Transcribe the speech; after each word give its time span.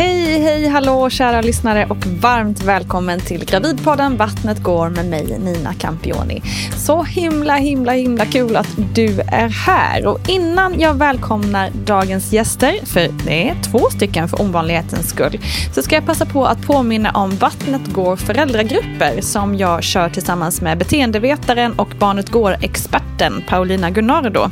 Hej, 0.00 0.40
hej, 0.40 0.68
hallå 0.68 1.10
kära 1.10 1.40
lyssnare 1.40 1.86
och 1.90 2.06
varmt 2.06 2.62
välkommen 2.62 3.20
till 3.20 3.44
Gravidpodden 3.44 4.16
Vattnet 4.16 4.62
går 4.62 4.88
med 4.88 5.06
mig 5.06 5.38
Nina 5.38 5.74
Campioni. 5.74 6.42
Så 6.76 7.02
himla, 7.02 7.54
himla, 7.56 7.92
himla 7.92 8.26
kul 8.26 8.56
att 8.56 8.68
du 8.94 9.20
är 9.20 9.48
här. 9.48 10.06
Och 10.06 10.28
innan 10.28 10.80
jag 10.80 10.94
välkomnar 10.94 11.70
dagens 11.84 12.32
gäster, 12.32 12.86
för 12.86 13.08
det 13.26 13.48
är 13.48 13.54
två 13.70 13.90
stycken 13.90 14.28
för 14.28 14.42
ovanlighetens 14.42 15.08
skull, 15.08 15.38
så 15.74 15.82
ska 15.82 15.94
jag 15.94 16.06
passa 16.06 16.26
på 16.26 16.46
att 16.46 16.62
påminna 16.66 17.10
om 17.10 17.36
Vattnet 17.36 17.86
går 17.92 18.16
föräldragrupper 18.16 19.20
som 19.20 19.54
jag 19.54 19.82
kör 19.82 20.08
tillsammans 20.08 20.60
med 20.60 20.78
beteendevetaren 20.78 21.72
och 21.72 21.88
Barnet 21.98 22.28
går-experten 22.30 23.44
Paulina 23.48 23.90
Gunnardo. 23.90 24.50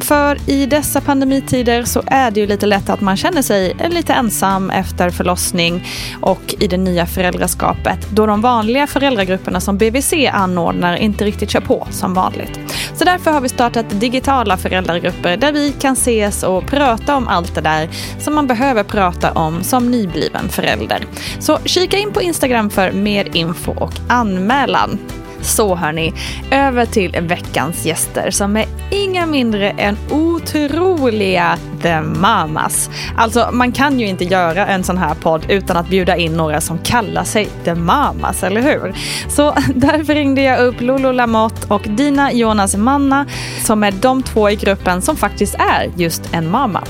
För 0.00 0.50
i 0.50 0.66
dessa 0.66 1.00
pandemitider 1.00 1.84
så 1.84 2.02
är 2.06 2.30
det 2.30 2.40
ju 2.40 2.46
lite 2.46 2.66
lätt 2.66 2.90
att 2.90 3.00
man 3.00 3.16
känner 3.16 3.42
sig 3.42 3.76
lite 3.90 4.12
ensam 4.12 4.70
efter 4.74 5.10
förlossning 5.10 5.86
och 6.20 6.54
i 6.60 6.66
det 6.66 6.76
nya 6.76 7.06
föräldraskapet 7.06 8.08
då 8.10 8.26
de 8.26 8.40
vanliga 8.40 8.86
föräldragrupperna 8.86 9.60
som 9.60 9.78
BVC 9.78 10.12
anordnar 10.32 10.96
inte 10.96 11.24
riktigt 11.24 11.50
kör 11.50 11.60
på 11.60 11.86
som 11.90 12.14
vanligt. 12.14 12.60
Så 12.94 13.04
därför 13.04 13.30
har 13.30 13.40
vi 13.40 13.48
startat 13.48 14.00
digitala 14.00 14.56
föräldragrupper 14.56 15.36
där 15.36 15.52
vi 15.52 15.72
kan 15.72 15.92
ses 15.92 16.42
och 16.42 16.66
prata 16.66 17.16
om 17.16 17.28
allt 17.28 17.54
det 17.54 17.60
där 17.60 17.88
som 18.18 18.34
man 18.34 18.46
behöver 18.46 18.82
prata 18.84 19.32
om 19.32 19.62
som 19.62 19.90
nybliven 19.90 20.48
förälder. 20.48 21.06
Så 21.38 21.58
kika 21.64 21.98
in 21.98 22.12
på 22.12 22.22
Instagram 22.22 22.70
för 22.70 22.92
mer 22.92 23.36
info 23.36 23.72
och 23.72 23.92
anmälan. 24.08 24.98
Så 25.44 25.74
hörni, 25.74 26.12
över 26.50 26.86
till 26.86 27.16
veckans 27.20 27.86
gäster 27.86 28.30
som 28.30 28.56
är 28.56 28.66
inga 28.90 29.26
mindre 29.26 29.70
än 29.70 29.96
otroliga 30.10 31.58
The 31.82 32.00
Mamas. 32.00 32.90
Alltså 33.16 33.50
man 33.52 33.72
kan 33.72 34.00
ju 34.00 34.06
inte 34.06 34.24
göra 34.24 34.66
en 34.66 34.84
sån 34.84 34.98
här 34.98 35.14
podd 35.14 35.46
utan 35.48 35.76
att 35.76 35.88
bjuda 35.88 36.16
in 36.16 36.36
några 36.36 36.60
som 36.60 36.78
kallar 36.78 37.24
sig 37.24 37.48
The 37.64 37.74
Mamas, 37.74 38.42
eller 38.42 38.62
hur? 38.62 38.94
Så 39.28 39.54
därför 39.74 40.14
ringde 40.14 40.42
jag 40.42 40.58
upp 40.58 40.80
Lolo 40.80 41.12
Lamotte 41.12 41.66
och 41.68 41.82
Dina 41.82 42.32
Jonas 42.32 42.76
Manna 42.76 43.26
som 43.64 43.82
är 43.82 43.92
de 43.92 44.22
två 44.22 44.50
i 44.50 44.56
gruppen 44.56 45.02
som 45.02 45.16
faktiskt 45.16 45.54
är 45.54 45.90
just 45.96 46.34
en 46.34 46.50
mamma. 46.50 46.84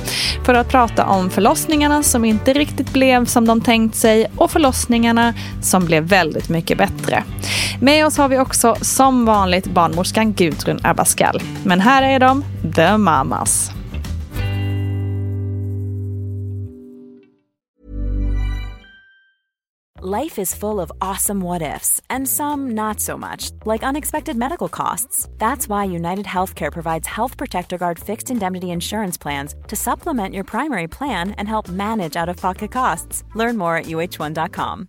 För 0.44 0.54
att 0.54 0.68
prata 0.68 1.06
om 1.06 1.30
förlossningarna 1.30 2.02
som 2.02 2.24
inte 2.24 2.52
riktigt 2.52 2.92
blev 2.92 3.24
som 3.24 3.46
de 3.46 3.60
tänkt 3.60 3.96
sig 3.96 4.26
och 4.36 4.50
förlossningarna 4.50 5.34
som 5.62 5.84
blev 5.84 6.02
väldigt 6.02 6.48
mycket 6.48 6.78
bättre. 6.78 7.24
Med 7.80 8.06
oss 8.06 8.18
har 8.18 8.28
vi 8.28 8.38
också 8.44 8.74
som 8.80 9.24
vanligt 9.24 9.66
barnmorskan 9.66 10.32
Gudrun 10.32 10.78
Abascal. 10.82 11.40
Men 11.64 11.80
här 11.80 12.02
är 12.02 12.18
de, 12.18 12.44
The 12.74 12.96
Mamas. 12.96 13.70
Life 20.06 20.38
is 20.38 20.54
full 20.54 20.80
of 20.80 20.92
awesome 21.00 21.40
what 21.40 21.62
ifs, 21.62 21.98
and 22.10 22.28
some 22.28 22.74
not 22.74 23.00
so 23.00 23.16
much, 23.16 23.50
like 23.64 23.82
unexpected 23.82 24.36
medical 24.36 24.68
costs. 24.68 25.26
That's 25.38 25.66
why 25.66 25.84
United 25.84 26.26
Healthcare 26.26 26.70
provides 26.70 27.06
Health 27.06 27.38
Protector 27.38 27.78
Guard 27.78 27.98
fixed 27.98 28.30
indemnity 28.30 28.70
insurance 28.70 29.16
plans 29.16 29.54
to 29.66 29.76
supplement 29.76 30.34
your 30.34 30.44
primary 30.44 30.88
plan 30.88 31.30
and 31.38 31.48
help 31.48 31.70
manage 31.70 32.16
out 32.16 32.28
of 32.28 32.36
pocket 32.36 32.70
costs. 32.70 33.24
Learn 33.34 33.56
more 33.56 33.78
at 33.78 33.86
uh1.com. 33.86 34.88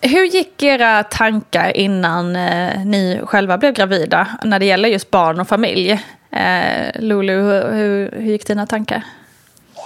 Hur 0.00 0.24
gick 0.24 0.62
era 0.62 1.02
tankar 1.02 1.76
innan 1.76 2.36
eh, 2.36 2.84
ni 2.84 3.20
själva 3.24 3.58
blev 3.58 3.72
gravida 3.72 4.28
när 4.44 4.58
det 4.58 4.64
gäller 4.64 4.88
just 4.88 5.10
barn 5.10 5.40
och 5.40 5.48
familj? 5.48 5.90
Eh, 6.30 7.00
Lulu, 7.00 7.32
hur, 7.32 7.72
hur, 7.72 8.10
hur 8.10 8.32
gick 8.32 8.46
dina 8.46 8.66
tankar? 8.66 9.04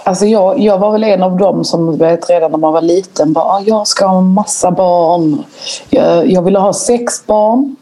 Alltså 0.05 0.25
jag, 0.25 0.59
jag 0.59 0.77
var 0.77 0.91
väl 0.91 1.03
en 1.03 1.23
av 1.23 1.37
dem 1.37 1.63
som 1.63 1.97
vet, 1.97 2.29
redan 2.29 2.51
när 2.51 2.57
man 2.57 2.73
var 2.73 2.81
liten 2.81 3.33
bara 3.33 3.61
jag 3.61 3.87
ska 3.87 4.05
ha 4.05 4.21
massa 4.21 4.71
barn. 4.71 5.43
Jag, 5.89 6.31
jag 6.31 6.41
ville 6.41 6.59
ha 6.59 6.73
sex 6.73 7.25
barn. 7.25 7.75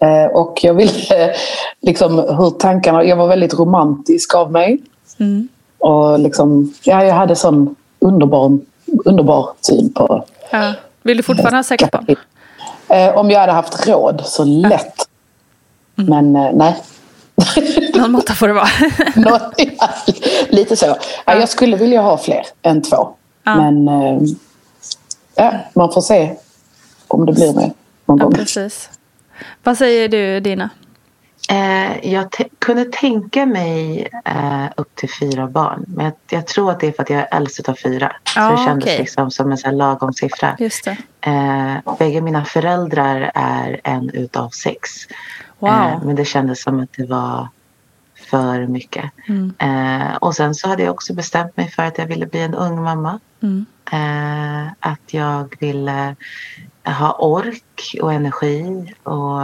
Eh, 0.00 0.36
och 0.36 0.58
jag 0.62 0.74
ville 0.74 1.34
liksom 1.80 2.18
hur 2.18 2.50
tankarna, 2.50 3.04
jag 3.04 3.16
var 3.16 3.28
väldigt 3.28 3.54
romantisk 3.54 4.34
av 4.34 4.52
mig. 4.52 4.78
Mm. 5.20 5.48
Och 5.78 6.18
liksom, 6.18 6.74
ja, 6.82 7.04
jag 7.04 7.14
hade 7.14 7.36
sån 7.36 7.76
underbar, 7.98 8.58
underbar 9.04 9.48
syn 9.60 9.92
på 9.92 10.24
Ja. 10.50 10.72
Vill 11.02 11.16
du 11.16 11.22
fortfarande 11.22 11.56
ha 11.58 11.62
sex 11.62 11.84
barn? 11.92 12.06
Eh, 12.88 13.16
om 13.16 13.30
jag 13.30 13.40
hade 13.40 13.52
haft 13.52 13.86
råd, 13.88 14.22
så 14.24 14.44
lätt. 14.44 15.08
Men 15.94 16.36
eh, 16.36 16.50
nej. 16.54 16.76
Någon 17.94 18.12
måtta 18.12 18.34
får 18.34 18.48
det 18.48 18.54
vara. 18.54 18.68
Nå- 19.16 19.52
ja, 19.56 19.88
Lite 20.48 20.76
så. 20.76 20.86
Ja, 21.26 21.34
jag 21.34 21.48
skulle 21.48 21.76
vilja 21.76 22.00
ha 22.00 22.18
fler 22.18 22.42
än 22.62 22.82
två. 22.82 23.08
Men 23.44 23.88
eh, 23.88 24.20
ja, 25.34 25.52
man 25.74 25.92
får 25.92 26.00
se 26.00 26.34
om 27.08 27.26
det 27.26 27.32
blir 27.32 27.52
mer 27.54 27.72
någon 28.06 28.18
ja, 28.18 28.24
gång. 28.24 28.32
precis. 28.34 28.90
Vad 29.64 29.78
säger 29.78 30.08
du, 30.08 30.40
Dina? 30.40 30.70
Eh, 31.50 32.12
jag 32.12 32.26
kunde 32.58 32.84
tänka 32.84 33.46
mig 33.46 34.08
eh, 34.24 34.66
upp 34.76 34.94
till 34.94 35.10
fyra 35.20 35.46
barn. 35.46 35.84
Men 35.86 36.04
jag, 36.04 36.14
jag 36.30 36.46
tror 36.46 36.70
att 36.70 36.80
det 36.80 36.86
är 36.86 36.92
för 36.92 37.02
att 37.02 37.10
jag 37.10 37.20
är 37.20 37.36
äldst 37.36 37.68
av 37.68 37.74
fyra. 37.74 38.16
Ja, 38.36 38.50
så 38.50 38.56
det 38.56 38.64
kändes 38.64 38.84
okej. 38.84 38.98
liksom 38.98 39.30
som 39.30 39.50
en 39.50 39.58
så 39.58 39.66
här 39.66 39.74
lagom 39.74 40.12
siffra. 40.12 40.56
Just 40.58 40.84
det. 40.84 40.96
Eh, 41.20 41.96
bägge 41.98 42.20
mina 42.20 42.44
föräldrar 42.44 43.30
är 43.34 43.80
en 43.84 44.10
utav 44.10 44.48
sex. 44.48 44.90
Wow. 45.58 45.70
Eh, 45.70 46.02
men 46.02 46.16
det 46.16 46.24
kändes 46.24 46.62
som 46.62 46.80
att 46.80 46.92
det 46.92 47.06
var 47.06 47.48
för 48.30 48.66
mycket. 48.66 49.10
Mm. 49.28 49.54
Eh, 49.58 50.16
och 50.16 50.34
sen 50.34 50.54
så 50.54 50.68
hade 50.68 50.82
jag 50.82 50.94
också 50.94 51.14
bestämt 51.14 51.56
mig 51.56 51.70
för 51.70 51.82
att 51.82 51.98
jag 51.98 52.06
ville 52.06 52.26
bli 52.26 52.40
en 52.40 52.54
ung 52.54 52.82
mamma. 52.82 53.20
Mm. 53.42 53.66
Eh, 53.92 54.72
att 54.80 55.14
jag 55.14 55.56
ville 55.60 56.16
ha 56.84 57.12
ork 57.12 57.96
och 58.02 58.12
energi 58.12 58.94
och, 59.02 59.40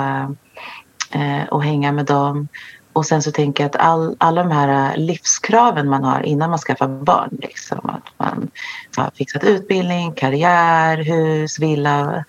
och 1.51 1.65
hänga 1.65 1.93
med 1.93 2.07
dem. 2.07 2.49
Och 2.95 3.07
sen 3.07 3.23
så 3.23 3.33
tänker 3.33 3.65
jag 3.65 3.69
att 3.69 3.77
all, 3.77 4.17
alla 4.19 4.43
de 4.43 4.51
här 4.51 4.97
livskraven 4.97 5.89
man 5.89 6.05
har 6.05 6.23
innan 6.23 6.51
man 6.51 6.59
skaffar 6.59 6.89
barn. 6.89 7.39
Liksom, 7.43 7.91
att 7.91 8.19
man 8.19 8.51
har 8.97 9.11
fixat 9.15 9.45
utbildning, 9.45 10.13
karriär, 10.13 10.97
hus, 10.97 11.59
villa, 11.59 12.25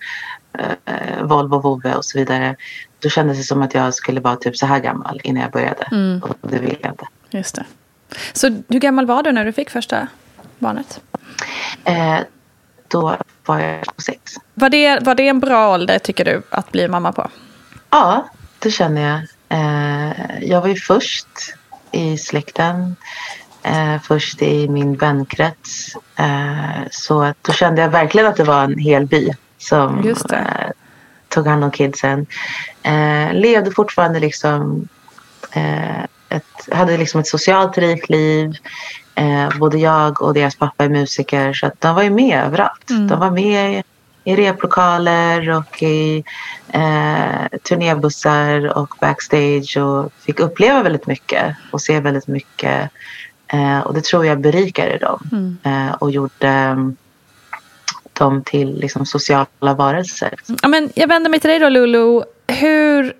eh, 0.58 1.22
Volvo, 1.22 1.58
Vove 1.58 1.94
och 1.94 2.04
så 2.04 2.18
vidare. 2.18 2.56
Då 2.98 3.08
kändes 3.08 3.38
det 3.38 3.44
som 3.44 3.62
att 3.62 3.74
jag 3.74 3.94
skulle 3.94 4.20
vara 4.20 4.36
typ 4.36 4.56
så 4.56 4.66
här 4.66 4.80
gammal 4.80 5.20
innan 5.24 5.42
jag 5.42 5.52
började. 5.52 5.84
Mm. 5.92 6.22
Och 6.22 6.50
det 6.50 6.58
vill 6.58 6.76
jag 6.82 6.92
inte. 6.92 7.06
Just 7.30 7.54
det. 7.54 7.64
Så 8.32 8.62
hur 8.68 8.80
gammal 8.80 9.06
var 9.06 9.22
du 9.22 9.32
när 9.32 9.44
du 9.44 9.52
fick 9.52 9.70
första 9.70 10.08
barnet? 10.58 11.00
Eh, 11.84 12.18
då 12.88 13.16
var 13.46 13.58
jag 13.58 13.84
26. 13.84 14.20
Var 14.54 14.70
det, 14.70 15.00
var 15.00 15.14
det 15.14 15.28
en 15.28 15.40
bra 15.40 15.74
ålder 15.74 15.98
tycker 15.98 16.24
du 16.24 16.42
att 16.50 16.72
bli 16.72 16.88
mamma 16.88 17.12
på? 17.12 17.30
Ja, 17.90 18.28
det 18.58 18.70
känner 18.70 19.02
jag. 19.02 19.20
Eh, 19.48 20.42
jag 20.42 20.60
var 20.60 20.68
ju 20.68 20.76
först 20.76 21.26
i 21.92 22.18
släkten. 22.18 22.96
Eh, 23.62 24.00
först 24.02 24.42
i 24.42 24.68
min 24.68 24.96
vänkrets. 24.96 25.96
Eh, 26.16 26.82
så 26.90 27.22
att 27.22 27.36
då 27.44 27.52
kände 27.52 27.82
jag 27.82 27.88
verkligen 27.88 28.26
att 28.26 28.36
det 28.36 28.44
var 28.44 28.64
en 28.64 28.78
hel 28.78 29.06
by 29.06 29.30
som 29.58 30.14
tog 31.28 31.46
hand 31.46 31.64
om 31.64 31.70
kidsen. 31.70 32.26
Levde 33.32 33.70
fortfarande 33.70 34.20
liksom 34.20 34.88
ett, 36.28 36.68
hade 36.72 36.96
liksom 36.96 37.20
ett 37.20 37.26
socialt 37.26 37.78
rikt 37.78 38.08
liv. 38.08 38.56
Eh, 39.14 39.58
både 39.58 39.78
jag 39.78 40.22
och 40.22 40.34
deras 40.34 40.56
pappa 40.56 40.84
är 40.84 40.88
musiker 40.88 41.52
så 41.52 41.66
att 41.66 41.80
de 41.80 41.94
var 41.94 42.02
ju 42.02 42.10
med 42.10 42.44
överallt. 42.44 42.90
Mm. 42.90 43.08
De 43.08 43.20
var 43.20 43.30
med 43.30 43.82
i 44.26 44.36
replokaler 44.36 45.50
och 45.50 45.82
i 45.82 46.24
eh, 46.72 47.58
turnébussar 47.68 48.78
och 48.78 48.94
backstage 49.00 49.76
och 49.76 50.12
fick 50.20 50.40
uppleva 50.40 50.82
väldigt 50.82 51.06
mycket 51.06 51.56
och 51.70 51.80
se 51.80 52.00
väldigt 52.00 52.26
mycket. 52.26 52.90
Eh, 53.52 53.78
och 53.80 53.94
det 53.94 54.04
tror 54.04 54.26
jag 54.26 54.40
berikade 54.40 54.98
dem 54.98 55.20
Mm. 55.32 55.56
eh, 55.88 55.94
och 55.94 56.10
gjorde 56.10 56.48
eh, 56.48 56.76
dem 58.12 58.42
till 58.42 58.80
liksom, 58.80 59.06
sociala 59.06 59.74
varelser. 59.78 60.34
Ja, 60.62 60.68
men 60.68 60.90
jag 60.94 61.08
vänder 61.08 61.30
mig 61.30 61.40
till 61.40 61.50
dig 61.50 61.58
då 61.58 61.68
Lulu. 61.68 62.22
Hur 62.48 63.12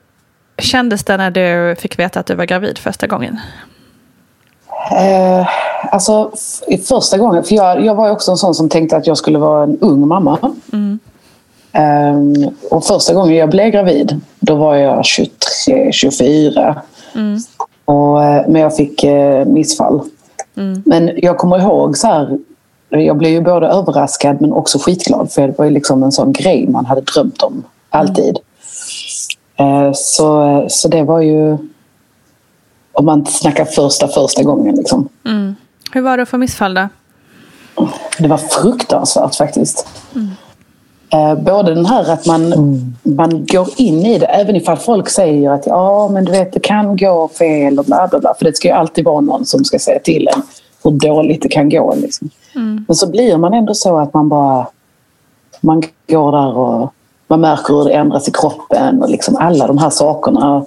kändes 0.58 1.04
det 1.04 1.16
när 1.16 1.30
du 1.30 1.76
fick 1.76 1.98
veta 1.98 2.20
att 2.20 2.26
du 2.26 2.34
var 2.34 2.44
gravid 2.44 2.78
första 2.78 3.06
gången? 3.06 3.40
Eh, 4.90 5.48
alltså 5.90 6.30
första 6.88 7.18
gången, 7.18 7.44
för 7.44 7.54
jag, 7.54 7.84
jag 7.84 7.94
var 7.94 8.10
också 8.10 8.30
en 8.30 8.36
sån 8.36 8.54
som 8.54 8.68
tänkte 8.68 8.96
att 8.96 9.06
jag 9.06 9.18
skulle 9.18 9.38
vara 9.38 9.62
en 9.62 9.78
ung 9.80 10.08
mamma. 10.08 10.38
Mm. 10.72 10.98
Eh, 11.72 12.48
och 12.70 12.84
första 12.84 13.14
gången 13.14 13.36
jag 13.36 13.50
blev 13.50 13.70
gravid, 13.70 14.20
då 14.40 14.54
var 14.54 14.74
jag 14.74 15.04
23, 15.04 15.92
24. 15.92 16.82
Mm. 17.14 17.38
Och, 17.84 18.24
eh, 18.24 18.44
men 18.48 18.62
jag 18.62 18.76
fick 18.76 19.04
eh, 19.04 19.46
missfall. 19.46 20.00
Mm. 20.56 20.82
Men 20.86 21.10
jag 21.16 21.38
kommer 21.38 21.58
ihåg 21.58 21.96
så 21.96 22.06
här, 22.06 22.38
jag 22.88 23.16
blev 23.16 23.32
ju 23.32 23.40
både 23.40 23.66
överraskad 23.66 24.40
men 24.40 24.52
också 24.52 24.78
skitglad 24.78 25.32
för 25.32 25.46
det 25.46 25.58
var 25.58 25.64
ju 25.64 25.70
liksom 25.70 26.02
en 26.02 26.12
sån 26.12 26.32
grej 26.32 26.66
man 26.68 26.86
hade 26.86 27.00
drömt 27.00 27.42
om 27.42 27.64
alltid. 27.90 28.38
Eh, 29.56 29.90
så, 29.94 30.64
så 30.68 30.88
det 30.88 31.02
var 31.02 31.20
ju, 31.20 31.56
om 32.92 33.04
man 33.04 33.26
snackar 33.26 33.64
första 33.64 34.08
första 34.08 34.42
gången 34.42 34.76
liksom. 34.76 35.08
Mm. 35.24 35.54
Hur 35.96 36.02
var 36.02 36.16
det 36.16 36.22
att 36.22 36.28
få 36.28 36.38
missfall 36.38 36.74
då? 36.74 36.88
Det 38.18 38.28
var 38.28 38.36
fruktansvärt 38.36 39.34
faktiskt. 39.34 39.86
Eh, 41.12 41.34
Både 41.34 41.74
den 41.74 41.86
här 41.86 42.12
att 42.12 42.26
man, 42.26 42.52
man 43.02 43.46
går 43.46 43.68
in 43.76 44.06
i 44.06 44.18
det, 44.18 44.26
även 44.26 44.56
ifall 44.56 44.76
folk 44.76 45.08
säger 45.08 45.50
att 45.50 45.66
ja, 45.66 46.08
men 46.08 46.24
du 46.24 46.32
vet, 46.32 46.52
det 46.52 46.60
kan 46.60 46.96
gå 46.96 47.28
fel 47.28 47.78
och 47.78 47.84
bla 47.84 48.08
bla 48.08 48.18
bla. 48.18 48.34
För 48.38 48.44
det 48.44 48.56
ska 48.56 48.68
ju 48.68 48.74
alltid 48.74 49.04
vara 49.04 49.20
någon 49.20 49.46
som 49.46 49.64
ska 49.64 49.78
säga 49.78 49.98
till 49.98 50.28
en 50.34 50.42
hur 50.84 50.90
dåligt 50.90 51.42
det 51.42 51.48
kan 51.48 51.68
gå. 51.68 51.94
Liksom. 51.96 52.30
Men 52.86 52.96
så 52.96 53.10
blir 53.10 53.36
man 53.36 53.54
ändå 53.54 53.74
så 53.74 53.98
att 53.98 54.14
man 54.14 54.28
bara 54.28 54.66
man 55.60 55.82
går 56.08 56.32
där 56.32 56.56
och 56.56 56.92
man 57.26 57.40
märker 57.40 57.74
hur 57.74 57.84
det 57.84 57.92
ändras 57.92 58.28
i 58.28 58.32
kroppen 58.32 59.02
och 59.02 59.10
liksom 59.10 59.36
alla 59.36 59.66
de 59.66 59.78
här 59.78 59.90
sakerna. 59.90 60.64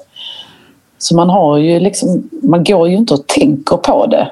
Så 0.98 1.16
man 1.16 1.30
har 1.30 1.58
ju 1.58 1.80
liksom, 1.80 2.30
man 2.44 2.64
går 2.64 2.90
ju 2.90 2.96
inte 2.96 3.14
och 3.14 3.28
tänker 3.28 3.78
på 3.78 4.06
det, 4.06 4.32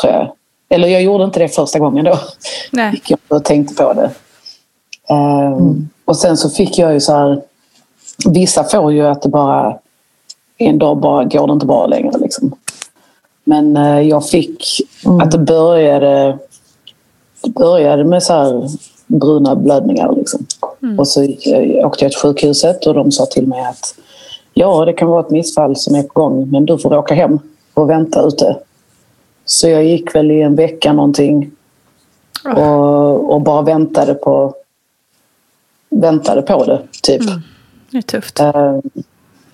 tror 0.00 0.12
jag. 0.12 0.32
Eller 0.68 0.88
jag 0.88 1.02
gjorde 1.02 1.24
inte 1.24 1.38
det 1.38 1.48
första 1.48 1.78
gången 1.78 2.04
då. 2.04 2.18
Nej. 2.70 2.92
Gick 2.92 3.10
jag 3.10 3.18
och 3.28 3.44
tänkte 3.44 3.74
på 3.74 3.92
det. 3.92 4.10
Ehm, 5.14 5.88
Och 6.04 6.16
sen 6.16 6.36
så 6.36 6.50
fick 6.50 6.78
jag 6.78 6.92
ju 6.92 7.00
så 7.00 7.12
här, 7.12 7.40
vissa 8.26 8.64
får 8.64 8.92
ju 8.92 9.06
att 9.06 9.22
det 9.22 9.28
bara, 9.28 9.78
en 10.58 10.78
dag 10.78 10.96
bara 10.96 11.24
går 11.24 11.46
det 11.46 11.52
inte 11.52 11.66
bra 11.66 11.86
längre 11.86 12.18
liksom. 12.18 12.52
Men 13.44 13.76
eh, 13.76 14.00
jag 14.00 14.28
fick 14.28 14.64
att 15.22 15.30
det 15.30 15.38
började, 15.38 16.38
det 17.42 17.50
började 17.50 18.04
med 18.04 18.22
så 18.22 18.32
här 18.32 18.68
bruna 19.06 19.56
blödningar 19.56 20.12
liksom. 20.16 20.46
Och 20.98 21.08
så 21.08 21.24
jag, 21.40 21.86
åkte 21.86 22.04
jag 22.04 22.12
till 22.12 22.20
sjukhuset 22.20 22.86
och 22.86 22.94
de 22.94 23.12
sa 23.12 23.26
till 23.26 23.46
mig 23.46 23.60
att 23.60 23.94
ja, 24.54 24.84
det 24.84 24.92
kan 24.92 25.08
vara 25.08 25.20
ett 25.20 25.30
missfall 25.30 25.76
som 25.76 25.94
är 25.94 26.02
på 26.02 26.20
gång 26.20 26.50
men 26.50 26.66
du 26.66 26.78
får 26.78 26.96
åka 26.96 27.14
hem 27.14 27.38
och 27.74 27.90
vänta 27.90 28.22
ute. 28.22 28.56
Så 29.50 29.68
jag 29.68 29.84
gick 29.84 30.14
väl 30.14 30.30
i 30.30 30.42
en 30.42 30.56
vecka 30.56 30.92
någonting 30.92 31.50
och, 32.56 33.32
och 33.34 33.40
bara 33.40 33.62
väntade 33.62 34.14
på 34.14 34.54
väntade 35.90 36.42
på 36.42 36.64
det, 36.64 36.82
typ. 37.02 37.22
Det 37.90 37.98
är 37.98 38.02
tufft. 38.02 38.40
Eh, 38.40 38.78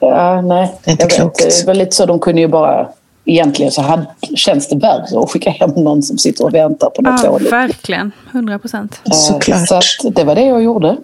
ja, 0.00 0.40
nej. 0.40 0.74
Det 0.84 0.90
är 0.90 0.92
inte 0.92 1.02
jag 1.04 1.08
vet. 1.08 1.16
klokt. 1.16 1.38
Det 1.38 1.66
var 1.66 1.74
lite 1.74 1.96
så, 1.96 2.06
de 2.06 2.18
kunde 2.18 2.40
ju 2.40 2.48
bara... 2.48 2.88
Egentligen 3.28 3.72
så 3.72 3.82
hade, 3.82 4.06
känns 4.36 4.68
det 4.68 4.76
värre 4.76 5.20
att 5.22 5.30
skicka 5.30 5.50
hem 5.50 5.70
någon 5.70 6.02
som 6.02 6.18
sitter 6.18 6.44
och 6.44 6.54
väntar 6.54 6.90
på 6.90 7.02
något 7.02 7.20
Ja, 7.24 7.30
dåligt. 7.30 7.52
verkligen. 7.52 8.12
100 8.32 8.58
procent. 8.58 9.00
Eh, 9.04 9.12
Såklart. 9.12 9.68
Så 9.68 9.74
att 9.74 10.14
det 10.14 10.24
var 10.24 10.34
det 10.34 10.44
jag 10.44 10.62
gjorde. 10.62 10.96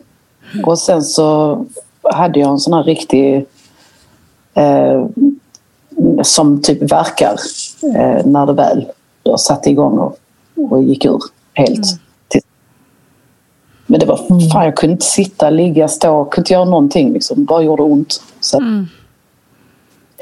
Och 0.66 0.78
sen 0.78 1.02
så 1.02 1.58
hade 2.02 2.40
jag 2.40 2.50
en 2.50 2.58
sån 2.58 2.72
här 2.74 2.82
riktig... 2.84 3.46
Eh, 4.54 5.06
som 6.22 6.62
typ 6.62 6.92
verkar 6.92 7.36
eh, 7.82 8.26
när 8.26 8.46
det 8.46 8.52
väl 8.52 8.86
då 9.22 9.38
satte 9.38 9.70
igång 9.70 9.98
och, 9.98 10.18
och 10.70 10.82
gick 10.82 11.04
ur 11.04 11.20
helt. 11.54 11.86
Till. 12.28 12.40
Men 13.86 14.00
det 14.00 14.06
var 14.06 14.16
fan, 14.52 14.64
jag 14.64 14.76
kunde 14.76 14.92
inte 14.92 15.04
sitta, 15.04 15.50
ligga, 15.50 15.88
stå, 15.88 16.24
kunde 16.24 16.40
inte 16.40 16.52
göra 16.52 16.64
någonting. 16.64 17.12
Liksom. 17.12 17.44
Bara 17.44 17.62
gjorde 17.62 17.82
ont. 17.82 18.22
Så, 18.40 18.56
att- 18.56 18.62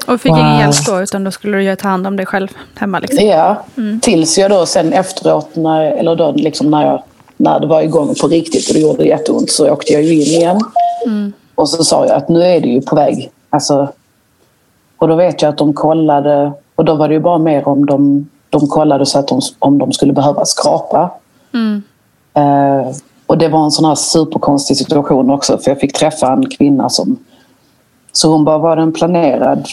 Och 0.07 0.21
fick 0.21 0.31
Wow. 0.31 0.39
ingen 0.39 0.59
hjälp 0.59 0.85
då, 0.87 1.01
utan 1.01 1.23
då 1.23 1.31
skulle 1.31 1.57
du 1.57 1.75
ta 1.75 1.87
hand 1.87 2.07
om 2.07 2.15
dig 2.15 2.25
själv 2.25 2.47
hemma. 2.75 2.99
Liksom. 2.99 3.25
Ja, 3.27 3.63
tills 4.01 4.37
jag 4.37 4.51
då 4.51 4.65
sen 4.65 4.93
efteråt, 4.93 5.55
när, 5.55 5.81
eller 5.81 6.15
då 6.15 6.31
liksom 6.31 6.71
när, 6.71 6.85
jag, 6.85 7.03
när 7.37 7.59
det 7.59 7.67
var 7.67 7.81
igång 7.81 8.15
på 8.21 8.27
riktigt 8.27 8.67
och 8.69 8.73
det 8.73 8.79
gjorde 8.79 9.03
jätteont 9.03 9.51
så 9.51 9.69
åkte 9.69 9.93
jag 9.93 10.03
ju 10.03 10.13
in 10.13 10.21
igen. 10.21 10.59
Och 11.55 11.69
så 11.69 11.83
sa 11.83 12.05
jag 12.05 12.15
att 12.15 12.29
nu 12.29 12.43
är 12.43 12.61
det 12.61 12.67
ju 12.67 12.81
på 12.81 12.95
väg. 12.95 13.31
Alltså, 13.49 13.91
och 14.97 15.07
då 15.07 15.15
vet 15.15 15.41
jag 15.41 15.49
att 15.49 15.57
de 15.57 15.73
kollade, 15.73 16.51
och 16.81 16.85
då 16.85 16.95
var 16.95 17.07
det 17.07 17.13
ju 17.13 17.19
bara 17.19 17.37
mer 17.37 17.67
om 17.67 17.85
de, 17.85 18.29
de 18.49 18.67
kollade 18.67 19.05
så 19.05 19.19
att 19.19 19.27
de, 19.27 19.41
om 19.59 19.77
de 19.77 19.91
skulle 19.91 20.13
behöva 20.13 20.45
skrapa. 20.45 21.11
Mm. 21.53 21.83
Eh, 22.33 22.91
och 23.27 23.37
det 23.37 23.47
var 23.47 23.63
en 23.63 23.71
sån 23.71 23.85
här 23.85 23.95
superkonstig 23.95 24.77
situation 24.77 25.29
också 25.29 25.57
för 25.57 25.71
jag 25.71 25.79
fick 25.79 25.93
träffa 25.93 26.33
en 26.33 26.49
kvinna 26.49 26.89
som 26.89 27.17
så 28.11 28.31
hon 28.31 28.45
bara, 28.45 28.57
var 28.57 28.75
det 28.75 28.81
en 28.81 28.93
planerad 28.93 29.67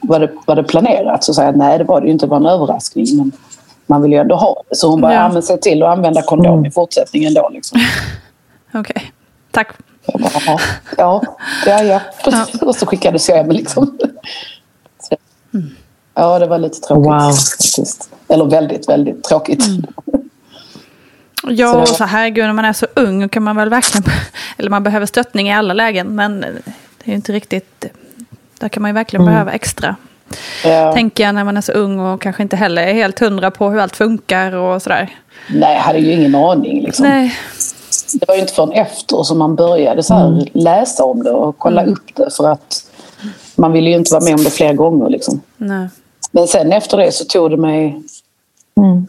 var 0.00 0.20
det, 0.20 0.30
var 0.46 0.56
det 0.56 0.62
planerat? 0.64 1.24
Så 1.24 1.34
sa 1.34 1.44
jag 1.44 1.56
nej 1.56 1.78
det 1.78 1.84
var 1.84 2.00
det 2.00 2.06
ju 2.06 2.12
inte, 2.12 2.26
det 2.26 2.30
var 2.30 2.36
en 2.36 2.46
överraskning. 2.46 3.06
Men 3.16 3.32
man 3.86 4.02
vill 4.02 4.12
ju 4.12 4.18
ändå 4.18 4.34
ha 4.36 4.62
det. 4.70 4.76
Så 4.76 4.90
hon 4.90 5.00
bara, 5.00 5.14
Ja. 5.14 5.28
men 5.32 5.42
se 5.42 5.56
till 5.56 5.82
att 5.82 5.96
använda 5.96 6.22
kondom 6.22 6.66
i 6.66 6.70
fortsättningen 6.70 7.34
då. 7.34 7.48
Liksom. 7.52 7.80
Okej. 8.74 9.12
Tack. 9.50 9.68
Jag 10.06 10.20
bara, 10.20 10.30
"Jaha, 10.46 10.58
ja, 10.96 11.22
ja, 11.66 11.82
ja. 11.82 12.00
Och 12.66 12.76
så 12.76 12.86
skickades 12.86 13.28
jag 13.28 13.36
hem 13.36 13.50
liksom. 13.50 13.98
Så, 15.00 15.16
ja, 16.16 16.38
det 16.38 16.46
var 16.46 16.58
lite 16.58 16.80
tråkigt. 16.80 17.04
Wow. 17.06 17.32
Faktiskt. 17.32 18.10
Eller 18.28 18.44
väldigt, 18.44 18.88
väldigt 18.88 19.22
tråkigt. 19.24 19.64
Ja, 21.48 21.72
Så 21.72 21.78
var- 21.78 21.86
så 21.86 22.04
herregud, 22.04 22.44
när 22.44 22.52
man 22.52 22.64
är 22.64 22.72
så 22.72 22.86
ung 22.94 23.28
kan 23.28 23.42
man 23.42 23.56
väl 23.56 23.68
verkligen... 23.68 24.04
Eller 24.58 24.70
man 24.70 24.82
behöver 24.82 25.06
stöttning 25.06 25.48
i 25.48 25.52
alla 25.54 25.74
lägen, 25.74 26.14
men 26.14 26.40
det 26.40 26.46
är 27.04 27.08
ju 27.08 27.14
inte 27.14 27.32
riktigt... 27.32 27.84
Där 28.58 28.68
kan 28.68 28.82
man 28.82 28.88
ju 28.88 28.92
verkligen 28.94 29.26
behöva 29.26 29.52
extra. 29.52 29.96
Ja. 30.64 30.92
Tänker 30.92 31.24
jag 31.24 31.34
när 31.34 31.44
man 31.44 31.56
är 31.56 31.60
så 31.60 31.72
ung 31.72 32.00
och 32.00 32.20
kanske 32.22 32.42
inte 32.42 32.56
heller 32.56 32.82
är 32.82 32.92
helt 32.92 33.18
hundra 33.18 33.50
på 33.50 33.70
hur 33.70 33.78
allt 33.80 33.96
funkar 33.96 34.52
och 34.52 34.82
sådär. 34.82 35.14
Nej, 35.50 35.74
jag 35.74 35.80
hade 35.82 35.98
ju 35.98 36.12
ingen 36.12 36.34
aning. 36.34 36.82
Liksom. 36.82 37.06
Nej, 37.08 37.34
Det 38.14 38.28
var 38.28 38.34
ju 38.34 38.40
inte 38.40 38.52
förrän 38.52 38.72
efter 38.72 39.22
som 39.22 39.38
man 39.38 39.56
började 39.56 40.02
så 40.02 40.14
här, 40.14 40.48
läsa 40.52 41.04
om 41.04 41.22
det 41.22 41.30
och 41.30 41.58
kolla 41.58 41.84
upp 41.84 42.14
det. 42.14 42.30
För 42.36 42.48
att 42.52 42.84
man 43.56 43.72
ville 43.72 43.90
ju 43.90 43.96
inte 43.96 44.14
vara 44.14 44.24
med 44.24 44.34
om 44.34 44.44
det 44.44 44.50
flera 44.50 44.72
gånger. 44.72 45.08
Liksom. 45.10 45.40
nej. 45.56 45.88
Men 46.36 46.48
sen 46.48 46.72
efter 46.72 46.96
det 46.96 47.12
så 47.12 47.24
tog 47.24 47.50
det 47.50 47.56
mig... 47.56 48.02
Mm. 48.76 49.08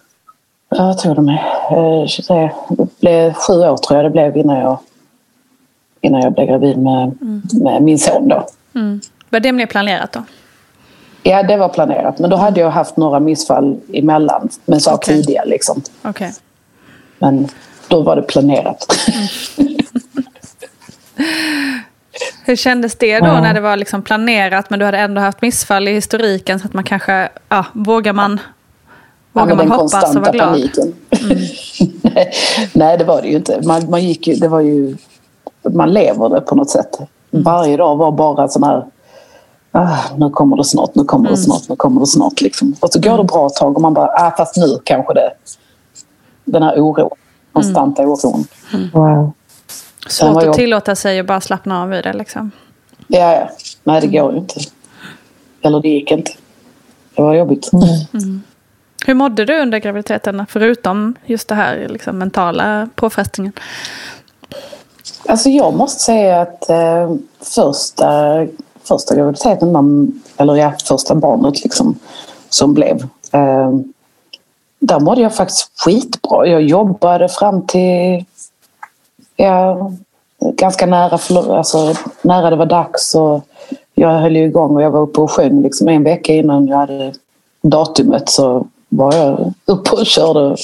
Ja, 0.70 0.94
tog 0.94 1.16
det 1.16 1.22
mig? 1.22 1.44
Eh, 1.72 2.08
23. 2.08 2.50
Det 2.70 3.00
blev 3.00 3.34
sju 3.34 3.54
år 3.54 3.78
tror 3.78 3.98
jag 3.98 4.06
det 4.06 4.10
blev 4.10 4.38
innan 4.38 4.58
jag, 4.58 4.78
innan 6.02 6.22
jag 6.22 6.34
blev 6.34 6.48
gravid 6.48 6.78
med, 6.78 7.18
med 7.62 7.84
min 7.84 8.00
son 8.00 8.28
då. 8.28 8.48
Var 9.30 9.40
det 9.40 9.52
mer 9.52 9.66
planerat 9.66 10.12
då? 10.12 10.24
Ja, 11.24 11.44
det 11.44 11.58
var 11.58 11.70
planerat. 11.70 12.20
Men 12.20 12.30
då 12.30 12.36
hade 12.36 12.60
jag 12.60 12.70
haft 12.70 12.98
några 12.98 13.20
missfall 13.20 13.80
emellan. 13.94 14.50
Men 14.66 14.82
sa 14.82 14.94
Okej. 14.94 15.16
tidigare 15.16 15.46
liksom. 15.46 15.82
Okej. 16.02 16.34
Men 17.20 17.48
då 17.88 18.02
var 18.02 18.16
det 18.16 18.22
planerat. 18.22 18.86
Hur 22.46 22.56
kändes 22.56 22.96
det 22.96 23.20
då 23.20 23.26
Ja. 23.28 23.42
när 23.42 23.54
det 23.54 23.60
var 23.62 23.78
liksom 23.78 24.02
planerat 24.02 24.70
men 24.70 24.80
du 24.80 24.86
hade 24.86 24.98
ändå 24.98 25.22
haft 25.22 25.42
missfall 25.42 25.88
i 25.88 25.94
historiken 25.94 26.60
så 26.60 26.66
att 26.68 26.74
man 26.74 26.84
kanske, 26.84 27.30
ja, 27.50 27.66
vågar 27.74 28.14
man, 28.14 28.40
vågar 29.34 29.56
men 29.56 29.70
man 29.70 29.80
hoppas 29.80 30.16
och 30.16 30.22
vara 30.22 30.32
glad? 30.32 30.48
paniken. 30.50 30.94
nej, 32.02 32.32
nej, 32.74 32.98
det 32.98 33.04
var 33.04 33.22
det 33.22 33.28
ju 33.28 33.36
inte. 33.36 33.62
Man, 33.64 33.90
man 33.90 34.04
gick 34.04 34.28
ju, 34.28 34.36
det 34.36 34.48
var 34.48 34.60
ju... 34.60 34.98
Man 35.70 35.94
lever 35.94 36.30
det 36.30 36.42
på 36.42 36.56
något 36.56 36.70
sätt. 36.70 37.00
Mm. 37.00 37.44
Varje 37.44 37.78
dag 37.78 37.96
var 37.96 38.12
bara 38.12 38.48
sån 38.48 38.64
här... 38.64 38.86
Ah, 39.72 39.98
nu 40.18 40.30
kommer 40.30 40.58
det 40.58 40.64
snart, 40.64 40.96
nu 40.96 41.04
kommer 41.04 41.26
Mm. 41.30 41.36
det 41.36 41.42
snart, 41.46 41.70
nu 41.70 41.76
kommer 41.76 42.00
det 42.02 42.08
snart. 42.08 42.42
Liksom. 42.42 42.76
Och 42.80 42.90
så 42.94 43.00
går 43.00 43.18
det 43.18 43.24
bra 43.24 43.48
ett 43.48 43.56
tag 43.56 43.76
och 43.76 43.82
man 43.82 43.94
bara, 43.94 44.08
ah, 44.08 44.34
fast 44.38 44.58
nu 44.58 44.80
kanske 44.84 45.14
det... 45.14 45.32
Den 46.46 46.64
här 46.64 46.80
oron, 46.80 47.10
konstanta 47.54 48.02
Mm. 48.02 48.12
oron. 48.14 48.46
Wow. 48.94 49.32
Svårt 50.08 50.44
jag- 50.44 50.50
att 50.50 50.56
tillåta 50.56 50.96
sig 50.96 51.20
att 51.20 51.26
bara 51.26 51.42
slappna 51.42 51.84
av 51.84 51.94
i 51.94 52.02
det 52.02 52.14
liksom. 52.14 52.52
Ja, 53.08 53.20
ja. 53.34 53.50
Nej, 53.84 53.98
Mm. 53.98 54.02
det 54.12 54.18
går 54.20 54.32
ju 54.32 54.38
inte. 54.38 54.60
Eller 55.62 55.80
det 55.80 55.90
gick 55.90 56.12
inte. 56.12 56.32
Det 57.16 57.22
var 57.22 57.34
jobbigt. 57.34 57.70
Hur 59.06 59.14
mådde 59.14 59.46
du 59.46 59.62
under 59.62 59.78
graviditeten 59.80 60.46
förutom 60.50 61.16
just 61.26 61.48
det 61.48 61.56
här 61.56 61.88
liksom, 61.90 62.18
mentala 62.18 62.90
påfrestningen? 62.96 63.54
Alltså 65.26 65.50
jag 65.50 65.74
måste 65.74 66.04
säga 66.04 66.42
att 66.42 66.70
eh, 66.70 67.12
första, 67.42 68.46
första 68.84 69.16
graviditeten, 69.16 69.72
man, 69.72 70.22
eller 70.38 70.56
ja, 70.56 70.74
första 70.88 71.16
barnet 71.16 71.64
liksom, 71.64 72.00
som 72.50 72.74
blev. 72.74 72.98
Eh, 73.32 73.72
där 74.80 75.00
mådde 75.00 75.22
jag 75.22 75.36
faktiskt 75.36 75.72
skitbra. 75.86 76.48
Jag 76.48 76.62
jobbade 76.62 77.30
fram 77.30 77.68
till 77.68 78.26
ja, 79.38 79.92
ganska 80.40 80.86
nära, 80.86 81.20
alltså, 81.58 81.94
nära 82.22 82.50
det 82.50 82.56
var 82.56 82.66
dags. 82.66 83.16
Och 83.16 83.48
jag 83.96 84.20
höll 84.20 84.36
ju 84.36 84.44
igång 84.44 84.76
och 84.76 84.82
jag 84.82 84.92
var 84.92 85.02
uppe 85.02 85.22
och 85.22 85.32
sjöng 85.32 85.62
liksom 85.62 85.88
en 85.88 86.04
vecka 86.04 86.34
innan 86.34 86.68
jag 86.68 86.78
hade 86.78 87.14
datumet 87.62 88.30
så 88.30 88.68
var 88.90 89.16
jag 89.16 89.54
uppe 89.66 89.92
och 89.92 90.06
körde 90.06 90.58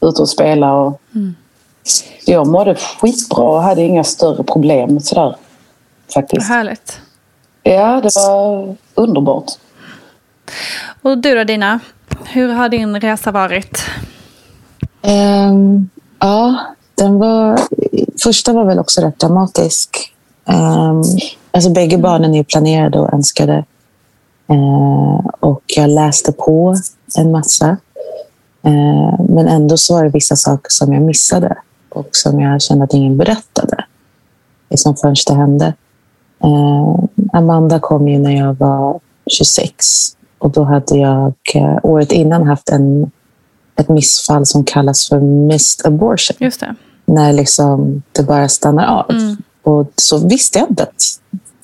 ute 0.00 0.22
och 0.22 0.28
spelade. 0.28 0.72
Och, 0.72 1.00
jag 2.24 2.46
mådde 2.46 2.74
skitbra 2.74 3.44
och 3.44 3.62
hade 3.62 3.82
inga 3.82 4.04
större 4.04 4.42
problem 4.42 5.00
sådär. 5.00 5.22
Vad 5.22 6.14
Faktiskt. 6.14 6.48
härligt. 6.48 7.00
Ja, 7.62 8.00
det 8.02 8.10
var 8.16 8.76
underbart. 8.94 9.52
Och 11.02 11.18
du 11.18 11.34
då 11.34 11.44
Dina? 11.44 11.80
Hur 12.24 12.48
har 12.48 12.68
din 12.68 13.00
resa 13.00 13.30
varit? 13.30 13.84
Ehm, 15.02 15.88
ja, 16.18 16.56
den 16.94 17.18
var... 17.18 17.58
Första 18.22 18.52
var 18.52 18.64
väl 18.64 18.78
också 18.78 19.00
rätt 19.00 19.18
dramatisk. 19.18 20.14
Um, 20.44 21.02
alltså 21.50 21.70
bägge 21.70 21.98
barnen 21.98 22.34
är 22.34 22.44
planerade 22.44 22.98
och 22.98 23.12
önskade. 23.12 23.64
Uh, 24.50 25.26
och 25.40 25.62
jag 25.66 25.90
läste 25.90 26.32
på 26.32 26.76
en 27.18 27.30
massa. 27.30 27.76
Uh, 28.66 29.20
men 29.28 29.48
ändå 29.48 29.76
så 29.76 29.94
var 29.94 30.04
det 30.04 30.10
vissa 30.10 30.36
saker 30.36 30.68
som 30.68 30.92
jag 30.92 31.02
missade 31.02 31.56
och 31.88 32.08
som 32.12 32.40
jag 32.40 32.62
kände 32.62 32.84
att 32.84 32.94
ingen 32.94 33.16
berättade. 33.16 33.84
Liksom 34.70 34.96
förrän 34.96 35.14
det 35.26 35.34
hände. 35.34 35.74
Uh, 36.44 37.04
Amanda 37.32 37.80
kom 37.80 38.08
ju 38.08 38.18
när 38.18 38.36
jag 38.36 38.54
var 38.54 39.00
26 39.30 40.16
och 40.38 40.50
då 40.50 40.64
hade 40.64 40.98
jag 40.98 41.34
eh, 41.54 41.78
året 41.82 42.12
innan 42.12 42.46
haft 42.46 42.68
en 42.68 43.10
ett 43.76 43.88
missfall 43.88 44.46
som 44.46 44.64
kallas 44.64 45.08
för 45.08 45.20
missed 45.20 45.86
abortion. 45.86 46.36
Just 46.40 46.60
det. 46.60 46.74
När 47.08 47.32
liksom 47.32 48.02
det 48.12 48.22
bara 48.22 48.48
stannar 48.48 48.86
av. 48.86 49.06
Och 49.62 49.92
så 49.96 50.28
visste 50.28 50.58
jag 50.58 50.68
inte 50.70 50.82
att 50.82 51.02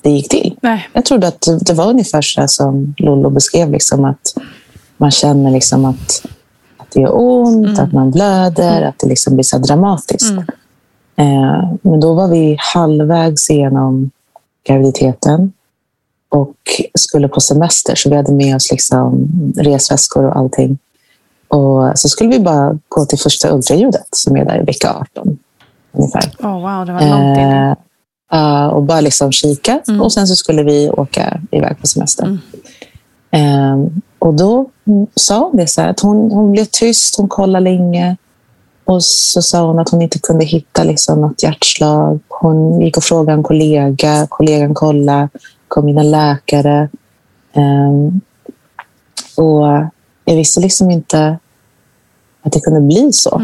det 0.01 0.09
gick 0.09 0.29
till. 0.29 0.57
Nej. 0.61 0.89
Jag 0.93 1.05
trodde 1.05 1.27
att 1.27 1.47
det- 1.65 1.73
var 1.73 1.89
ungefär 1.89 2.21
så 2.21 2.47
som 2.47 2.93
Lollo 2.97 3.29
beskrev. 3.29 3.71
Liksom 3.71 4.05
att 4.05 4.33
man 4.97 5.11
känner 5.11 5.51
liksom 5.51 5.85
att, 5.85 6.25
att 6.77 6.87
det 6.93 7.01
gör 7.01 7.11
ont, 7.13 7.79
att 7.79 7.93
man 7.93 8.11
blöder, 8.11 8.81
att 8.81 8.99
det 8.99 9.07
liksom 9.07 9.33
blir 9.33 9.43
så 9.43 9.57
dramatiskt. 9.57 10.29
Eh, 11.15 11.73
men 11.81 11.99
då 11.99 12.13
var 12.13 12.27
vi 12.27 12.57
halvvägs 12.59 13.49
igenom 13.49 14.11
graviditeten 14.67 15.53
och 16.29 16.55
skulle 16.97 17.27
på 17.27 17.39
semester. 17.39 17.95
Så 17.95 18.09
vi 18.09 18.15
hade 18.15 18.31
med 18.31 18.55
oss 18.55 18.71
liksom 18.71 19.27
resväskor 19.57 20.23
och 20.25 20.35
allting. 20.37 20.77
Och 21.55 21.99
så 21.99 22.09
skulle 22.09 22.29
vi 22.29 22.39
bara 22.39 22.77
gå 22.89 23.05
till 23.05 23.19
första 23.19 23.55
ultraljudet 23.55 24.07
som 24.11 24.35
är 24.35 24.45
där 24.45 24.61
i 24.61 24.63
vecka 24.63 25.05
18. 25.15 25.37
Ungefär. 25.91 26.31
Oh, 26.39 26.53
wow, 26.53 26.85
det 26.85 26.93
var 26.93 27.01
långt. 27.01 27.37
Eh, 27.37 27.73
ja, 28.31 28.71
och 28.71 28.83
bara 28.83 29.01
liksom 29.01 29.31
kika. 29.31 29.81
Och 30.01 30.13
sen 30.13 30.27
så 30.27 30.35
skulle 30.35 30.63
vi 30.63 30.89
åka 30.89 31.39
iväg 31.51 31.79
på 31.81 31.87
semester. 31.87 32.37
Eh, 33.31 33.77
och 34.19 34.33
då 34.33 34.69
sa 35.15 35.39
hon 35.39 35.57
det 35.57 35.67
så 35.67 35.81
här, 35.81 35.89
att 35.89 35.99
hon, 35.99 36.31
hon 36.31 36.51
blev 36.51 36.65
tyst, 36.65 37.17
hon 37.17 37.27
kollade 37.27 37.63
länge. 37.63 38.17
Och 38.85 39.03
så 39.03 39.41
sa 39.41 39.67
hon 39.67 39.79
att 39.79 39.89
hon 39.89 40.01
inte 40.01 40.19
kunde 40.19 40.45
hitta 40.45 40.83
liksom 40.83 41.21
något 41.21 41.43
hjärtslag. 41.43 42.19
Hon 42.27 42.81
gick 42.81 42.97
och 42.97 43.03
frågade 43.03 43.37
en 43.37 43.43
kollega. 43.43 44.27
Kollegan 44.29 44.73
kollade. 44.73 45.29
kom 45.67 45.89
in 45.89 45.97
en 45.97 46.11
läkare. 46.11 46.89
Eh, 47.53 47.91
och 49.37 49.67
jag 50.25 50.35
visste 50.35 50.59
liksom 50.59 50.91
inte 50.91 51.37
att 52.45 52.51
det 52.51 52.59
kunde 52.59 52.81
bli 52.81 53.13
så. 53.13 53.41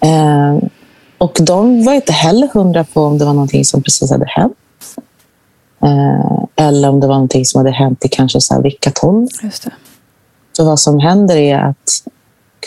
Eh, 0.00 0.68
och 1.18 1.38
de 1.40 1.84
var 1.84 1.92
inte 1.92 2.12
heller 2.12 2.48
hundra 2.48 2.84
på 2.84 3.02
om 3.02 3.18
det 3.18 3.24
var 3.24 3.32
någonting 3.32 3.64
som 3.64 3.82
precis 3.82 4.10
hade 4.10 4.26
hänt. 4.28 4.56
Eh, 5.82 6.66
eller 6.66 6.88
om 6.88 7.00
det 7.00 7.06
var 7.06 7.14
någonting 7.14 7.44
som 7.44 7.58
hade 7.58 7.70
hänt 7.70 8.04
i 8.04 8.08
kanske 8.08 8.40
så 8.40 8.54
här 8.54 8.62
vecka 8.62 8.90
12. 8.94 9.28
Just 9.42 9.64
det. 9.64 9.70
Så 10.52 10.64
vad 10.64 10.80
som 10.80 10.98
händer 10.98 11.36
är 11.36 11.58
att 11.58 12.02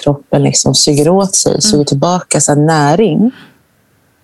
kroppen 0.04 0.44
liksom 0.44 0.76
suger 0.76 1.10
åt 1.10 1.36
sig, 1.36 1.62
suger 1.62 1.86
tillbaka 1.86 2.42
så 2.42 2.56
näring. 2.56 3.32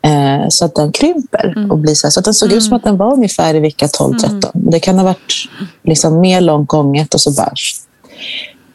Eh, 0.01 0.45
så 0.49 0.65
att 0.65 0.75
den 0.75 0.91
krymper. 0.91 1.67
och 1.69 1.77
blir 1.77 1.93
så, 1.93 2.07
här, 2.07 2.11
så 2.11 2.19
att 2.19 2.25
den 2.25 2.33
såg 2.33 2.51
ut 2.51 2.63
som 2.63 2.73
att 2.73 2.83
den 2.83 2.97
var 2.97 3.13
ungefär 3.13 3.55
i 3.55 3.59
vecka 3.59 3.85
12-13. 3.85 4.51
Det 4.53 4.79
kan 4.79 4.97
ha 4.97 5.05
varit 5.05 5.49
liksom 5.83 6.19
mer 6.19 6.41
långt 6.41 6.67
gånget 6.67 7.13
och 7.13 7.21
så 7.21 7.31
bara... 7.31 7.53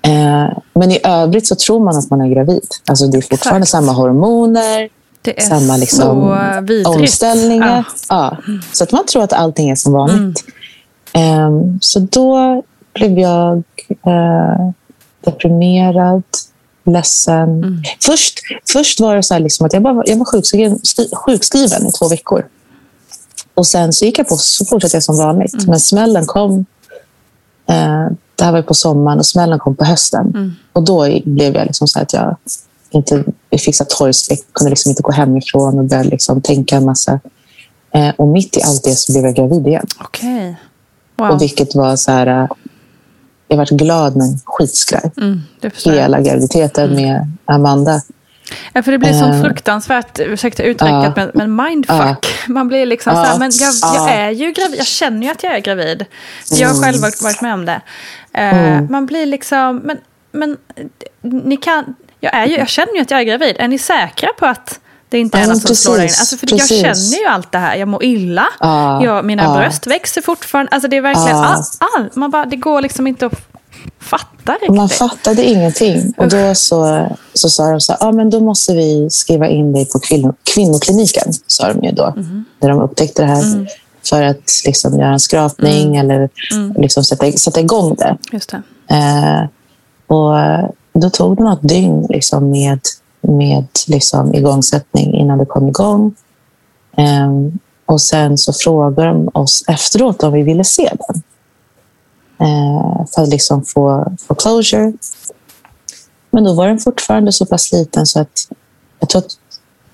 Eh, 0.02 0.58
men 0.74 0.90
i 0.90 1.00
övrigt 1.04 1.46
så 1.46 1.54
tror 1.54 1.84
man 1.84 1.96
att 1.96 2.10
man 2.10 2.20
är 2.20 2.28
gravid. 2.28 2.66
Alltså 2.86 3.06
det 3.06 3.18
är 3.18 3.22
fortfarande 3.22 3.62
Exakt. 3.62 3.70
samma 3.70 3.92
hormoner, 3.92 4.88
Det 5.22 5.42
samma 5.42 5.76
liksom 5.76 6.18
omställningar. 6.86 7.84
Ja. 8.08 8.36
Ja. 8.46 8.54
Så 8.72 8.84
att 8.84 8.92
man 8.92 9.06
tror 9.06 9.22
att 9.22 9.32
allting 9.32 9.70
är 9.70 9.74
som 9.74 9.92
vanligt. 9.92 10.44
Ehm, 11.12 11.78
så 11.80 11.98
då 12.00 12.62
blev 12.94 13.18
jag 13.18 13.62
eh, 14.06 14.70
deprimerad, 15.24 16.22
ledsen. 16.84 17.82
Först, 18.06 18.38
först 18.72 19.00
var 19.00 19.16
det 19.16 19.22
så 19.22 19.34
här 19.34 19.40
liksom 19.40 19.66
att 19.66 19.72
jag, 19.72 19.82
bara, 19.82 20.02
jag 20.06 20.16
var 20.16 20.24
sjukskriven, 20.24 20.78
skri- 20.82 21.14
sjukskriven 21.16 21.86
i 21.86 21.92
två 21.92 22.08
veckor. 22.08 22.46
Och 23.54 23.66
sen 23.66 23.92
så 23.92 24.04
gick 24.04 24.18
jag 24.18 24.28
på 24.28 24.36
så 24.36 24.64
fortsatte 24.64 24.96
jag 24.96 25.02
som 25.02 25.16
vanligt. 25.18 25.66
Men 25.66 25.80
smällen 25.80 26.26
kom. 26.26 26.64
Eh, 27.68 28.06
det 28.40 28.44
här 28.44 28.52
var 28.52 28.62
på 28.62 28.74
sommaren 28.74 29.18
och 29.18 29.26
smällen 29.26 29.58
kom 29.58 29.76
på 29.76 29.84
hösten. 29.84 30.56
Och 30.72 30.82
då 30.84 31.20
blev 31.24 31.54
jag 31.54 31.66
liksom 31.66 31.88
så 31.88 31.98
här 31.98 32.04
att 32.04 32.12
jag 32.12 32.36
inte 32.90 33.14
här 33.16 33.84
torrspräck, 33.84 34.40
kunde 34.52 34.70
liksom 34.70 34.90
inte 34.90 35.02
gå 35.02 35.12
hemifrån 35.12 35.78
och 35.78 35.84
började 35.84 36.08
liksom 36.08 36.42
tänka 36.42 36.76
en 36.76 36.84
massa. 36.84 37.20
Eh, 37.94 38.08
och 38.16 38.28
mitt 38.28 38.56
i 38.56 38.62
allt 38.62 38.84
det 38.84 38.94
så 38.94 39.12
blev 39.12 39.24
jag 39.24 39.34
gravid 39.34 39.66
igen. 39.66 39.86
Okej. 40.00 40.56
Wow. 41.16 41.30
Och 41.30 41.42
vilket 41.42 41.74
var 41.74 41.96
så 41.96 42.10
här... 42.12 42.26
eh, 42.26 42.46
Jag 43.48 43.56
var 43.56 43.76
glad 43.78 44.16
men 44.16 44.38
skitskraj. 44.44 45.10
Mm. 45.16 45.40
Hela 45.84 46.20
graviditeten 46.20 46.94
med 46.94 47.32
Amanda. 47.44 48.00
Ja, 48.72 48.82
för 48.82 48.92
det 48.92 48.98
blir 48.98 49.12
så 49.12 49.24
Eh. 49.26 49.42
fruktansvärt, 49.42 50.18
ursäkta 50.20 50.62
uttrycket, 50.62 51.16
men, 51.16 51.30
men 51.34 51.56
mindfuck. 51.56 52.26
Man 52.48 52.68
blir 52.68 52.86
liksom 52.86 53.12
Ja. 53.16 53.24
så 53.24 53.30
här, 53.30 53.38
men 53.38 53.50
jag, 53.54 53.72
jag 53.82 54.08
Ja. 54.08 54.10
är 54.10 54.30
ju 54.30 54.52
gravid, 54.52 54.78
jag 54.78 54.86
känner 54.86 55.22
ju 55.26 55.32
att 55.32 55.42
jag 55.42 55.54
är 55.54 55.60
gravid. 55.60 56.04
Jag 56.50 56.68
har 56.68 56.82
själv 56.82 57.00
varit, 57.02 57.22
varit 57.22 57.40
med 57.42 57.54
om 57.54 57.64
det. 57.64 57.80
Eh, 58.32 58.56
Mm. 58.56 58.86
Man 58.90 59.06
blir 59.06 59.26
liksom, 59.26 59.76
men, 59.76 59.98
men 60.32 60.56
ni 61.22 61.56
kan, 61.56 61.94
jag, 62.20 62.34
är 62.34 62.46
ju, 62.46 62.56
jag 62.56 62.68
känner 62.68 62.94
ju 62.94 63.00
att 63.00 63.10
jag 63.10 63.20
är 63.20 63.24
gravid. 63.24 63.56
Är 63.58 63.68
ni 63.68 63.78
säkra 63.78 64.28
på 64.38 64.46
att 64.46 64.80
det 65.08 65.18
inte 65.18 65.38
är 65.38 65.42
Ja, 65.42 65.48
något 65.48 65.62
som 65.66 65.76
slår 65.76 65.96
in? 65.96 66.02
Alltså, 66.02 66.36
för 66.36 66.46
precis. 66.46 66.70
jag 66.70 66.96
känner 66.96 67.22
ju 67.22 67.26
allt 67.26 67.52
det 67.52 67.58
här. 67.58 67.76
Jag 67.76 67.88
mår 67.88 68.04
illa. 68.04 68.46
Ja, 68.60 69.04
jag, 69.04 69.24
mina 69.24 69.42
ja. 69.42 69.54
bröst 69.58 69.86
växer 69.86 70.22
fortfarande. 70.22 70.72
Alltså 70.72 70.88
det 70.88 70.96
är 70.96 71.00
verkligen 71.00 71.28
Ja. 71.36 71.44
all, 71.44 71.64
all, 71.96 72.10
man 72.14 72.30
bara, 72.30 72.46
det 72.46 72.56
går 72.56 72.80
liksom 72.80 73.06
inte 73.06 73.26
att 73.26 73.32
fattar 73.98 74.52
riktigt. 74.54 74.76
Man 74.76 74.88
fattade 74.88 75.44
ingenting. 75.44 76.14
Och 76.16 76.28
då 76.28 76.54
så, 76.54 77.08
så 77.34 77.50
sa 77.50 77.70
de 77.70 77.80
så 77.80 77.92
här, 77.92 78.08
ah, 78.08 78.12
men 78.12 78.30
då 78.30 78.40
måste 78.40 78.72
vi 78.74 79.08
skriva 79.10 79.48
in 79.48 79.72
dig 79.72 79.88
på 79.88 79.98
kvinno, 79.98 80.34
kvinnokliniken, 80.54 81.32
sa 81.46 81.72
de 81.72 81.84
ju 81.86 81.92
då. 81.92 82.04
Mm. 82.16 82.44
När 82.60 82.68
de 82.68 82.80
upptäckte 82.80 83.22
det 83.22 83.28
här. 83.28 83.66
För 84.02 84.22
att 84.22 84.62
liksom 84.66 84.98
göra 84.98 85.12
en 85.12 85.20
skrapning 85.20 85.96
eller 85.96 86.28
liksom 86.76 87.04
sätta, 87.04 87.32
sätta 87.32 87.60
igång 87.60 87.94
det. 87.94 88.16
Det. 88.30 88.62
Eh, 88.94 89.44
och 90.06 90.34
då 90.92 91.10
tog 91.10 91.36
det 91.36 91.42
något 91.42 91.68
dygn 91.68 92.06
liksom, 92.08 92.50
med, 92.50 92.80
med 93.20 93.66
liksom, 93.86 94.34
igångsättning 94.34 95.14
innan 95.14 95.38
det 95.38 95.46
kom 95.46 95.68
igång. 95.68 96.14
Eh, 96.96 97.30
och 97.86 98.00
sen 98.00 98.38
så 98.38 98.52
frågade 98.52 99.08
de 99.08 99.28
oss 99.34 99.64
efteråt 99.68 100.22
om 100.22 100.32
vi 100.32 100.42
ville 100.42 100.64
se 100.64 100.90
den. 101.08 101.22
Eh, 102.40 103.06
för 103.14 103.22
att 103.22 103.28
liksom 103.28 103.64
få, 103.64 104.12
få 104.28 104.34
closure. 104.34 104.92
Men 106.30 106.44
då 106.44 106.54
var 106.54 106.66
den 106.66 106.78
fortfarande 106.78 107.32
så 107.32 107.46
pass 107.46 107.72
liten 107.72 108.06
så 108.06 108.20
att 108.20 108.48
jag 109.00 109.08
tror 109.08 109.22
att 109.22 109.38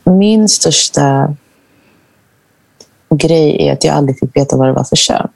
min 0.05 0.49
största 0.49 1.37
grej 3.11 3.69
är 3.69 3.73
att 3.73 3.85
jag 3.85 3.95
aldrig 3.95 4.19
fick 4.19 4.37
veta 4.37 4.57
vad 4.57 4.69
det 4.69 4.73
var 4.73 4.85
för 4.85 4.97
kön. 4.97 5.29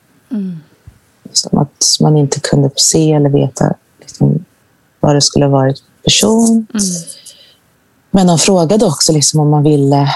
Liksom 1.25 1.59
att 1.59 1.97
man 2.01 2.17
inte 2.17 2.41
kunde 2.41 2.71
se 2.77 3.13
eller 3.13 3.31
veta 3.31 3.75
liksom, 4.01 4.45
vad 5.01 5.15
det 5.15 5.21
skulle 5.21 5.47
varit 5.47 5.79
för 5.79 6.03
person. 6.03 6.67
Men 8.11 8.27
de 8.27 8.39
frågade 8.39 8.87
också 8.87 9.13
liksom 9.13 9.41
om 9.41 9.51
man 9.51 9.63
ville 9.63 10.09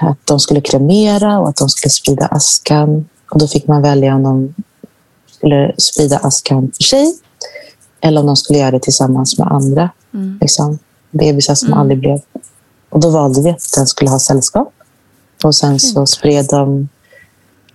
att 0.00 0.26
de 0.26 0.40
skulle 0.40 0.60
kremera 0.60 1.40
och 1.40 1.48
att 1.48 1.56
de 1.56 1.68
skulle 1.68 1.90
sprida 1.90 2.26
askan. 2.26 3.08
Och 3.30 3.38
då 3.38 3.46
fick 3.48 3.66
man 3.66 3.82
välja 3.82 4.14
om 4.14 4.22
de 4.22 4.54
skulle 5.26 5.74
sprida 5.78 6.18
askan 6.18 6.72
för 6.76 6.82
sig 6.82 7.14
eller 8.00 8.20
om 8.20 8.26
de 8.26 8.36
skulle 8.36 8.58
göra 8.58 8.70
det 8.70 8.80
tillsammans 8.80 9.38
med 9.38 9.48
andra 9.48 9.90
liksom, 10.40 10.78
bebisar 11.10 11.54
som 11.54 11.72
aldrig 11.72 11.98
blev. 11.98 12.20
Och 12.88 13.00
då 13.00 13.10
valde 13.10 13.42
vi 13.42 13.50
att 13.50 13.72
den 13.76 13.86
skulle 13.86 14.10
ha 14.10 14.18
sällskap. 14.18 14.72
Och 15.44 15.54
sen 15.54 15.80
så 15.80 16.06
spred 16.06 16.46
de 16.50 16.88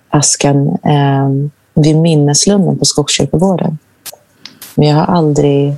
askan 0.10 0.68
eh, 0.68 1.30
vid 1.74 1.96
minneslunden 1.96 2.80
på 2.80 2.86
Skogskyrkogården. 2.86 3.78
Men 4.76 4.88
jag 4.88 4.96
har 4.96 5.16
aldrig 5.16 5.76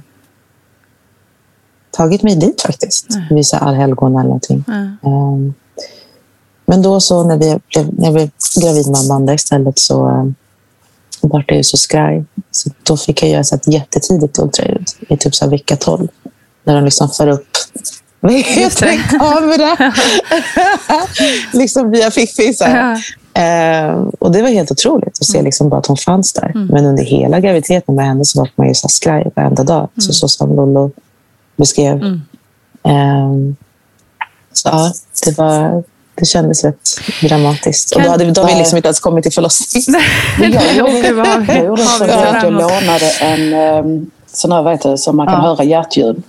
tagit 1.91 2.23
mig 2.23 2.35
dit 2.35 2.61
faktiskt. 2.61 3.07
Visa 3.29 3.57
allhelgona 3.57 4.19
eller 4.19 4.27
någonting. 4.27 4.63
Eh, 5.03 5.53
men 6.65 6.81
då 6.81 6.99
så 6.99 7.23
när, 7.23 7.37
vi 7.37 7.59
blev, 7.73 7.93
när 7.93 8.05
jag 8.05 8.13
blev 8.13 8.29
gravid 8.61 8.87
med 8.87 8.99
Amanda 8.99 9.33
istället 9.33 9.79
så 9.79 10.09
eh, 10.09 10.25
vart 11.21 11.45
jag 11.47 11.57
ju 11.57 11.63
så 11.63 11.77
skraj. 11.77 12.25
Så 12.51 12.69
då 12.83 12.97
fick 12.97 13.23
jag 13.23 13.29
göra 13.31 13.43
så 13.43 13.55
ett 13.55 13.67
jättetidigt 13.67 14.39
ultraljud 14.39 14.87
i 14.99 15.17
typ 15.17 15.35
så 15.35 15.47
vecka 15.47 15.75
12. 15.75 16.07
När 16.63 16.75
de 16.75 16.85
liksom 16.85 17.09
för 17.09 17.27
upp 17.27 17.47
vad 18.19 18.33
heter 18.33 18.85
det? 18.85 19.17
kamera 19.19 19.93
liksom 21.53 21.91
via 21.91 22.11
fiffi. 22.11 22.53
Så 22.53 22.63
här. 22.63 23.05
Eh, 23.39 24.03
och 24.19 24.31
det 24.31 24.41
var 24.41 24.49
helt 24.49 24.71
otroligt 24.71 25.17
att 25.19 25.25
se 25.25 25.41
liksom 25.41 25.69
bara 25.69 25.79
att 25.79 25.85
hon 25.85 25.97
fanns 25.97 26.33
där. 26.33 26.51
Men 26.55 26.85
under 26.85 27.03
hela 27.03 27.39
graviditeten 27.39 27.95
med 27.95 28.05
henne 28.05 28.25
så 28.25 28.39
var 28.39 28.49
man 28.55 28.67
ju 28.67 28.73
så 28.73 28.87
skraj 28.87 29.31
varenda 29.35 29.63
dag. 29.63 29.89
Så, 29.97 30.13
så 30.13 30.27
som 30.27 30.55
Lollo 30.55 30.91
beskrev. 31.55 32.03
Eh, 32.83 33.33
så 34.53 34.69
ja, 34.69 34.91
det, 35.25 35.37
var, 35.37 35.83
det 36.15 36.25
kändes 36.25 36.63
rätt 36.63 36.89
dramatiskt. 37.21 37.95
Och 37.95 38.01
då 38.01 38.09
hade 38.09 38.31
de 38.31 38.47
liksom 38.57 38.77
inte 38.77 38.87
ens 38.87 38.99
kommit 38.99 39.23
till 39.23 39.33
förlossning. 39.33 39.83
Jag 40.41 40.61
vi- 40.61 40.77
gjorde 40.77 41.83
så 41.83 42.05
vi 42.05 42.11
att 42.11 42.43
lånade 42.43 43.09
en 43.21 43.53
um, 43.85 44.11
sån 44.33 44.51
här, 44.51 44.71
heter 44.71 44.89
det, 44.91 44.97
som 44.97 45.17
man 45.17 45.27
kan 45.27 45.41
höra 45.41 45.63
hjärtljud. 45.63 46.23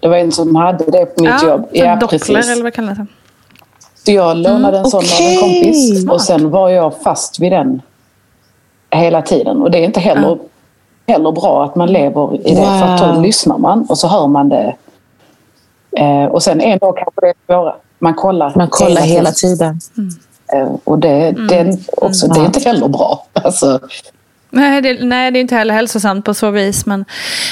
Det 0.00 0.08
var 0.08 0.16
en 0.16 0.32
som 0.32 0.54
hade 0.54 0.84
det 0.90 1.06
på 1.06 1.22
mitt 1.22 1.42
jobb. 1.42 1.68
Ja, 1.72 1.96
dockler 1.96 2.52
eller 2.52 2.62
vad 2.62 2.74
kallas 2.74 2.98
det? 2.98 3.06
Så 4.04 4.12
jag 4.12 4.36
lånade 4.36 4.78
en 4.78 4.84
sån 4.90 4.98
av 4.98 5.04
en 5.20 5.40
kompis 5.40 6.02
Smart. 6.02 6.14
och 6.14 6.20
sen 6.20 6.50
var 6.50 6.68
jag 6.68 7.02
fast 7.02 7.40
vid 7.40 7.52
den 7.52 7.82
hela 8.90 9.22
tiden. 9.22 9.62
Och 9.62 9.70
det 9.70 9.78
är 9.78 9.84
inte 9.84 10.00
heller, 10.00 10.38
heller 11.06 11.32
bra 11.32 11.64
att 11.64 11.74
man 11.76 11.92
lever 11.92 12.34
i 12.48 12.54
det. 12.54 12.62
För 12.62 12.84
att 12.86 13.00
då 13.00 13.06
Wow. 13.12 13.22
lyssnar 13.22 13.58
man 13.58 13.86
och 13.88 13.98
så 13.98 14.08
hör 14.08 14.26
man 14.26 14.48
det. 14.48 14.76
Eh, 15.96 16.24
och 16.24 16.42
sen 16.42 16.60
en 16.60 16.78
dag 16.78 16.96
kanske 16.96 17.20
det 17.20 17.28
är 17.28 17.34
svåra. 17.46 17.74
Man 17.98 18.14
kollar, 18.14 18.52
Man 18.56 18.68
kollar 18.68 19.02
hela 19.02 19.32
tiden. 19.32 19.80
Eh, 20.52 20.68
och 20.84 20.98
det, 20.98 21.30
det, 21.48 21.54
är 21.58 21.76
också, 21.96 22.26
det 22.26 22.40
är 22.40 22.44
inte 22.46 22.60
heller 22.60 22.88
bra. 22.88 23.26
Alltså, 23.32 23.80
Nej 24.54 24.82
det, 24.82 25.04
nej, 25.04 25.30
det 25.30 25.38
är 25.38 25.40
inte 25.40 25.54
heller 25.54 25.74
hälsosamt 25.74 26.24
på 26.24 26.34
så 26.34 26.50
vis. 26.50 26.86
Men, 26.86 27.04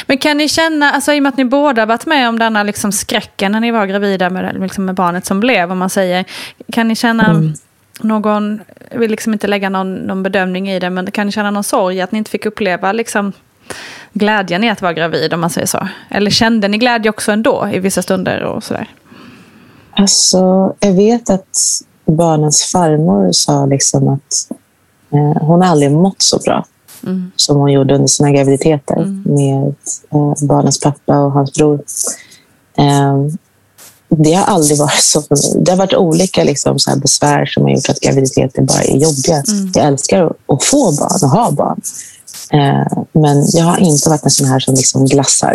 men 0.07 0.19
kan 0.19 0.37
ni 0.37 0.49
känna, 0.49 0.91
alltså, 0.91 1.13
i 1.13 1.19
och 1.19 1.23
med 1.23 1.31
att 1.31 1.37
ni 1.37 1.45
båda 1.45 1.87
varit 1.87 2.07
med 2.07 2.29
om 2.29 2.39
denna 2.39 2.63
liksom, 2.63 2.93
skräcken 2.93 3.53
när 3.53 3.61
ni 3.61 3.71
var 3.71 3.87
gravida 3.87 4.31
med, 4.31 4.57
liksom, 4.61 4.85
med 4.85 4.95
barnet 4.95 5.27
som 5.27 5.41
blev, 5.41 5.73
om 5.73 5.79
man 5.79 5.91
säger. 5.91 6.25
Kan 6.73 6.89
ni 6.89 6.97
känna 6.97 7.53
någon, 8.01 8.61
jag 8.91 8.99
vill 8.99 9.11
liksom 9.11 9.33
inte 9.33 9.47
lägga 9.47 9.69
någon, 9.69 9.95
någon 9.95 10.23
bedömning 10.23 10.71
i 10.71 10.79
det, 10.79 10.91
men 10.91 11.11
kan 11.11 11.27
ni 11.27 11.33
känna 11.33 11.51
någon 11.51 11.65
sorg 11.65 12.01
att 12.01 12.13
ni 12.13 12.19
inte 12.19 12.31
fick 12.31 12.47
uppleva 12.47 12.93
liksom, 12.93 13.33
glädjen 14.13 14.65
i 14.65 14.71
att 14.71 14.83
vara 14.83 14.93
gravid, 14.93 15.35
om 15.35 15.41
man 15.41 15.51
säger 15.51 15.67
så? 15.67 15.89
Eller 16.11 16.31
kände 16.31 16.69
ni 16.69 16.79
glädje 16.79 17.11
också 17.11 17.33
ändå 17.33 17.69
i 17.73 17.79
vissa 17.79 18.03
stunder 18.03 18.43
och 18.43 18.65
sådär? 18.65 18.91
Alltså, 19.91 20.75
jag 20.81 20.93
vet 20.93 21.31
att 21.31 21.57
barnens 22.05 22.63
farmor 22.73 23.33
sa 23.33 23.67
liksom 23.67 24.09
att 24.09 24.51
eh, 25.13 25.43
hon 25.43 25.63
aldrig 25.63 25.91
mått 25.91 26.23
så 26.23 26.39
bra 26.39 26.65
som 27.37 27.57
hon 27.57 27.73
gjorde 27.73 27.95
under 27.95 28.09
sina 28.09 28.31
graviditeter 28.31 29.05
med 29.25 29.75
eh, 30.13 30.47
barnens 30.47 30.81
pappa 30.81 31.19
och 31.19 31.33
hans 31.33 31.53
bror. 31.53 31.83
Eh, 32.79 33.27
det 34.09 34.33
har 34.33 34.45
aldrig 34.45 34.79
varit 34.79 35.03
så 35.03 35.23
för 35.23 35.37
mig. 35.37 35.65
Det 35.65 35.71
har 35.71 35.79
varit 35.79 35.95
olika 35.95 36.45
liksom, 36.45 36.79
så 36.79 36.99
besvär 36.99 37.47
som 37.47 37.63
har 37.63 37.71
gjort 37.71 37.89
att 37.89 38.01
graviditeter 38.01 38.63
bara 38.63 38.83
är 38.83 38.97
jobbiga. 38.97 39.43
Jag 39.75 39.87
älskar 39.87 40.27
att, 40.27 40.37
att 40.47 40.65
få 40.65 40.93
barn 40.93 41.19
och 41.23 41.31
ha 41.31 41.51
barn. 41.51 41.81
Eh, 42.53 43.03
men 43.13 43.47
jag 43.53 43.65
har 43.65 43.79
inte 43.79 44.09
varit 44.09 44.25
en 44.25 44.31
sån 44.31 44.47
här 44.47 44.59
som 44.59 44.75
liksom 44.75 45.07
glassar. 45.07 45.55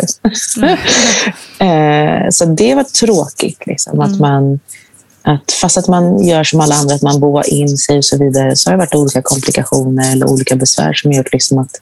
eh, 1.58 2.30
så 2.30 2.44
det 2.44 2.74
var 2.74 2.84
tråkigt. 2.84 3.66
Liksom, 3.66 4.00
att 4.00 4.18
man, 4.18 4.60
att 5.28 5.52
fast 5.52 5.78
att 5.78 5.88
man 5.88 6.24
gör 6.26 6.44
som 6.44 6.60
alla 6.60 6.74
andra, 6.74 6.94
att 6.94 7.02
man 7.02 7.20
boar 7.20 7.54
in 7.54 7.78
sig 7.78 7.98
och 7.98 8.04
så 8.04 8.18
vidare, 8.18 8.56
så 8.56 8.70
har 8.70 8.76
det 8.76 8.78
varit 8.78 8.94
olika 8.94 9.22
komplikationer 9.22 10.12
eller 10.12 10.30
olika 10.30 10.56
besvär 10.56 10.92
som 10.92 11.12
gjort 11.12 11.32
liksom 11.32 11.58
att 11.58 11.80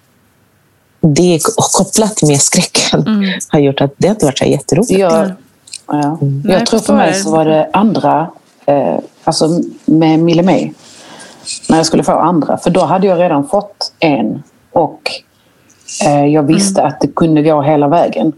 det 1.00 1.38
kopplat 1.56 2.22
med 2.22 2.40
skräcken 2.40 3.06
har 3.48 3.58
gjort 3.58 3.80
att 3.80 3.94
det 3.96 4.08
inte 4.08 4.24
varit 4.24 4.38
så 4.38 4.44
jätteroligt. 4.44 4.90
jag, 4.90 5.30
ja. 5.86 6.18
Nej, 6.20 6.40
jag 6.44 6.52
jag 6.60 6.66
tror 6.66 6.80
för 6.80 6.94
mig 6.94 7.12
det. 7.12 7.18
så 7.18 7.30
var 7.30 7.44
det 7.44 7.70
andra, 7.72 8.30
eh, 8.66 8.98
alltså 9.24 9.60
med 9.84 10.18
Mille 10.18 10.42
May, 10.42 10.70
när 11.68 11.76
jag 11.76 11.86
skulle 11.86 12.02
få 12.02 12.12
andra. 12.12 12.58
För 12.58 12.70
då 12.70 12.84
hade 12.84 13.06
jag 13.06 13.20
redan 13.20 13.48
fått 13.48 13.92
en 13.98 14.42
och 14.72 15.10
eh, 16.04 16.26
jag 16.26 16.42
visste 16.42 16.82
att 16.82 17.00
det 17.00 17.08
kunde 17.08 17.42
gå 17.42 17.62
hela 17.62 17.88
vägen. 17.88 18.32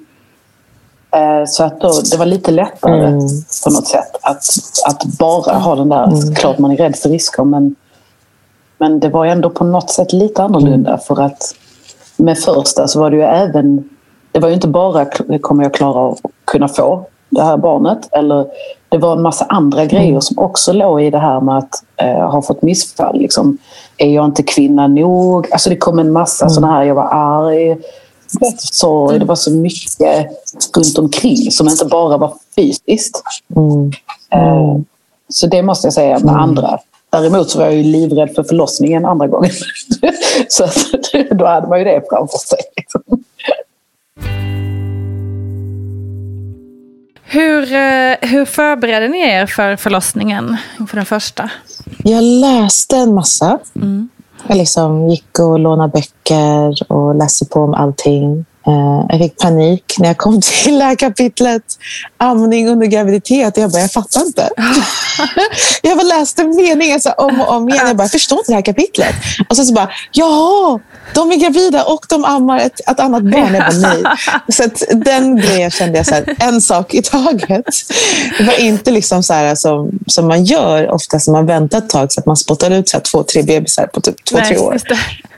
Eh, 1.10 1.44
så 1.46 1.64
att 1.64 1.80
då, 1.80 1.92
det 2.10 2.16
var 2.16 2.26
lite 2.26 2.50
lättare 2.50 3.06
Mm. 3.06 3.18
på 3.64 3.70
något 3.70 3.86
sätt 3.86 4.16
att, 4.22 4.44
att 4.86 5.04
bara 5.18 5.54
ha 5.58 5.74
den 5.74 5.88
där, 5.88 6.34
klart 6.34 6.58
man 6.58 6.70
är 6.70 6.76
rädd 6.76 6.96
för 6.96 7.08
risker 7.08 7.44
men, 7.44 7.74
men 8.78 9.00
det 9.00 9.08
var 9.08 9.26
ändå 9.26 9.50
på 9.50 9.64
något 9.64 9.90
sätt 9.90 10.12
lite 10.12 10.42
annorlunda. 10.42 10.98
För 10.98 11.20
att 11.20 11.54
med 12.16 12.38
första 12.38 12.88
så 12.88 13.00
var 13.00 13.10
det 13.10 13.16
ju 13.16 13.22
även, 13.22 13.88
det 14.32 14.40
var 14.40 14.48
ju 14.48 14.54
inte 14.54 14.68
bara 14.68 15.06
kommer 15.40 15.62
jag 15.62 15.74
klara 15.74 15.94
av 15.98 16.12
att 16.12 16.30
kunna 16.44 16.68
få 16.68 17.04
det 17.30 17.42
här 17.42 17.56
barnet. 17.56 18.08
Eller 18.12 18.46
det 18.88 18.98
var 18.98 19.12
en 19.12 19.22
massa 19.22 19.44
andra 19.44 19.84
grejer 19.84 20.20
som 20.20 20.38
också 20.38 20.72
låg 20.72 21.02
i 21.02 21.10
det 21.10 21.18
här 21.18 21.40
med 21.40 21.58
att 21.58 21.84
eh, 21.96 22.30
ha 22.30 22.42
fått 22.42 22.62
missfall. 22.62 23.18
Liksom, 23.18 23.58
är 23.96 24.10
jag 24.10 24.24
inte 24.24 24.42
kvinna 24.42 24.86
nog? 24.86 25.48
Alltså 25.52 25.70
det 25.70 25.76
kom 25.76 25.98
en 25.98 26.12
massa 26.12 26.48
sådana 26.48 26.72
här, 26.72 26.82
jag 26.84 26.94
var 26.94 27.08
arg, 27.12 27.76
sorg, 28.56 29.18
det 29.18 29.24
var 29.24 29.36
så 29.36 29.50
mycket 29.50 30.26
runt 30.76 30.98
omkring 30.98 31.50
som 31.50 31.68
inte 31.68 31.84
bara 31.84 32.16
var 32.16 32.34
fysiskt. 32.56 33.22
Mm. 33.56 33.92
Eh, 34.32 34.76
Så 35.28 35.46
det 35.46 35.62
måste 35.62 35.86
jag 35.86 35.94
säga 35.94 36.18
med 36.18 36.34
andra. 36.36 36.78
Däremot 37.10 37.50
så 37.50 37.58
var 37.58 37.64
jag 37.64 37.74
ju 37.74 37.82
livrädd 37.82 38.30
för 38.34 38.42
förlossningen 38.42 39.04
andra 39.04 39.26
gången. 39.26 39.50
så 40.48 40.66
då 41.30 41.46
hade 41.46 41.68
man 41.68 41.78
ju 41.78 41.84
det 41.84 42.02
framför 42.10 42.38
sig. 42.38 42.58
Hur, 47.24 47.72
eh, 47.72 48.16
hur 48.20 48.44
förberedde 48.44 49.08
ni 49.08 49.20
er 49.20 49.46
för 49.46 49.76
förlossningen 49.76 50.56
inför 50.80 50.96
den 50.96 51.06
första? 51.06 51.50
Jag 52.04 52.22
läste 52.22 52.96
en 52.96 53.14
massa. 53.14 53.58
Jag 54.46 54.56
liksom 54.56 55.08
gick 55.08 55.38
och 55.38 55.58
lånade 55.58 55.92
böcker 55.92 56.92
och 56.92 57.14
läste 57.14 57.46
på 57.46 57.60
om 57.60 57.74
allting. 57.74 58.44
Eh, 58.66 59.06
jag 59.08 59.18
fick 59.18 59.36
panik 59.36 59.94
när 59.98 60.08
jag 60.08 60.16
kom 60.16 60.40
till 60.64 60.78
det 60.78 60.84
här 60.84 60.94
kapitlet. 60.94 61.62
Amning 62.16 62.68
under 62.68 62.86
graviditet. 62.86 63.56
Jag 63.56 63.70
bara, 63.70 63.80
jag 63.80 63.92
fattar 63.92 64.20
inte. 64.20 64.50
jag 65.82 65.96
bara 65.96 66.06
läste 66.06 66.44
meningen 66.44 67.00
så 67.00 67.12
om 67.12 67.40
och 67.40 67.48
om 67.48 67.68
igen. 67.68 67.86
Jag 67.86 67.96
bara, 67.96 68.04
jag 68.04 68.10
förstår 68.10 68.38
inte 68.38 68.52
det 68.52 68.54
här 68.54 68.62
kapitlet. 68.62 69.14
Och 69.48 69.56
sen 69.56 69.66
så 69.66 69.74
bara, 69.74 69.90
jaha, 70.12 70.80
de 71.14 71.32
är 71.32 71.36
gravida 71.36 71.84
och 71.84 72.06
de 72.08 72.24
ammar 72.24 72.58
ett, 72.58 72.80
ett 72.90 73.00
annat 73.00 73.22
barn. 73.22 73.54
Jag 73.54 73.64
bara, 73.64 73.92
nej. 73.92 74.02
Så 74.48 74.64
den 74.94 75.36
grejen 75.36 75.70
kände 75.70 75.98
jag, 75.98 76.06
så 76.06 76.14
här, 76.14 76.36
en 76.38 76.60
sak 76.60 76.94
i 76.94 77.02
taget. 77.02 77.64
Det 78.38 78.44
var 78.44 78.60
inte 78.60 78.90
liksom 78.90 79.22
så 79.22 79.32
här 79.32 79.54
som, 79.54 79.90
som 80.06 80.28
man 80.28 80.44
gör 80.44 80.90
ofta, 80.90 81.20
som 81.20 81.32
man 81.32 81.46
väntar 81.46 81.78
ett 81.78 81.88
tag, 81.88 82.12
så 82.12 82.20
att 82.20 82.26
man 82.26 82.36
spottar 82.36 82.70
ut 82.70 82.88
så 82.88 82.96
här, 82.96 83.04
två, 83.04 83.22
tre 83.22 83.42
bebisar 83.42 83.86
på 83.86 84.00
typ 84.00 84.24
två, 84.24 84.36
nej, 84.36 84.46
tre 84.46 84.58
år. 84.58 84.80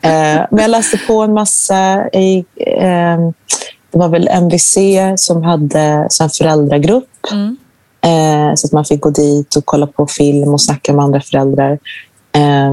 Eh, 0.03 0.47
men 0.51 0.59
jag 0.59 0.71
läste 0.71 0.99
på 1.07 1.23
en 1.23 1.33
massa. 1.33 2.09
I, 2.09 2.45
eh, 2.57 3.19
det 3.91 3.99
var 3.99 4.09
väl 4.09 4.29
MVC 4.29 4.79
som 5.17 5.43
hade 5.43 6.09
en 6.21 6.31
föräldragrupp. 6.31 7.27
Mm. 7.33 7.57
Eh, 8.01 8.55
så 8.55 8.67
att 8.67 8.73
man 8.73 8.85
fick 8.85 9.01
gå 9.01 9.11
dit 9.11 9.57
och 9.57 9.67
kolla 9.67 9.87
på 9.87 10.07
film 10.07 10.49
och 10.49 10.61
snacka 10.61 10.93
med 10.93 11.05
andra 11.05 11.21
föräldrar. 11.21 11.79
Eh, 12.33 12.73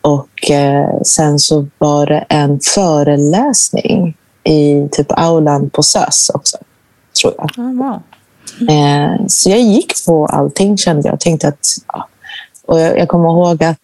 och 0.00 0.50
eh, 0.50 1.00
sen 1.02 1.38
så 1.38 1.66
var 1.78 2.06
det 2.06 2.26
en 2.28 2.60
föreläsning 2.60 4.16
i 4.44 4.88
typ 4.92 5.06
aulan 5.10 5.70
på 5.70 5.82
SÖS 5.82 6.30
också, 6.34 6.56
tror 7.22 7.34
jag. 7.38 7.58
Mm. 8.60 9.28
så 9.28 9.50
jag 9.50 9.60
gick 9.60 10.06
på 10.06 10.26
allting 10.26 10.76
kände 10.76 11.08
jag. 11.08 11.12
jag 11.12 11.20
tänkte 11.20 11.48
att, 11.48 11.66
ja. 11.92 12.08
Och 12.68 12.80
jag, 12.80 12.98
jag 12.98 13.08
kommer 13.08 13.28
ihåg 13.28 13.64
att 13.64 13.78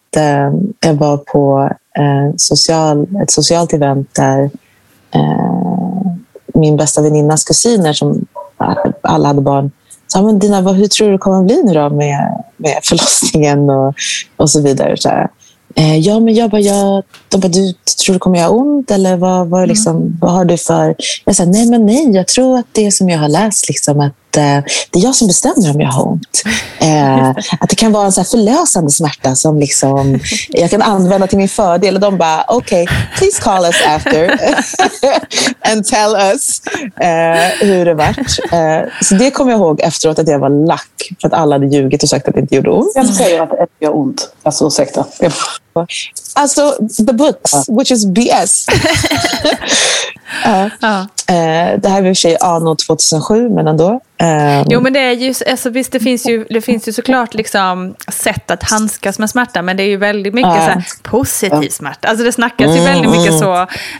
jag 0.80 0.94
var 0.94 1.16
på 1.16 1.70
social, 2.36 3.06
ett 3.22 3.30
socialt 3.30 3.72
event 3.72 4.08
där 4.14 4.50
min 6.54 6.76
bästa 6.76 7.02
väninnas 7.02 7.44
kusiner, 7.44 7.92
som 7.92 8.26
alla 9.02 9.28
hade 9.28 9.40
barn, 9.40 9.70
sa 10.06 10.22
men 10.22 10.38
Dina, 10.38 10.60
vad, 10.60 10.74
hur 10.74 10.86
tror 10.86 11.06
du 11.06 11.12
det 11.12 11.18
kommer 11.18 11.42
bli 11.42 11.62
nu 11.62 11.74
då 11.74 11.90
med, 11.90 12.44
med 12.56 12.78
förlossningen 12.82 13.70
och, 13.70 13.94
och 14.36 14.50
så 14.50 14.60
vidare. 14.60 14.96
Så 14.96 15.08
här. 15.08 15.28
Eh, 15.74 15.98
ja, 15.98 16.20
men 16.20 16.34
jag 16.34 16.50
bara, 16.50 16.60
jag, 16.60 17.02
de 17.28 17.40
bara, 17.40 17.48
du 17.48 17.72
tror 18.04 18.12
det 18.12 18.18
kommer 18.18 18.38
göra 18.38 18.50
ont? 18.50 18.90
Eller 18.90 19.16
vad, 19.16 19.48
vad, 19.48 19.68
liksom, 19.68 19.96
mm. 19.96 20.18
vad 20.20 20.32
har 20.32 20.44
du 20.44 20.56
för... 20.56 20.94
Jag 21.24 21.36
sa, 21.36 21.44
nej, 21.44 21.66
men 21.66 21.86
nej, 21.86 22.10
jag 22.10 22.26
tror 22.26 22.58
att 22.58 22.66
det 22.72 22.92
som 22.92 23.08
jag 23.08 23.18
har 23.18 23.28
läst, 23.28 23.68
liksom, 23.68 24.00
att 24.00 24.06
eh, 24.06 24.12
det 24.34 24.98
är 24.98 25.02
jag 25.02 25.14
som 25.14 25.26
bestämmer 25.26 25.70
om 25.74 25.80
jag 25.80 25.90
har 25.90 26.08
ont. 26.08 26.42
Eh, 26.78 27.28
att 27.60 27.68
det 27.68 27.76
kan 27.76 27.92
vara 27.92 28.06
en 28.06 28.12
så 28.12 28.24
förlösande 28.24 28.90
smärta 28.90 29.34
som 29.34 29.58
liksom, 29.58 30.20
jag 30.48 30.70
kan 30.70 30.82
använda 30.82 31.26
till 31.26 31.38
min 31.38 31.48
fördel. 31.48 31.94
Och 31.94 32.00
de 32.00 32.18
bara, 32.18 32.44
okej, 32.48 32.82
okay, 32.82 32.96
please 33.18 33.42
call 33.42 33.64
us 33.64 33.76
after 33.86 34.38
and 35.72 35.86
tell 35.86 36.14
us 36.14 36.62
eh, 37.00 37.66
hur 37.66 37.84
det 37.84 37.94
vart. 37.94 38.52
Eh, 38.52 38.90
så 39.02 39.14
det 39.14 39.30
kommer 39.30 39.52
jag 39.52 39.60
ihåg 39.60 39.80
efteråt 39.80 40.18
att 40.18 40.28
jag 40.28 40.38
var 40.38 40.66
lack 40.66 41.12
för 41.20 41.28
att 41.28 41.34
alla 41.34 41.54
hade 41.54 41.66
ljugit 41.66 42.02
och 42.02 42.08
sagt 42.08 42.28
att 42.28 42.34
det 42.34 42.40
inte 42.40 42.54
gjorde 42.54 42.70
ont. 42.70 42.92
Vem 42.94 43.06
säger 43.06 43.42
att 43.42 43.50
det 43.50 43.84
gör 43.84 43.96
ont? 43.96 44.28
Alltså 44.42 44.66
ursäkta. 44.66 45.06
Alltså, 46.36 46.76
the 47.06 47.12
books, 47.12 47.68
which 47.68 47.92
is 47.92 48.06
BS. 48.06 48.66
uh, 50.46 50.66
uh. 50.82 51.06
Uh, 51.30 51.80
det 51.80 51.88
här 51.88 52.02
var 52.02 52.08
i 52.08 52.12
och 52.12 52.16
för 52.16 52.20
sig 52.20 52.36
anno 52.40 52.76
2007, 52.76 53.48
men 53.48 53.68
ändå. 53.68 53.90
Um, 54.22 54.64
jo, 54.68 54.80
men 54.80 54.92
det 54.92 54.98
är 54.98 55.12
ju, 55.12 55.34
alltså, 55.50 55.70
visst, 55.70 55.92
det 55.92 56.00
finns 56.00 56.26
ju, 56.26 56.44
det 56.50 56.60
finns 56.60 56.88
ju 56.88 56.92
såklart 56.92 57.34
liksom 57.34 57.94
sätt 58.08 58.50
att 58.50 58.62
handskas 58.62 59.18
med 59.18 59.30
smärta, 59.30 59.62
men 59.62 59.76
det 59.76 59.82
är 59.82 59.88
ju 59.88 59.96
väldigt 59.96 60.34
mycket 60.34 60.52
så 60.52 60.58
här, 60.58 60.84
positiv 61.02 61.68
smärta. 61.68 62.08
Alltså 62.08 62.24
det 62.24 62.32
snackas 62.32 62.66
mm, 62.66 62.76
ju 62.76 62.84
väldigt 62.84 63.10
mycket 63.10 63.28
mm. 63.28 63.40
så 63.40 63.54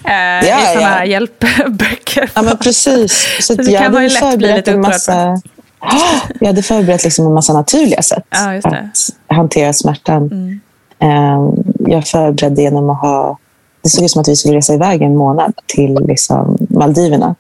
eh, 0.04 0.48
ja, 0.48 0.62
i 0.62 0.66
sådana 0.66 0.80
ja. 0.80 0.88
här 0.88 1.04
hjälpböcker. 1.04 2.30
Ja, 2.34 2.42
men 2.42 2.58
precis. 2.58 3.36
Så, 3.40 3.42
så 3.42 3.62
det 3.62 3.78
kan 3.78 3.92
man 3.92 4.02
ju 4.02 4.08
lätt 4.08 4.38
bli 4.38 4.52
lite 4.52 4.74
upprörd 4.74 5.40
Jag 6.40 6.46
hade 6.46 6.62
förberett 6.62 7.04
liksom 7.04 7.26
en 7.26 7.34
massa 7.34 7.52
naturliga 7.52 8.02
sätt 8.02 8.24
ja, 8.30 8.54
att 8.56 9.10
hantera 9.26 9.72
smärtan. 9.72 10.22
Mm. 10.22 10.60
Ehm, 10.98 11.52
jag 11.78 12.06
förberedde 12.06 12.62
genom 12.62 12.90
att 12.90 13.00
ha... 13.00 13.38
Det 13.82 13.90
såg 13.90 14.04
ut 14.04 14.10
som 14.10 14.20
att 14.20 14.28
vi 14.28 14.36
skulle 14.36 14.56
resa 14.56 14.74
iväg 14.74 15.02
en 15.02 15.16
månad 15.16 15.52
till 15.66 15.98
liksom 16.06 16.58
Maldiverna. 16.70 17.34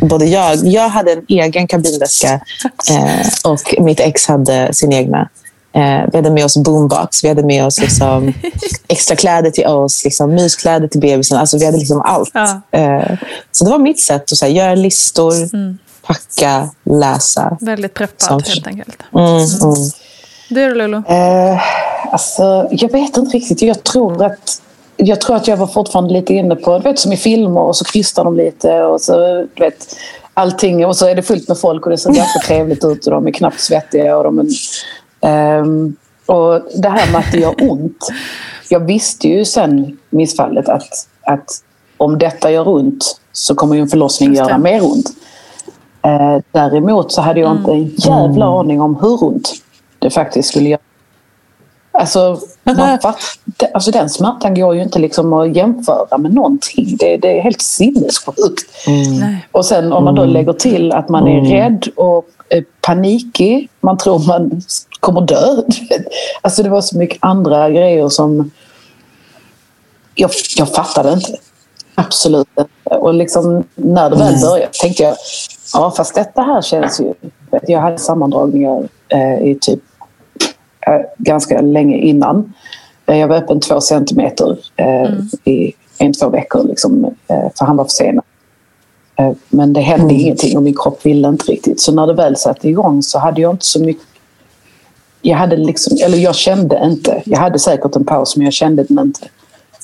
Både 0.00 0.24
jag, 0.24 0.56
jag 0.56 0.88
hade 0.88 1.12
en 1.12 1.24
egen 1.28 1.66
kabinväska 1.66 2.40
eh, 2.90 3.26
och 3.44 3.74
mitt 3.78 4.00
ex 4.00 4.26
hade 4.26 4.74
sin 4.74 4.92
egna. 4.92 5.28
Eh, 5.72 6.08
vi 6.12 6.18
hade 6.18 6.30
med 6.30 6.44
oss 6.44 6.56
boombox, 6.56 7.24
vi 7.24 7.28
hade 7.28 7.42
med 7.42 7.66
oss 7.66 7.80
liksom 7.80 8.32
extra 8.88 9.16
kläder 9.16 9.50
till 9.50 9.66
oss, 9.66 10.04
liksom 10.04 10.34
myskläder 10.34 10.88
till 10.88 11.00
bebisen. 11.00 11.38
Alltså 11.38 11.58
vi 11.58 11.66
hade 11.66 11.78
liksom 11.78 12.02
allt. 12.04 12.30
Ja. 12.34 12.60
Eh, 12.70 13.18
så 13.52 13.64
det 13.64 13.70
var 13.70 13.78
mitt 13.78 14.00
sätt 14.00 14.32
att 14.32 14.40
här, 14.40 14.48
göra 14.48 14.74
listor, 14.74 15.34
mm. 15.54 15.78
packa, 16.02 16.70
läsa. 16.84 17.56
Väldigt 17.60 17.94
preppat 17.94 18.48
helt 18.48 18.66
enkelt. 18.66 19.02
Mm, 19.14 19.26
mm. 19.26 19.44
Mm. 20.50 20.68
Du 20.68 20.74
Lolo? 20.74 20.96
Eh, 20.96 21.60
alltså, 22.12 22.68
jag 22.70 22.92
vet 22.92 23.16
inte 23.16 23.36
riktigt. 23.36 23.62
Jag 23.62 23.84
tror 23.84 24.24
att 24.24 24.62
jag 25.00 25.20
tror 25.20 25.36
att 25.36 25.48
jag 25.48 25.56
var 25.56 25.66
fortfarande 25.66 26.12
lite 26.12 26.34
inne 26.34 26.56
på, 26.56 26.78
du 26.78 26.84
vet 26.84 26.98
som 26.98 27.12
i 27.12 27.16
filmer 27.16 27.60
och 27.60 27.76
så 27.76 27.84
krystar 27.84 28.24
de 28.24 28.36
lite 28.36 28.82
och 28.82 29.00
så 29.00 29.16
du 29.54 29.64
vet 29.64 29.96
allting 30.34 30.86
och 30.86 30.96
så 30.96 31.06
är 31.06 31.14
det 31.14 31.22
fullt 31.22 31.48
med 31.48 31.58
folk 31.58 31.86
och 31.86 31.90
det 31.90 31.98
ser 31.98 32.12
ganska 32.12 32.38
trevligt 32.38 32.84
ut 32.84 33.06
och 33.06 33.12
de 33.12 33.26
är 33.26 33.30
knappt 33.30 33.60
svettiga 33.60 34.16
och 34.16 34.24
de 34.24 34.38
är, 35.20 35.58
um, 35.60 35.96
och 36.26 36.60
det 36.74 36.88
här 36.88 37.12
med 37.12 37.18
att 37.18 37.32
det 37.32 37.38
gör 37.38 37.54
ont. 37.70 38.08
Jag 38.70 38.80
visste 38.80 39.28
ju 39.28 39.44
sen 39.44 39.98
missfallet 40.10 40.68
att, 40.68 41.08
att 41.22 41.50
om 41.96 42.18
detta 42.18 42.50
gör 42.50 42.68
ont 42.68 43.20
så 43.32 43.54
kommer 43.54 43.74
ju 43.74 43.80
en 43.80 43.88
förlossning 43.88 44.34
göra 44.34 44.58
mer 44.58 44.84
ont. 44.84 45.10
Uh, 46.06 46.38
däremot 46.52 47.12
så 47.12 47.20
hade 47.20 47.40
jag 47.40 47.56
inte 47.56 47.70
en 47.70 47.94
jävla 47.96 48.46
mm. 48.46 48.58
aning 48.58 48.80
om 48.80 48.96
hur 48.96 49.24
ont 49.24 49.52
det 49.98 50.10
faktiskt 50.10 50.48
skulle 50.48 50.68
göra. 50.68 50.80
Alltså, 51.92 52.40
man 52.62 52.98
fatt, 53.02 53.18
alltså 53.74 53.90
den 53.90 54.10
smärtan 54.10 54.54
går 54.54 54.74
ju 54.74 54.82
inte 54.82 54.98
liksom 54.98 55.32
att 55.32 55.56
jämföra 55.56 56.18
med 56.18 56.34
någonting. 56.34 56.96
Det, 56.98 57.16
det 57.16 57.38
är 57.38 57.42
helt 57.42 57.62
sinnessjukt. 57.62 58.86
Mm. 58.86 59.36
Och 59.52 59.64
sen 59.64 59.92
om 59.92 60.04
man 60.04 60.14
då 60.14 60.22
mm. 60.22 60.32
lägger 60.32 60.52
till 60.52 60.92
att 60.92 61.08
man 61.08 61.28
är 61.28 61.38
mm. 61.38 61.50
rädd 61.50 61.88
och 61.96 62.28
är 62.48 62.64
panikig. 62.80 63.68
Man 63.80 63.98
tror 63.98 64.18
man 64.18 64.62
kommer 65.00 65.20
dö. 65.20 65.62
Alltså 66.42 66.62
det 66.62 66.68
var 66.68 66.80
så 66.80 66.98
mycket 66.98 67.18
andra 67.20 67.70
grejer 67.70 68.08
som 68.08 68.50
jag, 70.14 70.30
jag 70.56 70.74
fattade 70.74 71.12
inte. 71.12 71.36
Absolut 71.94 72.48
inte. 72.58 72.96
Och 72.96 73.14
liksom, 73.14 73.64
när 73.74 74.10
det 74.10 74.16
väl 74.16 74.40
började 74.40 74.72
tänkte 74.82 75.02
jag, 75.02 75.16
ja 75.74 75.90
fast 75.96 76.14
detta 76.14 76.42
här 76.42 76.62
känns 76.62 77.00
ju... 77.00 77.14
Jag 77.62 77.80
hade 77.80 77.98
sammandragningar 77.98 78.88
eh, 79.08 79.42
i 79.42 79.58
typ 79.60 79.80
Eh, 80.88 81.00
ganska 81.18 81.60
länge 81.60 81.96
innan. 81.96 82.52
Eh, 83.06 83.16
jag 83.18 83.28
var 83.28 83.36
öppen 83.36 83.60
två 83.60 83.80
centimeter 83.80 84.58
mm. 84.76 85.28
i 85.44 85.72
en, 85.98 86.12
två 86.12 86.28
veckor 86.28 86.64
liksom, 86.68 87.14
för 87.28 87.64
han 87.64 87.76
var 87.76 87.84
försenad. 87.84 88.24
Men 89.48 89.72
det 89.72 89.80
hände 89.80 90.04
mm. 90.04 90.16
ingenting 90.16 90.56
och 90.56 90.62
min 90.62 90.74
kropp 90.74 91.06
ville 91.06 91.28
inte 91.28 91.44
riktigt. 91.44 91.80
Så 91.80 91.92
när 91.92 92.06
det 92.06 92.14
väl 92.14 92.36
satte 92.36 92.68
igång 92.68 93.02
så 93.02 93.18
hade 93.18 93.40
jag 93.40 93.54
inte 93.54 93.64
så 93.64 93.80
mycket... 93.80 94.02
Jag, 95.22 95.36
hade 95.36 95.56
liksom, 95.56 95.98
eller 96.04 96.18
jag 96.18 96.34
kände 96.34 96.80
inte. 96.84 97.22
Jag 97.24 97.38
hade 97.38 97.58
säkert 97.58 97.96
en 97.96 98.04
paus 98.04 98.36
men 98.36 98.44
jag 98.44 98.52
kände 98.52 98.82
den 98.82 98.98
inte. 98.98 99.28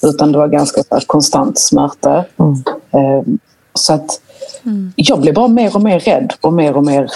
Utan 0.03 0.33
det 0.33 0.39
var 0.39 0.49
ganska 0.49 0.83
konstant 1.07 1.59
smärta. 1.59 2.25
Mm. 2.39 3.39
Så 3.75 3.93
att 3.93 4.21
mm. 4.65 4.93
jag 4.97 5.21
blev 5.21 5.35
bara 5.35 5.49
mer 5.49 5.77
och 5.77 5.83
mer 5.83 5.99
rädd 6.01 6.33
och 6.41 6.53
mer 6.53 6.77
och 6.77 6.85
mer 6.85 7.11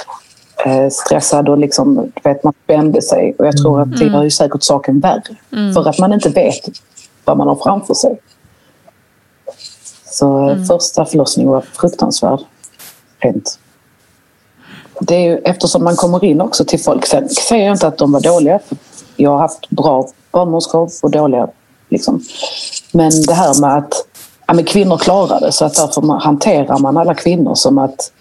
stressad 0.90 1.48
och 1.48 1.58
liksom, 1.58 2.12
vet, 2.22 2.44
man 2.44 2.52
spände 2.64 3.02
sig. 3.02 3.34
Och 3.38 3.46
jag 3.46 3.56
tror 3.56 3.80
att 3.82 3.90
det 3.90 4.04
mm. 4.04 4.14
gör 4.14 4.22
ju 4.22 4.30
säkert 4.30 4.62
saken 4.62 5.00
värre. 5.00 5.36
Mm. 5.52 5.74
För 5.74 5.88
att 5.88 5.98
man 5.98 6.12
inte 6.12 6.28
vet 6.28 6.68
vad 7.24 7.36
man 7.36 7.48
har 7.48 7.56
framför 7.56 7.94
sig. 7.94 8.20
Så 10.04 10.38
eh, 10.38 10.52
mm. 10.52 10.66
första 10.66 11.04
förlossningen 11.04 11.52
var 11.52 11.60
fruktansvärd. 11.60 12.40
Rent. 13.18 13.58
Det 15.00 15.14
är 15.14 15.20
ju, 15.20 15.38
eftersom 15.38 15.84
man 15.84 15.96
kommer 15.96 16.24
in 16.24 16.40
också 16.40 16.64
till 16.64 16.80
folk. 16.80 17.06
Sen 17.06 17.28
säger 17.28 17.64
jag 17.64 17.74
inte 17.74 17.86
att 17.86 17.98
de 17.98 18.12
var 18.12 18.20
dåliga. 18.20 18.60
Jag 19.16 19.30
har 19.30 19.38
haft 19.38 19.70
bra 19.70 20.08
barnmorskor 20.30 20.90
och 21.02 21.10
dåliga. 21.10 21.48
Liksom. 21.88 22.24
Men 22.92 23.10
det 23.26 23.34
här 23.34 23.60
med 23.60 23.76
att 23.76 23.94
ja, 24.46 24.54
men 24.54 24.64
kvinnor 24.64 24.96
klarar 24.96 25.40
det 25.40 25.52
så 25.52 25.64
att 25.64 25.74
därför 25.74 26.18
hanterar 26.20 26.78
man 26.78 26.96
alla 26.96 27.14
kvinnor 27.14 27.54
som 27.54 27.78
att 27.78 28.12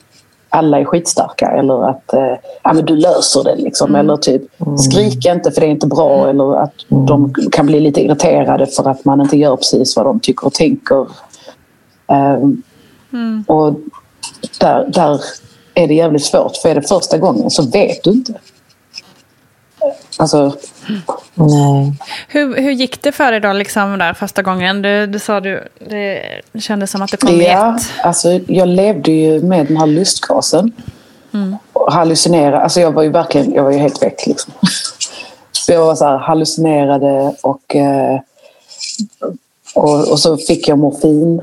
alla 0.49 0.79
är 0.79 0.85
skitstarka 0.85 1.51
eller 1.51 1.89
att 1.89 2.13
eh, 2.13 2.35
ja, 2.63 2.73
men 2.73 2.85
du 2.85 2.95
löser 2.95 3.43
det. 3.43 3.55
Liksom. 3.55 3.89
Mm. 3.89 3.99
Eller 3.99 4.17
typ 4.17 4.41
skrik 4.77 5.25
inte 5.25 5.51
för 5.51 5.61
det 5.61 5.67
är 5.67 5.71
inte 5.71 5.87
bra 5.87 6.15
mm. 6.15 6.29
eller 6.29 6.55
att 6.55 6.73
de 6.87 7.33
kan 7.51 7.65
bli 7.65 7.79
lite 7.79 8.01
irriterade 8.01 8.65
för 8.65 8.89
att 8.89 9.05
man 9.05 9.21
inte 9.21 9.37
gör 9.37 9.55
precis 9.55 9.95
vad 9.95 10.05
de 10.05 10.19
tycker 10.19 10.47
och 10.47 10.53
tänker. 10.53 11.07
Um, 12.07 12.63
mm. 13.13 13.43
Och 13.47 13.73
där, 14.59 14.85
där 14.93 15.21
är 15.73 15.87
det 15.87 15.93
jävligt 15.93 16.25
svårt 16.25 16.55
för 16.61 16.69
är 16.69 16.75
det 16.75 16.87
första 16.87 17.17
gången 17.17 17.49
så 17.49 17.63
vet 17.63 18.03
du 18.03 18.09
inte. 18.11 18.33
Alltså, 20.19 20.55
Nej. 21.33 21.93
Hur, 22.27 22.55
hur 22.61 22.71
gick 22.71 23.01
det 23.01 23.11
för 23.11 23.31
dig 23.31 23.39
då, 23.41 23.53
liksom 23.53 23.97
där 23.99 24.13
första 24.13 24.41
gången? 24.41 24.81
Du, 24.81 25.07
du 25.07 25.19
sa 25.19 25.39
du, 25.39 25.67
det 25.79 26.21
kändes 26.59 26.91
som 26.91 27.01
att 27.01 27.11
det 27.11 27.17
kom 27.17 27.41
Ja, 27.41 27.75
ett. 27.77 27.83
alltså 28.03 28.39
jag 28.47 28.67
levde 28.67 29.11
ju 29.11 29.41
med 29.41 29.65
den 29.67 29.77
här 29.77 29.87
lustgasen. 29.87 30.71
Och 31.73 31.93
hallucinerade. 31.93 32.59
Alltså 32.59 32.79
jag 32.79 32.91
var 32.91 33.03
ju 33.03 33.09
verkligen, 33.09 33.53
jag 33.53 33.63
var 33.63 33.71
ju 33.71 33.77
helt 33.77 34.03
väck 34.03 34.27
liksom. 34.27 34.53
Så 35.51 35.71
jag 35.73 35.85
var 35.85 35.95
så 35.95 36.05
här, 36.05 36.17
hallucinerade 36.17 37.35
och, 37.43 37.75
eh, 37.75 38.19
och, 39.75 40.11
och 40.11 40.19
så 40.19 40.37
fick 40.37 40.67
jag 40.67 40.79
morfin. 40.79 41.41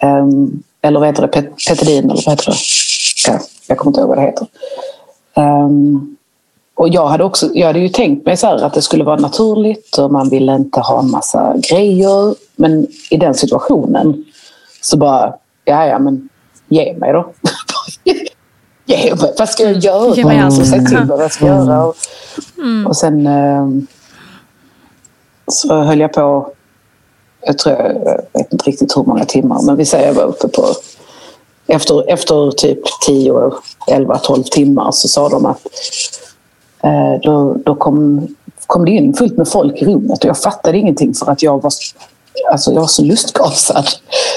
Ehm, 0.00 0.62
eller 0.82 1.00
vad 1.00 1.08
heter 1.08 1.22
det? 1.22 1.28
Pet, 1.28 1.46
petidin 1.68 2.04
eller 2.10 2.22
vad 2.26 2.32
heter 2.32 2.50
det? 2.50 2.56
Ja, 3.26 3.38
jag 3.66 3.78
kommer 3.78 3.90
inte 3.90 4.00
ihåg 4.00 4.08
vad 4.08 4.18
det 4.18 4.22
heter. 4.22 4.46
Ehm, 5.34 6.16
och 6.78 6.88
jag 6.88 7.06
hade, 7.06 7.24
också, 7.24 7.50
jag 7.54 7.66
hade 7.66 7.78
ju 7.78 7.88
tänkt 7.88 8.26
mig 8.26 8.36
så 8.36 8.46
att 8.46 8.74
det 8.74 8.82
skulle 8.82 9.04
vara 9.04 9.16
naturligt 9.16 9.98
och 9.98 10.12
man 10.12 10.28
ville 10.28 10.54
inte 10.54 10.80
ha 10.80 11.00
en 11.00 11.10
massa 11.10 11.54
grejer. 11.70 12.34
Men 12.56 12.86
i 13.10 13.16
den 13.16 13.34
situationen 13.34 14.24
så 14.82 14.96
bara, 14.96 15.34
ja 15.64 15.86
ja 15.86 15.98
men 15.98 16.28
ge 16.68 16.94
mig 16.94 17.12
då. 17.12 17.32
ge 18.86 19.14
mig, 19.14 19.34
vad 19.38 19.48
ska 19.48 19.62
jag 19.62 19.76
göra? 19.76 20.14
Ge 20.14 20.24
mig 20.24 20.38
allt. 20.38 20.58
Alltså, 20.58 20.64
säg 20.64 20.86
till 20.86 20.98
mig 20.98 21.06
vad 21.06 21.22
jag 21.22 21.32
ska 21.32 21.46
göra. 21.46 21.86
Och, 21.86 21.96
och 22.86 22.96
sen 22.96 23.26
ehm, 23.26 23.86
så 25.46 25.74
höll 25.74 26.00
jag 26.00 26.12
på, 26.12 26.52
jag 27.40 27.58
tror 27.58 27.76
jag 27.76 27.94
vet 28.32 28.52
inte 28.52 28.64
riktigt 28.64 28.96
hur 28.96 29.04
många 29.04 29.24
timmar, 29.24 29.62
men 29.62 29.76
vi 29.76 29.84
säger 29.84 30.06
jag 30.06 30.14
var 30.14 30.24
uppe 30.24 30.48
på 30.48 30.66
efter, 31.66 32.10
efter 32.10 32.50
typ 32.50 32.80
10, 33.06 33.52
11, 33.86 34.18
12 34.18 34.42
timmar 34.42 34.92
så 34.92 35.08
sa 35.08 35.28
de 35.28 35.46
att 35.46 35.66
då, 37.22 37.56
då 37.64 37.74
kom, 37.74 38.28
kom 38.66 38.84
det 38.84 38.90
in 38.90 39.14
fullt 39.14 39.36
med 39.36 39.48
folk 39.48 39.82
i 39.82 39.84
rummet 39.84 40.24
och 40.24 40.28
jag 40.28 40.38
fattade 40.38 40.78
ingenting 40.78 41.14
för 41.14 41.32
att 41.32 41.42
jag 41.42 41.62
var, 41.62 41.72
alltså 42.52 42.72
jag 42.72 42.80
var 42.80 42.88
så 42.88 43.02
lustgasad. 43.02 43.84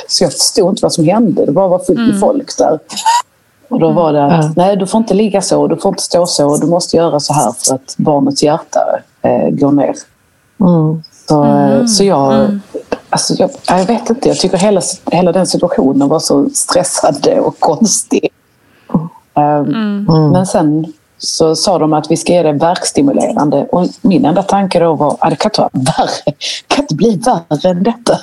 Så 0.08 0.24
jag 0.24 0.32
förstod 0.34 0.70
inte 0.70 0.80
vad 0.82 0.94
som 0.94 1.06
hände. 1.06 1.46
Det 1.46 1.52
bara 1.52 1.68
var 1.68 1.80
fullt 1.80 2.00
med 2.00 2.20
folk 2.20 2.58
där. 2.58 2.80
Och 3.70 3.80
då 3.80 3.92
var 3.92 4.14
det 4.14 4.26
att 4.26 4.56
nej, 4.56 4.78
du 4.78 4.88
får 4.88 4.98
inte 4.98 5.14
ligga 5.14 5.42
så, 5.42 5.68
du 5.68 5.78
får 5.78 5.90
inte 5.90 6.04
stå 6.04 6.26
så, 6.26 6.58
du 6.58 6.68
måste 6.68 6.98
göra 6.98 7.20
så 7.20 7.34
här 7.34 7.52
för 7.52 7.76
att 7.76 7.96
barnets 7.98 8.44
hjärta 8.44 8.80
eh, 9.22 9.50
går 9.50 9.72
ner. 9.72 9.96
Så, 11.28 11.46
eh, 11.46 11.86
så 11.86 12.04
jag, 12.04 12.60
alltså 13.10 13.34
jag, 13.34 13.50
jag 13.68 13.86
vet 13.86 14.10
inte, 14.10 14.28
jag 14.28 14.38
tycker 14.38 14.58
hela, 14.58 14.82
hela 15.12 15.32
den 15.32 15.48
situationen 15.48 16.10
var 16.10 16.20
så 16.20 16.50
stressande 16.54 17.40
och 17.40 17.60
konstig. 17.60 18.30
Um, 19.34 20.06
Men 20.32 20.46
sen 20.46 20.94
så 21.24 21.56
sa 21.56 21.78
de 21.80 21.94
att 21.94 22.12
vi 22.12 22.18
ska 22.18 22.34
ge 22.34 22.44
det 22.44 22.52
verkstimulerande 22.54 23.68
och 23.72 23.88
min 24.02 24.26
enda 24.26 24.44
tanke 24.44 24.80
då 24.80 24.96
var 24.96 25.18
att 25.20 25.30
det 25.30 25.36
kan 25.36 25.52
inte 25.74 25.92
värre, 25.92 26.22
det 26.26 26.36
kan 26.76 26.84
inte 26.84 26.96
bli 26.96 27.16
värre 27.26 27.70
än 27.70 27.84
detta. 27.84 28.18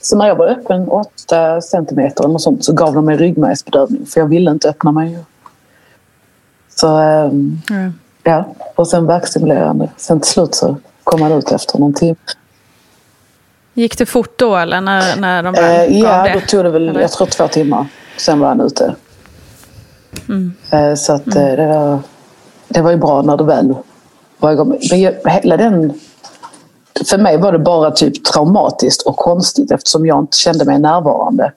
Så 0.00 0.16
när 0.16 0.26
jag 0.28 0.36
var 0.36 0.46
öppen 0.46 0.88
8 0.88 1.60
centimeter 1.60 2.24
eller 2.24 2.38
sånt 2.38 2.64
så 2.64 2.72
gav 2.72 2.94
de 2.94 3.04
mig 3.04 3.16
ryggmärgsbedövning 3.16 4.06
för 4.06 4.20
jag 4.20 4.26
ville 4.26 4.50
inte 4.50 4.68
öppna 4.68 4.92
mig. 4.92 5.18
Så 6.76 6.96
ehm, 6.96 7.60
Mm. 7.70 7.94
ja, 8.22 8.44
och 8.74 8.88
sen 8.88 9.06
verkstimulerande. 9.06 9.88
Sen 9.96 10.20
till 10.20 10.30
slut 10.30 10.54
så 10.54 10.76
kom 11.04 11.20
man 11.20 11.32
ut 11.32 11.52
efter 11.52 11.78
någon 11.78 11.94
timme. 11.94 12.14
Gick 13.74 13.98
det 13.98 14.06
fort 14.06 14.38
då 14.38 14.56
eller 14.56 14.80
när, 14.80 15.16
när 15.16 15.42
de 15.42 15.54
Eh, 15.54 15.62
gav 15.62 15.90
ja, 15.90 16.22
det? 16.22 16.32
då 16.34 16.40
tog 16.40 16.64
det 16.64 16.70
väl, 16.70 16.88
Eller? 16.88 17.00
jag 17.00 17.12
tror 17.12 17.26
två 17.26 17.48
timmar. 17.48 17.86
Sen 18.16 18.40
var 18.40 18.48
han 18.48 18.60
ute. 18.60 18.94
Eh, 20.70 20.94
så 20.94 21.12
att 21.12 21.26
eh, 21.26 21.34
det, 21.34 21.66
var, 21.66 21.98
det 22.68 22.80
var 22.82 22.90
ju 22.90 22.96
bra 22.96 23.22
när 23.22 23.36
det 23.36 23.44
väl 23.44 23.74
var 24.38 24.52
igång. 24.52 24.78
Men 24.90 25.00
jag, 25.00 25.14
hela 25.24 25.56
den... 25.56 26.00
För 27.06 27.18
mig 27.18 27.36
var 27.36 27.52
det 27.52 27.58
bara 27.58 27.90
typ 27.90 28.24
traumatiskt 28.24 29.02
och 29.02 29.16
konstigt 29.16 29.70
eftersom 29.70 30.06
jag 30.06 30.18
inte 30.18 30.36
kände 30.36 30.64
mig 30.64 30.78
närvarande. 30.78 31.52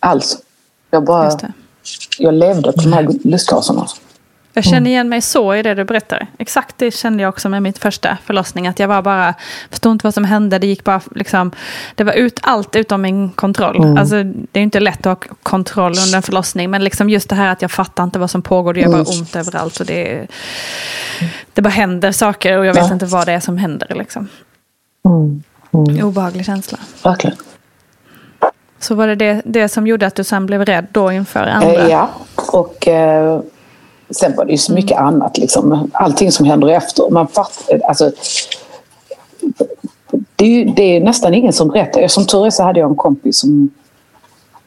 Alls. 0.00 0.38
Jag 0.90 1.04
bara... 1.04 1.38
Jag 2.18 2.34
levde 2.34 2.72
på 2.72 2.80
de 2.82 2.92
här 2.92 3.08
lustgaserna. 3.24 3.86
Jag 4.56 4.64
känner 4.64 4.90
igen 4.90 5.08
mig 5.08 5.20
så 5.22 5.54
i 5.54 5.62
det 5.62 5.74
du 5.74 5.84
berättar. 5.84 6.26
Exakt 6.38 6.78
det 6.78 6.90
kände 6.90 7.22
jag 7.22 7.28
också 7.28 7.48
med 7.48 7.62
min 7.62 7.72
första 7.72 8.18
förlossning. 8.24 8.66
Att 8.66 8.78
jag 8.78 8.88
var 8.88 9.02
bara, 9.02 9.34
förstod 9.70 9.92
inte 9.92 10.06
vad 10.06 10.14
som 10.14 10.24
hände. 10.24 10.58
Det 10.58 10.66
gick 10.66 10.84
bara 10.84 11.00
liksom, 11.14 11.52
det 11.94 12.04
var 12.04 12.12
ut 12.12 12.38
allt 12.42 12.76
utom 12.76 13.02
min 13.02 13.30
kontroll. 13.30 13.98
Alltså, 13.98 14.22
det 14.22 14.60
är 14.60 14.62
inte 14.62 14.80
lätt 14.80 15.06
att 15.06 15.24
ha 15.24 15.36
kontroll 15.42 15.92
under 16.06 16.16
en 16.16 16.22
förlossning. 16.22 16.70
Men 16.70 16.84
liksom 16.84 17.10
just 17.10 17.28
det 17.28 17.34
här 17.34 17.52
att 17.52 17.62
jag 17.62 17.70
fattar 17.70 18.04
inte 18.04 18.18
vad 18.18 18.30
som 18.30 18.42
pågår. 18.42 18.74
Det 18.74 18.80
gör 18.80 18.88
bara 18.88 19.02
ont 19.02 19.36
överallt. 19.36 19.80
Och 19.80 19.86
det, 19.86 20.26
det 21.52 21.62
bara 21.62 21.70
händer 21.70 22.12
saker 22.12 22.58
och 22.58 22.66
jag 22.66 22.74
vet 22.74 22.86
Ja. 22.86 22.92
inte 22.92 23.06
vad 23.06 23.26
det 23.26 23.32
är 23.32 23.40
som 23.40 23.58
händer. 23.58 23.94
Liksom. 23.94 24.28
Obehaglig 26.02 26.44
känsla. 26.46 26.78
Verkligen. 27.04 27.36
Så 28.78 28.94
var 28.94 29.06
det, 29.06 29.14
det 29.14 29.42
det 29.44 29.68
som 29.68 29.86
gjorde 29.86 30.06
att 30.06 30.14
du 30.14 30.24
sen 30.24 30.46
blev 30.46 30.64
rädd 30.64 30.86
då 30.92 31.12
inför 31.12 31.40
andra? 31.46 31.74
Eh, 31.74 31.88
ja, 31.90 32.10
och 32.36 32.88
eh, 32.88 33.40
sen 34.10 34.36
var 34.36 34.44
det 34.44 34.52
ju 34.52 34.58
så 34.58 34.72
mycket 34.72 34.98
annat. 34.98 35.38
Liksom. 35.38 35.90
Allting 35.92 36.32
som 36.32 36.46
händer 36.46 36.68
efter. 36.68 37.10
Man 37.10 37.28
fatt, 37.28 37.68
alltså, 37.84 38.10
det, 40.36 40.44
är 40.44 40.48
ju, 40.48 40.64
det 40.64 40.96
är 40.96 41.00
nästan 41.00 41.34
ingen 41.34 41.52
som 41.52 41.68
berättar. 41.68 42.08
Som 42.08 42.26
tur 42.26 42.46
är 42.46 42.50
så 42.50 42.62
hade 42.62 42.80
jag 42.80 42.90
en 42.90 42.96
kompis 42.96 43.38
som, 43.38 43.70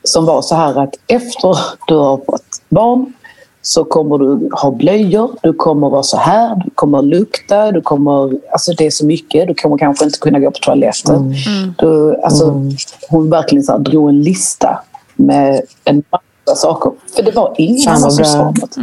som 0.03 0.25
var 0.25 0.41
så 0.41 0.55
här 0.55 0.79
att 0.83 0.95
efter 1.07 1.57
du 1.87 1.95
har 1.95 2.17
fått 2.17 2.61
barn 2.69 3.13
så 3.61 3.83
kommer 3.83 4.17
du 4.17 4.49
ha 4.51 4.71
blöjor, 4.71 5.31
du 5.43 5.53
kommer 5.53 5.89
vara 5.89 6.03
så 6.03 6.17
här, 6.17 6.55
du 6.65 6.69
kommer 6.75 7.01
lukta, 7.01 7.71
du 7.71 7.81
kommer... 7.81 8.39
Alltså 8.51 8.73
det 8.73 8.85
är 8.85 8.91
så 8.91 9.05
mycket, 9.05 9.47
du 9.47 9.53
kommer 9.53 9.77
kanske 9.77 10.05
inte 10.05 10.19
kunna 10.19 10.39
gå 10.39 10.51
på 10.51 10.59
toaletten. 10.59 11.35
Du, 11.77 12.15
alltså, 12.23 12.63
Hon 13.09 13.29
verkligen 13.29 13.63
så 13.63 13.71
här, 13.71 13.79
drog 13.79 14.09
en 14.09 14.21
lista 14.21 14.79
med 15.15 15.61
en 15.83 16.03
massa 16.09 16.61
saker. 16.61 16.91
För 17.15 17.23
det 17.23 17.31
var 17.31 17.55
ingen 17.57 17.89
annan 17.89 18.11
som 18.11 18.17
bra. 18.17 18.25
sa 18.25 18.43
något. 18.43 18.63
Alltså 18.63 18.81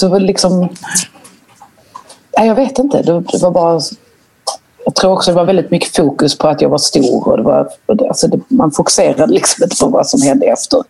det 0.00 0.08
var 0.08 0.20
liksom... 0.20 0.68
Nej, 2.38 2.48
jag 2.48 2.54
vet 2.54 2.78
inte. 2.78 3.02
Det, 3.02 3.20
det 3.20 3.38
var 3.42 3.50
bara... 3.50 3.80
Jag 4.84 4.94
tror 4.94 5.12
också 5.12 5.30
det 5.30 5.34
var 5.36 5.44
väldigt 5.44 5.70
mycket 5.70 5.96
fokus 5.96 6.38
på 6.38 6.48
att 6.48 6.60
jag 6.60 6.68
var 6.68 6.78
stor. 6.78 7.28
Och 7.28 7.36
det 7.36 7.42
var, 7.42 7.68
alltså 8.08 8.28
det, 8.28 8.40
man 8.48 8.70
fokuserade 8.70 9.32
liksom 9.32 9.64
inte 9.64 9.76
på 9.76 9.86
vad 9.88 10.06
som 10.06 10.22
hände 10.22 10.46
efter. 10.46 10.82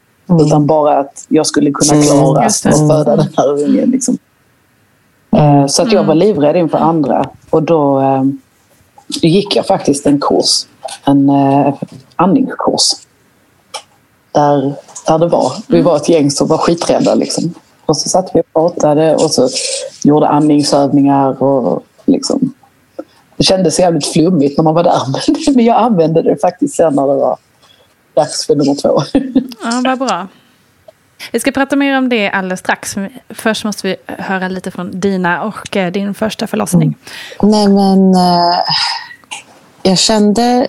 Utan 0.47 0.67
bara 0.67 0.99
att 0.99 1.25
jag 1.29 1.47
skulle 1.47 1.71
kunna 1.71 2.03
klara 2.03 2.45
Just 2.45 2.67
att 2.67 2.73
det. 2.73 2.79
föda 2.79 3.17
den 3.17 3.29
här 3.37 3.53
ungen. 3.53 3.91
Liksom. 3.91 4.19
Eh, 5.37 5.67
Så 5.67 5.83
att 5.83 5.93
jag 5.93 6.05
var 6.05 6.15
livrädd 6.15 6.57
inför 6.57 6.79
andra. 6.79 7.29
Och 7.51 7.63
då, 7.63 8.01
eh, 8.01 8.23
då 9.23 9.29
gick 9.29 9.57
jag 9.57 9.67
faktiskt 9.67 10.07
en 10.07 10.21
kurs. 10.21 10.67
En 11.05 11.29
eh, 11.31 11.75
andningskurs. 12.17 12.93
Där, 14.33 14.75
där 15.07 15.19
det 15.19 15.27
var. 15.27 15.53
Vi 15.67 15.83
var 15.83 15.97
ett 15.97 16.09
gäng 16.09 16.31
som 16.31 16.49
var 16.49 16.59
skiträdda. 16.59 17.15
Liksom. 17.15 17.55
Och 17.91 17.97
så 17.97 18.09
satt 18.09 18.31
vi 18.35 18.41
och 18.41 18.53
pratade 18.53 19.15
och 19.15 19.31
så 19.31 19.49
gjorde 20.05 20.29
andningsövningar. 20.29 21.43
Och 21.43 21.85
liksom. 22.05 22.55
Det 23.37 23.45
kändes 23.45 23.79
jävligt 23.79 24.07
flummigt 24.07 24.57
när 24.59 24.65
man 24.65 24.75
var 24.75 24.83
där. 24.85 25.01
Men, 25.55 25.65
jag 25.65 25.77
använde 25.77 26.23
det 26.23 26.37
faktiskt 26.41 26.77
sen 26.77 26.95
när 26.95 27.03
det 27.03 27.15
var 27.15 27.39
dags 28.15 28.47
för 28.47 28.55
nummer 28.55 28.75
två. 28.75 29.03
Ja, 29.63 29.83
vad 29.85 29.99
bra. 29.99 30.29
Vi 31.33 31.41
ska 31.41 31.53
prata 31.53 31.77
mer 31.77 31.99
om 31.99 32.09
det 32.09 32.31
alldeles 32.31 32.61
strax. 32.61 32.97
Först 33.29 33.65
måste 33.65 33.87
vi 33.87 33.97
höra 34.07 34.49
lite 34.49 34.71
från 34.71 35.01
Dina 35.01 35.43
och 35.43 35.77
eh, 35.77 35.93
din 35.93 36.15
första 36.15 36.47
förlossning. 36.47 36.97
Nej, 37.43 37.69
men 37.69 38.15
eh, 38.15 38.59
jag 39.83 39.99
kände, 39.99 40.69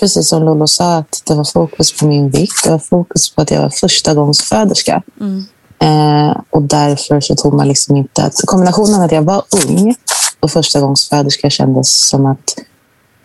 precis 0.00 0.28
som 0.28 0.42
Lolo 0.42 0.66
sa, 0.66 0.96
att 0.96 1.22
det 1.26 1.34
var 1.34 1.44
fokus 1.44 2.00
på 2.00 2.06
min 2.06 2.30
vikt. 2.30 2.64
Det 2.64 2.70
var 2.70 2.78
fokus 2.78 3.34
på 3.34 3.42
att 3.42 3.50
jag 3.50 3.62
var 3.62 3.70
första 3.70 4.14
gångsföderska. 4.14 5.02
Eh, 5.80 6.36
och 6.50 6.62
därför 6.62 7.20
så 7.20 7.34
tog 7.34 7.54
man 7.54 7.68
liksom 7.68 7.96
inte... 7.96 8.22
Att, 8.22 8.34
kombinationen 8.46 9.02
att 9.02 9.12
jag 9.12 9.22
var 9.22 9.42
ung 9.66 9.94
och 10.40 10.50
första 10.50 10.80
gångsföderska 10.80 11.50
kändes 11.50 12.08
som 12.08 12.26
att 12.26 12.54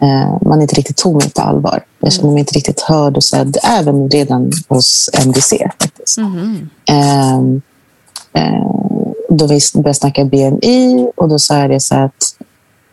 eh, 0.02 0.38
man 0.42 0.62
inte 0.62 0.76
riktigt 0.76 0.98
tog 0.98 1.16
mig 1.16 1.32
på 1.32 1.42
allvar. 1.42 1.84
Jag 2.00 2.14
kände 2.14 2.32
mig 2.32 2.40
inte 2.40 2.56
riktigt 2.56 2.82
hörd 2.82 3.18
och 3.18 3.24
sedd, 3.24 3.58
även 3.64 4.10
redan 4.10 4.52
hos 4.70 5.10
MDC. 5.26 5.72
Faktiskt. 5.82 6.18
Ehm, 6.86 7.62
eh, 8.34 8.68
då 9.30 9.48
vi 9.48 9.60
började 9.74 9.94
snacka 9.94 10.26
BMI 10.26 11.12
och 11.16 11.30
då 11.30 11.40
sa 11.40 11.58
jag 11.58 11.70
det 11.70 11.80
så 11.80 11.96
att 11.96 12.36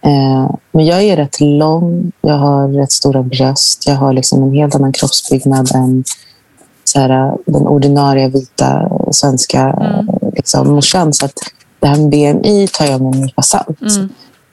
eh, 0.02 0.50
men 0.72 0.86
jag 0.86 1.02
är 1.02 1.16
rätt 1.16 1.40
lång, 1.40 2.12
jag 2.20 2.34
har 2.34 2.68
rätt 2.68 2.92
stora 2.92 3.22
bröst, 3.22 3.86
jag 3.86 3.94
har 3.94 4.12
liksom 4.12 4.42
en 4.42 4.54
helt 4.54 4.74
annan 4.74 4.92
kroppsbyggnad 4.92 5.74
än 5.74 6.04
så 6.90 7.00
här, 7.00 7.36
den 7.46 7.66
ordinarie 7.66 8.28
vita 8.28 8.90
svenska 9.12 9.60
eh, 9.68 10.30
liksom, 10.32 10.68
morsan. 10.68 11.12
Så 11.12 11.24
att 11.24 11.34
det 11.80 11.86
här 11.86 11.96
med 11.96 12.10
BMI 12.10 12.68
tar 12.68 12.86
jag 12.86 13.00
med 13.00 13.14
en 13.14 13.20
nypa 13.20 13.42
salt. 13.42 13.78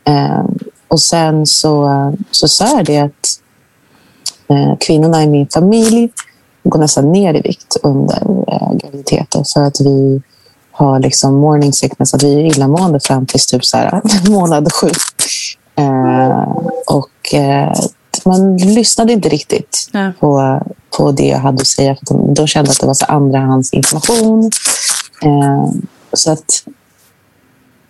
Eh, 0.03 0.45
och 0.87 1.01
sen 1.01 1.45
så, 1.45 1.89
så 2.31 2.47
sa 2.47 2.77
jag 2.77 2.85
det 2.85 2.97
att 2.97 3.39
eh, 4.47 4.77
kvinnorna 4.79 5.23
i 5.23 5.27
min 5.27 5.47
familj 5.47 6.09
går 6.63 6.79
nästan 6.79 7.11
ner 7.11 7.33
i 7.33 7.41
vikt 7.41 7.77
under 7.83 8.21
eh, 8.47 8.73
graviditeten 8.73 9.45
för 9.53 9.63
att 9.63 9.81
vi 9.81 10.21
har 10.71 10.99
liksom 10.99 11.35
morning 11.35 11.73
sickness, 11.73 12.13
att 12.13 12.23
vi 12.23 12.33
är 12.33 12.45
illamående 12.45 12.99
fram 12.99 13.25
till 13.25 13.39
typ 13.39 13.65
så 13.65 13.77
här, 13.77 14.01
månad 14.29 14.73
sju. 14.73 14.89
Eh, 15.75 16.41
och 16.87 17.33
eh, 17.33 17.73
man 18.25 18.57
lyssnade 18.57 19.13
inte 19.13 19.29
riktigt 19.29 19.89
Ja. 19.91 20.11
på, 20.19 20.61
på 20.97 21.11
det 21.11 21.27
jag 21.27 21.39
hade 21.39 21.61
att 21.61 21.67
säga. 21.67 21.95
För 21.95 22.05
de, 22.05 22.33
de 22.33 22.47
kände 22.47 22.71
att 22.71 22.79
det 22.79 22.87
var 22.87 22.93
så 22.93 23.05
andrahandsinformation. 23.05 24.51
Eh, 25.23 25.71
så 26.13 26.31
att 26.31 26.63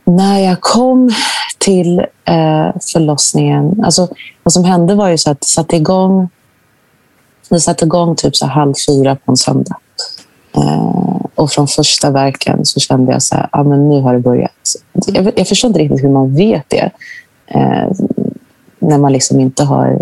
när 0.06 0.40
jag 0.40 0.62
kom 0.62 1.12
till 1.58 2.00
eh, 2.26 2.70
förlossningen... 2.92 3.84
Alltså, 3.84 4.08
vad 4.44 4.54
som 4.54 4.64
hände 4.64 4.96
var 4.96 5.10
ju 5.10 5.18
så 5.18 5.32
att 5.32 5.42
det 5.42 5.48
satte 5.48 5.76
igång, 5.76 6.30
det 7.50 7.60
satte 7.60 7.86
igång 7.86 8.16
typ 8.16 8.36
så 8.36 8.46
halv 8.46 8.74
fyra 8.88 9.16
på 9.16 9.32
en 9.32 9.38
söndag. 9.38 9.78
Eh, 10.56 11.22
och 11.36 11.52
från 11.52 11.68
första 11.68 12.12
verken 12.12 12.66
så 12.66 12.80
kände 12.80 13.12
jag 13.12 13.22
så 13.22 13.36
här, 13.36 13.50
ah, 13.52 13.64
men 13.64 13.90
nu 13.90 14.02
har 14.02 14.14
det 14.14 14.20
börjat. 14.20 14.52
Jag, 14.94 15.32
jag 15.36 15.48
förstår 15.48 15.68
inte 15.68 15.80
riktigt 15.80 16.04
hur 16.04 16.10
man 16.10 16.36
vet 16.36 16.64
det. 16.68 16.92
Eh, 17.48 17.88
när 18.80 18.98
man 18.98 19.14
liksom 19.14 19.40
inte 19.40 19.64
har 19.64 20.02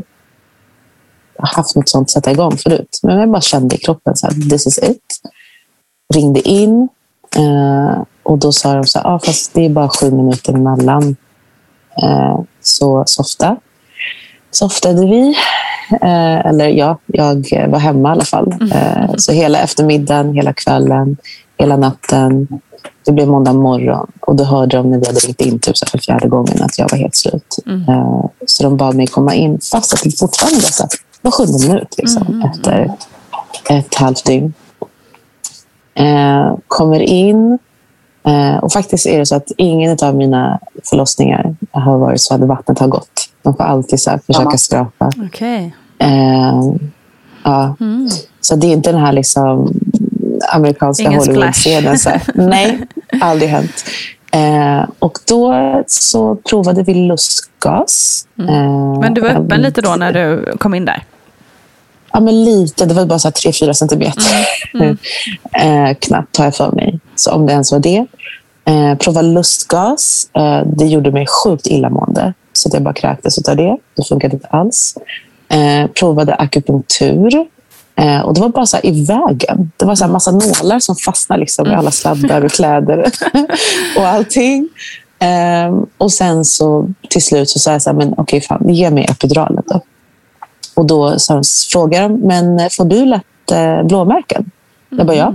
haft 1.38 1.76
något 1.76 1.90
sånt 1.90 2.10
sätta 2.10 2.32
igång 2.32 2.58
förut. 2.58 3.00
Men 3.04 3.20
jag 3.20 3.32
bara 3.32 3.42
kände 3.42 3.76
i 3.76 3.78
kroppen 3.78 4.16
så 4.16 4.28
här, 4.28 4.50
this 4.50 4.68
is 4.68 4.78
it. 4.78 5.22
Ringde 6.14 6.50
in 6.50 6.90
eh, 7.36 8.04
och 8.24 8.38
då 8.38 8.52
sa 8.52 8.76
de 8.76 8.86
så 8.86 9.00
här, 9.00 9.06
ah, 9.16 9.20
fast 9.20 9.54
det 9.54 9.66
är 9.66 9.70
bara 9.70 9.90
sju 9.90 10.12
minuter 10.12 10.54
emellan. 10.54 11.16
Eh, 12.04 12.40
så 12.62 13.04
softa. 13.08 13.58
Softade 14.52 15.06
vi. 15.06 15.36
Eh, 16.02 16.46
eller 16.46 16.68
ja, 16.68 16.98
jag 17.06 17.68
var 17.68 17.80
hemma 17.80 18.10
i 18.10 18.12
alla 18.12 18.26
fall. 18.26 18.56
Eh, 18.74 19.16
så 19.18 19.32
hela 19.32 19.60
eftermiddagen, 19.60 20.34
hela 20.34 20.54
kvällen, 20.54 21.18
hela 21.58 21.78
natten. 21.78 22.48
Det 23.06 23.12
blev 23.12 23.28
måndag 23.28 23.54
morgon 23.54 24.12
och 24.20 24.36
då 24.36 24.44
hörde 24.44 24.78
de 24.78 24.92
när 24.92 25.00
vi 25.00 25.06
hade 25.06 25.20
ringt 25.20 25.42
in 25.42 25.60
typ 25.60 25.78
så 25.78 25.86
för 25.86 25.98
fjärde 25.98 26.28
gången 26.28 26.62
att 26.62 26.80
jag 26.80 26.92
var 26.92 26.98
helt 26.98 27.16
slut. 27.16 27.56
Eh, 27.88 28.26
så 28.46 28.64
de 28.64 28.78
bad 28.78 28.96
mig 28.96 29.08
komma 29.08 29.36
in 29.36 29.60
fast 29.72 29.94
att 29.94 30.04
det 30.04 30.20
fortfarande 30.20 30.56
var, 30.56 30.70
så 30.70 30.88
var 31.26 31.32
sjunde 31.32 31.68
minut 31.68 31.96
liksom, 31.98 32.52
efter 32.54 32.92
ett 33.70 33.96
halvt 33.96 34.26
dygn. 34.26 34.54
Eh, 35.94 36.56
kommer 36.68 37.00
in 37.00 37.60
eh, 38.28 38.58
och 38.58 38.72
faktiskt 38.72 39.08
är 39.08 39.20
det 39.20 39.26
så 39.26 39.36
att 39.36 39.52
ingen 39.58 39.98
av 40.02 40.16
mina 40.16 40.60
förlossningar 40.90 41.56
har 41.72 41.98
varit 41.98 42.22
så 42.22 42.34
att 42.34 42.42
vattnet 42.42 42.80
har 42.80 42.88
gått. 42.88 43.30
De 43.42 43.56
får 43.56 43.64
alltid 43.64 44.00
så 44.00 44.10
här 44.10 44.20
försöka 44.28 44.58
skrapa. 44.58 45.12
Okej. 45.28 45.76
Eh, 46.00 46.62
ja. 47.44 47.76
Så 48.42 48.56
det 48.56 48.68
är 48.68 48.72
inte 48.72 48.92
den 48.92 49.02
här 49.02 49.14
liksom 49.14 49.74
amerikanska 50.54 51.10
Hollywood-scenen. 51.10 51.98
Nej, 52.36 52.80
aldrig 53.22 53.50
hänt. 53.50 53.86
Eh, 54.32 54.90
och 55.00 55.18
då 55.28 55.54
så 55.88 56.36
provade 56.36 56.84
vi 56.84 56.94
lustgas. 56.94 58.28
Eh, 58.40 58.46
Mm. 58.46 59.00
Men 59.00 59.14
du 59.14 59.22
var 59.22 59.30
öppen 59.30 59.62
lite 59.62 59.82
då 59.82 59.96
när 59.96 60.14
du 60.14 60.58
kom 60.58 60.74
in 60.74 60.86
där? 60.86 61.04
Ja, 62.16 62.22
men 62.22 62.44
lite. 62.44 62.86
Det 62.86 62.94
var 62.94 63.06
bara 63.06 63.20
så 63.20 63.28
här 63.28 63.34
3-4 63.34 63.74
centimeter. 63.74 64.24
Mm. 64.74 64.98
eh, 65.54 65.96
knappt 66.00 66.36
tar 66.36 66.44
jag 66.44 66.56
för 66.56 66.72
mig. 66.72 67.00
Så 67.16 67.32
om 67.32 67.46
det 67.46 67.54
ens 67.54 67.72
var 67.72 67.80
det. 67.80 68.06
Eh, 68.66 68.96
prova 68.98 69.22
lustgas. 69.22 70.30
Eh, 70.34 70.62
det 70.78 70.86
gjorde 70.86 71.12
mig 71.12 71.26
sjukt 71.28 71.68
illamående. 71.68 72.34
Så 72.54 72.70
att 72.70 72.74
jag 72.74 72.84
bara 72.84 72.94
kräktes 72.94 73.50
av 73.50 73.56
det. 73.56 73.78
Det 73.96 74.04
funkade 74.08 74.34
inte 74.34 74.48
alls. 74.48 74.96
Eh, 75.50 75.88
provade 76.00 76.36
akupunktur. 76.36 77.46
Eh, 77.96 78.20
och 78.20 78.34
det 78.34 78.42
var 78.42 78.50
bara 78.50 78.66
så 78.66 78.78
i 78.84 79.06
vägen. 79.06 79.72
Det 79.78 79.86
var 79.86 79.96
så 79.96 80.04
här 80.06 80.12
massa 80.12 80.32
nålar 80.32 80.80
som 80.80 80.96
fastnade 80.96 81.40
liksom, 81.40 81.68
i 81.68 81.74
alla 81.76 81.92
sladdar 81.92 82.46
och 82.46 82.52
kläder 82.52 83.12
och 83.98 84.08
allting. 84.08 84.70
Eh, 85.20 85.80
och 85.98 86.12
sen 86.12 86.46
så 86.46 86.90
till 87.10 87.24
slut 87.24 87.50
så 87.50 87.60
sa 87.60 87.72
jag 87.72 87.82
så 87.82 87.90
här, 87.90 87.98
men 87.98 88.14
okej, 88.18 88.42
fan, 88.42 88.70
ge 88.70 88.90
mig 88.90 89.06
epiduralen 89.10 89.64
då. 89.68 89.82
Och 90.76 90.86
då 90.86 91.20
så 91.20 91.42
frågade 91.72 92.08
de, 92.08 92.14
men 92.20 92.70
får 92.70 92.86
du 92.86 93.06
lätt 93.06 93.52
eh, 93.52 93.84
blåmärken? 93.84 94.52
Jag 94.90 95.08
bara, 95.08 95.18
ja. 95.18 95.34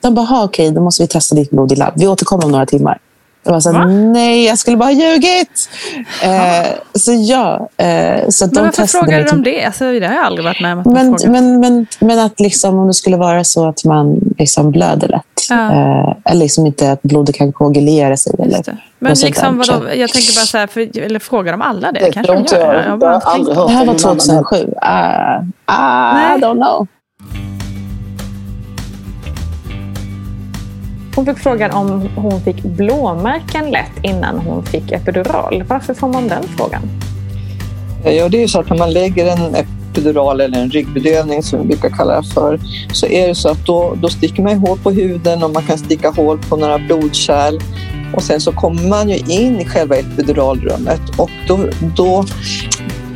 De 0.00 0.14
bara, 0.14 0.26
"Ha, 0.26 0.44
okej, 0.44 0.70
då 0.70 0.80
måste 0.80 1.02
vi 1.02 1.06
testa 1.06 1.34
ditt 1.34 1.50
blod 1.50 1.72
i 1.72 1.76
labb. 1.76 1.92
Vi 1.96 2.06
återkommer 2.06 2.44
om 2.44 2.50
några 2.52 2.66
timmar. 2.66 2.98
Jag 3.44 3.52
var 3.52 3.60
så 3.60 3.72
här, 3.72 3.86
nej, 3.86 4.44
jag 4.44 4.58
skulle 4.58 4.76
bara 4.76 4.84
ha 4.84 4.92
ljugit. 4.92 5.68
Eh, 6.22 6.68
så 6.94 7.12
ja. 7.12 7.68
Eh, 7.76 8.28
så 8.28 8.44
att 8.44 8.52
Men 8.52 8.62
de 8.64 8.66
varför 8.66 8.86
frågade 8.86 9.24
de 9.24 9.42
det? 9.42 9.64
Alltså, 9.64 9.84
det 9.84 10.06
har 10.06 10.14
jag 10.14 10.24
aldrig 10.24 10.44
varit 10.44 10.60
med 10.60 10.72
om 10.72 10.78
att 10.78 10.86
man 10.86 10.94
men, 10.94 11.32
men, 11.32 11.60
men, 11.60 11.86
men 12.00 12.18
att 12.18 12.40
liksom, 12.40 12.78
om 12.78 12.86
det 12.86 12.94
skulle 12.94 13.16
vara 13.16 13.44
så 13.44 13.68
att 13.68 13.84
man 13.84 14.20
liksom 14.38 14.70
blöder 14.70 15.08
lätt. 15.08 15.22
Ja. 15.50 15.72
Eh, 15.72 16.14
eller 16.24 16.40
liksom 16.40 16.66
inte 16.66 16.92
att 16.92 17.02
blodet 17.02 17.34
kan 17.36 17.52
koagulera 17.52 18.16
sig. 18.16 18.32
Eller. 18.38 18.62
Men 18.98 19.14
liksom, 19.14 19.58
vadå, 19.58 19.72
jag 19.94 20.10
tänker 20.10 20.34
bara 20.40 20.46
så 20.46 20.58
här, 20.58 20.66
för, 20.66 20.98
eller 20.98 21.18
frågar 21.18 21.52
de 21.52 21.62
alla 21.62 21.92
det? 21.92 22.00
Det 22.00 22.12
Kanske 22.12 22.32
de 22.32 22.44
gör. 22.56 22.74
jag. 22.74 22.74
Jag 22.84 22.90
Jag 22.90 22.98
bara 22.98 23.10
har 23.10 23.16
inte 23.16 23.26
aldrig 23.28 23.46
tänkt- 23.56 23.58
hört 23.58 23.68
Det 23.68 23.72
här 23.74 23.86
var 23.86 23.92
någon 23.94 24.04
annan. 24.04 24.18
2007. 24.18 24.74
Ah, 24.82 25.42
ah, 25.66 26.14
Nej. 26.14 26.38
I 26.38 26.42
don't 26.42 26.54
know. 26.64 26.86
Hon 31.16 31.26
fick 31.26 31.38
frågan 31.38 31.70
om 31.70 32.08
hon 32.16 32.40
fick 32.40 32.62
blåmärken 32.62 33.70
lätt 33.70 33.92
innan 34.02 34.38
hon 34.38 34.64
fick 34.64 34.92
epidural. 34.92 35.64
Varför 35.68 35.94
får 35.94 36.08
man 36.08 36.28
den 36.28 36.42
frågan? 36.42 36.82
Eh, 38.04 38.12
ja, 38.12 38.28
det 38.28 38.36
är 38.36 38.40
ju 38.40 38.48
så 38.48 38.60
att 38.60 38.70
när 38.70 38.78
man 38.78 38.92
lägger 38.92 39.26
en 39.26 39.54
epidural 39.54 40.40
eller 40.40 40.58
en 40.58 40.70
ryggbedövning 40.70 41.42
som 41.42 41.60
vi 41.60 41.66
brukar 41.66 41.88
kalla 41.88 42.20
det 42.20 42.28
för, 42.28 42.60
så 42.92 43.06
är 43.06 43.28
det 43.28 43.34
så 43.34 43.48
att 43.48 43.66
då, 43.66 43.94
då 44.02 44.08
sticker 44.08 44.42
man 44.42 44.58
hål 44.58 44.78
på 44.78 44.90
huden 44.90 45.42
och 45.42 45.50
man 45.50 45.62
kan 45.62 45.78
sticka 45.78 46.10
hål 46.10 46.38
på 46.38 46.56
några 46.56 46.78
blodkärl. 46.78 47.58
Och 48.14 48.22
sen 48.22 48.40
så 48.40 48.52
kommer 48.52 48.88
man 48.88 49.08
ju 49.08 49.16
in 49.16 49.60
i 49.60 49.64
själva 49.64 49.96
epiduralrummet 49.96 51.00
och 51.16 51.30
då, 51.46 51.58
då 51.96 52.24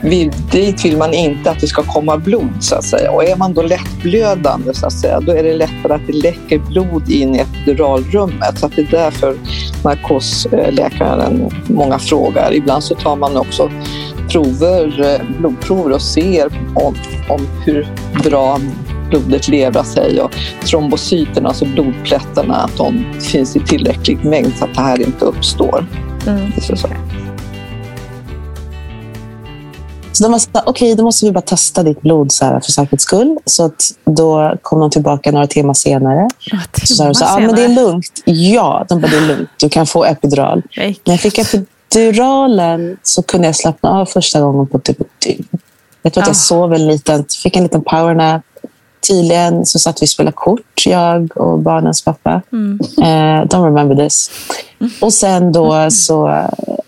vill, 0.02 0.32
dit 0.50 0.84
vill 0.84 0.96
man 0.96 1.14
inte 1.14 1.50
att 1.50 1.60
det 1.60 1.66
ska 1.66 1.82
komma 1.82 2.16
blod 2.16 2.52
så 2.60 2.74
att 2.74 2.84
säga. 2.84 3.10
Och 3.10 3.24
är 3.24 3.36
man 3.36 3.54
då 3.54 3.62
lättblödande 3.62 4.74
så 4.74 4.86
att 4.86 4.92
säga, 4.92 5.20
då 5.20 5.32
är 5.32 5.42
det 5.42 5.54
lättare 5.54 5.94
att 5.94 6.06
det 6.06 6.12
läcker 6.12 6.58
blod 6.58 7.10
in 7.10 7.34
i 7.34 7.38
epiduralrummet. 7.38 8.58
Så 8.58 8.66
att 8.66 8.76
det 8.76 8.82
är 8.82 8.90
därför 8.90 9.36
narkosläkaren 9.84 11.50
många 11.66 11.98
frågar. 11.98 12.54
Ibland 12.54 12.84
så 12.84 12.94
tar 12.94 13.16
man 13.16 13.36
också 13.36 13.70
prover, 14.28 15.14
eh, 15.14 15.38
blodprover 15.38 15.92
och 15.92 16.02
ser 16.02 16.46
om, 16.74 16.94
om 17.28 17.46
hur 17.64 17.86
bra 18.24 18.58
blodet 19.10 19.48
lever 19.48 19.82
sig 19.82 20.20
och 20.20 20.30
trombocyterna, 20.66 21.48
alltså 21.48 21.64
blodplättarna, 21.64 22.54
att 22.54 22.76
de 22.76 23.04
finns 23.20 23.56
i 23.56 23.60
tillräcklig 23.60 24.24
mängd 24.24 24.52
så 24.58 24.64
att 24.64 24.74
det 24.74 24.80
här 24.80 25.00
inte 25.00 25.24
uppstår. 25.24 25.86
Mm. 26.26 26.52
Det 26.56 26.72
är 26.72 26.76
så. 26.76 26.88
Så 30.22 30.26
de 30.28 30.32
var 30.32 30.38
så 30.38 30.48
okej, 30.66 30.94
då 30.94 31.02
måste 31.02 31.26
vi 31.26 31.32
bara 31.32 31.40
testa 31.40 31.82
ditt 31.82 32.02
blod 32.02 32.32
så 32.32 32.44
här, 32.44 32.61
för 32.61 32.72
säkerhets 32.72 33.04
skull. 33.04 33.38
Så 33.44 33.64
att 33.64 33.82
då 34.04 34.54
kom 34.62 34.80
de 34.80 34.90
tillbaka 34.90 35.32
några 35.32 35.46
timmar 35.46 35.74
senare. 35.74 36.28
Så 36.82 36.94
sa 36.94 37.04
de 37.04 37.14
så 37.14 37.24
här, 37.24 37.40
ja, 37.40 37.46
men 37.46 37.54
det 37.56 37.64
är 37.64 37.68
lugnt. 37.68 38.22
Ja, 38.24 38.85
de 38.88 39.00
bara, 39.00 39.08
det 39.11 39.16
är 39.16 39.26
lugnt. 39.26 39.48
Du 39.61 39.68
kan 39.68 39.87
få 39.87 40.04
epidural. 40.04 40.62
När 40.76 40.94
jag 41.04 41.20
fick 41.20 41.38
epiduralen 41.38 42.96
så 43.02 43.22
kunde 43.22 43.48
jag 43.48 43.56
slappna 43.56 43.90
av 43.90 44.06
första 44.06 44.40
gången 44.40 44.66
på 44.66 44.78
typ 44.78 45.00
ett 45.00 45.20
dygn. 45.26 45.44
Jag 46.02 46.12
tror 46.12 46.22
att 46.22 46.28
Ah. 46.28 46.30
jag 46.30 46.37
sov 46.37 46.74
en 46.74 46.87
liten, 46.87 47.24
fick 47.42 47.56
en 47.56 47.62
liten 47.62 47.82
powernap. 47.85 48.42
Tydligen 49.08 49.66
så 49.66 49.78
satt 49.78 50.02
vi 50.02 50.04
och 50.04 50.08
spelade 50.11 50.32
kort, 50.35 50.87
jag 50.87 51.37
och 51.37 51.58
barnens 51.58 52.04
pappa. 52.04 52.42
Mm. 52.52 52.78
Eh, 52.98 53.46
don't 53.46 53.64
remember 53.64 53.96
this. 54.06 54.30
Och 55.00 55.12
sen 55.12 55.52
då 55.52 55.90
så... 55.90 56.28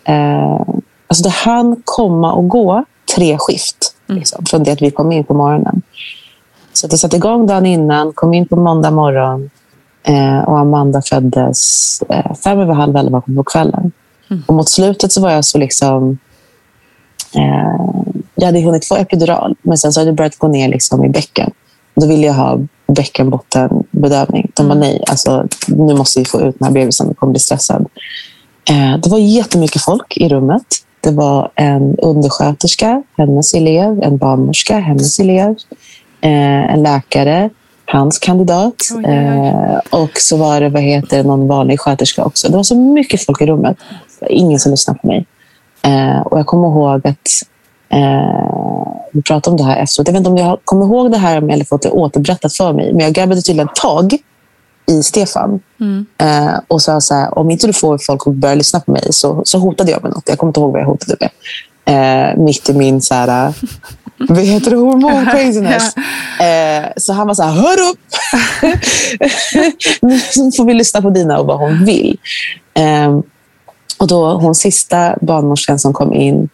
Eh, 0.05 0.61
alltså 1.09 1.25
det 1.25 1.31
hann 1.31 1.83
komma 1.85 2.33
och 2.33 2.49
gå 2.49 2.85
tre 3.15 3.39
skift 3.39 3.95
liksom, 4.07 4.45
från 4.47 4.65
det 4.65 4.73
att 4.73 4.83
vi 4.83 4.91
kom 4.91 5.13
in 5.13 5.25
på 5.25 5.35
morgonen. 5.35 5.83
Så 6.73 6.87
att 6.87 6.91
det 6.91 6.99
satte 6.99 7.17
igång 7.17 7.47
dagen 7.47 7.67
innan, 7.67 8.13
kom 8.13 8.35
in 8.35 8.49
på 8.49 8.57
måndag 8.57 8.91
morgon 8.91 9.51
eh, 10.03 10.39
och 10.39 10.59
Amanda 10.59 11.03
föddes 11.03 12.03
eh, 12.09 12.35
fem 12.35 12.61
över 12.61 12.75
halv 12.75 12.97
elva 12.97 13.21
på 13.21 13.45
kvällen. 13.45 13.93
Och 14.47 14.55
mot 14.55 14.69
slutet 14.69 15.13
så 15.13 15.21
var 15.21 15.31
jag 15.31 15.45
så 15.45 15.59
liksom... 15.59 16.19
Eh, 17.35 18.15
jag 18.35 18.47
hade 18.47 18.61
hunnit 18.61 18.89
få 18.89 18.97
epidural, 18.97 19.57
men 19.63 19.79
sen 19.79 19.93
så 19.93 20.01
hade 20.01 20.11
det 20.11 20.15
börjat 20.15 20.39
gå 20.39 20.49
ner 20.49 20.69
liksom 20.69 21.05
i 21.05 21.09
bäcken. 21.09 21.51
Då 21.95 22.07
ville 22.07 22.27
jag 22.27 22.35
ha 22.35 22.59
bäckenbottenbedövning. 22.87 24.51
De 24.55 24.69
bara 24.69 24.79
nej, 24.79 25.05
alltså, 25.07 25.49
nu 25.67 25.95
måste 25.95 26.19
vi 26.19 26.25
få 26.25 26.41
ut 26.41 26.59
den 26.59 26.67
här 26.67 26.75
bebisen, 26.75 27.07
jag 27.07 27.17
kommer 27.17 27.31
bli 27.31 27.41
stressad. 27.41 27.87
Eh, 28.71 28.99
det 29.03 29.09
var 29.09 29.19
jättemycket 29.19 29.83
folk 29.83 30.17
i 30.17 30.29
rummet. 30.29 30.84
Det 31.05 31.11
var 31.11 31.51
en 31.55 31.99
undersköterska, 31.99 33.03
hennes 33.17 33.55
elev, 33.55 34.03
en 34.03 34.17
barnmorska, 34.17 34.79
hennes 34.79 35.21
elev, 35.21 35.57
eh, 36.21 36.73
en 36.75 36.83
läkare, 36.83 37.51
hans 37.87 38.19
kandidat 38.19 38.75
eh, 39.07 39.79
och 39.91 40.11
så 40.15 40.37
var 40.37 40.61
det 40.61 40.69
vad 40.69 40.83
heter, 40.83 41.25
någon 41.25 41.49
vanlig 41.49 41.81
sköterska 41.81 42.25
också. 42.25 42.49
Det 42.49 42.57
var 42.57 42.63
så 42.63 42.77
mycket 42.77 43.27
folk 43.27 43.41
i 43.41 43.47
rummet. 43.47 43.77
Det 44.21 44.27
var 44.27 44.33
ingen 44.33 44.59
som 44.59 44.71
lyssnade 44.71 44.99
på 44.99 45.07
mig. 45.07 45.27
Eh, 45.83 46.21
och 46.21 46.39
jag 46.39 46.47
kommer 46.47 46.69
ihåg 46.69 47.07
att 47.09 47.29
eh, 47.89 49.05
vi 49.13 49.23
pratade 49.23 49.51
om 49.51 49.57
det 49.57 49.65
här 49.65 49.83
efteråt. 49.83 50.09
Jag 50.09 50.13
vet 50.13 50.19
inte 50.19 50.31
om 50.31 50.37
jag 50.37 50.59
kommer 50.65 50.85
ihåg 50.87 51.11
det 51.11 51.19
här 51.19 51.51
eller 51.51 51.65
fått 51.65 51.83
det 51.83 51.91
återberättat 51.91 52.53
för 52.57 52.73
mig, 52.73 52.93
men 52.93 53.01
jag 53.01 53.13
grabbade 53.13 53.43
tydligen 53.43 53.69
tag 53.75 54.19
i 54.87 55.03
Stefan. 55.03 55.61
Eh, 56.19 56.61
och 56.69 56.83
sa 56.83 57.01
så 57.01 57.15
här, 57.15 57.39
om 57.39 57.51
inte 57.51 57.67
du 57.67 57.73
får 57.73 57.99
folk 57.99 58.27
att 58.27 58.35
börja 58.35 58.55
lyssna 58.55 58.81
på 58.81 58.91
mig 58.91 59.03
så, 59.11 59.43
så 59.45 59.59
hotade 59.59 59.91
jag 59.91 60.03
med 60.03 60.13
något. 60.13 60.29
Jag 60.29 60.39
kommer 60.39 60.49
inte 60.49 60.61
ihåg 60.61 60.73
vad 60.73 60.81
jag 60.81 60.87
hotade 60.87 61.17
med. 61.21 61.31
Eh, 61.87 62.37
mitt 62.39 62.69
i 62.69 62.75
min 62.75 63.03
så 63.03 63.15
här, 63.15 63.49
eh, 63.49 63.55
vad 64.29 64.39
heter 64.39 64.71
det, 64.71 64.77
hormon 64.77 65.27
craziness. 65.27 65.95
Eh, 66.41 66.85
så 66.97 67.13
han 67.13 67.27
var 67.27 67.35
så 67.35 67.43
här, 67.43 67.53
hör 67.53 67.91
upp! 67.91 67.99
nu 70.03 70.53
får 70.57 70.65
vi 70.65 70.75
lyssna 70.75 71.03
på 71.03 71.11
Dina 71.11 71.39
och 71.39 71.47
vad 71.47 71.59
hon 71.59 71.85
vill. 71.85 72.19
Eh, 72.75 73.19
och 73.99 74.07
då 74.07 74.35
hon 74.35 74.55
sista 74.55 75.17
barnmorskan 75.21 75.79
som 75.79 75.93
kom 75.93 76.13
in, 76.13 76.49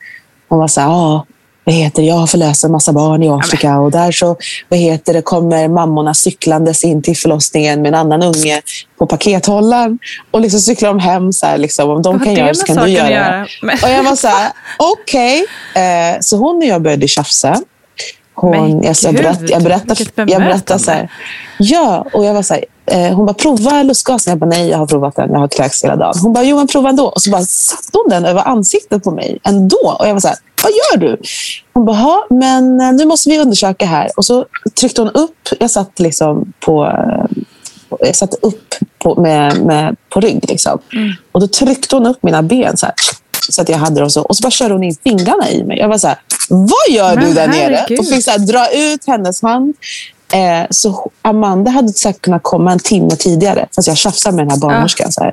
hon 0.49 0.59
var 0.59 0.69
så 0.69 0.81
här, 0.81 0.89
ah, 0.89 1.27
vad 1.65 1.75
heter 1.75 2.03
jag 2.03 2.15
har 2.15 2.27
förlöst 2.27 2.65
en 2.65 2.73
massa 2.73 2.93
barn 2.93 3.23
i 3.23 3.29
Afrika 3.29 3.79
och 3.79 3.91
där 3.91 4.13
så 4.13 4.37
vad 4.69 4.79
heter 4.81 5.15
det, 5.15 5.23
kommer 5.23 5.69
mammorna 5.69 6.15
cyklandes 6.15 6.85
in 6.85 7.03
till 7.03 7.17
förlossningen 7.17 7.83
med 7.83 7.89
en 7.89 7.95
annan 7.95 8.23
unge 8.23 8.63
på 8.99 9.07
pakethållaren 9.07 9.99
och 10.31 10.41
liksom 10.41 10.61
cyklar 10.61 10.89
de 10.89 10.99
hem. 10.99 11.33
Så 11.33 11.47
här, 11.47 11.59
liksom, 11.59 11.91
om 11.91 12.03
de 12.03 12.19
Vad 12.19 12.25
kan 12.25 12.35
göra 12.35 12.55
så 12.55 12.67
kan 12.67 12.77
du 12.77 12.89
göra. 12.91 13.11
göra? 13.11 13.47
Och 13.83 13.89
jag 13.89 14.03
var 14.03 14.17
så 14.17 14.29
här, 14.29 14.53
okej. 14.77 15.45
Eh, 15.75 16.21
så 16.21 16.37
hon 16.37 16.57
och 16.57 16.65
jag 16.65 16.83
började 16.83 17.09
tjafsa. 17.09 17.61
Hon, 18.35 18.51
Men 18.51 18.83
jag, 18.83 18.97
jag, 19.03 19.15
berätt, 19.15 19.51
jag 19.51 19.63
berättade, 19.63 19.95
vilket 19.95 20.31
jag 20.31 20.43
berättade 20.43 20.81
så 20.81 20.91
här. 20.91 21.09
Ja, 21.59 22.07
och 22.13 22.25
jag 22.25 22.35
var 22.35 22.43
så 22.43 22.55
här, 22.55 22.65
hon 23.15 23.27
bara 23.27 23.35
prova 23.35 23.83
lustgasen. 23.83 24.31
Jag 24.31 24.39
bara 24.39 24.51
nej, 24.51 24.69
jag 24.69 24.79
har 24.79 24.87
provat 24.87 25.17
den. 25.17 25.31
Jag 25.33 25.39
har 25.39 25.49
kräkts 25.49 25.85
hela 25.85 25.97
dagen. 25.97 26.15
Hon 26.23 26.33
bara 26.33 26.45
jo, 26.45 26.57
men 26.57 26.67
prova 26.67 26.89
ändå. 26.89 27.07
Och 27.07 27.23
så 27.23 27.31
bara 27.31 27.43
satte 27.43 27.89
hon 27.93 28.09
den 28.09 28.25
över 28.25 28.41
ansiktet 28.49 29.05
på 29.05 29.11
mig 29.11 29.39
ändå. 29.45 29.97
Och 30.01 30.09
jag 30.09 30.13
var 30.15 30.21
så 30.21 30.29
här, 30.29 30.37
vad 30.63 30.73
gör 30.73 30.97
du? 31.09 31.21
Hon 31.73 31.85
bara, 31.85 31.97
"Ja, 31.99 32.27
men 32.31 32.81
eh, 32.81 32.93
nu 32.93 33.05
måste 33.05 33.31
vi 33.31 33.39
undersöka 33.39 33.87
här. 33.87 34.11
Och 34.17 34.25
så 34.25 34.45
tryckte 34.81 35.01
hon 35.03 35.11
upp. 35.11 35.49
Jag 35.59 35.71
satt 35.71 35.99
liksom 36.01 36.53
på 36.61 36.87
eh, 36.87 37.25
jag 38.01 38.17
satt 38.17 38.35
upp 38.35 38.75
på, 38.99 39.21
med, 39.21 39.63
med, 39.67 39.97
på 40.09 40.21
rygg. 40.21 40.45
Liksom. 40.49 40.79
Och 41.33 41.41
då 41.41 41.47
tryckte 41.47 41.97
hon 41.97 42.07
upp 42.07 42.23
mina 42.23 42.43
ben 42.43 42.77
så 42.77 42.87
här. 42.87 42.95
Så 43.51 43.63
att 43.63 43.69
jag 43.69 43.79
hade 43.79 44.01
dem 44.01 44.11
så. 44.11 44.23
Och 44.23 44.37
så 44.37 44.43
bara 44.43 44.51
körde 44.51 44.75
hon 44.75 44.85
in 44.85 44.97
fingrarna 45.05 45.51
i 45.51 45.65
mig. 45.65 45.79
Jag 45.79 45.89
var 45.89 45.99
så 45.99 46.09
här, 46.09 46.19
vad 46.49 46.97
gör 46.97 47.17
du 47.17 47.23
Men 47.27 47.35
där 47.35 47.49
nere? 47.49 47.75
herregud. 47.77 47.99
Och 47.99 48.07
fick 48.07 48.25
så 48.25 48.31
här, 48.31 48.39
dra 48.39 48.67
ut 48.73 49.01
hennes 49.07 49.43
hand. 49.43 49.75
Eh, 50.33 50.67
så 50.71 51.11
Amanda 51.23 51.71
hade 51.71 51.89
säkert 51.89 52.23
kunnat 52.23 52.43
komma 52.43 52.73
en 52.73 52.79
timme 52.79 53.11
tidigare. 53.11 53.67
Fast 53.77 53.89
jag 53.89 53.97
tjafsade 53.97 54.37
med 54.37 54.45
den 54.45 54.51
här 54.51 54.59
barnmorskan. 54.61 55.13
Så 55.13 55.23
här. 55.25 55.33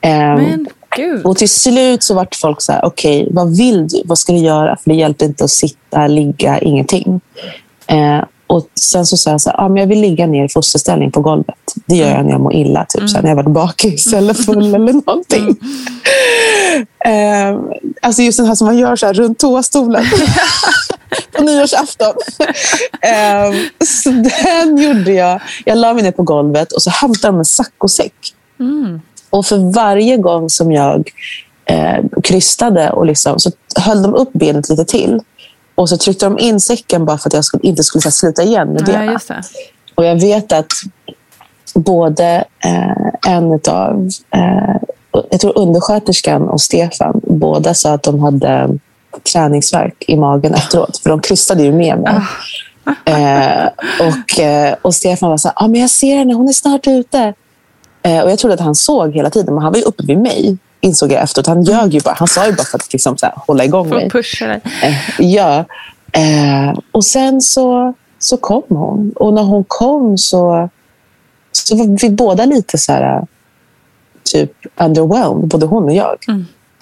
Ehm, 0.00 0.34
Men 0.42 0.68
gud. 0.96 1.26
och 1.26 1.36
till 1.36 1.48
slut 1.48 2.02
så 2.02 2.14
vart 2.14 2.34
folk 2.34 2.60
så 2.62 2.72
här, 2.72 2.84
okej, 2.84 3.28
vad 3.30 3.56
vill 3.56 3.88
du? 3.88 4.02
Vad 4.04 4.18
ska 4.18 4.32
du 4.32 4.38
göra? 4.38 4.76
För 4.76 4.90
det 4.90 4.96
hjälper 4.96 5.26
inte 5.26 5.44
att 5.44 5.50
sitta, 5.50 6.06
ligga, 6.06 6.58
ingenting. 6.58 7.20
Eh, 7.86 8.20
och 8.46 8.68
sen 8.80 9.06
så 9.06 9.16
sa 9.16 9.30
jag 9.30 9.40
så 9.40 9.50
här, 9.50 9.60
ah, 9.60 9.68
men 9.68 9.76
jag 9.76 9.86
vill 9.86 10.00
ligga 10.00 10.26
ner 10.26 10.44
i 10.44 10.48
fosterställning 10.48 11.10
på 11.10 11.20
golvet. 11.20 11.56
Det 11.86 11.96
gör 11.96 12.10
jag 12.10 12.24
när 12.24 12.32
jag 12.32 12.40
mår 12.40 12.54
illa, 12.54 12.86
typ 12.88 13.08
så 13.10 13.16
här, 13.16 13.22
när 13.22 13.30
jag 13.30 13.36
varit 13.36 13.50
bakis 13.54 14.12
eller 14.12 14.34
full 14.34 14.74
eller 14.74 14.92
någonting. 14.92 15.56
Eh, 17.06 17.58
alltså 18.02 18.22
just 18.22 18.38
den 18.38 18.46
här 18.46 18.54
som 18.54 18.66
man 18.66 18.78
gör 18.78 18.96
så 18.96 19.06
här 19.06 19.14
runt 19.14 19.38
toastolen. 19.38 20.04
på 21.36 21.42
nyårsafton. 21.42 22.14
eh, 23.00 23.54
så 23.84 24.10
den 24.10 24.78
gjorde 24.78 25.12
jag. 25.12 25.40
Jag 25.64 25.78
la 25.78 25.94
mig 25.94 26.02
ner 26.02 26.12
på 26.12 26.22
golvet 26.22 26.72
och 26.72 26.82
så 26.82 26.90
hämtade 26.90 27.32
de 27.32 27.38
en 27.38 27.44
saccosäck. 27.44 28.14
Och 29.30 29.46
för 29.46 29.72
varje 29.72 30.16
gång 30.16 30.50
som 30.50 30.72
jag 30.72 31.10
eh, 31.64 32.04
krystade 32.22 32.90
och 32.90 33.06
liksom, 33.06 33.38
så 33.40 33.50
höll 33.76 34.02
de 34.02 34.14
upp 34.14 34.32
benet 34.32 34.68
lite 34.68 34.84
till. 34.84 35.20
Och 35.74 35.88
så 35.88 35.96
tryckte 35.96 36.26
de 36.26 36.38
in 36.38 36.60
säcken 36.60 37.04
bara 37.04 37.18
för 37.18 37.28
att 37.28 37.34
jag 37.34 37.44
skulle, 37.44 37.62
inte 37.62 37.82
skulle 37.82 38.02
sluta 38.02 38.42
igen 38.42 38.68
med 38.68 38.80
Ja, 38.80 38.86
benen. 38.86 39.12
just 39.12 39.28
det. 39.28 39.42
Och 39.94 40.04
jag 40.04 40.20
vet 40.20 40.52
att 40.52 40.72
både 41.74 42.44
eh, 42.64 43.32
en 43.32 43.60
av 43.68 44.08
eh, 44.30 44.76
jag 45.30 45.40
tror 45.40 45.58
undersköterskan 45.58 46.48
och 46.48 46.60
Stefan 46.60 47.20
båda 47.22 47.74
sa 47.74 47.92
att 47.92 48.02
de 48.02 48.20
hade 48.20 48.78
träningsverk 49.32 50.04
i 50.08 50.16
magen 50.16 50.54
efteråt. 50.54 50.98
För 51.02 51.10
de 51.10 51.20
krystade 51.20 51.62
ju 51.62 51.72
med 51.72 51.98
mig. 51.98 52.14
Eh, 53.04 53.66
och, 54.00 54.40
eh, 54.40 54.74
och 54.82 54.94
Stefan 54.94 55.30
var 55.30 55.36
så 55.36 55.48
här, 55.48 55.54
ah, 55.64 55.68
men 55.68 55.80
jag 55.80 55.90
ser 55.90 56.16
henne, 56.16 56.34
hon 56.34 56.48
är 56.48 56.52
snart 56.52 56.86
ute. 56.86 57.34
Eh, 58.02 58.20
och 58.20 58.30
jag 58.30 58.38
trodde 58.38 58.54
att 58.54 58.60
han 58.60 58.74
såg 58.74 59.14
hela 59.14 59.30
tiden, 59.30 59.54
men 59.54 59.62
han 59.64 59.72
var 59.72 59.78
ju 59.78 59.84
uppe 59.84 60.02
vid 60.06 60.18
mig. 60.18 60.56
Insåg 60.84 61.12
jag 61.12 61.22
efteråt. 61.22 61.46
Han 61.46 61.62
ljög 61.62 61.94
ju 61.94 62.00
bara. 62.00 62.14
Han 62.18 62.28
sa 62.28 62.46
ju 62.46 62.52
bara 62.52 62.64
för 62.64 62.78
att 62.78 62.92
liksom, 62.92 63.16
så 63.18 63.26
här, 63.26 63.34
hålla 63.36 63.64
igång 63.64 63.88
mig. 63.88 64.10
pusha 64.10 64.46
dig. 64.46 64.60
Eh, 64.82 64.96
ja. 65.18 65.64
Eh, 66.12 66.78
och 66.92 67.04
sen 67.04 67.40
så, 67.40 67.94
så 68.18 68.36
kom 68.36 68.62
hon. 68.68 69.12
Och 69.16 69.32
när 69.34 69.42
hon 69.42 69.64
kom 69.68 70.18
så, 70.18 70.68
så 71.52 71.76
var 71.76 72.00
vi 72.02 72.10
båda 72.10 72.44
lite 72.44 72.78
så 72.78 72.92
här, 72.92 73.26
typ 74.24 74.52
underwhelmed, 74.80 75.48
både 75.48 75.66
hon 75.66 75.84
och 75.84 75.92
jag. 75.94 76.16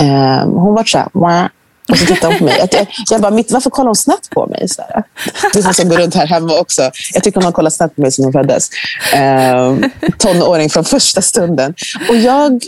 Eh, 0.01 0.45
hon 0.45 0.75
var 0.75 0.85
så 0.85 0.99
här, 0.99 1.09
"Wah." 1.13 1.47
och 1.89 1.99
så 1.99 2.07
tittade 2.07 2.27
hon 2.35 2.39
på 2.39 2.45
mig. 2.45 2.55
Jag, 2.73 2.87
jag, 3.11 3.21
bara, 3.21 3.31
"Mitt- 3.33 3.53
varför 3.53 3.71
kollar 3.71 3.87
hon 3.89 3.97
snett 3.97 4.31
på 4.31 4.47
mig? 4.47 4.69
Så 4.69 4.83
här. 4.83 5.03
Det 5.53 5.59
är 5.59 5.73
som 5.73 5.89
går 5.89 5.97
runt 5.97 6.15
här 6.15 6.27
hemma 6.27 6.59
också. 6.61 6.91
Jag 7.15 7.23
tycker 7.25 7.35
hon 7.41 7.45
har 7.45 7.53
kollat 7.53 7.73
snett 7.73 7.95
på 7.97 8.01
mig 8.03 8.13
sedan 8.13 8.25
hon 8.25 8.33
föddes. 8.33 8.69
Eh, 9.15 9.77
tonåring 10.19 10.71
från 10.71 10.85
första 10.85 11.23
stunden. 11.23 11.75
Och 12.09 12.17
jag 12.17 12.63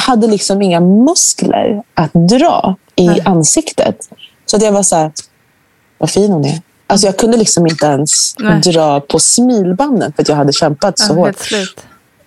hade 0.00 0.26
liksom 0.26 0.62
inga 0.62 0.80
muskler 0.80 1.82
att 1.94 2.10
dra 2.12 2.76
i 2.96 3.20
ansiktet. 3.20 4.08
Så 4.46 4.56
att 4.56 4.62
jag 4.62 4.72
var 4.72 4.82
så 4.82 4.96
här, 4.96 5.12
vad 5.98 6.10
fin 6.10 6.32
hon 6.32 6.44
är. 6.44 6.60
Alltså 6.86 7.06
jag 7.06 7.16
kunde 7.16 7.36
liksom 7.36 7.66
inte 7.66 7.86
ens 7.86 8.34
Nej. 8.38 8.60
dra 8.60 9.00
på 9.00 9.18
smilbanden 9.18 10.12
för 10.12 10.22
att 10.22 10.28
jag 10.28 10.36
hade 10.36 10.52
kämpat 10.52 10.98
så 10.98 11.12
Ja, 11.12 11.16
hårt. 11.16 11.36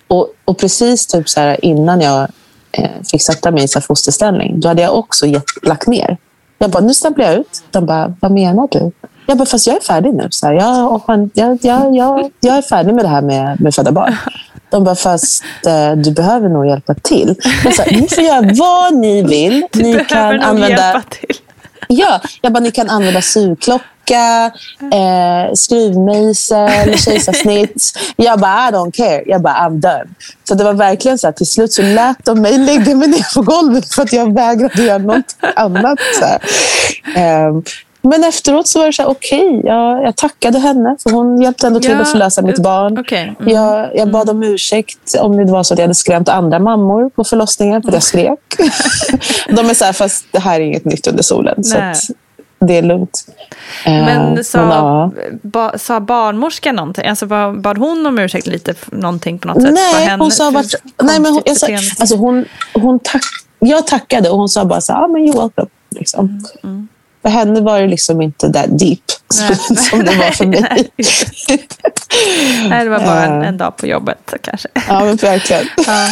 Och, 0.07 0.27
och 0.45 0.57
precis 0.57 1.07
typ 1.07 1.29
så 1.29 1.39
här, 1.39 1.65
innan 1.65 2.01
jag 2.01 2.27
eh, 2.71 2.89
fick 3.11 3.21
sätta 3.21 3.51
mig 3.51 3.63
i 3.63 3.67
så 3.67 3.79
här 3.79 3.85
fosterställning, 3.85 4.59
då 4.59 4.67
hade 4.67 4.81
jag 4.81 4.95
också 4.95 5.25
gett, 5.25 5.43
lagt 5.63 5.87
ner. 5.87 6.17
Jag 6.57 6.69
bara, 6.69 6.83
nu 6.83 6.93
stämplar 6.93 7.25
jag 7.25 7.35
ut. 7.35 7.63
De 7.71 7.85
bara, 7.85 8.13
vad 8.19 8.31
menar 8.31 8.67
du? 8.71 8.91
Jag 9.25 9.37
bara, 9.37 9.45
fast 9.45 9.67
jag 9.67 9.75
är 9.75 9.81
färdig 9.81 10.13
nu. 10.13 10.27
Så 10.29 10.47
här, 10.47 10.53
jag, 10.53 11.01
jag, 11.33 11.59
jag, 11.61 11.95
jag, 11.95 12.31
jag 12.39 12.57
är 12.57 12.61
färdig 12.61 12.93
med 12.93 13.05
det 13.05 13.09
här 13.09 13.21
med, 13.21 13.61
med 13.61 13.75
födda 13.75 13.91
barn. 13.91 14.15
De 14.71 14.83
bara, 14.83 14.95
fast 14.95 15.43
eh, 15.65 15.91
du 15.91 16.11
behöver 16.11 16.49
nog 16.49 16.67
hjälpa 16.67 16.93
till. 16.93 17.35
Sa, 17.75 17.83
ni 17.91 18.07
får 18.09 18.23
göra 18.23 18.41
vad 18.53 18.93
ni 18.93 19.21
vill. 19.23 19.67
Du 19.71 19.83
ni 19.83 19.91
behöver 19.91 20.09
kan 20.09 20.41
använda 20.41 20.69
hjälpa 20.69 21.03
till. 21.09 21.35
Ja, 21.87 22.21
jag 22.41 22.53
bara, 22.53 22.59
ni 22.59 22.71
kan 22.71 22.89
använda 22.89 23.21
sugklocka, 23.21 24.51
eh, 24.93 25.53
skruvmejsel, 25.53 26.97
kejsarsnitt. 26.97 27.99
Jag 28.15 28.39
bara, 28.39 28.69
I 28.69 28.71
don't 28.71 28.91
care. 28.91 29.23
Jag 29.25 29.41
bara, 29.41 29.53
I'm 29.53 29.79
done. 29.79 30.07
Så 30.43 30.55
det 30.55 30.63
var 30.63 30.73
verkligen 30.73 31.17
så 31.17 31.27
här, 31.27 31.31
till 31.31 31.47
slut 31.47 31.73
så 31.73 31.81
lät 31.81 32.25
de 32.25 32.41
mig 32.41 32.57
lägga 32.57 32.95
mig 32.95 33.07
ner 33.07 33.35
på 33.35 33.41
golvet 33.41 33.93
för 33.93 34.01
att 34.01 34.13
jag 34.13 34.33
vägrade 34.33 34.83
göra 34.83 34.97
något 34.97 35.35
annat. 35.55 35.99
Så 36.19 36.25
här. 36.25 37.51
Men 38.01 38.23
efteråt 38.23 38.67
så 38.67 38.79
var 38.79 38.85
det 38.85 38.93
så 38.93 39.01
här, 39.01 39.09
okej, 39.09 39.61
jag, 39.63 40.03
jag 40.03 40.15
tackade 40.15 40.59
henne 40.59 40.95
för 41.03 41.09
hon 41.09 41.41
hjälpte 41.41 41.67
ändå 41.67 41.79
till 41.79 41.91
Ja, 41.91 41.97
att 42.01 42.11
förlösa 42.11 42.41
mitt 42.41 42.59
barn. 42.59 42.97
okej. 42.99 43.35
Mm. 43.39 43.53
Jag, 43.53 43.95
jag 43.95 44.11
bad 44.11 44.29
om 44.29 44.43
ursäkt 44.43 45.15
om 45.19 45.37
det 45.37 45.51
var 45.51 45.63
så 45.63 45.73
att 45.73 45.77
jag 45.79 45.83
hade 45.83 45.95
skrämt 45.95 46.29
andra 46.29 46.59
mammor 46.59 47.09
på 47.09 47.23
förlossningen 47.23 47.81
för 47.81 47.89
att 47.89 47.93
jag 47.93 48.03
skrek. 48.03 48.39
De 49.49 49.69
är 49.69 49.73
så 49.73 49.85
här, 49.85 49.93
fast 49.93 50.25
det 50.31 50.39
här 50.39 50.59
är 50.59 50.63
inget 50.63 50.85
nytt 50.85 51.07
under 51.07 51.23
solen. 51.23 51.63
Så 51.63 51.77
Nej. 51.77 51.91
att 51.91 51.97
det 52.59 52.77
är 52.77 52.81
lugnt. 52.81 53.25
Eh, 53.85 53.91
Men 53.93 54.43
sa, 54.43 54.59
ja. 54.59 55.11
ba, 55.41 55.77
sa 55.77 55.99
barnmorskan 55.99 56.75
någonting? 56.75 57.05
Alltså 57.07 57.25
bad, 57.55 57.77
hon 57.77 58.05
om 58.05 58.19
ursäkt 58.19 58.47
lite 58.47 58.73
någonting 58.91 59.39
på 59.39 59.47
något 59.47 59.61
sätt? 59.61 59.73
Nej, 59.73 60.05
henne- 60.05 60.23
hon 60.23 60.31
sa 60.31 60.49
vart, 60.49 60.65
nej 61.03 61.19
men 61.19 61.33
hon, 61.33 61.41
jag 61.45 61.57
sa, 61.57 61.67
alltså 61.99 62.15
hon, 62.15 62.45
hon 62.73 62.99
tack, 62.99 63.21
jag 63.59 63.87
tackade 63.87 64.29
och 64.29 64.37
hon 64.37 64.49
sa 64.49 64.65
bara 64.65 64.81
så 64.81 64.93
här, 64.93 65.03
ah, 65.03 65.07
men 65.07 65.21
you're 65.21 65.41
welcome. 65.41 65.67
Liksom. 65.95 66.43
För 67.21 67.29
henne 67.29 67.61
var 67.61 67.81
det 67.81 67.87
liksom 67.87 68.21
inte 68.21 68.53
that 68.53 68.79
deep 68.79 68.99
Nej. 69.39 69.77
som 69.77 69.99
det 69.99 70.15
var 70.15 70.31
för 70.31 70.45
mig. 70.61 70.91
Nej, 72.69 72.83
det 72.83 72.89
var 72.89 72.99
bara 72.99 73.25
en, 73.25 73.41
en 73.41 73.57
dag 73.57 73.77
på 73.77 73.87
jobbet 73.87 74.33
kanske. 74.41 74.67
ja, 74.87 75.05
men 75.05 75.15
verkligen. 75.15 75.65
Ja, 75.87 76.07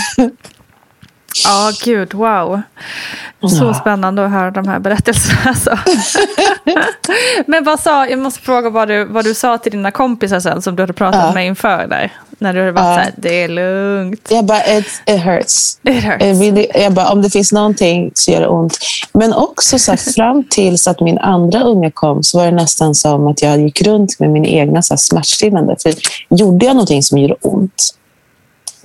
ja 1.46 1.72
gud, 1.86 2.14
wow. 2.14 2.62
Så 3.58 3.74
spännande 3.74 4.26
att 4.26 4.32
höra 4.32 4.52
de 4.52 4.68
här 4.68 4.80
berättelserna. 4.80 5.40
Alltså. 5.46 5.78
Men 7.48 7.64
vad 7.64 7.80
sa, 7.80 8.08
jag 8.08 8.20
måste 8.20 8.40
fråga 8.42 8.70
vad 8.70 8.88
du, 8.88 9.06
vad 9.06 9.26
du 9.26 9.34
sa 9.34 9.58
till 9.58 9.72
dina 9.72 9.92
kompisar 9.92 10.40
sen 10.40 10.62
som 10.62 10.76
du 10.76 10.84
hade 10.84 10.94
pratat 10.94 11.22
Ja. 11.28 11.34
med 11.34 11.48
inför 11.48 11.88
där. 11.88 12.12
När 12.42 12.54
du 12.54 12.60
hade 12.60 12.72
varit 12.72 12.86
Ja. 12.86 12.94
så 12.96 13.00
här, 13.02 13.14
det 13.18 13.44
är 13.44 13.48
lugnt. 13.48 14.28
Jag 14.30 14.46
bara, 14.46 14.78
it, 14.78 15.02
it 15.06 15.22
hurts. 15.22 15.80
It 15.84 16.04
hurts. 16.04 16.26
Jag, 16.26 16.36
vill, 16.36 16.66
jag 16.76 16.94
bara, 16.94 17.10
om 17.10 17.22
det 17.22 17.30
finns 17.30 17.52
någonting 17.52 18.12
så 18.14 18.32
gör 18.32 18.42
det 18.42 18.48
ont. 18.48 18.78
Men 19.14 19.34
också 19.34 19.80
så 19.80 19.92
här, 19.92 19.98
fram 20.14 20.44
tills 20.50 20.88
att 20.88 21.00
min 21.02 21.18
andra 21.18 21.62
unge 21.64 21.92
kom 21.92 22.24
så 22.24 22.38
var 22.38 22.46
det 22.46 22.52
nästan 22.52 22.96
som 22.96 23.28
att 23.28 23.42
jag 23.42 23.62
gick 23.62 23.82
runt 23.82 24.20
med 24.20 24.30
min 24.30 24.46
egna 24.46 24.82
så 24.82 24.94
här, 24.94 24.98
smärtstillande. 24.98 25.76
För 25.84 25.94
gjorde 26.30 26.66
jag 26.66 26.76
någonting 26.76 27.04
som 27.04 27.18
gjorde 27.18 27.36
ont, 27.42 27.96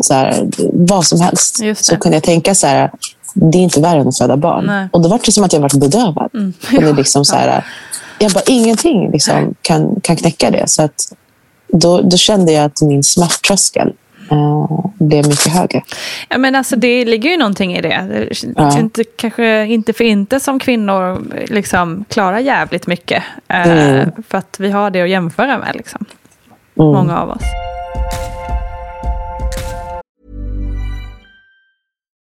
så 0.01 0.15
här, 0.15 0.49
vad 0.73 1.07
som 1.07 1.21
helst, 1.21 1.61
så 1.77 1.97
kunde 1.97 2.17
jag 2.17 2.23
tänka 2.23 2.55
så 2.55 2.67
här, 2.67 2.91
det 3.35 3.59
är 3.59 3.63
inte 3.63 3.81
värre 3.81 4.01
än 4.01 4.09
att 4.09 4.19
föda 4.19 4.37
barn. 4.37 4.65
Nej. 4.67 4.77
Mm. 4.77 4.89
Och 4.93 5.03
då 5.03 5.09
var 5.09 5.21
det 5.25 5.33
som 5.33 5.45
att 5.45 5.53
jag 5.53 5.61
var 5.61 5.81
bedövad. 5.81 6.31
Och 6.77 6.83
det 6.83 6.93
liksom 6.97 7.25
så 7.25 7.37
här, 7.37 7.65
jag 8.19 8.33
bara, 8.33 8.45
ingenting 8.47 9.11
liksom, 9.11 9.55
kan, 9.63 10.01
kan 10.01 10.17
knäcka 10.17 10.51
det. 10.51 10.65
Så 10.67 10.83
att, 10.83 11.13
då, 11.69 12.01
då 12.01 12.17
kände 12.17 12.53
jag 12.53 12.65
att 12.65 12.83
min 12.83 13.03
smärttröskel 13.03 13.93
eh, 14.31 14.87
blev 14.99 15.29
mycket 15.29 15.53
högre. 15.53 15.83
Ja, 16.29 16.39
men 16.39 16.55
alltså, 16.55 16.77
det 16.77 17.05
ligger 17.05 17.31
ju 17.31 17.37
någonting 17.37 17.77
i 17.77 17.81
det. 17.81 18.29
Ja. 18.57 18.79
Inte, 18.79 19.05
kanske 19.05 19.67
inte 19.67 19.93
för 19.93 20.05
inte 20.05 20.41
som 20.41 20.59
kvinnor 20.59 21.23
liksom 21.47 22.05
klarar 22.09 22.39
jävligt 22.39 22.87
mycket. 22.87 23.23
Eh, 23.49 23.71
mm. 23.71 24.11
För 24.29 24.39
att 24.39 24.57
vi 24.59 24.71
har 24.71 24.91
det 24.91 25.03
att 25.03 25.09
jämföra 25.09 25.59
med. 25.59 25.77
Liksom. 25.77 26.05
Mm. 26.79 26.93
Många 26.93 27.19
av 27.19 27.31
oss. 27.31 27.43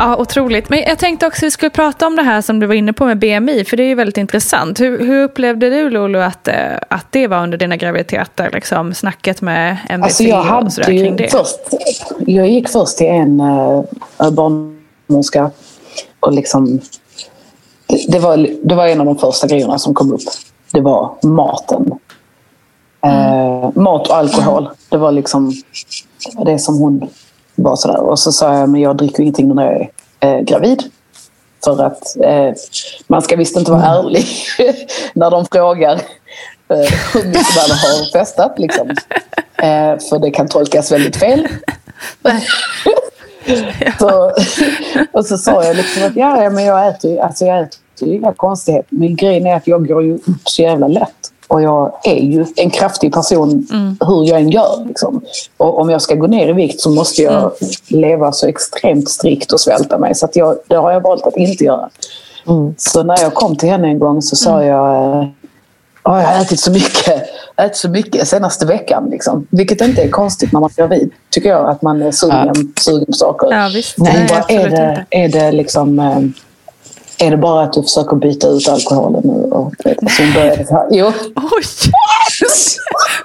Ja, 0.00 0.16
otroligt. 0.16 0.68
Men 0.68 0.78
jag 0.78 0.98
tänkte 0.98 1.26
också 1.26 1.38
att 1.38 1.42
vi 1.46 1.50
skulle 1.50 1.70
prata 1.70 2.06
om 2.06 2.16
det 2.16 2.22
här 2.22 2.40
som 2.40 2.60
du 2.60 2.66
var 2.66 2.74
inne 2.74 2.92
på 2.92 3.06
med 3.06 3.18
BMI, 3.18 3.64
för 3.64 3.76
det 3.76 3.82
är 3.82 3.86
ju 3.86 3.94
väldigt 3.94 4.16
intressant. 4.16 4.80
Hur, 4.80 5.06
hur 5.06 5.22
upplevde 5.22 5.70
du 5.70 5.90
Lolo 5.90 6.18
att, 6.18 6.48
eh, 6.48 6.54
att 6.88 7.06
det 7.10 7.26
var 7.26 7.42
under 7.42 7.58
dina 7.58 7.76
graviditeter, 7.76 8.50
liksom, 8.52 8.94
snacket 8.94 9.40
med 9.40 9.76
MVC 9.88 10.04
alltså 10.04 10.22
jag 10.22 10.42
hade 10.42 10.66
och 10.66 10.72
sådär 10.72 10.86
kring 10.86 11.16
det? 11.16 11.28
Först, 11.28 11.58
jag 12.26 12.48
gick 12.48 12.68
först 12.68 12.96
till 12.96 13.06
en 13.06 13.40
uh, 13.40 13.84
barnmorska 14.32 15.50
och 16.20 16.32
liksom, 16.32 16.80
det, 17.86 18.04
det, 18.08 18.18
var, 18.18 18.48
det 18.62 18.74
var 18.74 18.86
en 18.86 19.00
av 19.00 19.06
de 19.06 19.18
första 19.18 19.46
grejerna 19.46 19.78
som 19.78 19.94
kom 19.94 20.12
upp. 20.12 20.20
Det 20.72 20.80
var 20.80 21.14
maten. 21.22 21.92
Mm. 23.00 23.16
Uh, 23.16 23.70
mat 23.74 24.08
och 24.08 24.16
alkohol. 24.16 24.68
Det 24.88 24.96
var 24.96 25.12
liksom 25.12 25.52
det 26.44 26.58
som 26.58 26.78
hon 26.78 27.08
var 27.54 27.76
sådär. 27.76 28.00
Och 28.00 28.18
så 28.18 28.32
sa 28.32 28.58
jag, 28.58 28.68
men 28.68 28.80
jag 28.80 28.96
dricker 28.96 29.22
ingenting 29.22 29.54
när 29.54 29.72
jag 29.72 29.88
är 30.20 30.36
eh, 30.36 30.40
gravid. 30.40 30.82
För 31.64 31.82
att 31.82 32.16
eh, 32.22 32.52
man 33.06 33.22
ska 33.22 33.36
visst 33.36 33.56
inte 33.56 33.70
vara 33.70 33.84
mm. 33.84 34.06
ärlig 34.06 34.26
när 35.14 35.30
de 35.30 35.46
frågar 35.46 35.92
eh, 36.68 36.92
hur 37.12 37.24
mycket 37.24 37.56
man 37.56 37.70
har 37.70 38.12
festat. 38.12 38.58
Liksom. 38.58 38.90
Eh, 39.62 39.98
för 39.98 40.18
det 40.18 40.30
kan 40.30 40.48
tolkas 40.48 40.92
väldigt 40.92 41.16
fel. 41.16 41.48
så, 43.98 44.32
och 45.12 45.26
så 45.26 45.38
sa 45.38 45.64
jag 45.64 45.76
liksom 45.76 46.02
att 46.02 46.16
ja, 46.16 46.50
men 46.50 46.64
jag 46.64 46.88
äter 46.88 47.10
ju 47.10 47.18
alltså 47.18 47.44
jag 47.44 47.60
äter. 47.60 48.84
Men 48.88 49.16
grejen 49.16 49.46
är 49.46 49.56
att 49.56 49.66
jag 49.66 49.88
går 49.88 50.02
ju 50.02 50.14
upp 50.14 50.42
så 50.44 50.62
jävla 50.62 50.88
lätt. 50.88 51.19
Och 51.50 51.62
jag 51.62 51.92
är 52.04 52.20
ju 52.20 52.46
en 52.56 52.70
kraftig 52.70 53.12
person 53.12 53.66
mm. 53.72 53.96
hur 54.06 54.24
jag 54.24 54.40
än 54.40 54.50
gör. 54.50 54.84
Liksom. 54.86 55.22
Och 55.56 55.78
om 55.80 55.90
jag 55.90 56.02
ska 56.02 56.14
gå 56.14 56.26
ner 56.26 56.48
i 56.48 56.52
vikt 56.52 56.80
så 56.80 56.90
måste 56.90 57.22
jag 57.22 57.34
mm. 57.34 57.52
leva 57.88 58.32
så 58.32 58.46
extremt 58.46 59.10
strikt 59.10 59.52
och 59.52 59.60
svälta 59.60 59.98
mig. 59.98 60.14
Så 60.14 60.24
att 60.24 60.36
jag, 60.36 60.56
det 60.66 60.76
har 60.76 60.92
jag 60.92 61.00
valt 61.00 61.26
att 61.26 61.36
inte 61.36 61.64
göra. 61.64 61.90
Mm. 62.48 62.74
Så 62.78 63.02
när 63.02 63.20
jag 63.20 63.34
kom 63.34 63.56
till 63.56 63.68
henne 63.68 63.88
en 63.88 63.98
gång 63.98 64.22
så 64.22 64.36
sa 64.36 64.62
mm. 64.62 64.68
jag 64.68 65.22
eh, 65.22 65.28
jag 66.04 66.10
har 66.10 66.42
ätit 66.42 66.60
så 66.60 66.70
mycket, 66.72 67.22
ätit 67.56 67.76
så 67.76 67.88
mycket 67.88 68.28
senaste 68.28 68.66
veckan. 68.66 69.08
Liksom. 69.10 69.46
Vilket 69.50 69.80
inte 69.80 70.02
är 70.02 70.08
konstigt 70.08 70.52
när 70.52 70.60
man 70.60 70.70
är 70.76 70.82
gravid. 70.82 71.10
Tycker 71.30 71.48
jag, 71.48 71.70
att 71.70 71.82
man 71.82 72.02
är 72.02 72.10
sugen, 72.10 72.52
ja. 72.54 72.82
sugen 72.82 73.06
på 73.06 73.12
saker. 73.12 73.48
Ja, 73.50 73.70
visst. 73.74 73.98
Nej, 73.98 74.26
bara, 74.28 74.44
är, 74.48 74.70
det, 74.70 75.04
är 75.10 75.28
det 75.28 75.52
liksom... 75.52 76.32
Är 77.20 77.30
det 77.30 77.36
bara 77.36 77.62
att 77.62 77.72
du 77.72 77.82
försöker 77.82 78.16
byta 78.16 78.48
ut 78.48 78.68
alkoholen 78.68 79.22
nu? 79.24 79.42
Och, 79.50 79.74
så 80.10 80.22
började 80.34 80.66
så 80.66 80.74
här. 80.74 80.86
Jo. 80.90 81.06
Oj! 81.36 81.64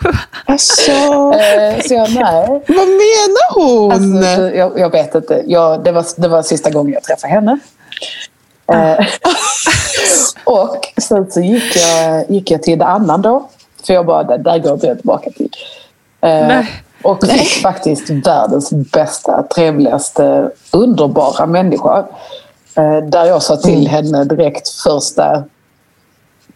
alltså... 0.45 0.91
Eh, 0.91 1.81
så 1.81 1.93
jag, 1.93 2.13
nej. 2.13 2.47
Vad 2.67 2.87
menar 2.87 3.53
hon? 3.53 3.91
Alltså, 3.91 4.55
jag, 4.55 4.79
jag, 4.79 4.89
vet 4.89 5.15
inte. 5.15 5.43
Jag, 5.47 5.83
det, 5.83 5.91
var, 5.91 6.05
det 6.17 6.27
var 6.27 6.41
sista 6.41 6.69
gången 6.69 6.93
jag 6.93 7.03
träffade 7.03 7.33
henne. 7.33 7.59
Eh, 8.67 9.05
och 10.43 10.93
sen 10.97 11.31
så 11.31 11.41
gick 11.41 11.75
jag, 11.75 12.31
gick 12.31 12.51
jag 12.51 12.63
till 12.63 12.79
det 12.79 12.85
annan 12.85 13.21
då. 13.21 13.49
För 13.85 13.93
jag 13.93 14.05
bara, 14.05 14.23
där, 14.23 14.37
där 14.37 14.59
går 14.59 14.73
inte 14.73 14.87
jag 14.87 14.97
tillbaka 14.97 15.29
till. 15.29 15.49
Eh, 16.21 16.61
och 17.03 17.27
fick 17.27 17.61
faktiskt 17.61 18.09
världens 18.09 18.71
bästa, 18.71 19.43
trevligaste, 19.43 20.49
underbara 20.71 21.45
människa. 21.45 22.05
Eh, 22.77 22.97
där 22.97 23.25
jag 23.25 23.43
sa 23.43 23.57
till 23.57 23.73
mm. 23.73 23.85
henne 23.85 24.23
direkt 24.23 24.69
första... 24.69 25.43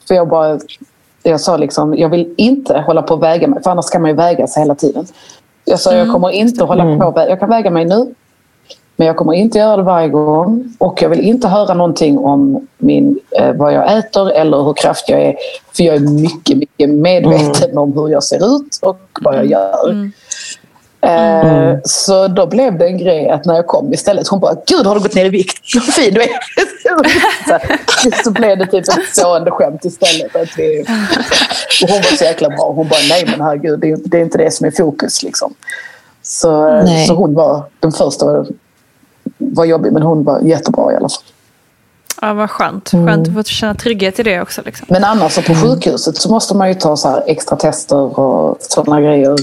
För 0.07 0.15
jag 0.15 0.28
bara... 0.28 0.59
Jag 1.24 1.41
sa 1.41 1.57
liksom, 1.57 1.97
jag 1.97 2.09
vill 2.09 2.34
inte 2.38 2.80
hålla 2.80 3.01
på 3.01 3.13
att 3.13 3.22
väga 3.22 3.47
mig, 3.47 3.63
för 3.63 3.72
annars 3.72 3.86
ska 3.86 3.99
man 3.99 4.09
ju 4.09 4.15
väga 4.15 4.47
sig 4.47 4.63
hela 4.63 4.76
tiden. 4.76 5.05
Jag 5.65 5.80
sa, 5.80 5.91
mm. 5.91 6.05
jag 6.05 6.13
kommer 6.13 6.30
inte 6.30 6.63
hålla 6.63 6.84
mm. 6.84 6.99
på 6.99 7.13
Jag 7.15 7.39
kan 7.39 7.49
väga 7.49 7.72
mig 7.72 7.86
nu, 7.86 8.13
men 8.95 9.07
jag 9.07 9.17
kommer 9.17 9.34
inte 9.34 9.57
göra 9.57 9.78
det 9.78 9.84
varje 9.84 10.07
gång. 10.07 10.74
Och 10.78 11.01
jag 11.01 11.09
vill 11.09 11.20
inte 11.20 11.47
höra 11.47 11.74
någonting 11.74 12.17
om 12.17 12.67
min, 12.78 13.20
eh, 13.39 13.53
vad 13.53 13.74
jag 13.74 13.97
äter 13.97 14.32
eller 14.32 14.63
hur 14.63 14.74
kraftig 14.74 15.13
jag 15.13 15.22
är. 15.22 15.36
För 15.78 15.84
jag 15.84 15.95
är 15.95 15.99
mycket, 15.99 16.57
mycket 16.57 16.89
medveten 16.89 17.70
mm. 17.70 17.78
om 17.78 17.93
hur 17.93 18.09
jag 18.09 18.24
ser 18.24 18.55
ut 18.55 18.80
och 18.82 18.99
vad 19.22 19.36
jag 19.36 19.45
gör. 19.45 19.89
Mm. 19.89 20.11
Eh, 21.01 21.77
Så 21.83 22.27
då 22.27 22.45
blev 22.47 22.77
det 22.77 22.85
en 22.85 22.97
grej 22.97 23.29
att 23.29 23.45
när 23.45 23.55
jag 23.55 23.67
kom 23.67 23.93
istället, 23.93 24.27
hon 24.27 24.39
bara 24.39 24.55
“Gud, 24.65 24.85
har 24.85 24.95
du 24.95 25.01
gått 25.01 25.15
ner 25.15 25.25
i 25.25 25.29
vikt? 25.29 25.75
Vad 25.75 25.83
fin 25.83 26.13
du 26.13 26.21
är!” 26.21 26.29
så, 28.03 28.23
så 28.23 28.31
blev 28.31 28.57
det 28.57 28.65
typ 28.65 28.87
ett 28.87 29.09
stående 29.17 29.51
skämt 29.51 29.85
istället. 29.85 30.35
Att 30.35 30.49
vi, 30.57 30.85
och 31.83 31.89
hon 31.89 31.97
var 31.97 32.17
så 32.17 32.23
jäkla 32.23 32.49
bra. 32.49 32.71
Hon 32.75 32.87
bara 32.87 32.99
“Nej 33.09 33.25
men 33.25 33.41
herregud, 33.41 33.79
det 33.79 33.91
är, 33.91 33.97
det 34.05 34.17
är 34.17 34.21
inte 34.21 34.37
det 34.37 34.51
som 34.51 34.67
är 34.67 34.71
fokus”. 34.71 35.23
Liksom. 35.23 35.53
Så, 36.21 36.81
Nej. 36.83 37.07
så 37.07 37.13
hon 37.13 37.33
var, 37.33 37.63
den 37.79 37.91
första 37.91 38.25
var, 38.25 38.47
var 39.37 39.65
jobbig 39.65 39.91
men 39.91 40.01
hon 40.01 40.23
var 40.23 40.39
jättebra 40.41 40.93
i 40.93 40.95
alla 40.95 41.09
fall. 41.09 41.23
Ja, 42.21 42.33
vad 42.33 42.49
skönt. 42.49 42.89
Skönt 42.89 43.27
att 43.27 43.33
få 43.33 43.43
känna 43.43 43.75
trygghet 43.75 44.19
i 44.19 44.23
det 44.23 44.41
också. 44.41 44.61
Liksom. 44.65 44.87
Men 44.89 45.03
annars 45.03 45.33
så 45.33 45.41
på 45.41 45.55
sjukhuset 45.55 46.17
så 46.17 46.29
måste 46.29 46.55
man 46.55 46.67
ju 46.67 46.73
ta 46.73 46.97
så 46.97 47.09
här 47.09 47.23
extra 47.27 47.55
tester 47.57 48.19
och 48.19 48.57
sådana 48.59 49.01
grejer 49.01 49.35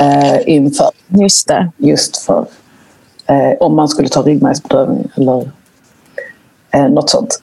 eh, 0.00 0.48
inför. 0.48 0.90
Just 1.08 1.48
det. 1.48 1.70
Just 1.76 2.16
för 2.16 2.46
eh, 3.26 3.56
om 3.60 3.76
man 3.76 3.88
skulle 3.88 4.08
ta 4.08 4.22
ryggmärgsbedövning 4.22 5.08
eller 5.16 5.50
eh, 6.70 6.88
något 6.88 7.10
sånt. 7.10 7.42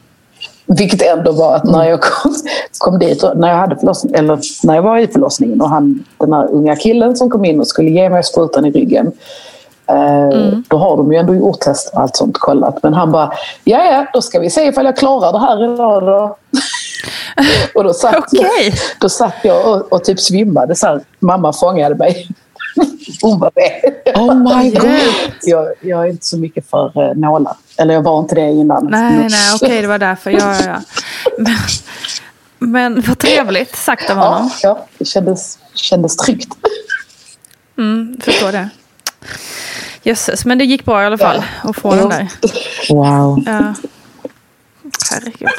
Vilket 0.66 1.02
ändå 1.02 1.32
var 1.32 1.56
att 1.56 1.64
när 1.64 1.84
jag 1.90 2.02
kom, 2.02 2.36
kom 2.78 3.00
dit, 3.00 3.24
när 3.36 3.48
jag, 3.48 3.56
hade 3.56 3.76
förlossning, 3.76 4.14
eller 4.16 4.40
när 4.64 4.76
jag 4.76 4.82
var 4.82 4.98
i 4.98 5.08
förlossningen 5.08 5.62
och 5.62 5.70
han, 5.70 6.04
den 6.18 6.34
här 6.34 6.52
unga 6.52 6.76
killen 6.76 7.16
som 7.16 7.30
kom 7.30 7.46
in 7.46 7.60
och 7.60 7.68
skulle 7.68 7.90
ge 7.90 8.10
mig 8.10 8.24
sprutan 8.24 8.66
i 8.66 8.72
ryggen. 8.72 9.12
Eh, 9.90 10.50
Då 10.68 10.78
har 10.78 10.98
de 10.98 11.14
ju 11.14 11.20
ändå 11.20 11.36
gjort 11.36 11.60
test 11.60 11.94
och 11.94 12.02
allt 12.02 12.16
sånt 12.16 12.38
kollat. 12.38 12.84
Men 12.84 12.94
han 12.94 13.12
bara, 13.12 13.32
ja 13.64 13.86
ja, 13.86 14.06
då 14.14 14.22
ska 14.22 14.40
vi 14.40 14.50
se 14.50 14.68
ifall 14.68 14.86
jag 14.86 14.98
klarar 14.98 15.32
det 15.32 15.40
här 15.40 15.74
idag 15.74 16.04
då. 16.04 16.38
och 17.80 17.84
då 17.84 17.94
satt, 17.94 18.16
Okej. 18.18 18.74
då 19.00 19.10
satt 19.10 19.36
jag 19.44 19.68
och, 19.76 19.94
och 19.94 20.04
typ 20.04 20.20
svimmade. 20.20 20.76
Så 20.76 20.88
här, 20.88 21.02
mamma 21.20 21.54
fångade 21.54 21.96
mig. 21.96 22.28
Hon 23.22 23.40
var 23.40 23.52
med. 23.56 23.94
Oh 24.16 24.62
my 24.62 24.72
god. 24.72 25.32
Jag, 25.42 25.68
jag 25.82 26.06
är 26.06 26.10
inte 26.10 26.26
så 26.26 26.38
mycket 26.38 26.70
för 26.70 27.10
eh, 27.10 27.16
nålar. 27.16 27.56
Eller 27.78 27.94
jag 27.94 28.02
var 28.02 28.20
inte 28.20 28.36
det 28.36 28.50
innan. 28.52 28.86
Nej, 28.86 29.28
nej, 29.30 29.56
okej, 29.56 29.82
det 29.82 29.88
var 29.88 29.98
därför. 29.98 30.32
Ja, 30.32 30.56
ja, 30.62 30.66
ja. 30.66 30.82
Men, 32.60 32.94
men 32.94 33.02
vad 33.08 33.18
trevligt 33.20 33.76
sagt 33.76 34.10
av 34.10 34.18
honom. 34.18 34.50
Ja, 34.64 34.70
ja, 34.70 34.86
det 34.98 35.06
kändes, 35.06 35.60
kändes 35.74 36.18
tryggt. 36.18 36.54
Mm, 37.78 38.18
förstår 38.22 38.52
det. 38.52 38.70
Jösses, 40.04 40.46
men 40.46 40.58
det 40.58 40.66
gick 40.66 40.86
bra 40.86 41.04
i 41.04 41.06
alla 41.06 41.18
fall 41.18 41.44
att 41.62 41.76
få 41.76 41.96
den 41.96 42.10
där. 42.10 42.28
Wow. 42.90 43.44
Ja. 43.46 43.74
Herregud. 45.12 45.50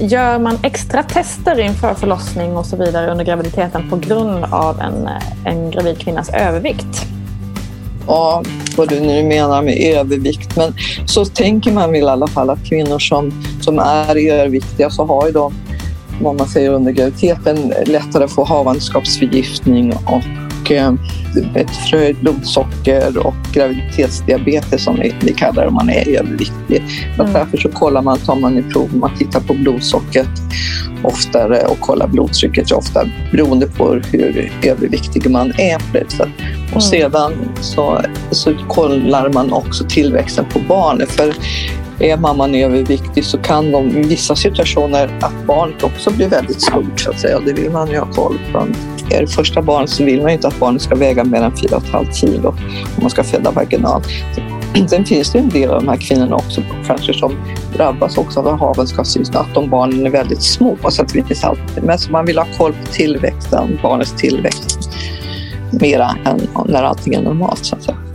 Gör 0.00 0.38
man 0.38 0.58
extra 0.62 1.02
tester 1.02 1.60
inför 1.60 1.94
förlossning 1.94 2.56
och 2.56 2.66
så 2.66 2.76
vidare 2.76 3.10
under 3.10 3.24
graviditeten 3.24 3.90
på 3.90 3.96
grund 3.96 4.44
av 4.44 4.80
en, 4.80 5.08
en 5.44 5.70
gravid 5.70 5.98
kvinnas 5.98 6.30
övervikt? 6.30 7.06
Ja, 8.06 8.42
vad 8.76 8.88
du 8.88 9.00
nu 9.00 9.22
menar 9.22 9.62
med 9.62 9.94
övervikt. 9.96 10.56
Men 10.56 10.74
så 11.06 11.24
tänker 11.24 11.72
man 11.72 11.92
väl 11.92 12.02
i 12.02 12.06
alla 12.08 12.26
fall 12.26 12.50
att 12.50 12.64
kvinnor 12.64 12.98
som, 12.98 13.44
som 13.60 13.78
är 13.78 14.32
överviktiga 14.32 14.90
så 14.90 15.04
har 15.04 15.26
ju 15.26 15.32
de, 15.32 15.54
vad 16.20 16.36
man 16.36 16.48
säger 16.48 16.70
under 16.70 16.92
graviditeten, 16.92 17.72
lättare 17.86 18.24
att 18.24 18.32
få 18.32 18.44
havandeskapsförgiftning 18.44 19.92
och 19.92 20.49
eh, 20.70 20.94
ett 21.54 21.70
förhöjt 21.70 22.20
blodsocker 22.20 23.26
och 23.26 23.34
graviditetsdiabetes 23.52 24.84
som 24.84 25.00
vi, 25.20 25.32
kallar 25.32 25.62
det 25.62 25.68
om 25.68 25.74
man 25.74 25.90
är 25.90 26.18
överviktig. 26.18 26.82
Så 27.16 27.22
att 27.22 27.32
därför 27.32 27.56
så 27.56 27.68
kollar 27.68 28.02
man, 28.02 28.18
tar 28.18 28.36
man 28.36 28.58
i 28.58 28.62
prov, 28.62 28.96
man 28.96 29.16
tittar 29.18 29.40
på 29.40 29.54
blodsockret 29.54 30.28
oftare 31.02 31.66
och 31.66 31.80
kollar 31.80 32.06
blodtrycket 32.06 32.72
ofta 32.72 33.04
beroende 33.32 33.66
på 33.66 33.94
hur 33.94 34.52
överviktig 34.62 35.30
man 35.30 35.52
är. 35.58 35.78
sättet. 36.18 36.28
Och 36.74 36.82
sedan 36.82 37.32
så, 37.60 38.00
så 38.30 38.54
kollar 38.68 39.32
man 39.32 39.52
också 39.52 39.84
tillväxten 39.84 40.44
på 40.44 40.58
barnet. 40.68 41.10
För 41.10 41.34
är 42.00 42.16
mamman 42.16 42.54
överviktig 42.54 43.24
så 43.24 43.38
kan 43.38 43.72
de 43.72 43.88
i 43.88 44.02
vissa 44.02 44.36
situationer 44.36 45.18
att 45.20 45.46
barnet 45.46 45.82
också 45.82 46.10
blir 46.10 46.28
väldigt 46.28 46.62
stort. 46.62 47.00
Så 47.00 47.10
att 47.10 47.20
säga. 47.20 47.36
Och 47.36 47.44
det 47.44 47.52
vill 47.52 47.70
man 47.70 47.90
ju 47.90 47.98
ha 47.98 48.12
koll 48.12 48.38
på. 48.52 48.66
Är 49.10 49.20
det 49.20 49.26
första 49.26 49.62
barnet 49.62 49.90
så 49.90 50.04
vill 50.04 50.20
man 50.20 50.30
ju 50.30 50.34
inte 50.34 50.48
att 50.48 50.58
barnet 50.58 50.82
ska 50.82 50.94
väga 50.94 51.24
mer 51.24 51.42
än 51.42 51.52
4,5 51.52 52.12
kilo 52.12 52.48
om 52.48 53.00
man 53.00 53.10
ska 53.10 53.24
föda 53.24 53.50
vaginalt. 53.50 54.08
Sen 54.88 55.04
finns 55.04 55.32
det 55.32 55.38
en 55.38 55.48
del 55.48 55.70
av 55.70 55.80
de 55.80 55.88
här 55.88 55.96
kvinnorna 55.96 56.36
också 56.36 56.62
kanske 56.86 57.14
som 57.14 57.32
drabbas 57.76 58.18
också 58.18 58.40
av 58.40 58.58
havandeskapscyst, 58.58 59.34
att 59.34 59.54
de 59.54 59.70
barnen 59.70 60.06
är 60.06 60.10
väldigt 60.10 60.42
små. 60.42 60.76
Så 60.88 61.02
att 61.02 61.08
det 61.08 61.24
finns 61.24 61.44
alltid. 61.44 61.84
Men 61.84 61.98
så 61.98 62.12
man 62.12 62.26
vill 62.26 62.38
ha 62.38 62.46
koll 62.58 62.72
på 62.72 62.92
tillväxten, 62.92 63.78
barnets 63.82 64.12
tillväxt 64.12 64.90
mera 65.80 66.16
än 66.24 66.40
när 66.66 66.82
allting 66.82 67.14
är 67.14 67.22
normalt. 67.22 67.64
Så 67.64 67.76
att 67.76 67.82
säga. 67.82 68.09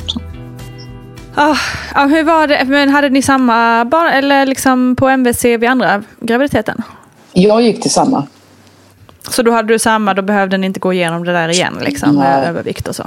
Ah, 1.36 1.56
ja, 1.96 2.06
hur 2.06 2.24
var 2.24 2.48
det? 2.48 2.64
Men 2.66 2.90
hade 2.90 3.10
ni 3.10 3.22
samma 3.22 3.86
barn 3.86 4.08
eller 4.08 4.46
liksom 4.46 4.96
på 4.96 5.10
MVC 5.10 5.46
vid 5.46 5.64
andra 5.66 6.04
graviditeten? 6.20 6.82
Jag 7.34 7.62
gick 7.62 7.82
till 7.82 7.92
samma. 7.92 8.28
Så 9.30 9.42
då 9.44 9.52
hade 9.52 9.68
du 9.74 9.80
samma, 9.80 10.14
då 10.14 10.22
behövde 10.22 10.58
ni 10.58 10.68
inte 10.68 10.80
gå 10.80 10.94
igenom 10.94 11.24
det 11.26 11.34
där 11.34 11.50
igen 11.50 11.74
liksom, 11.82 12.16
med 12.16 12.48
övervikt 12.50 12.88
och 12.88 12.96
så? 12.96 13.04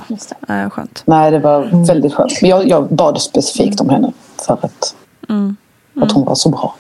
Eh, 0.49 0.71
skönt. 0.71 1.03
Nej, 1.07 1.31
det 1.31 1.39
var 1.39 1.87
väldigt 1.87 2.15
skönt. 2.15 2.43
Jag, 2.43 2.69
jag 2.69 2.89
bad 2.89 3.23
specifikt 3.23 3.81
om 3.81 3.89
henne 3.89 4.13
för 4.47 4.59
att, 4.63 4.95
Mm. 5.29 5.57
att 6.01 6.13
hon 6.13 6.25
var 6.25 6.35
så 6.35 6.49
bra. 6.49 6.75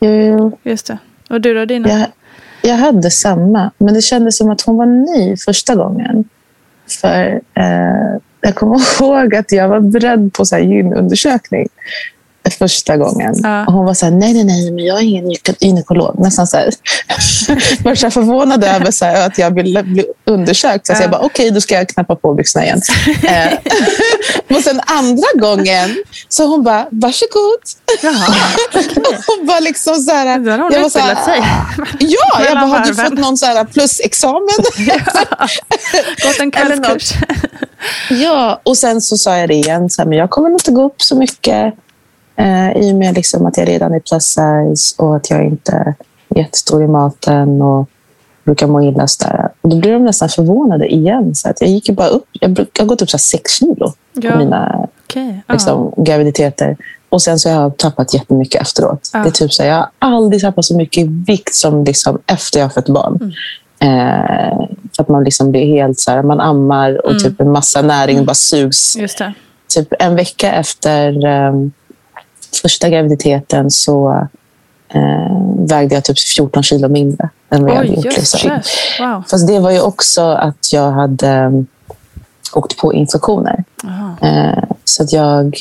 Jo, 0.00 0.58
Just 0.62 0.86
det. 0.86 0.98
Och 1.30 1.40
du 1.40 1.54
då 1.54 1.64
Dina? 1.64 1.88
jag, 1.88 2.06
jag 2.62 2.76
hade 2.76 3.10
samma, 3.10 3.70
men 3.78 3.94
det 3.94 4.02
kändes 4.02 4.36
som 4.38 4.50
att 4.50 4.60
hon 4.60 4.76
var 4.76 4.86
ny 4.86 5.36
första 5.36 5.74
gången. 5.74 6.24
För 7.00 7.40
eh, 7.54 8.20
jag 8.40 8.54
kommer 8.54 9.02
ihåg 9.02 9.34
att 9.34 9.52
jag 9.52 9.68
var 9.68 9.80
beredd 9.80 10.32
på 10.32 10.44
så 10.44 10.56
här 10.56 10.62
gynundersökning 10.62 11.68
första 12.50 12.96
gången. 12.96 13.34
Ja. 13.42 13.66
Och 13.66 13.72
hon 13.72 13.86
var 13.86 13.94
så 13.94 14.06
här, 14.06 14.12
nej, 14.12 14.34
nej, 14.34 14.44
nej, 14.44 14.70
men 14.70 14.84
jag 14.84 14.98
är 14.98 15.02
ingen 15.02 15.30
gyne- 15.30 15.56
gynekolog. 15.60 16.18
Nästan 16.18 16.46
så 16.46 16.56
här. 16.56 16.70
var 17.84 17.94
så 17.94 18.06
här 18.06 18.10
förvånad 18.10 18.64
över 18.64 18.90
så 18.90 19.04
här, 19.04 19.26
att 19.26 19.38
jag 19.38 19.54
ville 19.54 19.82
bli 19.82 20.04
undersökt. 20.26 20.86
Så 20.86 20.92
Ja. 20.92 21.00
jag 21.00 21.10
bara, 21.10 21.20
okej, 21.20 21.50
då 21.50 21.60
ska 21.60 21.74
jag 21.74 21.88
knappa 21.88 22.16
på 22.16 22.34
byxorna 22.34 22.64
igen. 22.64 22.80
eh, 23.22 23.58
och 24.56 24.62
sen 24.64 24.80
andra 24.86 25.26
gången 25.34 25.96
så 26.28 26.46
hon 26.46 26.62
bara, 26.64 26.86
varsågod. 26.90 27.58
Jaha, 28.02 28.34
hon 29.26 29.46
bara 29.46 29.60
liksom 29.60 29.94
så 29.96 30.12
här, 30.12 30.26
har 30.26 30.58
hon 30.58 30.72
jag 30.72 30.80
var 30.82 30.88
så 30.88 30.98
här, 30.98 31.24
sig. 31.24 31.42
Ja, 31.98 32.44
jag 32.44 32.54
bara, 32.54 32.66
har 32.66 32.80
du 32.86 32.94
fått 32.94 33.18
någon 33.18 33.36
så 33.36 33.46
här 33.46 33.64
plusexamen? 33.64 34.48
Gått 36.24 36.40
en 36.40 36.50
kvällskurs. 36.50 37.12
ja, 38.10 38.60
och 38.62 38.76
sen 38.78 39.00
så 39.00 39.16
sa 39.18 39.36
jag 39.38 39.48
det 39.48 39.54
igen, 39.54 39.90
så 39.90 40.02
här, 40.02 40.08
men 40.08 40.18
jag 40.18 40.30
kommer 40.30 40.50
inte 40.50 40.70
gå 40.70 40.84
upp 40.84 41.02
så 41.02 41.16
mycket 41.16 41.74
eh, 42.38 42.70
i 42.76 42.92
och 42.92 42.96
med 42.96 43.14
liksom 43.14 43.46
att 43.46 43.56
jag 43.56 43.68
redan 43.68 43.94
är 43.94 44.00
plus 44.00 44.24
size 44.24 44.94
och 45.02 45.16
att 45.16 45.30
jag 45.30 45.44
inte 45.44 45.72
är 45.72 45.94
jättestor 46.38 46.82
i 46.82 46.86
maten 46.86 47.62
och 47.62 47.88
brukar 48.44 48.66
må 48.66 48.82
illa. 48.82 49.06
Så 49.06 49.24
där. 49.24 49.48
Och 49.60 49.68
då 49.68 49.76
blir 49.76 49.92
de 49.92 50.04
nästan 50.04 50.28
förvånade 50.28 50.94
igen. 50.94 51.34
Så 51.34 51.48
att 51.48 51.60
jag 51.60 51.70
gick 51.70 51.90
bara 51.90 52.08
upp. 52.08 52.24
Jag, 52.32 52.50
bruk, 52.50 52.70
jag 52.74 52.82
har 52.82 52.88
gått 52.88 53.02
upp 53.02 53.10
så 53.10 53.18
sex 53.18 53.52
kilo 53.58 53.92
Ja. 54.12 54.30
på 54.30 54.38
mina 54.38 54.88
ja. 55.14 55.22
liksom, 55.52 55.92
graviditeter. 55.96 56.76
Och 57.08 57.22
sen 57.22 57.38
så 57.38 57.50
har 57.50 57.62
jag 57.62 57.76
tappat 57.76 58.14
jättemycket 58.14 58.62
efteråt. 58.62 59.10
Ja. 59.12 59.18
Det 59.22 59.28
är 59.28 59.30
typ 59.30 59.52
så 59.52 59.62
här, 59.62 59.70
jag 59.70 59.76
har 59.76 59.88
aldrig 59.98 60.42
tappat 60.42 60.64
så 60.64 60.76
mycket 60.76 61.06
vikt 61.06 61.54
som 61.54 61.84
liksom 61.84 62.18
efter 62.26 62.58
jag 62.58 62.66
har 62.66 62.70
fött 62.70 62.88
barn. 62.88 63.18
Mm. 63.20 63.32
Eh, 63.80 64.58
att 64.98 65.08
man 65.08 65.24
liksom 65.24 65.50
blir 65.50 65.66
helt 65.66 65.98
så 66.00 66.10
här, 66.10 66.22
man 66.22 66.40
ammar 66.40 67.04
och 67.04 67.10
Mm. 67.10 67.22
typ 67.22 67.40
en 67.40 67.52
massa 67.52 67.82
näring 67.82 68.24
bara 68.24 68.34
sugs. 68.34 68.96
Typ 69.74 69.88
en 69.98 70.16
vecka 70.16 70.52
efter 70.52 71.26
eh, 71.26 71.52
första 72.56 72.88
graviditeten 72.88 73.70
så 73.70 74.26
eh, 74.88 75.66
vägde 75.68 75.94
jag 75.94 76.04
typ 76.04 76.18
14 76.18 76.62
kilo 76.62 76.88
mindre 76.88 77.28
än 77.50 77.62
vad 77.62 77.70
jag 77.70 77.76
hade 77.76 77.88
gjort. 77.88 78.04
Liksom. 78.04 78.50
Wow. 79.00 79.22
Fast 79.30 79.46
det 79.46 79.58
var 79.58 79.70
ju 79.70 79.80
också 79.80 80.22
att 80.22 80.72
jag 80.72 80.90
hade 80.90 81.28
eh, 81.28 81.50
åkt 82.52 82.76
på 82.76 82.94
infektioner. 82.94 83.64
Eh, 84.22 84.64
så 84.84 85.02
att 85.02 85.12
jag... 85.12 85.56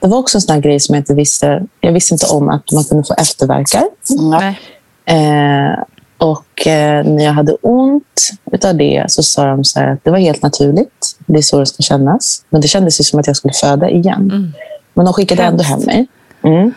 Det 0.00 0.08
var 0.08 0.18
också 0.18 0.38
en 0.38 0.42
sån 0.42 0.54
här 0.54 0.62
grej 0.62 0.80
som 0.80 0.94
jag 0.94 1.00
inte 1.00 1.14
visste. 1.14 1.62
Jag 1.80 1.92
visste 1.92 2.14
inte 2.14 2.26
om 2.26 2.48
att 2.48 2.72
man 2.72 2.84
kunde 2.84 3.04
få 3.04 3.14
efterverkar. 3.18 3.84
Nej. 4.20 4.58
Eh, 5.04 5.78
och 6.18 6.66
eh, 6.66 7.04
när 7.04 7.24
jag 7.24 7.32
hade 7.32 7.52
ont 7.52 8.30
utav 8.52 8.76
det 8.76 9.04
så 9.08 9.22
sa 9.22 9.46
de 9.46 9.64
så 9.64 9.80
här 9.80 9.88
att 9.88 10.04
det 10.04 10.10
var 10.10 10.18
helt 10.18 10.42
naturligt. 10.42 11.16
Det 11.26 11.38
är 11.38 11.42
så 11.42 11.58
det 11.60 11.66
ska 11.66 11.82
kännas. 11.82 12.44
Men 12.50 12.60
det 12.60 12.68
kändes 12.68 13.00
ju 13.00 13.04
som 13.04 13.20
att 13.20 13.26
jag 13.26 13.36
skulle 13.36 13.54
föda 13.54 13.90
igen. 13.90 14.52
Men 14.96 15.04
de 15.04 15.14
skickade 15.14 15.42
ändå 15.42 15.62
hem 15.62 15.80
mig. 15.80 16.06
Mm. 16.42 16.74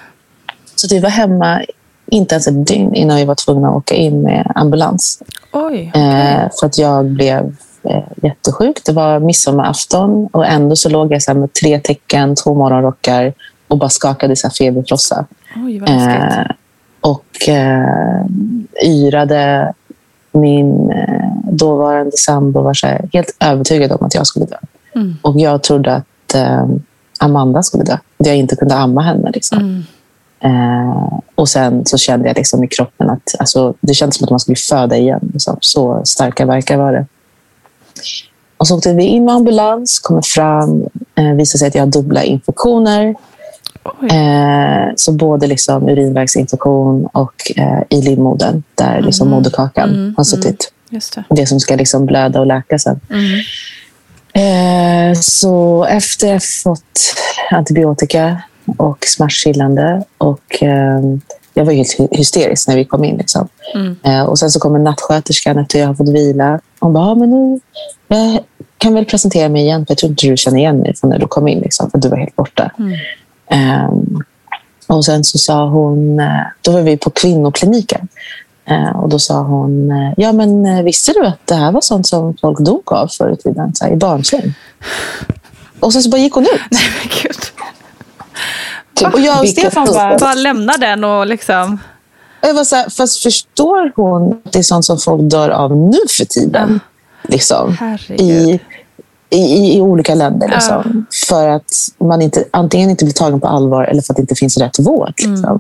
Så 0.75 0.87
vi 0.89 0.99
var 0.99 1.09
hemma 1.09 1.61
inte 2.05 2.35
ens 2.35 2.47
ett 2.47 2.67
dygn 2.67 2.95
innan 2.95 3.17
vi 3.17 3.25
var 3.25 3.35
tvungna 3.35 3.69
att 3.69 3.75
åka 3.75 3.95
in 3.95 4.21
med 4.21 4.51
ambulans. 4.55 5.21
Oj. 5.53 5.91
Eh, 5.95 6.49
för 6.59 6.65
att 6.65 6.77
jag 6.77 7.05
blev 7.05 7.55
eh, 7.83 8.03
jättesjuk. 8.23 8.85
Det 8.85 8.91
var 8.91 9.19
midsommarafton 9.19 10.27
och 10.31 10.45
ändå 10.45 10.75
så 10.75 10.89
låg 10.89 11.11
jag 11.11 11.23
så 11.23 11.33
med 11.33 11.53
tre 11.53 11.79
tecken, 11.79 12.35
två 12.35 12.53
morgonrockar 12.53 13.33
och 13.67 13.77
bara 13.77 13.89
skakade 13.89 14.35
här 14.43 14.49
feberfrossa. 14.49 15.25
Oj, 15.55 15.79
vad. 15.79 15.89
Eh, 15.89 16.45
och 17.01 17.49
eh, 17.49 18.25
yrade. 18.85 19.73
Min 20.31 20.91
eh, 20.91 21.51
dåvarande 21.51 22.17
sambo 22.17 22.61
var 22.61 22.73
så 22.73 22.87
här, 22.87 23.09
helt 23.13 23.37
övertygad 23.39 23.91
om 23.91 24.05
att 24.05 24.15
jag 24.15 24.27
skulle 24.27 24.45
dö. 24.45 24.57
Mm. 24.95 25.17
Och 25.21 25.39
jag 25.39 25.63
trodde 25.63 25.95
att 25.95 26.35
eh, 26.35 26.67
Amanda 27.19 27.63
skulle 27.63 27.83
dö. 27.83 27.93
Att 27.93 28.25
jag 28.27 28.35
inte 28.37 28.55
kunde 28.55 28.75
amma 28.75 29.01
henne. 29.01 29.31
Liksom. 29.33 29.57
Mm. 29.59 29.83
Eh, 30.41 31.19
och 31.35 31.49
sen 31.49 31.85
så 31.85 31.97
kände 31.97 32.27
jag 32.27 32.37
liksom 32.37 32.63
i 32.63 32.67
kroppen 32.67 33.09
att 33.09 33.35
alltså, 33.39 33.73
det 33.81 33.93
kändes 33.93 34.17
som 34.17 34.23
att 34.25 34.29
man 34.29 34.39
skulle 34.39 34.55
föda 34.55 34.97
igen. 34.97 35.29
Liksom. 35.33 35.57
Så 35.61 36.01
starka 36.05 36.45
verkar 36.45 36.77
var 36.77 36.93
det. 36.93 37.05
Och 38.57 38.67
så 38.67 38.77
åkte 38.77 38.93
vi 38.93 39.03
in 39.03 39.25
med 39.25 39.33
ambulans, 39.35 39.99
kommer 39.99 40.21
fram, 40.21 40.85
eh, 41.15 41.33
visar 41.33 41.59
sig 41.59 41.67
att 41.67 41.75
jag 41.75 41.81
har 41.81 41.87
dubbla 41.91 42.23
infektioner. 42.23 43.15
Eh, 44.11 44.93
så 44.95 45.11
både 45.11 45.47
liksom 45.47 45.89
urinvägsinfektion 45.89 47.05
och 47.05 47.51
eh, 47.55 47.81
i 47.89 48.01
livmodern, 48.01 48.63
där 48.75 49.01
liksom 49.01 49.27
Mhm. 49.27 49.35
moderkakan 49.37 49.89
Mm, 49.89 50.13
har 50.17 50.23
suttit. 50.23 50.71
Just 50.89 51.15
det. 51.15 51.23
Det 51.29 51.45
som 51.45 51.59
ska 51.59 51.75
liksom 51.75 52.05
blöda 52.05 52.39
och 52.39 52.45
läka 52.47 52.79
sen. 52.79 52.99
Mm. 53.09 53.39
Eh, 54.33 55.19
så 55.19 55.85
efter 55.85 56.27
jag 56.27 56.41
fått 56.63 57.15
antibiotika 57.51 58.41
och 58.77 59.05
smärtstillande 59.05 60.03
och 60.17 60.63
eh, 60.63 60.99
jag 61.53 61.65
var 61.65 61.73
helt 61.73 61.99
hy- 61.99 62.07
hysterisk 62.17 62.67
när 62.67 62.75
vi 62.75 62.85
kom 62.85 63.03
in. 63.03 63.17
Liksom. 63.17 63.47
Mm. 63.75 63.95
Eh, 64.03 64.23
och 64.23 64.39
sen 64.39 64.51
så 64.51 64.59
kommer 64.59 64.79
nattsköterskan 64.79 65.57
efter 65.57 65.79
jag 65.79 65.87
har 65.87 65.93
fått 65.93 66.09
vila. 66.09 66.59
Hon 66.79 66.93
bara, 66.93 67.07
ja, 67.07 67.15
men 67.15 67.29
nu, 67.29 67.59
jag 68.07 68.39
kan 68.77 68.93
väl 68.93 69.05
presentera 69.05 69.49
mig 69.49 69.61
igen, 69.61 69.85
för 69.85 69.91
jag 69.91 69.97
tror 69.97 70.09
inte 70.09 70.27
du 70.27 70.37
känner 70.37 70.57
igen 70.57 70.79
mig 70.79 70.95
från 70.95 71.09
när 71.09 71.19
du 71.19 71.27
kom 71.27 71.47
in, 71.47 71.59
liksom, 71.59 71.91
för 71.91 71.97
du 71.97 72.09
var 72.09 72.17
helt 72.17 72.35
borta. 72.35 72.71
Mm. 72.79 72.93
Ehm, 73.49 74.23
och 74.87 75.05
sen 75.05 75.23
så 75.23 75.37
sa 75.37 75.65
hon, 75.69 76.21
då 76.61 76.71
var 76.71 76.81
vi 76.81 76.97
på 76.97 77.09
kvinnokliniken. 77.09 78.07
Eh, 78.69 78.89
och 78.89 79.09
då 79.09 79.19
sa 79.19 79.41
hon, 79.41 79.91
eh, 79.91 80.13
ja 80.17 80.31
men 80.31 80.65
eh, 80.65 80.83
visste 80.83 81.13
du 81.13 81.25
att 81.25 81.47
det 81.47 81.55
här 81.55 81.71
var 81.71 81.81
sånt 81.81 82.07
som 82.07 82.37
folk 82.41 82.59
dog 82.59 82.93
av 82.93 83.07
förr 83.07 83.31
i 83.31 83.37
tiden, 83.37 83.75
så 83.75 83.85
här, 83.85 83.91
i 83.91 83.95
barnsäng? 83.95 84.53
Och 85.79 85.93
sen 85.93 86.01
så 86.01 86.09
bara 86.09 86.17
gick 86.17 86.33
hon 86.33 86.43
ut. 86.43 86.61
Nej, 86.71 86.81
men 86.99 87.11
gud. 87.23 87.37
Typ, 88.93 89.13
och 89.13 89.19
jag 89.19 89.39
och 89.41 89.49
Stefan 89.49 89.87
bara, 89.87 90.17
Bara 90.17 90.33
lämna 90.33 90.73
den 90.77 91.03
och 91.03 91.27
liksom... 91.27 91.79
jag 92.41 92.53
var 92.53 92.63
så 92.63 92.75
här, 92.75 92.89
fast 92.89 93.23
förstår 93.23 93.91
hon 93.95 94.41
att 94.45 94.53
det 94.53 94.59
är 94.59 94.63
sånt 94.63 94.85
som 94.85 94.97
folk 94.97 95.31
dör 95.31 95.49
av 95.49 95.77
nu 95.77 95.97
för 96.17 96.25
tiden? 96.25 96.79
Liksom, 97.23 97.77
Herregud. 97.79 98.21
i, 98.21 98.59
i, 99.29 99.77
i 99.77 99.81
olika 99.81 100.15
länder. 100.15 100.47
Liksom, 100.47 101.05
För 101.29 101.47
att 101.47 101.71
man 101.97 102.21
inte, 102.21 102.43
antingen 102.51 102.89
inte 102.89 103.05
blir 103.05 103.13
tagen 103.13 103.39
på 103.39 103.47
allvar 103.47 103.83
eller 103.83 104.01
för 104.01 104.13
att 104.13 104.17
det 104.17 104.21
inte 104.21 104.35
finns 104.35 104.57
rätt 104.57 104.79
vård. 104.79 105.13
Liksom. 105.17 105.59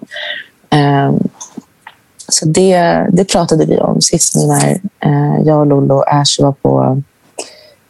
Ehm, 0.69 1.19
så 2.29 2.45
det, 2.45 3.07
det 3.11 3.25
pratade 3.25 3.65
vi 3.65 3.77
om 3.77 4.01
sist 4.01 4.35
nu 4.35 4.47
när 4.47 4.69
eh, 4.99 5.41
jag, 5.45 5.67
Lollo 5.67 5.95
och 5.95 6.13
Ash 6.13 6.39
var 6.41 6.51
på 6.51 7.01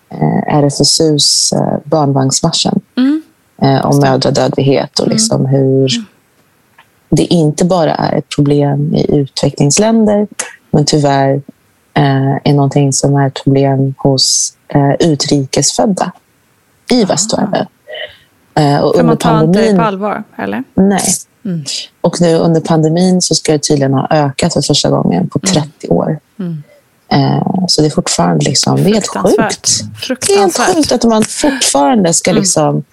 eh, 0.10 0.58
RFSUs 0.58 1.54
eh, 1.54 1.78
barnvagnsmarschen 1.84 2.80
Mm. 2.98 3.22
om 3.86 4.00
mödradödlighet 4.00 5.00
och 5.00 5.08
liksom 5.08 5.46
hur 5.46 5.90
det 7.10 7.24
inte 7.26 7.66
bara 7.66 7.96
är 7.96 8.18
ett 8.18 8.30
problem 8.36 8.96
i 8.96 9.16
utvecklingsländer 9.16 10.28
men 10.72 10.86
tyvärr 10.86 11.42
är 12.44 12.54
någonting 12.54 12.94
som 12.94 13.16
är 13.16 13.28
ett 13.28 13.44
problem 13.44 13.94
hos 13.98 14.54
utrikesfödda 15.00 16.12
i 16.92 17.04
västvärlden. 17.06 17.66
Eh, 18.56 18.78
och 18.78 18.96
För 18.96 19.04
man 19.04 19.18
tar 19.18 19.44
inte 19.44 19.60
det 19.60 19.66
pandemin- 19.68 19.78
på 19.78 19.82
allvar, 19.84 20.24
eller? 20.38 20.64
Nej. 20.74 21.02
Mm. 21.50 21.66
Och 22.02 22.22
nu 22.22 22.36
under 22.36 22.62
pandemin 22.62 23.22
så 23.22 23.36
ska 23.36 23.52
det 23.52 23.60
tydligen 23.60 23.94
ha 23.94 24.08
ökat 24.10 24.54
för 24.54 24.62
första 24.62 24.90
gången 24.90 25.30
på 25.30 25.40
30 25.40 25.88
år. 25.88 26.20
Mm. 26.40 26.64
Eh, 27.12 27.66
så 27.68 27.82
det 27.82 27.88
är 27.88 27.92
fortfarande 27.92 28.46
liksom, 28.46 28.76
det 28.76 28.90
är 28.90 28.94
helt 28.94 29.08
sjukt. 29.08 29.82
Det 30.28 30.34
är 30.34 30.40
helt 30.40 30.58
sjukt 30.76 30.92
att 30.92 31.04
man 31.04 31.24
fortfarande 31.24 32.14
ska 32.14 32.32
Mm. 32.32 32.42
liksom... 32.42 32.84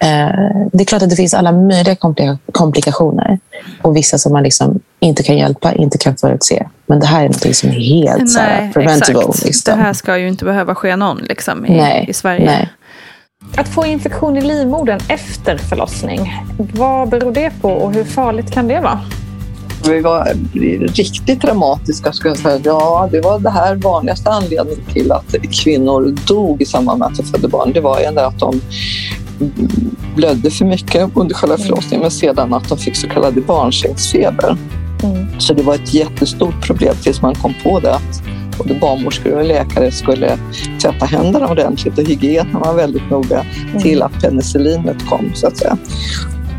Eh, 0.00 0.28
det 0.72 0.82
är 0.82 0.84
klart 0.84 1.02
att 1.02 1.10
det 1.10 1.16
finns 1.16 1.34
alla 1.34 1.52
möjliga 1.52 1.94
kompli- 1.94 2.38
komplikationer 2.52 3.38
och 3.82 3.96
vissa 3.96 4.18
som 4.18 4.32
man 4.32 4.42
liksom 4.42 4.80
inte 5.00 5.22
kan 5.22 5.36
hjälpa, 5.38 5.72
inte 5.74 5.98
kan 5.98 6.16
förutse. 6.16 6.66
Men 6.86 7.00
det 7.00 7.06
här 7.06 7.24
är 7.24 7.28
något 7.28 7.56
som 7.56 7.68
är 7.68 7.72
helt 7.72 8.30
så 8.30 8.38
här, 8.38 8.60
Nej, 8.62 8.72
preventable. 8.72 9.32
Liksom. 9.44 9.76
Det 9.76 9.82
här 9.82 9.92
ska 9.92 10.18
ju 10.18 10.28
inte 10.28 10.44
behöva 10.44 10.74
ske 10.74 10.96
någon 10.96 11.18
liksom, 11.18 11.66
i, 11.66 11.76
Nej, 11.76 12.06
i 12.08 12.12
Sverige. 12.12 12.46
nej. 12.46 12.68
Att 13.56 13.68
få 13.68 13.86
infektion 13.86 14.36
i 14.36 14.40
livmodern 14.40 15.00
efter 15.08 15.58
förlossning, 15.58 16.32
vad 16.58 17.08
beror 17.08 17.32
det 17.32 17.52
på 17.60 17.70
och 17.70 17.92
hur 17.92 18.04
farligt 18.04 18.50
kan 18.50 18.68
det 18.68 18.80
vara? 18.80 19.00
Vi 19.88 20.00
var 20.00 20.32
riktigt 20.94 21.40
dramatiska 21.40 22.12
skulle 22.12 22.30
jag 22.30 22.38
säga. 22.38 22.60
Ja, 22.64 23.08
det 23.12 23.20
var 23.20 23.38
det 23.38 23.50
här 23.50 23.74
vanligaste 23.74 24.30
anledningen 24.30 24.84
till 24.92 25.12
att 25.12 25.34
kvinnor 25.62 26.16
dog 26.26 26.62
i 26.62 26.64
samband 26.64 26.98
med 26.98 27.08
att 27.08 27.16
de 27.16 27.22
födde 27.22 27.48
barn. 27.48 27.72
Det 27.72 27.80
var 27.80 28.00
ju 28.00 28.06
att 28.06 28.38
de 28.38 28.60
blödde 30.16 30.50
för 30.50 30.64
mycket 30.64 31.10
under 31.14 31.34
själva 31.34 31.58
förlossningen 31.58 32.00
men 32.00 32.10
sedan 32.10 32.54
att 32.54 32.68
de 32.68 32.78
fick 32.78 32.96
så 32.96 33.08
kallad 33.08 33.42
barnsängsfeber. 33.46 34.56
Så 35.38 35.54
det 35.54 35.62
var 35.62 35.74
ett 35.74 35.94
jättestort 35.94 36.66
problem 36.66 36.94
tills 37.02 37.22
man 37.22 37.34
kom 37.34 37.54
på 37.62 37.80
det 37.80 37.94
att 37.94 38.22
både 38.58 38.74
barnmorskor 38.74 39.32
och 39.32 39.44
läkare 39.44 39.90
skulle 39.90 40.38
tvätta 40.82 41.06
händerna 41.06 41.48
ordentligt 41.48 41.98
och 41.98 42.04
hygienen 42.04 42.60
var 42.60 42.74
väldigt 42.74 43.10
noga 43.10 43.44
till 43.80 44.02
att 44.02 44.22
penicillinet 44.22 45.06
kom 45.06 45.30
så 45.34 45.46
att 45.46 45.56
säga. 45.56 45.78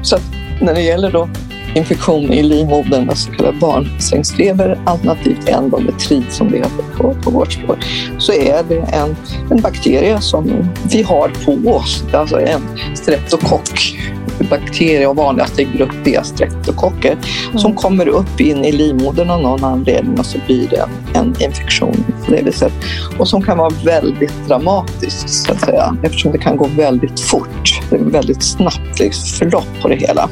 Så 0.02 0.16
att 0.16 0.24
när 0.62 0.74
det 0.74 0.82
gäller 0.82 1.12
då 1.12 1.30
infektion 1.76 2.34
i 2.34 2.43
livmodern, 2.43 3.16
så 3.16 3.32
kallad 3.32 3.60
barnsängsfeber 3.60 4.80
alternativt 4.86 5.50
endometrit 5.50 6.34
som 6.34 6.52
det 6.52 6.58
heter 6.58 6.84
på, 6.97 7.14
på 7.14 7.32
vårt 7.32 7.52
språk, 7.52 7.78
så 8.18 8.34
är 8.34 8.64
det 8.64 8.80
en, 8.80 9.16
en 9.52 9.62
bakterie 9.62 10.22
som 10.22 10.70
vi 10.91 11.02
har 11.02 11.32
på 11.45 11.72
oss, 11.72 12.04
alltså 12.14 12.39
en 12.39 12.62
streptokock. 12.95 13.97
Bakterie 14.44 15.08
och 15.08 15.16
vanligaste 15.16 15.64
grupp 15.64 16.08
är 16.08 16.22
streptokocker 16.22 17.18
som 17.56 17.76
kommer 17.76 18.08
upp 18.08 18.40
in 18.40 18.66
i 18.66 18.72
livmodern 18.72 19.30
av 19.30 19.42
någon 19.42 19.64
anledning 19.64 20.20
och 20.20 20.26
så 20.26 20.38
blir 20.46 20.68
det 20.70 20.86
en, 21.14 21.36
infektion 21.40 22.06
på 22.26 22.32
det 22.32 22.42
viset. 22.42 22.74
Och 23.20 23.28
som 23.28 23.42
kan 23.42 23.58
vara 23.58 23.74
väldigt 23.86 24.48
dramatisk 24.48 25.30
så 25.30 25.52
att 25.52 25.62
säga 25.62 25.98
eftersom 26.04 26.32
det 26.32 26.38
kan 26.38 26.58
gå 26.58 26.68
väldigt 26.78 27.20
fort. 27.20 27.82
Det 27.90 27.96
är 27.96 28.00
väldigt 28.00 28.44
snabbt 28.44 28.98
förlopp 29.40 29.82
på 29.82 29.88
det 29.88 29.96
hela. 29.96 30.30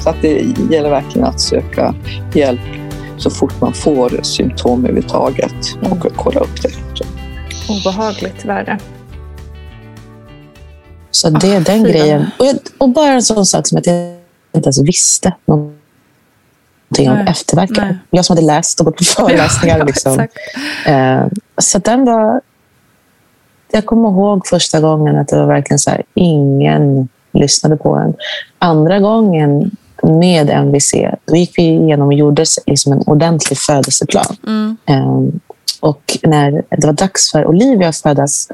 Så 0.00 0.10
att 0.10 0.16
det 0.22 0.44
gäller 0.70 0.90
verkligen 0.90 1.28
att 1.28 1.40
söka 1.40 1.94
hjälp 2.34 2.60
så 3.16 3.30
fort 3.30 3.60
man 3.60 3.72
får 3.72 4.20
symptom 4.22 4.84
överhuvudtaget 4.84 5.76
och 5.90 6.16
kolla 6.16 6.40
upp 6.40 6.62
det. 6.62 6.70
Obehagligt 7.68 8.44
värre. 8.44 8.78
Så 11.10 11.30
det 11.30 11.54
är 11.54 11.60
den 11.60 11.84
fy 11.84 11.92
grejen. 11.92 12.30
Och, 12.38 12.46
jag, 12.46 12.56
och 12.78 12.88
bara 12.88 13.12
en 13.12 13.22
sån 13.22 13.46
sak 13.46 13.66
som 13.66 13.78
att 13.78 13.86
jag 13.86 13.96
inte 14.52 14.66
ens 14.66 14.82
visste 14.82 15.34
någonting 15.46 17.10
om 17.10 17.16
Nej, 17.16 17.26
efterverkar. 17.28 17.84
nej. 17.84 17.98
Jag 18.10 18.24
som 18.24 18.36
hade 18.36 18.46
läst 18.46 18.80
och 18.80 18.86
gått 18.86 18.96
på 18.96 19.04
föreläsningar. 19.16 19.78
Ja, 19.78 19.84
liksom. 19.84 20.12
exakt. 20.12 20.36
Eh, 20.86 21.22
så 21.58 21.78
den 21.78 22.04
var... 22.04 22.40
Jag 23.72 23.86
kommer 23.86 24.08
ihåg 24.08 24.46
första 24.46 24.80
gången 24.80 25.18
att 25.18 25.28
det 25.28 25.36
var 25.36 25.46
verkligen 25.46 25.78
så 25.78 25.90
här, 25.90 26.02
ingen 26.14 27.08
lyssnade 27.32 27.76
på 27.76 27.94
en. 27.94 28.14
Andra 28.58 28.98
gången 28.98 29.70
med 30.02 30.50
MVC, 30.50 30.94
då 31.24 31.36
gick 31.36 31.58
vi 31.58 31.62
igenom 31.62 32.06
och 32.06 32.14
gjorde 32.14 32.44
liksom 32.66 32.92
en 32.92 33.02
ordentlig 33.06 33.58
födelseplan. 33.58 34.36
Mm. 34.46 34.76
Eh, 34.86 35.40
och 35.80 36.18
när 36.22 36.50
det 36.50 36.86
var 36.86 36.92
dags 36.92 37.30
för 37.30 37.46
Olivia 37.46 37.88
att 37.88 37.96
födas, 37.96 38.48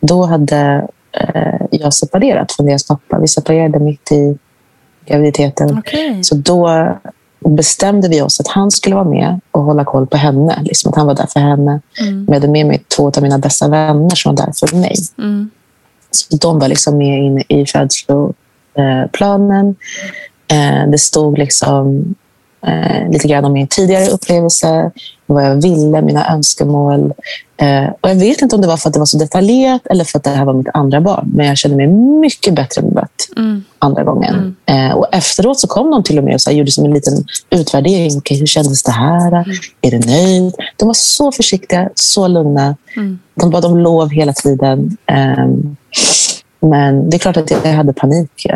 då 0.00 0.24
hade 0.24 0.88
jag 1.70 1.94
separerat 1.94 2.52
från 2.52 2.66
deras 2.66 2.86
pappa. 2.86 3.18
Vi 3.18 3.28
separerade 3.28 3.78
mitt 3.78 4.12
i 4.12 4.38
graviditeten. 5.06 5.78
Okej. 5.78 6.24
Så 6.24 6.34
då 6.34 6.88
bestämde 7.40 8.08
vi 8.08 8.22
oss 8.22 8.40
att 8.40 8.48
han 8.48 8.70
skulle 8.70 8.94
vara 8.94 9.08
med 9.08 9.40
och 9.50 9.62
hålla 9.62 9.84
koll 9.84 10.06
på 10.06 10.16
henne. 10.16 10.62
Liksom 10.62 10.90
att 10.90 10.96
han 10.96 11.06
var 11.06 11.14
där 11.14 11.26
för 11.26 11.40
henne. 11.40 11.80
Mm. 12.00 12.24
Jag 12.28 12.34
hade 12.34 12.48
med 12.48 12.66
mig 12.66 12.84
två 12.96 13.06
av 13.06 13.22
mina 13.22 13.38
bästa 13.38 13.68
vänner 13.68 14.14
som 14.14 14.34
var 14.34 14.46
där 14.46 14.52
för 14.52 14.76
mig. 14.76 14.94
Mm. 15.18 15.50
Så 16.10 16.36
de 16.36 16.58
var 16.58 16.68
liksom 16.68 16.98
med 16.98 17.24
in 17.24 17.42
i 17.48 17.66
födsloplanen. 17.66 19.76
Eh, 20.48 20.90
det 20.90 20.98
stod 20.98 21.38
liksom 21.38 22.14
eh, 22.66 23.10
lite 23.10 23.28
grann 23.28 23.44
om 23.44 23.52
min 23.52 23.66
tidigare 23.66 24.06
upplevelse, 24.10 24.90
vad 25.26 25.44
jag 25.44 25.62
ville, 25.62 26.02
mina 26.02 26.32
önskemål. 26.34 27.12
Eh, 27.56 27.84
och 28.00 28.10
jag 28.10 28.14
vet 28.14 28.42
inte 28.42 28.56
om 28.56 28.62
det 28.62 28.68
var 28.68 28.76
för 28.76 28.88
att 28.88 28.92
det 28.92 28.98
var 28.98 29.06
så 29.06 29.18
detaljerat 29.18 29.86
eller 29.86 30.04
för 30.04 30.18
att 30.18 30.24
det 30.24 30.30
här 30.30 30.44
var 30.44 30.52
mitt 30.54 30.68
andra 30.74 31.00
barn. 31.00 31.30
Men 31.34 31.46
jag 31.46 31.58
kände 31.58 31.76
mig 31.76 31.86
mycket 32.20 32.54
bättre 32.54 32.82
bemött 32.82 33.08
Mm. 33.36 33.64
andra 33.78 34.04
gången. 34.04 34.56
Eh, 34.66 34.90
och 34.92 35.06
efteråt 35.14 35.60
så 35.60 35.66
kom 35.66 35.90
de 35.90 36.02
till 36.02 36.18
och 36.18 36.24
med 36.24 36.34
och 36.34 36.40
så 36.40 36.50
här, 36.50 36.56
gjorde 36.56 36.70
som 36.70 36.84
en 36.84 36.94
liten 36.94 37.24
utvärdering. 37.50 38.18
Okej, 38.18 38.38
hur 38.38 38.46
kändes 38.46 38.82
det 38.82 38.92
här? 38.92 39.44
Är 39.80 39.90
du 39.90 39.98
nöjd? 39.98 40.54
De 40.76 40.86
var 40.86 40.94
så 40.94 41.32
försiktiga, 41.32 41.88
så 41.94 42.28
lugna. 42.28 42.76
Mm. 42.96 43.18
De 43.34 43.50
bad 43.50 43.64
om 43.64 43.78
lov 43.78 44.10
hela 44.10 44.32
tiden. 44.32 44.96
Ehm, 45.06 45.76
men 46.60 47.10
det 47.10 47.16
är 47.16 47.18
klart 47.18 47.36
att 47.36 47.50
jag 47.50 47.72
hade 47.72 47.92
panik. 47.92 48.46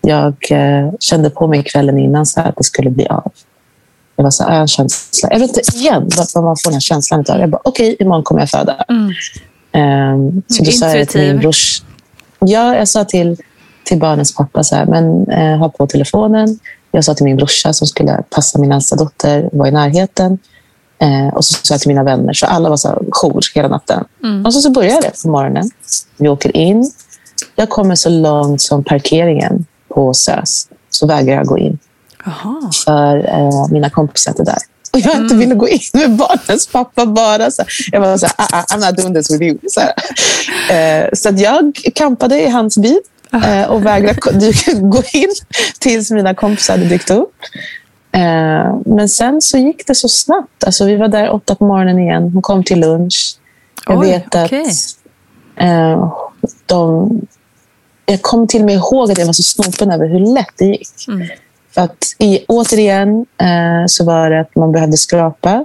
Jag 0.00 0.34
eh, 0.50 0.92
kände 1.00 1.30
på 1.30 1.46
mig 1.46 1.62
kvällen 1.62 1.98
innan 1.98 2.26
så 2.26 2.40
att 2.40 2.56
det 2.56 2.64
skulle 2.64 2.90
bli 2.90 3.06
av. 3.06 3.32
Det 4.16 4.22
var 4.22 4.30
så 4.30 4.44
här, 4.44 4.60
en 4.60 4.68
känsla. 4.68 5.28
Jag 5.32 5.38
vet 5.38 5.56
inte 5.56 5.76
igen 5.76 6.08
vad 6.34 6.44
man 6.44 6.56
får 6.56 6.70
den 6.70 6.72
här 6.72 6.80
känslan 6.80 7.24
av. 7.28 7.40
Jag 7.40 7.50
bara, 7.50 7.60
okej, 7.64 7.96
imorgon 7.98 8.22
kommer 8.22 8.40
jag 8.40 8.50
föda. 8.50 8.84
Mm. 8.88 9.12
Ehm, 9.72 10.42
så 10.46 10.64
då 10.64 10.70
sa 10.70 10.96
jag 10.96 11.08
till 11.08 11.20
min 11.20 11.38
brors... 11.38 11.82
Ja, 12.38 12.76
jag 12.76 12.88
sa 12.88 13.04
till, 13.04 13.36
till 13.84 13.98
barnens 13.98 14.34
pappa 14.34 14.64
så 14.64 14.76
här, 14.76 14.86
men 14.86 15.30
eh, 15.30 15.58
ha 15.58 15.68
på 15.68 15.86
telefonen. 15.86 16.58
Jag 16.90 17.04
sa 17.04 17.14
till 17.14 17.24
min 17.24 17.36
brorsa 17.36 17.72
som 17.72 17.86
skulle 17.86 18.22
passa 18.30 18.58
min 18.58 18.72
äldsta 18.72 18.96
dotter, 18.96 19.48
var 19.52 19.66
i 19.66 19.70
närheten. 19.70 20.38
Eh, 20.98 21.34
och 21.34 21.44
så 21.44 21.54
sa 21.66 21.74
jag 21.74 21.80
till 21.80 21.88
mina 21.88 22.04
vänner, 22.04 22.32
så 22.32 22.46
alla 22.46 22.68
var 22.68 22.76
så 22.76 22.88
här, 22.88 22.98
jour 23.10 23.40
hela 23.54 23.68
natten. 23.68 24.04
Mm. 24.22 24.46
Och 24.46 24.54
så, 24.54 24.60
så 24.60 24.70
började 24.70 25.00
det 25.00 25.22
på 25.22 25.28
morgonen. 25.28 25.70
Vi 26.16 26.28
åker 26.28 26.56
in. 26.56 26.92
Jag 27.56 27.68
kommer 27.68 27.94
så 27.94 28.08
långt 28.08 28.60
som 28.60 28.84
parkeringen 28.84 29.66
på 29.94 30.14
SÖS. 30.14 30.68
Så 30.90 31.06
vägrar 31.06 31.34
jag 31.34 31.46
gå 31.46 31.58
in. 31.58 31.78
Jaha. 32.24 32.70
För 32.84 33.16
eh, 33.28 33.68
mina 33.70 33.90
kompisar 33.90 34.34
är 34.38 34.44
där. 34.44 34.58
Och 34.92 34.98
jag 35.00 35.12
inte 35.14 35.34
Mm. 35.34 35.38
ville 35.38 35.54
gå 35.54 35.68
in 35.68 35.80
med 35.92 36.16
barnens 36.16 36.66
pappa 36.66 37.06
bara. 37.06 37.50
Så 37.50 37.62
jag 37.92 38.00
var 38.00 38.16
så 38.18 38.26
här, 38.26 38.34
ah, 38.38 38.48
ah, 38.52 38.64
I'm 38.76 38.86
not 38.86 38.96
doing 38.96 39.14
this 39.14 39.30
with 39.30 39.42
you. 39.42 39.58
Så. 39.68 39.80
Eh, 40.72 41.08
så 41.12 41.28
att 41.28 41.40
jag 41.40 41.80
kampade 41.94 42.40
i 42.42 42.48
hans 42.48 42.78
bil 42.78 42.98
eh, 43.44 43.70
och 43.70 43.86
vägrade 43.86 44.18
gå 44.80 45.02
in 45.12 45.28
tills 45.78 46.10
mina 46.10 46.34
kompisar 46.34 46.74
hade 46.74 46.88
dykt 46.88 47.10
upp. 47.10 47.34
Eh, 48.12 48.76
men 48.86 49.08
sen 49.08 49.40
så 49.42 49.58
gick 49.58 49.86
det 49.86 49.94
så 49.94 50.08
snabbt. 50.08 50.64
Alltså, 50.64 50.84
vi 50.84 50.96
var 50.96 51.08
där 51.08 51.30
åtta 51.30 51.54
på 51.54 51.64
morgonen 51.64 51.98
igen. 51.98 52.22
Hon 52.32 52.42
kom 52.42 52.64
till 52.64 52.80
lunch. 52.80 53.36
Jag 53.86 53.98
Oj, 53.98 54.06
vet 54.08 54.34
att 54.34 54.46
okej. 54.46 54.66
eh, 55.56 56.12
de... 56.66 57.10
Jag 58.10 58.22
kommer 58.22 58.46
till 58.46 58.60
och 58.60 58.66
med 58.66 58.74
ihåg 58.74 59.10
att 59.12 59.18
jag 59.18 59.26
var 59.26 59.32
så 59.32 59.42
snopen 59.42 59.90
över 59.90 60.06
hur 60.06 60.34
lätt 60.34 60.54
det 60.58 60.64
gick. 60.64 61.08
Mm. 61.08 61.28
För 61.74 61.80
att 61.80 62.04
i, 62.18 62.44
återigen 62.48 63.26
eh, 63.38 63.86
så 63.86 64.04
var 64.04 64.30
det 64.30 64.40
att 64.40 64.56
man 64.56 64.72
behövde 64.72 64.96
skrapa. 64.96 65.64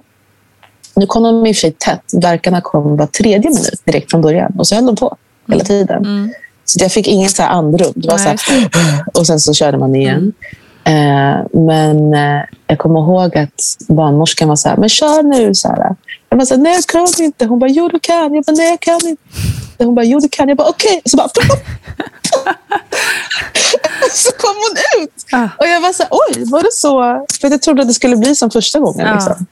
Nu 0.96 1.06
kom 1.06 1.24
de 1.24 1.46
i 1.46 1.52
och 1.52 1.56
för 1.56 1.60
sig 1.60 1.72
tätt. 1.72 2.04
Verkarna 2.14 2.62
kom 2.62 2.98
var 2.98 3.08
tredje 3.08 3.50
minut 3.50 3.82
direkt 3.86 4.12
från 4.12 4.22
början. 4.22 4.54
Och 4.58 4.68
så 4.68 4.76
höll 4.76 4.86
de 4.86 4.96
på 4.96 5.18
hela 5.48 5.64
tiden. 5.64 6.34
Så 6.66 6.84
jag 6.84 6.92
fick 6.92 7.08
ingen 7.08 7.30
så 7.30 7.44
andrum. 7.44 7.94
Det 7.96 8.08
var 8.08 8.18
så 8.18 8.30
här, 8.30 8.40
och 9.14 9.28
sen 9.28 9.40
så 9.40 9.54
körde 9.54 9.78
man 9.78 9.96
igen. 9.96 10.34
Eh, 10.88 11.38
men 11.54 12.14
eh, 12.14 12.42
jag 12.68 12.80
kommer 12.80 13.00
ihåg 13.00 13.38
att 13.38 13.78
barnmorskan 13.88 14.50
var 14.50 14.56
så 14.56 14.70
här, 14.70 14.78
men 14.78 14.90
kör 14.90 15.24
nu. 15.24 15.56
Så 15.56 15.68
här. 15.68 15.96
Jag 16.30 16.40
bara, 16.40 16.46
så 16.46 16.54
här, 16.56 16.62
nej 16.62 16.74
jag 16.74 16.86
kan 16.86 17.08
inte. 17.26 17.46
Hon 17.46 17.60
bara, 17.60 17.70
jo 17.70 17.88
du 17.88 18.00
kan. 18.00 18.34
Jag 18.34 18.44
bara, 18.44 18.56
nej 18.56 18.70
jag 18.70 18.80
kan 18.80 19.08
inte. 19.08 19.24
Hon 19.78 19.96
bara, 19.96 20.06
jo 20.06 20.20
du 20.20 20.30
kan. 20.30 20.48
Jag 20.48 20.58
bara, 20.58 20.70
okej. 20.70 21.02
Så 21.06 21.18
bara, 21.18 21.28
så 24.12 24.32
kom 24.32 24.56
hon 24.56 25.04
ut. 25.04 25.26
Ah. 25.32 25.48
Och 25.58 25.68
jag 25.68 25.82
var 25.82 25.94
så 25.94 26.04
här, 26.04 26.10
oj, 26.12 26.44
var 26.52 26.64
det 26.64 26.74
så? 26.74 27.26
För 27.42 27.50
jag 27.50 27.62
trodde 27.62 27.82
att 27.82 27.88
det 27.88 27.94
skulle 27.94 28.18
bli 28.18 28.36
som 28.36 28.52
första 28.52 28.80
gången. 28.80 29.08
Ja. 29.08 29.14
Liksom. 29.14 29.46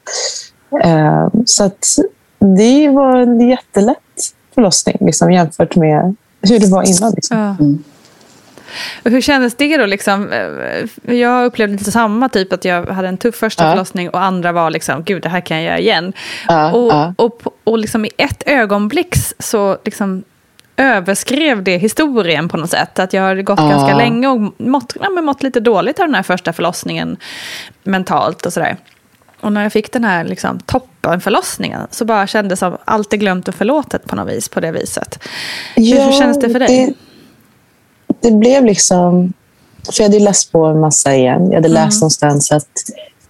Eh, 0.90 1.28
så 1.46 1.64
att 1.64 1.98
det 2.56 2.88
var 2.88 3.16
en 3.16 3.48
jättelätt 3.48 3.96
förlossning 4.54 4.96
liksom, 5.00 5.32
jämfört 5.32 5.76
med 5.76 6.16
hur 6.42 6.58
det 6.58 6.66
var 6.66 6.82
innan. 6.82 7.12
Liksom. 7.14 7.38
Ja. 7.38 7.56
Och 9.04 9.10
hur 9.10 9.20
kändes 9.20 9.54
det 9.54 9.76
då? 9.76 9.86
Liksom? 9.86 10.32
Eh, 10.32 11.14
Jag 11.16 11.44
upplevde 11.46 11.76
lite 11.76 11.92
samma, 11.92 12.28
typ 12.28 12.52
att 12.52 12.64
jag 12.64 12.86
hade 12.86 13.08
en 13.08 13.16
tuff 13.18 13.34
första 13.36 13.64
Ja. 13.64 13.70
förlossning 13.70 14.10
och 14.10 14.22
andra 14.22 14.52
var 14.52 14.70
liksom, 14.70 15.02
gud 15.04 15.22
det 15.22 15.28
här 15.28 15.40
kan 15.40 15.56
jag 15.56 15.64
göra 15.66 15.78
igen. 15.78 16.12
Ja, 16.48 16.72
och 16.72 16.92
ja. 16.92 17.14
och, 17.18 17.42
och 17.64 17.78
liksom 17.78 18.04
i 18.04 18.10
ett 18.16 18.42
ögonblick 18.46 19.14
så 19.38 19.78
liksom 19.84 20.24
överskrev 20.76 21.62
det 21.62 21.76
historien 21.78 22.48
på 22.48 22.56
något 22.56 22.70
sätt. 22.70 22.98
Att 22.98 23.12
jag 23.12 23.22
hade 23.22 23.42
gått 23.42 23.58
Ja. 23.58 23.68
ganska 23.68 23.96
länge 23.96 24.28
och 24.28 24.40
mått, 24.60 24.96
ja, 25.02 25.10
mått 25.10 25.42
lite 25.42 25.60
dåligt 25.60 26.00
av 26.00 26.06
den 26.06 26.14
här 26.14 26.22
första 26.22 26.52
förlossningen 26.52 27.16
mentalt 27.82 28.46
och 28.46 28.52
sådär. 28.52 28.76
Och 29.40 29.52
när 29.52 29.62
jag 29.62 29.72
fick 29.72 29.92
den 29.92 30.04
här 30.04 30.24
liksom, 30.24 30.58
toppen 30.60 31.20
förlossningen 31.20 31.80
så 31.90 32.04
bara 32.04 32.26
kändes 32.26 32.58
som 32.58 32.76
allt 32.84 33.12
är 33.12 33.16
glömt 33.16 33.48
och 33.48 33.54
förlåtet 33.54 34.04
på 34.06 34.16
något 34.16 34.28
vis 34.32 34.48
på 34.48 34.60
det 34.60 34.72
viset. 34.72 35.18
hur, 35.76 36.04
hur 36.04 36.12
kändes 36.12 36.40
det 36.40 36.50
för 36.50 36.58
dig? 36.58 36.94
Det, 38.28 38.30
blev 38.30 38.64
liksom... 38.64 39.32
För 39.92 40.02
jag 40.02 40.08
hade 40.10 40.18
läst 40.24 40.52
på 40.52 40.64
en 40.66 40.80
massa 40.80 41.14
igen. 41.14 41.46
Jag 41.46 41.54
hade 41.54 41.68
Mm. 41.68 41.84
läst 41.84 42.00
någonstans 42.00 42.52
att 42.52 42.68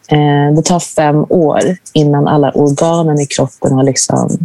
eh, 0.09 0.57
det 0.57 0.63
tar 0.63 0.81
fem 0.81 1.27
år 1.29 1.61
innan 1.93 2.29
alla 2.29 2.51
organen 2.51 3.21
i 3.21 3.27
kroppen 3.27 3.73
har 3.73 3.83
liksom 3.83 4.39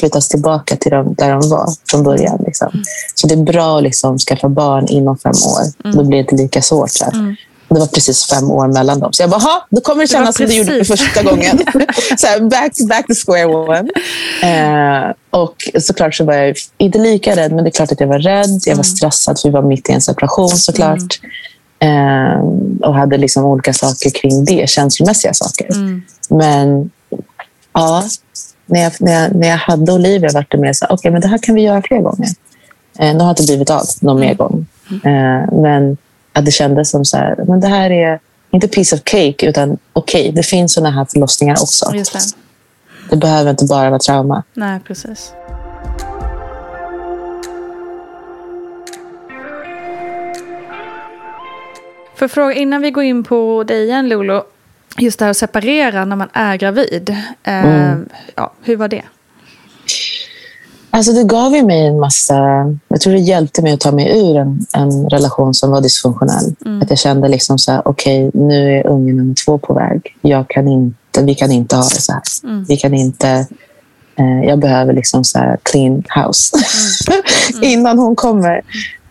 flyttas 0.00 0.28
tillbaka 0.28 0.76
till 0.76 0.90
dem, 0.90 1.14
där 1.18 1.30
de 1.30 1.48
var 1.50 1.68
från 1.90 2.02
början. 2.02 2.34
Mm. 2.34 2.44
Liksom. 2.46 2.82
Så 3.14 3.26
det 3.26 3.34
är 3.34 3.42
bra 3.42 3.76
att 3.76 3.82
liksom 3.82 4.18
skaffa 4.18 4.48
barn 4.48 4.86
inom 4.86 5.18
fem 5.18 5.32
år. 5.32 5.62
Mm. 5.84 5.96
Då 5.96 6.04
blir 6.04 6.18
det 6.18 6.20
inte 6.20 6.34
lika 6.42 6.62
svårt. 6.62 6.90
Så 6.90 7.04
här. 7.04 7.36
Det 7.74 7.80
var 7.80 7.86
precis 7.86 8.26
fem 8.26 8.50
år 8.50 8.66
mellan 8.68 9.00
dem. 9.00 9.12
Så 9.12 9.22
jag 9.22 9.30
bara, 9.30 9.40
"Ha, 9.40 9.66
då 9.70 9.80
kommer 9.80 10.00
det 10.00 10.04
Det 10.04 10.12
kännas 10.12 10.36
som 10.36 10.46
det 10.46 10.54
gjorde 10.54 10.70
precis. 10.78 11.00
första 11.00 11.22
gången. 11.22 11.58
så 12.18 12.26
här, 12.26 12.40
back, 12.40 12.72
back 12.88 13.06
to 13.06 13.14
square 13.26 13.44
one. 13.46 13.88
Eh, 14.42 15.14
och 15.30 15.54
såklart 15.80 16.14
så 16.14 16.24
var 16.24 16.34
jag 16.34 16.56
inte 16.78 16.98
lika 16.98 17.36
rädd, 17.36 17.52
men 17.52 17.64
det 17.64 17.68
är 17.70 17.72
klart 17.72 17.92
att 17.92 18.00
jag 18.00 18.06
var 18.06 18.18
rädd. 18.18 18.60
Jag 18.66 18.76
var 18.76 18.82
stressad 18.82 19.40
för 19.40 19.48
vi 19.48 19.52
var 19.52 19.62
mitt 19.62 19.88
i 19.88 19.92
en 19.92 20.00
separation 20.00 20.48
såklart. 20.48 21.20
Eh, 21.78 22.40
och 22.88 22.94
hade 22.94 23.16
liksom 23.16 23.44
olika 23.44 23.72
saker 23.72 24.10
kring 24.10 24.44
det, 24.44 24.68
känslomässiga 24.70 25.34
saker. 25.34 25.68
Men 26.28 26.90
ja, 27.72 28.04
när 28.66 28.82
jag, 28.82 28.92
när, 29.00 29.22
jag, 29.22 29.34
när 29.34 29.48
jag 29.48 29.56
hade 29.56 29.92
Olivia 29.92 30.30
var 30.32 30.46
det 30.48 30.58
mer 30.58 30.72
så 30.72 30.86
okej, 30.90 31.10
men 31.10 31.20
det 31.20 31.28
här 31.28 31.38
kan 31.38 31.54
vi 31.54 31.62
göra 31.62 31.82
fler 31.82 31.98
gånger. 32.00 32.28
Eh, 32.98 33.14
nu 33.14 33.20
har 33.24 33.30
inte 33.30 33.42
blivit 33.42 33.70
av 33.70 33.82
någon 34.00 34.20
mer 34.20 34.34
gång. 34.34 34.66
Eh, 35.04 35.52
men 35.52 35.96
att 36.32 36.44
det 36.44 36.50
kändes 36.50 36.90
som 36.90 37.04
så 37.04 37.16
här, 37.16 37.44
men 37.48 37.60
det 37.60 37.68
här 37.68 37.90
är 37.90 38.20
inte 38.50 38.68
piece 38.68 38.96
of 38.96 39.02
cake, 39.04 39.48
utan 39.48 39.78
okej, 39.92 40.32
det 40.32 40.42
finns 40.42 40.72
sådana 40.72 40.90
här 40.90 41.04
förlossningar 41.04 41.54
också. 41.62 41.94
Just 41.94 42.12
det. 42.12 42.20
Det 43.10 43.16
behöver 43.16 43.50
inte 43.50 43.64
bara 43.64 43.90
vara 43.90 43.98
trauma. 43.98 44.42
Nej, 44.54 44.80
precis. 44.80 45.32
För 52.14 52.28
fråga, 52.28 52.54
innan 52.54 52.80
vi 52.80 52.90
går 52.90 53.04
in 53.04 53.24
på 53.24 53.64
dig 53.64 53.84
igen 53.84 54.08
Lolo, 54.08 54.42
just 54.98 55.18
det 55.18 55.24
här 55.24 55.30
att 55.30 55.36
separera 55.36 56.04
när 56.04 56.16
man 56.16 56.28
är 56.32 56.56
gravid. 56.56 57.16
Eh, 57.42 57.94
ja, 58.34 58.52
hur 58.62 58.76
var 58.76 58.88
det? 58.88 59.02
Alltså 60.90 61.12
det 61.12 61.24
gav 61.24 61.54
ju 61.54 61.62
mig 61.62 61.86
en 61.86 62.00
massa... 62.00 62.36
Jag 62.88 63.00
tror 63.00 63.12
det 63.12 63.18
hjälpte 63.18 63.62
mig 63.62 63.72
att 63.72 63.80
ta 63.80 63.92
mig 63.92 64.18
ur 64.18 64.36
en, 64.36 64.66
en 64.72 65.08
relation 65.10 65.54
som 65.54 65.70
var 65.70 65.80
dysfunktionell. 65.80 66.54
Att 66.82 66.90
jag 66.90 66.98
kände 66.98 67.28
liksom 67.28 67.58
så 67.58 67.72
här, 67.72 67.82
okej, 67.88 68.30
nu 68.34 68.78
är 68.78 68.86
ungen 68.86 69.16
nummer 69.16 69.34
två 69.44 69.58
på 69.58 69.74
väg. 69.74 70.16
Jag 70.20 70.48
kan 70.48 70.68
inte, 70.68 71.22
vi 71.22 71.34
kan 71.34 71.52
inte 71.52 71.76
ha 71.76 71.82
det 71.82 72.00
så 72.00 72.12
här. 72.12 72.22
Vi 72.68 72.76
kan 72.76 72.94
inte... 72.94 73.46
Eh, 74.16 74.42
jag 74.48 74.58
behöver 74.58 74.92
liksom 74.92 75.24
så 75.24 75.38
här 75.38 75.58
clean 75.62 76.02
house 76.16 76.56
innan 77.62 77.98
hon 77.98 78.16
kommer. 78.16 78.62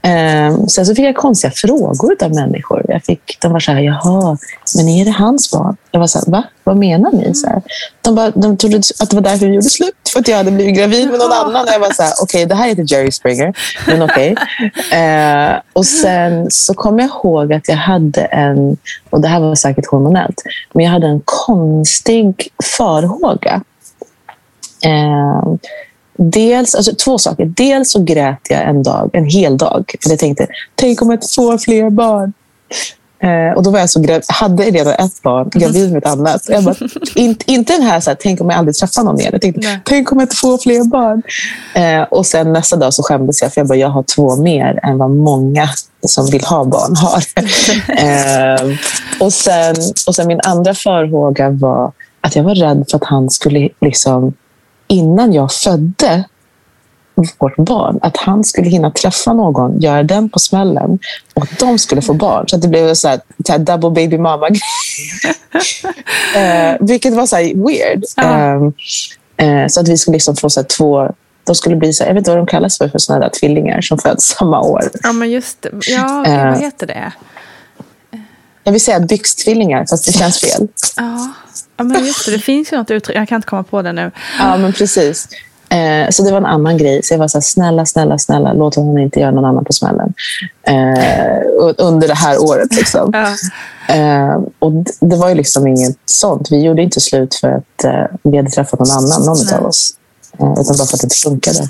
Eh, 0.01 0.65
sen 0.65 0.85
så 0.85 0.95
fick 0.95 1.05
jag 1.05 1.15
konstiga 1.15 1.51
frågor 1.51 2.15
av 2.23 2.35
människor. 2.35 2.85
Jag 2.87 3.03
fick, 3.03 3.37
de 3.41 3.51
var 3.51 3.59
så 3.59 3.71
här, 3.71 3.79
jaha, 3.79 4.37
men 4.75 4.89
är 4.89 5.05
det 5.05 5.11
hans 5.11 5.51
barn? 5.51 5.77
Jag 5.91 5.99
var 5.99 6.07
så 6.07 6.19
här, 6.19 6.31
va? 6.31 6.43
Vad 6.63 6.77
menar 6.77 7.11
ni? 7.11 7.35
Så 7.35 7.47
här. 7.47 7.61
De, 8.01 8.15
bara, 8.15 8.31
de 8.31 8.57
trodde 8.57 8.77
att 8.77 9.09
det 9.09 9.15
var 9.15 9.23
därför 9.23 9.45
vi 9.45 9.53
gjorde 9.53 9.69
slut. 9.69 9.95
För 10.13 10.19
att 10.19 10.27
jag 10.27 10.37
hade 10.37 10.51
blivit 10.51 10.75
gravid 10.75 11.09
med 11.09 11.19
någon 11.19 11.31
annan. 11.31 11.63
Och 11.63 11.73
jag 11.73 11.79
var 11.79 11.91
så 11.91 12.03
här, 12.03 12.13
okej, 12.21 12.45
det 12.45 12.55
här 12.55 12.65
är 12.65 12.79
inte 12.79 12.95
Jerry 12.95 13.11
Springer. 13.11 13.53
Men 13.87 14.01
okej. 14.01 14.35
Eh, 14.91 15.55
och 15.73 15.85
sen 15.85 16.51
så 16.51 16.73
kom 16.73 16.99
jag 16.99 17.07
ihåg 17.07 17.53
att 17.53 17.69
jag 17.69 17.75
hade 17.75 18.21
en, 18.21 18.77
och 19.09 19.21
det 19.21 19.27
här 19.27 19.39
var 19.39 19.55
säkert 19.55 19.85
hormonellt, 19.85 20.41
men 20.73 20.85
jag 20.85 20.91
hade 20.91 21.07
en 21.07 21.21
konstig 21.25 22.47
farhåga. 22.77 23.61
Eh, 24.85 25.53
dels, 26.19 26.75
alltså 26.75 26.95
två 26.95 27.17
saker. 27.17 27.45
Dels 27.45 27.91
så 27.91 28.03
grät 28.03 28.39
jag 28.49 28.63
en 28.63 28.83
dag, 28.83 29.09
en 29.13 29.25
hel 29.25 29.57
dag. 29.57 29.95
För 30.03 30.09
jag 30.09 30.19
tänkte, 30.19 30.47
tänk 30.75 31.01
om 31.01 31.09
jag 31.09 31.19
får 31.35 31.57
fler 31.57 31.89
barn. 31.89 32.33
Eh, 33.23 33.57
och 33.57 33.63
då 33.63 33.71
var 33.71 33.79
jag 33.79 33.89
så 33.89 34.01
gravid, 34.01 34.23
hade 34.27 34.63
redan 34.63 34.93
ett 34.93 35.21
barn, 35.21 35.49
gravid 35.53 35.91
med 35.91 36.03
ett 36.03 36.09
annat. 36.09 36.41
Jag 36.49 36.63
bara, 36.63 36.75
inte, 37.15 37.51
inte 37.51 37.73
den 37.73 37.81
här, 37.81 37.99
så 37.99 38.09
här, 38.09 38.17
tänk 38.19 38.41
om 38.41 38.49
jag 38.49 38.59
aldrig 38.59 38.75
träffar 38.75 39.03
någon 39.03 39.15
mer. 39.15 39.29
Jag 39.31 39.41
tänkte, 39.41 39.61
Nej. 39.61 39.79
tänk 39.85 40.11
om 40.11 40.19
jag 40.19 40.23
inte 40.23 40.35
får 40.35 40.57
fler 40.57 40.83
barn. 40.83 41.21
Eh, 41.73 42.01
och 42.01 42.25
sen 42.25 42.53
nästa 42.53 42.75
dag 42.75 42.93
så 42.93 43.03
skämdes 43.03 43.41
jag, 43.41 43.53
för 43.53 43.61
jag 43.61 43.67
bara, 43.67 43.77
jag 43.77 43.89
har 43.89 44.03
två 44.03 44.35
mer 44.35 44.79
än 44.83 44.97
vad 44.97 45.11
många 45.11 45.69
som 46.07 46.25
vill 46.25 46.43
ha 46.43 46.65
barn 46.65 46.95
har. 46.95 47.23
eh, 48.67 48.77
och, 49.19 49.33
sen, 49.33 49.75
och 50.07 50.15
sen 50.15 50.27
min 50.27 50.41
andra 50.43 50.73
farhåga 50.73 51.49
var 51.49 51.91
att 52.21 52.35
jag 52.35 52.43
var 52.43 52.55
rädd 52.55 52.85
för 52.91 52.97
att 52.97 53.05
han 53.05 53.29
skulle, 53.29 53.69
liksom, 53.81 54.33
innan 54.89 55.33
jag 55.33 55.51
födde 55.51 56.23
vårt 57.37 57.55
barn, 57.57 57.99
att 58.01 58.17
han 58.17 58.43
skulle 58.43 58.69
hinna 58.69 58.91
träffa 58.91 59.33
någon, 59.33 59.79
göra 59.79 60.03
den 60.03 60.29
på 60.29 60.39
smällen 60.39 60.99
och 61.33 61.43
att 61.43 61.59
de 61.59 61.79
skulle 61.79 62.01
få 62.01 62.13
barn. 62.13 62.47
Så 62.47 62.57
det 62.57 62.67
blev 62.67 62.93
så 62.93 63.07
här, 63.07 63.19
så 63.45 63.51
här 63.51 63.59
double 63.59 63.89
baby 63.89 64.17
mama 64.17 64.47
eh, 66.35 66.75
Vilket 66.79 67.13
var 67.13 67.25
så 67.25 67.35
weird. 67.35 68.03
Ja. 68.15 68.55
Eh, 69.37 69.61
eh, 69.61 69.67
så 69.67 69.81
att 69.81 69.87
vi 69.87 69.97
skulle 69.97 70.15
liksom 70.15 70.35
få 70.35 70.49
så 70.49 70.63
två 70.63 71.11
de 71.43 71.55
skulle 71.55 71.75
bli 71.75 71.93
så 71.93 72.03
jag 72.03 72.07
vet 72.13 72.17
inte 72.17 72.31
vad 72.31 72.39
de 72.39 72.47
kallas 72.47 72.77
för, 72.77 72.89
för 72.89 72.99
sådana 72.99 73.25
där 73.25 73.29
tvillingar 73.39 73.81
som 73.81 73.97
föds 73.97 74.25
samma 74.25 74.61
år. 74.61 74.89
Ja, 75.03 75.13
men 75.13 75.31
just 75.31 75.61
det. 75.61 75.69
Ja, 75.87 76.23
gud, 76.25 76.33
Eh. 76.35 76.45
vad 76.45 76.59
heter 76.59 76.87
det? 76.87 77.11
Jag 78.63 78.71
vill 78.71 78.81
säga 78.81 78.99
byxtvillingar, 78.99 79.85
fast 79.89 80.05
det 80.05 80.11
känns 80.11 80.39
fel. 80.39 80.67
Ja. 80.97 81.33
Ja, 81.79 81.83
men 81.83 82.05
just 82.05 82.25
det. 82.25 82.31
Det 82.31 82.39
finns 82.39 82.73
ju 82.73 82.77
något 82.77 82.91
uttryck. 82.91 83.17
Jag 83.17 83.27
kan 83.27 83.35
inte 83.35 83.47
komma 83.47 83.63
på 83.63 83.81
det 83.81 83.91
nu. 83.91 84.11
Ja, 84.39 84.57
men 84.57 84.73
precis. 84.73 85.27
Eh, 85.69 86.09
så 86.09 86.23
det 86.23 86.31
var 86.31 86.37
en 86.37 86.45
annan 86.45 86.77
grej. 86.77 87.03
Så 87.03 87.13
jag 87.13 87.19
var 87.19 87.27
så 87.27 87.37
här, 87.37 87.41
snälla, 87.41 87.85
snälla, 87.85 88.17
snälla, 88.17 88.53
låt 88.53 88.75
hon 88.75 88.99
inte 88.99 89.19
göra 89.19 89.31
någon 89.31 89.45
annan 89.45 89.65
på 89.65 89.73
smällen. 89.73 90.13
Eh, 90.61 91.73
under 91.77 92.07
det 92.07 92.13
här 92.13 92.41
året. 92.41 92.75
Liksom. 92.75 93.11
Ja. 93.13 93.27
Eh, 93.95 94.41
och 94.59 94.71
det 94.99 95.15
var 95.15 95.29
ju 95.29 95.35
liksom 95.35 95.67
inget 95.67 95.97
sånt. 96.05 96.51
Vi 96.51 96.61
gjorde 96.61 96.81
inte 96.81 96.99
slut 96.99 97.35
för 97.35 97.47
att 97.47 97.83
eh, 97.83 98.17
vi 98.23 98.37
hade 98.37 98.49
träffat 98.49 98.79
någon 98.79 98.91
annan, 98.91 99.25
någon 99.25 99.45
Nej. 99.45 99.55
av 99.55 99.65
oss. 99.65 99.93
Eh, 100.39 100.51
utan 100.51 100.77
bara 100.77 100.87
för 100.87 100.95
att 100.95 101.01
det 101.01 101.05
inte 101.05 101.15
funkade. 101.15 101.69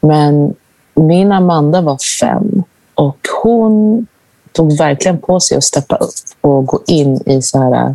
Men 0.00 0.54
min 0.94 1.32
Amanda 1.32 1.80
var 1.80 1.98
fem 2.20 2.62
och 2.94 3.18
hon 3.42 4.06
tog 4.52 4.78
verkligen 4.78 5.18
på 5.18 5.40
sig 5.40 5.56
att 5.56 5.64
steppa 5.64 5.96
upp 5.96 6.14
och 6.40 6.66
gå 6.66 6.82
in 6.86 7.20
i 7.26 7.42
så 7.42 7.58
här... 7.58 7.94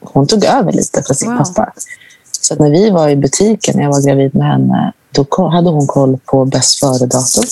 Hon 0.00 0.26
tog 0.26 0.44
över 0.44 0.72
lite 0.72 1.02
för 1.02 1.14
sin 1.14 1.30
Wow. 1.30 1.38
pappa. 1.44 1.72
Så 2.40 2.54
när 2.54 2.70
vi 2.70 2.90
var 2.90 3.08
i 3.08 3.16
butiken, 3.16 3.76
när 3.76 3.82
jag 3.84 3.90
var 3.92 4.06
gravid 4.06 4.34
med 4.34 4.46
henne, 4.46 4.92
då 5.10 5.48
hade 5.48 5.70
hon 5.70 5.86
koll 5.86 6.18
på 6.24 6.44
bäst 6.44 6.80
före-datum. 6.80 7.44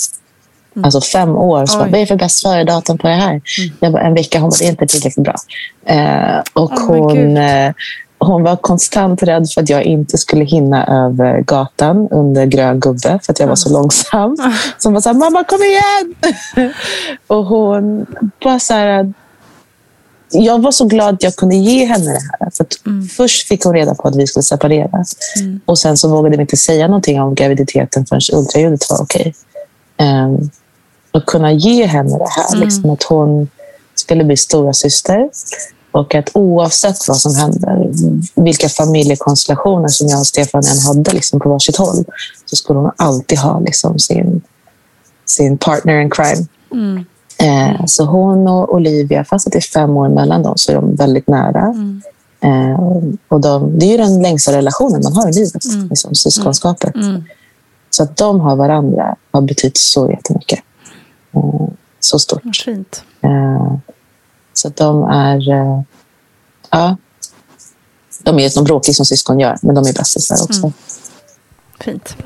Alltså 0.82 1.01
fem 1.01 1.36
år. 1.36 1.66
Så 1.66 1.78
bara, 1.78 1.88
vad 1.88 2.01
är 2.01 2.07
för 2.07 2.16
bäst 2.16 2.42
före-datum 2.42 2.99
på 2.99 3.07
det 3.09 3.14
här? 3.14 3.40
Jag 3.80 3.92
bara, 3.92 4.03
en 4.03 4.14
vecka. 4.14 4.40
Hon 4.40 4.51
bara, 4.51 4.57
det 4.59 4.64
är 4.64 4.70
inte 4.70 4.86
tillräckligt 4.86 5.24
bra. 5.24 5.34
Eh, 5.86 6.42
och 6.53 6.72
Oh 6.72 6.86
hon, 6.86 7.36
eh, 7.36 7.72
hon 8.18 8.42
var 8.42 8.57
konstant 8.57 9.22
rädd 9.22 9.51
för 9.55 9.62
att 9.62 9.68
jag 9.68 9.82
inte 9.82 10.18
skulle 10.18 10.44
hinna 10.44 10.86
över 10.86 11.40
gatan 11.40 12.09
under 12.11 12.46
grön 12.46 12.80
gubbe 12.80 13.18
för 13.22 13.32
att 13.32 13.40
jag 13.40 13.46
var 13.46 13.57
så 13.57 13.72
långsam. 13.72 14.36
Så 14.78 14.88
hon 14.88 14.94
var 14.94 15.01
så 15.01 15.09
här, 15.09 15.16
mamma 15.16 15.44
kom 15.44 15.59
igen! 15.62 16.14
och 17.26 17.44
hon 17.44 18.07
bara 18.44 18.59
så 18.59 18.74
här, 18.74 19.12
jag 20.31 20.62
var 20.62 20.72
så 20.72 20.85
glad 20.85 21.14
att 21.14 21.22
jag 21.22 21.37
kunde 21.37 21.57
ge 21.57 21.85
henne 21.85 22.12
det 22.12 22.20
här. 22.41 22.51
För 22.51 22.64
att 22.64 22.74
Först 23.16 23.49
fick 23.49 23.64
hon 23.64 23.74
reda 23.74 23.95
på 23.95 24.09
att 24.09 24.16
vi 24.16 24.26
skulle 24.26 24.43
separera. 24.43 25.05
Och 25.64 25.79
Sen 25.79 25.97
så 25.97 26.09
vågade 26.09 26.37
vi 26.37 26.41
inte 26.41 26.57
säga 26.57 26.87
någonting 26.87 27.20
om 27.20 27.35
graviditeten 27.35 28.07
förrän 28.07 28.20
ultraljudet 28.33 28.91
var 28.91 29.03
okej. 29.03 29.35
Ehm, 29.97 30.51
att 31.12 31.26
kunna 31.26 31.53
ge 31.53 31.87
henne 31.87 32.18
det 32.18 32.29
här. 32.29 32.57
Liksom 32.57 32.91
att 32.91 33.03
hon 33.03 33.49
skulle 33.95 34.24
bli 34.24 34.37
stora 34.37 34.72
syster 34.72 35.31
och 35.91 36.14
att 36.14 36.31
oavsett 36.35 37.09
vad 37.09 37.16
som 37.16 37.35
händer, 37.35 37.91
vilka 38.35 38.68
familjekonstellationer 38.68 39.89
som 39.89 40.09
jag 40.09 40.20
och 40.20 40.26
Stefan 40.26 40.62
än 40.66 40.79
hade 40.79 41.12
liksom 41.12 41.41
på 41.41 41.49
varsitt 41.49 41.76
håll, 41.76 42.05
så 42.45 42.57
skulle 42.57 42.79
hon 42.79 42.91
alltid 42.97 43.39
ha 43.39 43.61
liksom 43.61 43.99
sin, 43.99 44.41
sin 45.26 45.59
partner 45.59 46.01
in 46.01 46.11
crime. 46.11 46.47
Eh, 47.43 47.84
så 47.86 48.05
hon 48.05 48.49
och 48.49 48.74
Olivia, 48.74 49.24
fast 49.24 49.47
att 49.47 49.53
det 49.53 49.59
är 49.59 49.61
fem 49.61 49.97
år 49.97 50.09
mellan 50.09 50.43
dem, 50.43 50.53
så 50.57 50.72
är 50.72 50.76
de 50.76 50.95
väldigt 50.95 51.28
nära. 51.28 51.74
Eh, 52.41 52.80
och 53.28 53.41
de, 53.41 53.78
det 53.78 53.86
är 53.86 53.91
ju 53.91 53.97
den 53.97 54.22
längsta 54.22 54.53
relationen 54.53 55.01
man 55.05 55.12
har 55.12 55.28
i 55.28 55.32
livet, 55.32 55.64
liksom, 55.91 56.14
syskonskapet. 56.14 56.95
Så 57.91 58.03
att 58.03 58.16
de 58.16 58.41
har 58.41 58.57
varandra 58.57 59.16
har 59.30 59.41
betytt 59.41 59.76
så 59.76 60.11
jättemycket. 60.11 60.59
Eh, 61.32 61.68
så 62.01 62.18
stort. 62.18 62.57
Fint. 62.64 63.03
Eh, 63.20 63.76
så 64.53 64.68
att 64.68 64.76
de 64.76 65.05
är... 65.05 65.51
Eh, 65.51 65.80
ja, 66.70 66.97
de 68.22 68.39
är 68.39 68.49
som 68.49 68.64
bråkiga 68.64 68.95
som 68.95 69.07
syskon 69.07 69.41
gör, 69.41 69.57
men 69.62 69.74
de 69.74 69.86
är 69.86 69.93
bästisar 69.93 70.36
också. 70.45 70.72
Fint. 71.80 72.16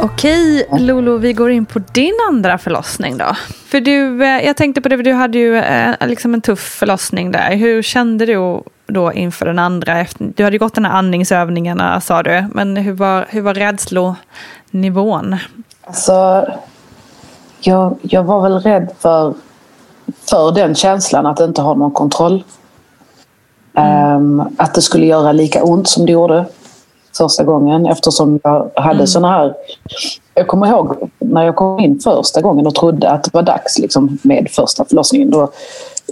Okej, 0.00 0.66
Lolo, 0.78 1.16
vi 1.16 1.32
går 1.32 1.50
in 1.50 1.66
på 1.66 1.78
din 1.92 2.14
andra 2.28 2.58
förlossning 2.58 3.18
då. 3.18 3.36
För 3.66 3.80
du, 3.80 4.24
eh, 4.24 4.46
jag 4.46 4.56
tänkte 4.56 4.80
på 4.80 4.88
det, 4.88 4.96
för 4.96 5.04
du 5.04 5.12
hade 5.12 5.38
ju 5.38 5.56
eh, 5.56 5.94
liksom 6.06 6.34
en 6.34 6.40
tuff 6.40 6.60
förlossning 6.60 7.32
där. 7.32 7.56
Hur 7.56 7.82
kände 7.82 8.26
du 8.26 8.62
då 8.86 9.12
inför 9.12 9.46
den 9.46 9.58
andra? 9.58 10.06
Du 10.18 10.44
hade 10.44 10.54
ju 10.54 10.58
gått 10.58 10.74
den 10.74 10.84
här 10.84 10.92
andningsövningarna 10.92 12.00
sa 12.00 12.22
du, 12.22 12.44
men 12.52 12.76
hur 12.76 12.92
var, 12.92 13.26
hur 13.28 13.40
var 13.40 13.54
rädslonivån? 13.54 15.36
Alltså, 15.84 16.46
jag, 17.60 17.96
jag 18.02 18.24
var 18.24 18.42
väl 18.42 18.60
rädd 18.60 18.88
för, 18.98 19.34
för 20.30 20.52
den 20.52 20.74
känslan 20.74 21.26
att 21.26 21.40
inte 21.40 21.62
ha 21.62 21.74
någon 21.74 21.92
kontroll. 21.92 22.44
Ehm, 23.74 24.42
att 24.56 24.74
det 24.74 24.82
skulle 24.82 25.06
göra 25.06 25.32
lika 25.32 25.62
ont 25.62 25.88
som 25.88 26.06
det 26.06 26.12
gjorde 26.12 26.44
första 27.16 27.44
gången 27.44 27.86
eftersom 27.86 28.40
jag 28.42 28.70
hade 28.74 28.94
Mm. 28.94 29.06
såna 29.06 29.30
här... 29.30 29.54
Jag 30.34 30.46
kommer 30.46 30.66
ihåg 30.66 31.10
när 31.18 31.42
jag 31.44 31.56
kom 31.56 31.80
in 31.80 32.00
första 32.00 32.40
gången 32.40 32.66
och 32.66 32.74
trodde 32.74 33.10
att 33.10 33.24
det 33.24 33.30
var 33.34 33.42
dags 33.42 33.78
liksom, 33.78 34.18
med 34.22 34.48
första 34.50 34.84
förlossningen. 34.84 35.30
Då, 35.30 35.50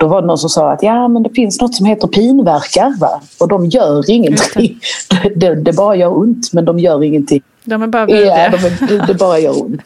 då 0.00 0.06
var 0.06 0.20
det 0.20 0.26
någon 0.26 0.38
som 0.38 0.50
sa 0.50 0.72
att 0.72 0.82
ja, 0.82 1.08
men 1.08 1.22
det 1.22 1.30
finns 1.30 1.60
något 1.60 1.74
som 1.74 1.86
heter 1.86 2.08
pinverkar 2.08 2.94
va? 3.00 3.20
och 3.40 3.48
de 3.48 3.66
gör 3.66 4.10
ingenting. 4.10 4.78
Det, 5.36 5.54
det 5.54 5.72
bara 5.72 5.96
gör 5.96 6.18
ont 6.18 6.52
men 6.52 6.64
de 6.64 6.78
gör 6.78 7.02
ingenting. 7.04 7.42
De 7.64 7.82
är 7.82 7.86
bara 7.86 8.00
Ja, 8.02 8.06
vidriga. 8.06 8.48
de 8.50 8.56
är, 8.56 8.88
det, 8.98 9.06
det 9.06 9.14
bara 9.14 9.38
gör 9.38 9.62
ont. 9.62 9.80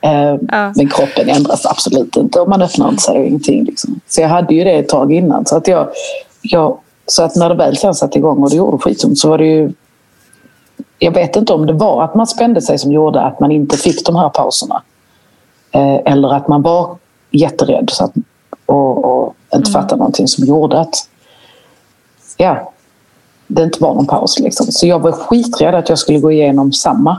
Eh, 0.00 0.10
Ja. 0.48 0.72
Men 0.76 0.88
kroppen 0.88 1.28
ändras 1.28 1.66
absolut 1.66 2.16
inte 2.16 2.40
och 2.40 2.48
man 2.48 2.62
öppnar 2.62 2.88
inte 2.88 3.02
sig 3.02 3.18
och 3.18 3.26
ingenting. 3.26 3.64
Liksom. 3.64 4.00
Så 4.08 4.20
jag 4.20 4.28
hade 4.28 4.54
ju 4.54 4.64
det 4.64 4.72
ett 4.72 4.88
tag 4.88 5.12
innan. 5.12 5.46
Så 5.46 5.56
att, 5.56 5.68
jag, 5.68 5.88
jag, 6.42 6.78
så 7.06 7.22
att 7.22 7.36
när 7.36 7.48
det 7.48 7.54
väl 7.54 7.76
sen 7.76 7.94
satte 7.94 8.18
igång 8.18 8.42
och 8.42 8.50
det 8.50 8.56
gjorde 8.56 8.78
skitont 8.78 9.18
så 9.18 9.28
var 9.28 9.38
det 9.38 9.46
ju... 9.46 9.72
Jag 10.98 11.12
vet 11.12 11.36
inte 11.36 11.52
om 11.52 11.66
det 11.66 11.72
var 11.72 12.04
att 12.04 12.14
man 12.14 12.26
spände 12.26 12.62
sig 12.62 12.78
som 12.78 12.92
gjorde 12.92 13.20
att 13.20 13.40
man 13.40 13.52
inte 13.52 13.76
fick 13.76 14.06
de 14.06 14.16
här 14.16 14.28
pauserna. 14.28 14.82
Eh, 15.70 16.12
eller 16.12 16.34
att 16.34 16.48
man 16.48 16.62
var 16.62 16.96
jätterädd 17.30 17.90
så 17.92 18.04
att, 18.04 18.12
och, 18.66 19.04
och 19.04 19.34
inte 19.54 19.70
fattade 19.70 19.96
någonting 19.96 20.28
som 20.28 20.44
gjorde 20.44 20.80
att 20.80 21.08
ja, 22.36 22.72
det 23.46 23.62
inte 23.62 23.82
var 23.82 23.94
någon 23.94 24.06
paus. 24.06 24.38
Liksom. 24.38 24.66
Så 24.66 24.86
jag 24.86 24.98
var 24.98 25.12
skiträdd 25.12 25.74
att 25.74 25.88
jag 25.88 25.98
skulle 25.98 26.18
gå 26.18 26.32
igenom 26.32 26.72
samma. 26.72 27.18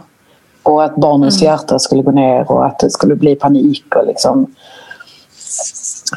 Och 0.64 0.84
att 0.84 0.96
barnens 0.96 1.42
hjärta 1.42 1.80
skulle 1.80 2.02
gå 2.02 2.12
ner 2.12 2.52
och 2.52 2.66
att 2.66 2.80
det 2.80 2.90
skulle 2.90 3.16
bli 3.16 3.36
panik. 3.36 3.96
Och 3.96 4.08
liksom. 4.08 4.56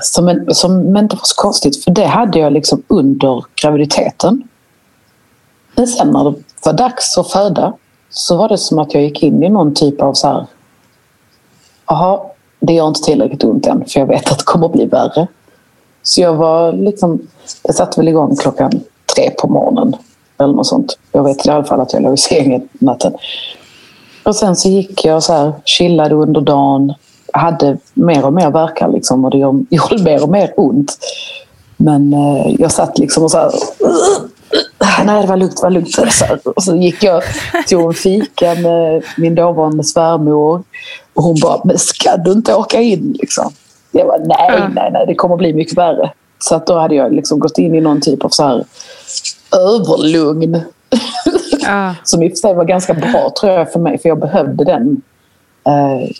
som 0.01 0.29
en, 0.29 0.55
som, 0.55 0.93
men 0.93 1.09
det 1.09 1.17
var 1.17 1.25
så 1.25 1.43
konstigt 1.43 1.85
för 1.85 1.91
det 1.91 2.07
hade 2.07 2.39
jag 2.39 2.53
liksom 2.53 2.83
under 2.89 3.45
graviditeten. 3.63 4.49
Men 5.77 5.87
sen 5.87 6.11
när 6.11 6.25
det 6.25 6.35
var 6.65 6.73
dags 6.73 7.19
att 7.19 7.31
föda 7.31 7.73
så 8.11 8.37
var 8.37 8.49
det 8.49 8.59
som 8.59 8.79
att 8.79 8.95
jag 8.95 9.03
gick 9.03 9.23
in 9.23 9.43
i 9.43 9.49
någon 9.49 9.75
typ 9.75 10.03
av 10.03 10.15
så 10.15 10.27
här. 10.27 10.47
Jaha, 11.87 12.21
det 12.61 12.73
gör 12.73 12.89
inte 12.89 13.01
tillräckligt 13.01 13.45
ont 13.45 13.67
än 13.67 13.85
för 13.89 14.01
jag 14.01 14.07
vet 14.07 14.33
att 14.33 14.39
det 14.39 14.45
kommer 14.45 14.67
att 14.67 14.73
bli 14.73 14.87
värre. 14.87 15.27
Så 16.03 16.21
jag 16.21 16.35
var 16.35 16.73
liksom, 16.73 17.29
jag 17.63 17.75
satte 17.75 18.01
väl 18.01 18.09
igång 18.09 18.37
klockan 18.37 18.71
tre 19.15 19.31
på 19.31 19.49
morgonen. 19.49 19.97
Eller 20.39 20.55
något 20.55 20.67
sånt. 20.67 20.99
Jag 21.13 21.25
vet 21.25 21.47
i 21.47 21.51
alla 21.51 21.65
fall 21.65 21.81
att 21.81 21.93
jag 21.93 22.03
låg 22.03 22.15
i 22.15 22.17
sängen 22.17 22.69
natten. 22.73 23.13
Och 24.23 24.37
sen 24.37 24.57
så 24.57 24.69
gick 24.69 25.05
jag 25.05 25.23
så 25.23 25.33
här, 25.33 25.53
chillade 25.65 26.15
under 26.15 26.41
dagen. 26.41 26.95
Hade 27.33 27.79
mer 27.95 28.25
och 28.25 28.33
mer 28.33 28.51
verkar 28.51 28.89
liksom 28.89 29.25
och 29.25 29.31
det 29.31 29.39
gjorde 29.71 30.03
mer 30.05 30.23
och 30.23 30.29
mer 30.29 30.53
ont. 30.57 30.99
Men 31.77 32.13
eh, 32.13 32.55
jag 32.59 32.73
satt 32.73 32.99
liksom 32.99 33.25
och 33.25 33.31
så 33.31 33.39
här... 33.39 33.53
Nej, 35.05 35.23
det 35.23 35.27
var 35.27 35.37
lugnt, 35.37 35.57
det 35.57 35.63
var 35.63 35.71
lugnt. 35.71 35.95
Så. 35.95 36.25
Och 36.57 36.65
så 36.65 36.77
gick 36.77 37.03
jag 37.03 37.23
tog 37.69 37.87
en 37.87 37.95
fika 37.95 38.55
med 38.55 39.03
min 39.17 39.35
dåvarande 39.35 39.85
svärmor. 39.85 40.63
Och 41.15 41.23
hon 41.23 41.41
bara, 41.43 41.61
men 41.65 41.79
ska 41.79 42.17
du 42.17 42.33
inte 42.33 42.55
åka 42.55 42.81
in? 42.81 43.17
Liksom. 43.21 43.53
Jag 43.91 44.07
bara, 44.07 44.19
nej, 44.19 44.69
nej, 44.75 44.91
nej, 44.93 45.07
det 45.07 45.15
kommer 45.15 45.37
bli 45.37 45.53
mycket 45.55 45.79
värre. 45.79 46.11
Så 46.39 46.55
att 46.55 46.67
då 46.67 46.79
hade 46.79 46.95
jag 46.95 47.13
liksom 47.13 47.39
gått 47.39 47.59
in 47.59 47.75
i 47.75 47.81
någon 47.81 48.01
typ 48.01 48.25
av 48.25 48.29
så 48.29 48.43
här 48.43 48.65
överlugn. 49.57 50.61
Ja, 51.63 51.95
Som 52.05 52.23
i 52.23 52.27
och 52.27 52.31
för 52.31 52.37
sig 52.37 52.55
var 52.55 52.65
ganska 52.65 52.95
bra 52.95 53.33
tror 53.41 53.53
jag 53.53 53.73
för 53.73 53.81
mig, 53.81 53.99
för 53.99 54.09
jag 54.09 54.19
behövde 54.19 54.65
den. 54.65 55.03
Eh, 55.67 56.11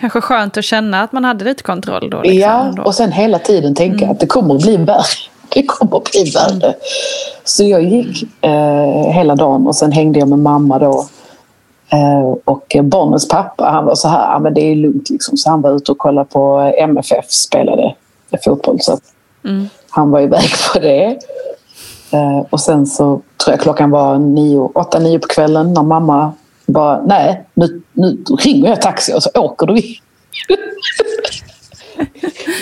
kanske 0.00 0.20
skönt 0.20 0.56
att 0.56 0.64
känna 0.64 1.02
att 1.02 1.12
man 1.12 1.24
hade 1.24 1.44
lite 1.44 1.62
kontroll 1.62 2.10
då. 2.10 2.22
Liksom, 2.22 2.38
ja, 2.38 2.82
och 2.84 2.94
sen 2.94 3.12
hela 3.12 3.38
tiden 3.38 3.74
tänka 3.74 4.10
att 4.10 4.20
det 4.20 4.26
kommer 4.26 4.54
att 4.54 4.62
bli 4.62 4.76
värre. 4.76 5.04
Kommer 5.66 5.96
att 5.96 6.04
bli 6.04 6.30
värre. 6.30 6.74
Så 7.44 7.64
jag 7.64 7.82
gick 7.82 8.22
eh, 8.40 9.12
hela 9.12 9.34
dagen 9.34 9.66
och 9.66 9.76
sen 9.76 9.92
hängde 9.92 10.18
jag 10.18 10.28
med 10.28 10.38
mamma 10.38 10.78
då. 10.78 11.06
Eh, 11.92 12.36
och 12.44 12.76
barnens 12.82 13.28
pappa, 13.28 13.64
han 13.64 13.84
var 13.84 13.94
så 13.94 14.08
här, 14.08 14.36
ah, 14.36 14.38
men 14.38 14.54
det 14.54 14.60
är 14.60 14.74
lugnt 14.74 15.10
liksom. 15.10 15.36
Så 15.36 15.50
han 15.50 15.60
var 15.60 15.76
ute 15.76 15.92
och 15.92 15.98
kollade 15.98 16.28
på 16.28 16.72
MFF, 16.78 17.30
spelade 17.30 17.94
fotboll. 18.44 18.80
Så 18.80 18.92
att 18.92 19.02
han 19.90 20.10
var 20.10 20.20
iväg 20.20 20.50
på 20.72 20.78
det. 20.78 21.18
Eh, 22.12 22.40
och 22.50 22.60
sen 22.60 22.86
så 22.86 23.20
tror 23.44 23.52
jag 23.52 23.60
klockan 23.60 23.90
var 23.90 24.18
nio, 24.18 24.70
åtta, 24.74 24.98
nio 24.98 25.18
på 25.18 25.28
kvällen 25.28 25.72
när 25.72 25.82
mamma 25.82 26.32
bara, 26.66 27.02
nej, 27.02 27.44
nu, 27.54 27.82
nu 27.92 28.24
ringer 28.38 28.68
jag 28.68 28.82
taxi 28.82 29.14
och 29.14 29.22
så 29.22 29.30
åker 29.34 29.66
du 29.66 29.78
in. 29.78 29.94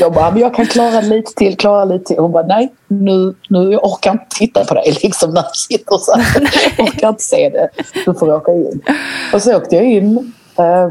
Jag 0.00 0.12
bara, 0.12 0.30
men 0.30 0.40
jag 0.40 0.54
kan 0.54 0.66
klara 0.66 1.00
lite 1.00 1.34
till, 1.34 1.56
klara 1.56 1.84
lite 1.84 2.04
till. 2.04 2.18
Hon 2.18 2.32
bara, 2.32 2.46
nej, 2.46 2.72
nu, 2.88 3.34
nu 3.48 3.72
jag 3.72 3.84
orkar 3.84 4.12
inte 4.12 4.24
titta 4.38 4.64
på 4.64 4.74
dig 4.74 4.98
liksom 5.02 5.30
när 5.30 5.42
du 5.42 5.48
sitter 5.54 5.98
så 5.98 6.12
här. 6.16 6.50
Jag 6.76 6.86
orkar 6.86 7.08
inte 7.08 7.22
se 7.22 7.48
det. 7.48 7.68
Du 8.06 8.14
får 8.14 8.32
åka 8.34 8.52
in. 8.52 8.80
Och 9.34 9.42
så 9.42 9.56
åkte 9.56 9.76
jag 9.76 9.84
in. 9.84 10.32
eh, 10.58 10.88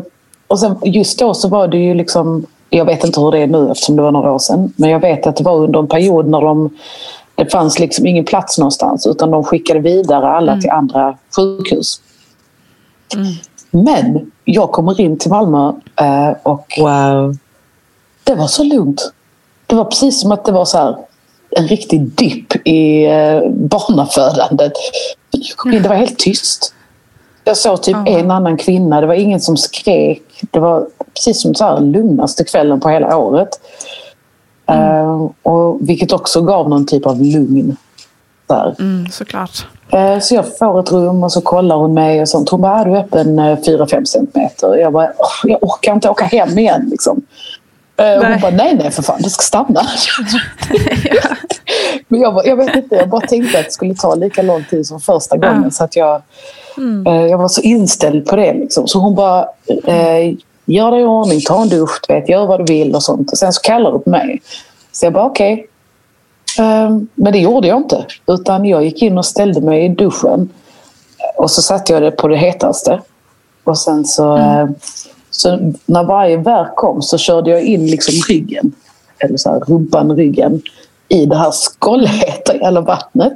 Och 0.48 0.60
sen 0.60 0.76
just 0.84 1.20
då 1.20 1.34
så 1.34 1.48
var 1.48 1.68
det 1.68 1.78
ju 1.78 1.94
liksom, 1.94 2.46
jag 2.70 2.86
vet 2.86 3.04
inte 3.04 3.20
hur 3.22 3.32
det 3.32 3.40
är 3.40 3.48
nu 3.48 3.72
eftersom 3.72 3.96
det 3.96 4.02
var 4.02 4.12
några 4.12 4.32
år 4.32 4.40
sedan, 4.40 4.74
men 4.76 4.90
jag 4.90 5.00
vet 5.00 5.28
att 5.28 5.36
det 5.36 5.44
var 5.44 5.56
under 5.56 5.80
en 5.80 5.88
period 5.88 6.28
när 6.28 6.42
de 6.42 6.70
Det 7.36 7.52
fanns 7.52 7.80
liksom 7.80 8.06
ingen 8.08 8.26
plats 8.26 8.58
någonstans 8.58 9.08
utan 9.08 9.32
de 9.32 9.44
skickade 9.44 9.80
vidare 9.80 10.28
alla 10.28 10.58
till 10.62 10.70
andra 10.70 11.18
sjukhus. 11.36 12.02
Men 13.72 14.32
jag 14.46 14.72
kommer 14.72 15.02
in 15.02 15.18
till 15.18 15.30
Malmö 15.32 15.72
eh, 16.02 16.32
och 16.44 16.66
Wow. 16.80 17.36
Det 18.30 18.36
var 18.36 18.48
så 18.48 18.64
lugnt. 18.64 19.12
Det 19.68 19.76
var 19.76 19.86
precis 19.86 20.22
som 20.22 20.32
att 20.32 20.46
det 20.46 20.52
var 20.52 20.66
så 20.66 20.78
här, 20.78 20.96
en 21.50 21.68
riktig 21.68 22.02
dipp 22.02 22.68
i 22.68 23.06
eh, 23.06 23.50
barnafödandet. 23.50 24.74
Det 25.72 25.90
var 25.90 25.96
helt 25.96 26.20
tyst. 26.20 26.74
Jag 27.44 27.58
såg 27.58 27.82
typ 27.84 27.96
en 28.06 28.32
annan 28.32 28.58
kvinna. 28.58 29.02
Det 29.02 29.08
var 29.08 29.14
ingen 29.14 29.40
som 29.42 29.58
skrek. 29.58 30.22
Det 30.52 30.60
var 30.60 30.88
precis 31.14 31.42
som 31.42 31.56
så 31.56 31.64
här 31.66 31.80
lugnaste 31.80 32.44
kvällen 32.44 32.80
på 32.80 32.90
hela 32.90 33.18
året. 33.18 33.50
Eh, 34.70 35.28
och, 35.44 35.78
vilket 35.90 36.12
också 36.14 36.42
gav 36.42 36.70
någon 36.70 36.86
typ 36.86 37.06
av 37.06 37.22
lugn. 37.22 37.78
Där. 38.48 38.76
Mm, 38.80 39.08
såklart. 39.12 39.68
Eh, 39.92 40.20
Så 40.20 40.36
jag 40.36 40.58
får 40.58 40.80
ett 40.80 40.92
rum 40.92 41.24
och 41.24 41.32
så 41.32 41.42
kollar 41.42 41.76
hon 41.76 41.94
mig 41.94 42.22
och 42.22 42.30
sånt. 42.30 42.50
Hon 42.50 42.62
bara, 42.62 42.80
är 42.80 42.86
du 42.86 42.98
öppen 42.98 43.40
eh, 43.40 43.58
4-5 43.60 44.06
centimeter? 44.06 44.76
Jag 44.78 44.94
bara, 44.94 45.12
"Åh, 45.18 45.52
jag 45.52 45.64
orkar 45.64 45.94
inte 45.94 46.10
åka 46.10 46.26
hem 46.26 46.58
igen. 46.60 46.88
Liksom. 46.92 47.22
Eh, 48.00 48.18
och 48.18 48.22
Hon 48.22 48.32
Nej. 48.32 48.40
bara, 48.42 48.52
nej 48.52 48.76
nej 48.76 48.92
för 48.92 49.04
fan, 49.04 49.22
det 49.22 49.30
ska 49.30 49.42
stanna. 49.42 49.82
Men 52.08 52.22
jag, 52.22 52.34
bara, 52.34 52.46
jag 52.46 52.56
vet 52.56 52.76
inte, 52.76 52.96
jag 52.96 53.10
bara 53.10 53.22
tänkte 53.22 53.60
att 53.60 53.66
det 53.66 53.72
skulle 53.72 53.96
ta 53.96 54.16
lika 54.16 54.42
lång 54.42 54.64
tid 54.70 54.88
som 54.88 55.00
första 55.00 55.38
gången. 55.38 55.72
Så 55.72 55.84
att 55.84 55.96
jag, 55.96 56.22
eh, 57.08 57.14
jag 57.26 57.38
var 57.38 57.48
så 57.48 57.62
inställd 57.62 58.26
på 58.26 58.36
det. 58.36 58.54
Liksom. 58.54 58.88
Så 58.88 59.00
hon 59.00 59.16
bara, 59.16 59.46
eh, 59.86 60.34
gör 60.66 60.92
dig 60.92 61.02
i 61.02 61.04
ordning, 61.06 61.42
ta 61.42 61.62
en 61.62 61.70
dusch, 61.70 62.00
du 62.08 62.14
vet, 62.14 62.30
gör 62.30 62.46
vad 62.46 62.60
du 62.66 62.74
vill 62.74 62.96
och 62.96 63.04
sånt. 63.04 63.32
Och 63.32 63.38
sen 63.38 63.54
så 63.54 63.62
kallar 63.62 63.92
du 63.92 64.00
på 64.00 64.10
mig. 64.10 64.42
Så 64.92 65.06
jag 65.06 65.14
bara, 65.14 65.26
okej. 65.26 65.68
Ehm, 66.60 67.08
Men 67.16 67.34
det 67.34 67.40
gjorde 67.40 67.68
jag 67.68 67.78
inte. 67.78 68.06
Utan 68.28 68.66
jag 68.66 68.84
gick 68.84 69.02
in 69.02 69.18
och 69.18 69.26
ställde 69.26 69.62
mig 69.62 69.86
i 69.86 69.90
duschen. 69.90 70.50
Och 71.38 71.52
så 71.52 71.62
satte 71.62 71.94
jag 71.94 72.02
det 72.02 72.12
på 72.12 72.28
det 72.28 72.38
hetaste. 72.38 73.02
Och 73.64 73.78
sen 73.78 74.06
så, 74.06 74.38
eh, 74.38 74.68
så 75.40 75.74
när 75.86 76.04
varje 76.04 76.38
verk 76.38 76.76
kom 76.76 77.02
så 77.02 77.18
körde 77.18 77.50
jag 77.50 77.64
in 77.64 77.88
liksom 77.88 78.14
ryggen, 78.30 78.72
eller 79.18 79.38
så 79.38 79.50
här, 79.50 79.60
rumpan, 79.60 80.16
ryggen, 80.16 80.62
i 81.08 81.26
det 81.26 81.36
här 81.36 81.52
skållheta 81.52 82.56
jävla 82.56 82.82
vattnet. 82.82 83.34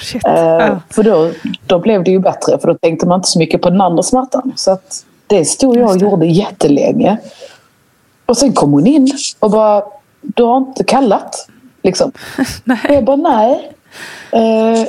Shit. 0.00 0.26
Eh. 0.26 0.78
För 0.90 1.02
då, 1.02 1.30
då 1.66 1.78
blev 1.78 2.04
det 2.04 2.10
ju 2.10 2.18
bättre, 2.18 2.58
för 2.58 2.68
då 2.68 2.74
tänkte 2.74 3.06
man 3.06 3.18
inte 3.18 3.28
så 3.28 3.38
mycket 3.38 3.62
på 3.62 3.70
den 3.70 3.80
andra 3.80 4.02
smärtan. 4.02 4.52
Så 4.56 4.70
att 4.70 5.04
det 5.26 5.44
stod 5.44 5.76
jag 5.76 5.90
och 5.90 5.96
gjorde 5.96 6.26
jättelänge. 6.26 7.16
Och 8.26 8.36
sen 8.36 8.52
kom 8.52 8.72
hon 8.72 8.86
in 8.86 9.12
och 9.38 9.50
bara, 9.50 9.82
du 10.20 10.42
har 10.42 10.56
inte 10.56 10.84
kallat? 10.84 11.48
Liksom. 11.82 12.12
Och 12.88 12.94
jag 12.94 13.04
bara, 13.04 13.16
nej. 13.16 13.72
Eh, 14.32 14.86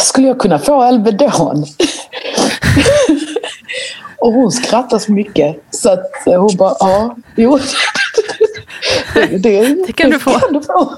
skulle 0.00 0.28
jag 0.28 0.38
kunna 0.38 0.58
få 0.58 0.82
Alvedon? 0.82 1.64
och 4.18 4.32
hon 4.32 4.52
skrattade 4.52 5.02
så 5.02 5.12
mycket. 5.12 5.56
Så 5.70 5.90
att 5.90 6.06
hon 6.24 6.56
bara, 6.56 6.76
ja, 6.80 7.16
jo. 7.36 7.58
det, 9.14 9.38
det, 9.38 9.86
Det 9.86 9.92
kan 9.92 10.10
du 10.10 10.18
få. 10.18 10.30
Kan 10.30 10.52
du 10.52 10.62
få. 10.62 10.92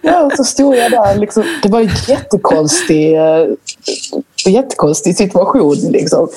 Ja, 0.00 0.30
så 0.36 0.44
stod 0.44 0.76
jag 0.76 0.90
där. 0.90 1.18
Liksom, 1.18 1.44
det 1.62 1.68
var 1.68 1.80
en 1.80 1.90
jättekonstig, 2.08 3.16
eh, 3.16 3.46
jättekonstig 4.46 5.16
situation. 5.16 5.74
Liksom. 5.74 6.28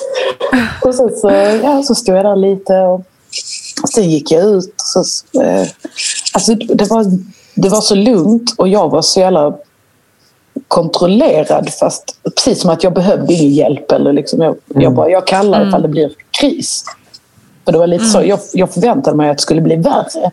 Och 0.82 0.94
sen 0.94 1.10
så, 1.16 1.30
ja, 1.62 1.82
så 1.82 1.94
stod 1.94 2.16
jag 2.16 2.24
där 2.24 2.36
lite. 2.36 2.72
Och 3.82 3.88
sen 3.88 4.10
gick 4.10 4.32
jag 4.32 4.44
ut. 4.44 4.74
Så, 4.76 4.98
eh, 5.42 5.68
alltså, 6.32 6.54
det, 6.54 6.90
var, 6.90 7.04
det 7.54 7.68
var 7.68 7.80
så 7.80 7.94
lugnt 7.94 8.54
och 8.58 8.68
jag 8.68 8.88
var 8.88 9.02
så 9.02 9.20
jävla 9.20 9.56
kontrollerad. 10.68 11.70
Fast 11.80 12.18
precis 12.36 12.60
som 12.60 12.70
att 12.70 12.84
jag 12.84 12.92
behövde 12.94 13.34
ingen 13.34 13.52
hjälp. 13.52 13.92
Eller 13.92 14.12
liksom, 14.12 14.40
jag, 14.40 14.56
jag, 14.66 14.94
bara, 14.94 15.10
jag 15.10 15.26
kallar 15.26 15.68
ifall 15.68 15.82
det 15.82 15.88
blir 15.88 16.10
kris. 16.40 16.84
För 17.64 17.72
det 17.72 17.78
var 17.78 17.86
lite 17.86 18.04
så, 18.04 18.22
jag, 18.22 18.38
jag 18.52 18.70
förväntade 18.70 19.16
mig 19.16 19.30
att 19.30 19.36
det 19.38 19.42
skulle 19.42 19.60
bli 19.60 19.76
värre. 19.76 20.30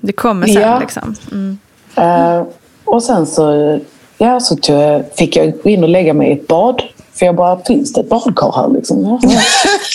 Det 0.00 0.12
kommer 0.12 0.46
sen 0.46 0.62
Ja. 0.62 0.78
liksom. 0.78 1.14
Mm. 1.32 1.58
Eh, 1.96 2.42
och 2.84 3.02
sen 3.02 3.26
så, 3.26 3.78
ja, 4.18 4.40
så 4.40 4.56
jag, 4.62 5.04
fick 5.14 5.36
jag 5.36 5.52
gå 5.62 5.68
in 5.70 5.82
och 5.82 5.88
lägga 5.88 6.14
mig 6.14 6.28
i 6.28 6.32
ett 6.32 6.46
bad. 6.46 6.82
För 7.12 7.26
jag 7.26 7.34
bara, 7.36 7.58
finns 7.64 7.92
det 7.92 8.00
ett 8.00 8.08
badkar 8.08 8.52
här? 8.56 8.68
Liksom? 8.68 9.18
Ja, 9.22 9.40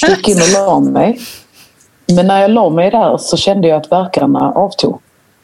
jag 0.02 0.10
gick 0.18 0.28
in 0.28 0.38
och 0.42 0.54
la 0.54 0.80
mig. 0.80 1.20
Men 2.16 2.28
när 2.28 2.42
jag 2.42 2.52
la 2.52 2.70
mig 2.70 2.92
där 2.92 3.18
så 3.18 3.38
kände 3.38 3.68
jag 3.68 3.78
att 3.78 3.92
verkarna 3.92 4.52
avtog. 4.56 5.00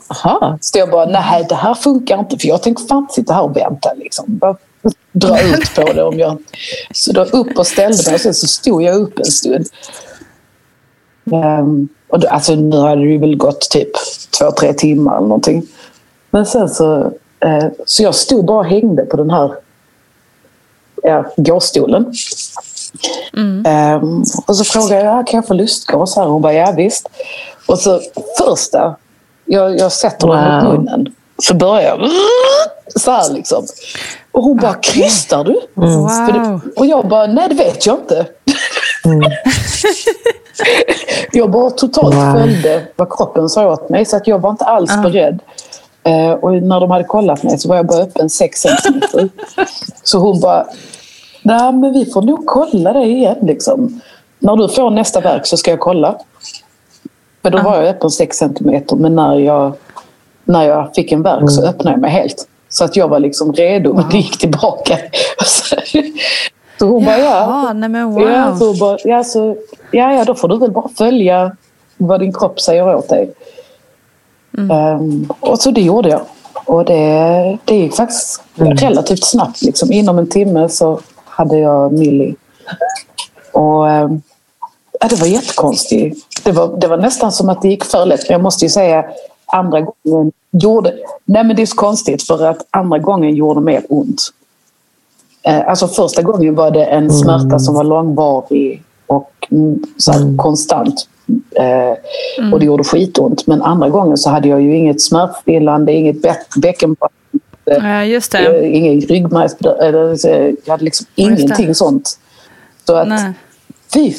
Aha. 0.09 0.57
Så 0.61 0.79
jag 0.79 0.89
bara, 0.89 1.05
nej 1.05 1.45
det 1.49 1.55
här 1.55 1.73
funkar 1.73 2.19
inte 2.19 2.37
för 2.37 2.47
jag 2.47 2.63
tänker 2.63 2.87
fan 2.87 3.07
sitta 3.09 3.33
här 3.33 3.43
och 3.43 3.57
vänta. 3.57 3.93
Liksom. 3.93 4.25
Bara 4.27 4.55
dra 5.11 5.41
ut 5.41 5.75
på 5.75 5.93
det 5.93 6.03
om 6.03 6.19
jag... 6.19 6.37
Så 6.93 7.11
då 7.11 7.23
upp 7.23 7.57
och 7.57 7.67
ställde 7.67 8.03
mig 8.05 8.13
och 8.13 8.21
sen 8.21 8.33
så 8.33 8.47
stod 8.47 8.83
jag 8.83 8.95
upp 8.95 9.19
en 9.19 9.25
stund. 9.25 9.65
Ehm, 11.31 11.87
och 12.07 12.19
då, 12.19 12.27
alltså, 12.27 12.55
nu 12.55 12.77
hade 12.77 13.05
det 13.05 13.17
väl 13.17 13.35
gått 13.37 13.69
typ 13.69 13.91
två, 14.39 14.51
tre 14.51 14.73
timmar 14.73 15.17
eller 15.17 15.27
någonting. 15.27 15.63
Men 16.31 16.45
sen 16.45 16.69
så... 16.69 17.11
Eh, 17.39 17.65
så 17.85 18.03
jag 18.03 18.15
stod 18.15 18.45
bara 18.45 18.59
och 18.59 18.65
hängde 18.65 19.05
på 19.05 19.17
den 19.17 19.29
här 19.29 19.53
ja, 21.03 21.25
gåstolen. 21.37 22.13
Ehm, 23.65 24.23
och 24.45 24.55
så 24.55 24.63
frågade 24.63 25.03
jag, 25.03 25.27
kan 25.27 25.37
jag 25.37 25.47
få 25.47 25.53
lustgas 25.53 26.15
här? 26.15 26.25
Hon 26.25 26.41
bara, 26.41 26.53
ja 26.53 26.71
visst. 26.71 27.09
Och 27.65 27.79
så 27.79 28.01
första, 28.37 28.95
jag, 29.49 29.79
jag 29.79 29.91
sätter 29.91 30.27
den 30.27 30.53
mot 30.55 30.63
Wow. 30.63 30.73
munnen. 30.73 31.07
Så 31.37 31.53
börjar 31.53 31.81
jag 31.81 32.09
så 33.01 33.11
här 33.11 33.33
liksom. 33.33 33.65
Och 34.31 34.43
hon 34.43 34.57
bara, 34.57 34.73
krystar 34.73 35.43
du? 35.43 35.53
Det, 35.53 35.85
Wow. 35.85 36.61
och 36.75 36.85
jag 36.85 37.07
bara, 37.07 37.27
nej 37.27 37.47
det 37.49 37.55
vet 37.55 37.85
jag 37.85 37.95
inte. 37.99 38.25
jag 41.31 41.51
bara 41.51 41.69
totalt 41.69 42.15
Wow. 42.15 42.33
följde 42.33 42.81
vad 42.95 43.17
kroppen 43.17 43.49
sa 43.49 43.71
åt 43.73 43.89
mig. 43.89 44.05
Så 44.05 44.15
att 44.17 44.27
jag 44.27 44.39
var 44.39 44.49
inte 44.49 44.65
alls 44.65 44.91
beredd. 45.03 45.39
Eh, 46.03 46.31
och 46.31 46.53
när 46.53 46.79
de 46.79 46.91
hade 46.91 47.03
kollat 47.03 47.43
mig 47.43 47.57
så 47.59 47.69
var 47.69 47.75
jag 47.75 47.85
bara 47.87 48.01
öppen 48.01 48.29
6 48.29 48.59
centimeter. 48.61 49.29
så 50.03 50.17
hon 50.17 50.39
bara, 50.39 50.65
nej 51.41 51.71
men 51.73 51.93
vi 51.93 52.05
får 52.05 52.21
nog 52.21 52.45
kolla 52.45 52.93
det 52.93 53.03
igen. 53.05 53.37
Liksom. 53.41 54.01
När 54.39 54.55
du 54.55 54.69
får 54.69 54.89
nästa 54.89 55.19
verk 55.21 55.45
så 55.45 55.57
ska 55.57 55.71
jag 55.71 55.79
kolla. 55.79 56.15
För 57.41 57.49
då 57.49 57.61
var 57.61 57.75
jag 57.75 57.85
öppen 57.85 58.09
6 58.09 58.37
centimeter. 58.37 58.95
Men 58.95 59.15
när 59.15 59.35
jag, 59.35 59.73
när 60.43 60.63
jag 60.63 60.95
fick 60.95 61.11
en 61.11 61.21
verk 61.21 61.51
så 61.51 61.65
öppnade 61.65 61.91
jag 61.91 62.01
mig 62.01 62.11
helt. 62.11 62.47
Så 62.69 62.83
att 62.83 62.95
jag 62.95 63.07
var 63.07 63.19
liksom 63.19 63.53
redo, 63.53 63.93
men 63.93 64.09
det 64.09 64.17
gick 64.17 64.37
tillbaka. 64.37 64.97
så, 65.45 65.75
hon 66.85 67.05
bara, 67.05 67.17
ja. 67.17 67.73
Nej 67.73 67.89
men 67.89 68.11
wow. 68.11 68.29
Ja, 68.29 68.57
så 68.57 68.73
bara, 68.73 68.97
ja, 69.03 69.23
så, 69.23 69.55
ja, 69.91 70.13
ja, 70.13 70.23
då 70.25 70.35
får 70.35 70.47
du 70.47 70.57
väl 70.57 70.71
bara 70.71 70.89
följa 70.97 71.55
vad 71.97 72.19
din 72.19 72.33
kropp 72.33 72.61
säger 72.61 72.95
åt 72.95 73.09
dig. 73.09 73.33
Ehm, 74.57 75.29
och 75.39 75.59
så 75.59 75.71
det 75.71 75.81
gjorde 75.81 76.09
jag. 76.09 76.21
Och 76.65 76.85
det, 76.85 77.57
det 77.65 77.75
gick 77.75 77.95
faktiskt 77.95 78.43
relativt 78.55 79.23
snabbt. 79.23 79.61
Liksom. 79.61 79.91
Inom 79.91 80.19
en 80.19 80.29
timme 80.29 80.69
så 80.69 80.99
hade 81.25 81.57
jag 81.57 81.93
Millie. 81.93 82.35
Och, 83.51 83.85
ja, 84.99 85.07
det 85.09 85.19
var 85.19 85.27
jättekonstigt. 85.27 86.25
Det 86.43 86.51
var, 86.51 86.77
det 86.77 86.87
var 86.87 86.97
nästan 86.97 87.31
som 87.31 87.49
att 87.49 87.61
det 87.61 87.67
gick 87.69 87.85
för 87.85 88.05
lätt. 88.05 88.19
Men 88.29 88.33
jag 88.33 88.41
måste 88.41 88.65
ju 88.65 88.69
säga 88.69 89.05
andra 89.45 89.81
gången 89.81 90.31
gjorde... 90.51 90.93
Nej 91.25 91.43
men 91.43 91.55
det 91.55 91.61
är 91.61 91.65
så 91.65 91.75
konstigt 91.75 92.23
för 92.27 92.45
att 92.45 92.65
andra 92.71 92.97
gången 92.99 93.35
gjorde 93.35 93.61
mer 93.61 93.83
ont. 93.89 94.21
Eh, 95.43 95.67
Alltså 95.69 95.87
första 95.87 96.21
gången 96.21 96.55
var 96.55 96.71
det 96.71 96.85
en 96.85 97.11
smärta 97.11 97.59
som 97.59 97.75
var 97.75 97.83
långvarig 97.83 98.83
och 99.07 99.31
mm, 99.51 99.83
så 99.97 100.11
här, 100.11 100.37
konstant. 100.37 101.07
Eh, 101.55 101.97
Och 102.53 102.59
det 102.59 102.65
gjorde 102.65 102.83
skitont. 102.83 103.47
Men 103.47 103.61
andra 103.61 103.89
gången 103.89 104.17
så 104.17 104.29
hade 104.29 104.47
jag 104.47 104.61
ju 104.61 104.75
inget 104.77 105.01
smärtstillande, 105.01 105.93
inget 105.93 106.15
bä- 106.15 106.59
bäckenbotten, 106.61 107.19
Ja, 107.65 108.03
just 108.03 108.31
det. 108.31 108.37
eh, 108.59 108.75
ingen 108.75 109.01
ryggmärgsbedövelse. 109.01 110.53
Jag 110.65 110.71
hade 110.71 110.83
liksom 110.83 111.05
ingenting 111.15 111.75
sånt. 111.75 112.19
Så 112.85 112.95
att, 112.95 113.07
Nej. 113.07 113.33
fy! 113.93 114.13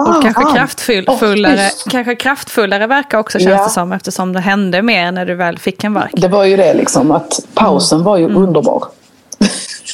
Och 0.00 0.22
kanske 0.22 0.44
kraftfullare, 0.56 1.70
fy 1.84 1.90
kanske 1.90 2.14
kraftfullare 2.14 2.86
verkar 2.86 3.18
också 3.18 3.38
känns 3.38 3.50
Ja. 3.50 3.64
det 3.64 3.70
som 3.70 3.92
eftersom 3.92 4.32
det 4.32 4.40
hände 4.40 4.82
mer 4.82 5.12
när 5.12 5.26
du 5.26 5.34
väl 5.34 5.58
fick 5.58 5.84
en 5.84 5.94
verk. 5.94 6.10
Det 6.12 6.28
var 6.28 6.44
ju 6.44 6.56
det 6.56 6.74
liksom, 6.74 7.10
att 7.10 7.40
pausen 7.54 8.02
var 8.02 8.16
ju 8.16 8.34
underbar. 8.34 8.84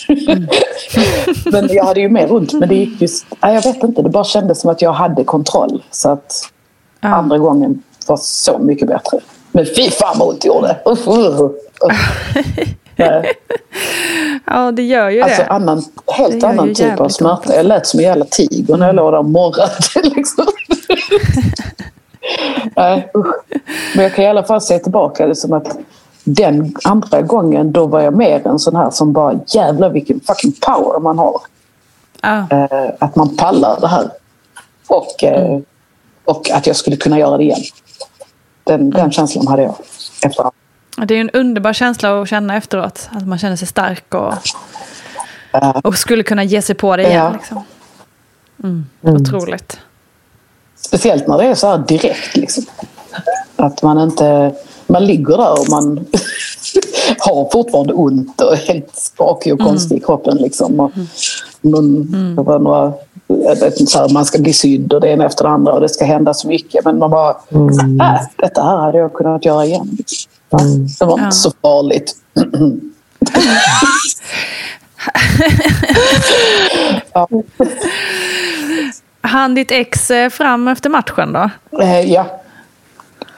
men 1.52 1.68
jag 1.70 1.84
hade 1.84 2.00
ju 2.00 2.08
mer 2.08 2.32
ont. 2.32 2.52
Men 2.52 2.68
det 2.68 2.74
gick 2.74 3.02
just, 3.02 3.26
nej, 3.42 3.54
jag 3.54 3.62
vet 3.62 3.82
inte, 3.82 4.02
det 4.02 4.08
bara 4.08 4.24
kändes 4.24 4.60
som 4.60 4.70
att 4.70 4.82
jag 4.82 4.92
hade 4.92 5.24
kontroll. 5.24 5.82
Så 5.90 6.08
att 6.10 6.32
andra 7.00 7.38
gången 7.38 7.82
var 8.06 8.16
så 8.16 8.58
mycket 8.58 8.88
bättre. 8.88 9.18
Men 9.52 9.66
fy 9.76 9.90
fan 9.90 10.16
vad 10.18 10.28
ont 10.28 10.40
det 10.40 10.48
gjorde! 10.48 10.76
Usch, 10.86 11.08
usch, 11.08 11.40
usch. 11.40 12.66
Ja, 14.46 14.72
det 14.72 14.82
gör 14.82 15.08
ju 15.10 15.20
Alltså 15.22 15.42
det. 15.42 15.48
annan, 15.48 15.82
Det 16.06 16.12
helt 16.12 16.42
ju 16.42 16.46
annan 16.46 16.74
typ 16.74 17.00
av 17.00 17.08
smärta. 17.08 17.34
alltså. 17.34 17.54
Jag 17.54 17.66
lät 17.66 17.86
som 17.86 18.00
en 18.00 18.04
jävla 18.06 18.24
tiger 18.24 18.76
när 18.76 18.86
jag 18.86 18.94
låg 18.96 19.12
där 19.12 19.18
och 19.18 19.24
morrade. 19.24 19.72
Liksom. 20.16 20.46
Nej, 22.76 23.10
usch. 23.16 23.34
Men 23.94 24.02
jag 24.04 24.14
kan 24.14 24.24
i 24.24 24.28
alla 24.28 24.42
fall 24.44 24.60
se 24.60 24.78
tillbaka 24.78 25.26
det 25.26 25.34
som 25.34 25.52
att 25.52 25.76
den 26.24 26.74
andra 26.84 27.22
gången 27.22 27.72
då 27.72 27.86
var 27.86 28.00
jag 28.00 28.14
mer 28.16 28.46
en 28.46 28.58
sån 28.58 28.76
här 28.76 28.90
som 28.90 29.12
bara 29.12 29.40
jävlar 29.46 29.90
vilken 29.90 30.20
fucking 30.20 30.52
power 30.52 31.00
man 31.00 31.18
har. 31.18 31.40
Ja. 32.22 32.46
Eh, 32.50 32.90
att 32.98 33.16
man 33.16 33.36
pallar 33.36 33.80
det 33.80 33.88
här. 33.88 34.10
Och, 34.86 35.24
eh, 35.24 35.58
och 36.24 36.50
att 36.50 36.66
jag 36.66 36.76
skulle 36.76 36.96
kunna 36.96 37.18
göra 37.18 37.36
det 37.36 37.42
igen. 37.44 37.60
Den, 38.64 38.90
den 38.90 39.10
känslan 39.10 39.46
hade 39.46 39.62
jag 39.62 39.74
efterhand. 40.24 40.54
Det 41.04 41.14
är 41.14 41.20
en 41.20 41.30
underbar 41.30 41.72
känsla 41.72 42.22
att 42.22 42.28
känna 42.28 42.56
efteråt. 42.56 43.08
Att 43.12 43.26
man 43.26 43.38
känner 43.38 43.56
sig 43.56 43.68
stark 43.68 44.14
och, 44.14 44.34
och 45.84 45.98
skulle 45.98 46.22
kunna 46.22 46.44
ge 46.44 46.62
sig 46.62 46.74
på 46.74 46.96
det 46.96 47.02
igen. 47.02 47.24
Ja. 47.24 47.32
Liksom. 47.32 47.64
Mm. 48.64 48.86
Otroligt. 49.02 49.78
Speciellt 50.76 51.26
när 51.26 51.38
det 51.38 51.44
är 51.44 51.54
så 51.54 51.68
här 51.68 51.78
direkt. 51.78 52.36
Liksom. 52.36 52.64
Att 53.56 53.82
man 53.82 53.98
inte... 53.98 54.54
Man 54.86 55.06
ligger 55.06 55.36
där 55.36 55.52
och 55.52 55.68
man 55.70 55.96
har 57.18 57.50
fortfarande 57.52 57.92
ont 57.92 58.40
och 58.40 58.52
är 58.52 58.56
helt 58.56 58.96
skakig 58.96 59.52
och 59.52 59.60
konstig 59.60 59.96
i 59.96 60.00
kroppen. 60.00 60.36
Liksom. 60.36 60.80
Och 60.80 60.92
någon, 61.60 62.12
det 62.36 62.42
var 62.42 62.58
några, 62.58 62.92
så 63.86 63.98
här, 63.98 64.12
man 64.12 64.24
ska 64.24 64.38
bli 64.38 64.52
sydd 64.52 64.92
och 64.92 65.00
det 65.00 65.08
ena 65.08 65.26
efter 65.26 65.44
det 65.44 65.50
andra 65.50 65.72
och 65.72 65.80
det 65.80 65.88
ska 65.88 66.04
hända 66.04 66.34
så 66.34 66.48
mycket. 66.48 66.84
Men 66.84 66.98
man 66.98 67.10
bara, 67.10 67.30
äh, 67.30 68.22
detta 68.36 68.62
här 68.62 68.76
hade 68.76 68.98
jag 68.98 69.12
kunnat 69.12 69.44
göra 69.44 69.64
igen. 69.64 69.88
Liksom. 69.98 70.30
Det 70.50 71.04
var 71.04 71.12
inte 71.12 71.24
Ja. 71.24 71.30
så 71.30 71.52
farligt. 71.62 72.14
Han 79.20 79.54
ditt 79.54 79.70
ex 79.70 80.10
eh, 80.10 80.28
fram 80.30 80.68
efter 80.68 80.90
matchen 80.90 81.32
då? 81.32 81.50
Eh, 81.82 82.00
ja. 82.12 82.26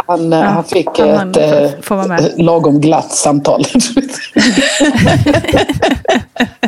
Han, 0.06 0.32
eh, 0.32 0.40
han 0.42 0.64
fick 0.64 0.98
han 0.98 1.30
ett 1.30 1.36
eh, 1.36 2.44
lagom 2.44 2.80
glatt 2.80 3.12
samtal. 3.12 3.64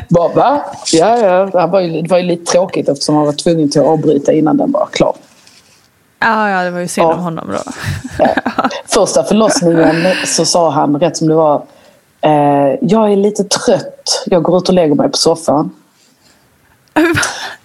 Bara, 0.08 0.28
va? 0.34 0.62
Ja, 0.92 1.18
ja. 1.18 1.46
Det 1.46 1.66
var, 1.66 1.80
ju, 1.80 2.02
det 2.02 2.10
var 2.10 2.18
ju 2.18 2.24
lite 2.24 2.52
tråkigt 2.52 2.88
eftersom 2.88 3.14
han 3.16 3.24
var 3.26 3.32
tvungen 3.32 3.70
till 3.70 3.80
att 3.80 3.86
avbryta 3.86 4.32
innan 4.32 4.56
den 4.56 4.72
var 4.72 4.88
klar. 4.92 5.16
Ja, 6.24 6.50
ja 6.50 6.62
det 6.62 6.70
var 6.70 6.80
ju 6.80 6.88
synd 6.88 7.06
om 7.06 7.18
honom 7.18 7.48
då. 7.52 7.72
Första 8.86 9.24
förlossningen 9.24 10.06
så 10.26 10.44
sa 10.44 10.70
han 10.70 11.00
rätt 11.00 11.16
som 11.16 11.28
det 11.28 11.34
var 11.34 11.62
eh, 12.20 12.78
Jag 12.80 13.12
är 13.12 13.16
lite 13.16 13.44
trött. 13.44 14.24
Jag 14.26 14.42
går 14.42 14.58
ut 14.58 14.68
och 14.68 14.74
lägger 14.74 14.94
mig 14.94 15.10
på 15.10 15.16
soffan. 15.16 15.70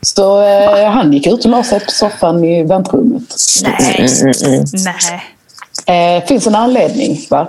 Så 0.01 0.41
eh, 0.41 0.89
han 0.89 1.13
gick 1.13 1.27
ut 1.27 1.45
och 1.45 1.51
la 1.51 1.63
sig 1.63 1.79
på 1.79 1.91
soffan 1.91 2.43
i 2.43 2.63
väntrummet. 2.63 3.35
Nej. 3.63 4.07
Nej. 5.85 6.17
Eh, 6.17 6.25
finns 6.25 6.47
en 6.47 6.55
anledning, 6.55 7.19
va? 7.29 7.47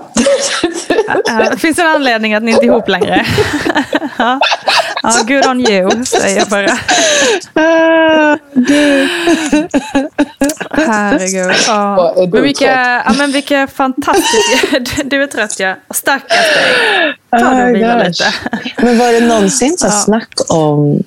Ja, 1.26 1.56
finns 1.58 1.76
det 1.76 1.82
en 1.82 1.88
anledning 1.88 2.34
att 2.34 2.42
ni 2.42 2.50
inte 2.50 2.64
är 2.64 2.66
ihop 2.66 2.88
längre? 2.88 3.26
ja. 4.18 4.40
Ja, 5.02 5.22
good 5.26 5.46
on 5.46 5.60
you, 5.60 6.04
säger 6.04 6.38
jag 6.38 6.48
bara. 6.48 6.66
Herregud. 10.70 11.54
Ja. 11.66 12.14
Men 12.32 12.42
vilka, 12.42 13.02
ja, 13.06 13.12
men 13.18 13.32
vilka 13.32 13.66
fantastiska... 13.66 14.78
Du, 15.04 15.22
är 15.22 15.26
trött, 15.26 15.60
ja. 15.60 15.76
Stackars 15.94 16.28
dig. 16.30 17.16
Ta 17.30 17.50
det 17.50 17.64
och 17.64 17.74
vila 17.74 18.02
lite. 18.02 18.24
Men 18.76 18.98
var 18.98 19.12
det 19.12 19.20
någonsin 19.20 19.78
så 19.78 19.90
snack 19.90 20.32
om 20.48 21.02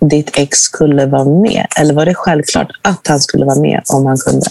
ditt 0.00 0.38
ex 0.38 0.58
skulle 0.58 1.06
vara 1.06 1.24
med? 1.24 1.66
Eller 1.76 1.94
var 1.94 2.06
det 2.06 2.14
självklart 2.14 2.70
att 2.82 3.06
han 3.08 3.20
skulle 3.20 3.44
vara 3.44 3.60
med 3.60 3.82
om 3.92 4.06
han 4.06 4.18
kunde? 4.18 4.46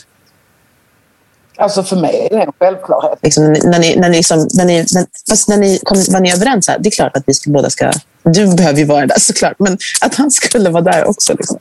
Alltså 1.57 1.83
för 1.83 1.95
mig 1.95 2.27
är 2.31 2.37
det 2.37 2.43
en 2.43 2.51
självklarhet. 2.59 3.19
Liksom, 3.21 3.43
när 3.43 3.79
ni, 3.79 3.95
när 3.95 4.09
ni, 4.09 4.17
liksom, 4.17 4.47
när 4.53 4.65
ni, 4.65 4.85
när, 4.93 5.05
fast 5.29 5.49
när 5.49 5.57
ni 5.57 5.79
kom, 5.83 5.97
var 6.09 6.19
ni 6.19 6.33
överens? 6.33 6.67
Här, 6.67 6.79
det 6.79 6.89
är 6.89 6.91
klart 6.91 7.17
att 7.17 7.23
vi 7.25 7.33
ska, 7.33 7.51
båda 7.51 7.69
ska... 7.69 7.91
Du 8.23 8.55
behöver 8.55 8.79
ju 8.79 8.85
vara 8.85 9.05
där 9.05 9.19
såklart, 9.19 9.55
men 9.59 9.77
att 10.01 10.15
han 10.15 10.31
skulle 10.31 10.69
vara 10.69 10.83
där 10.83 11.09
också. 11.09 11.33
Liksom. 11.33 11.59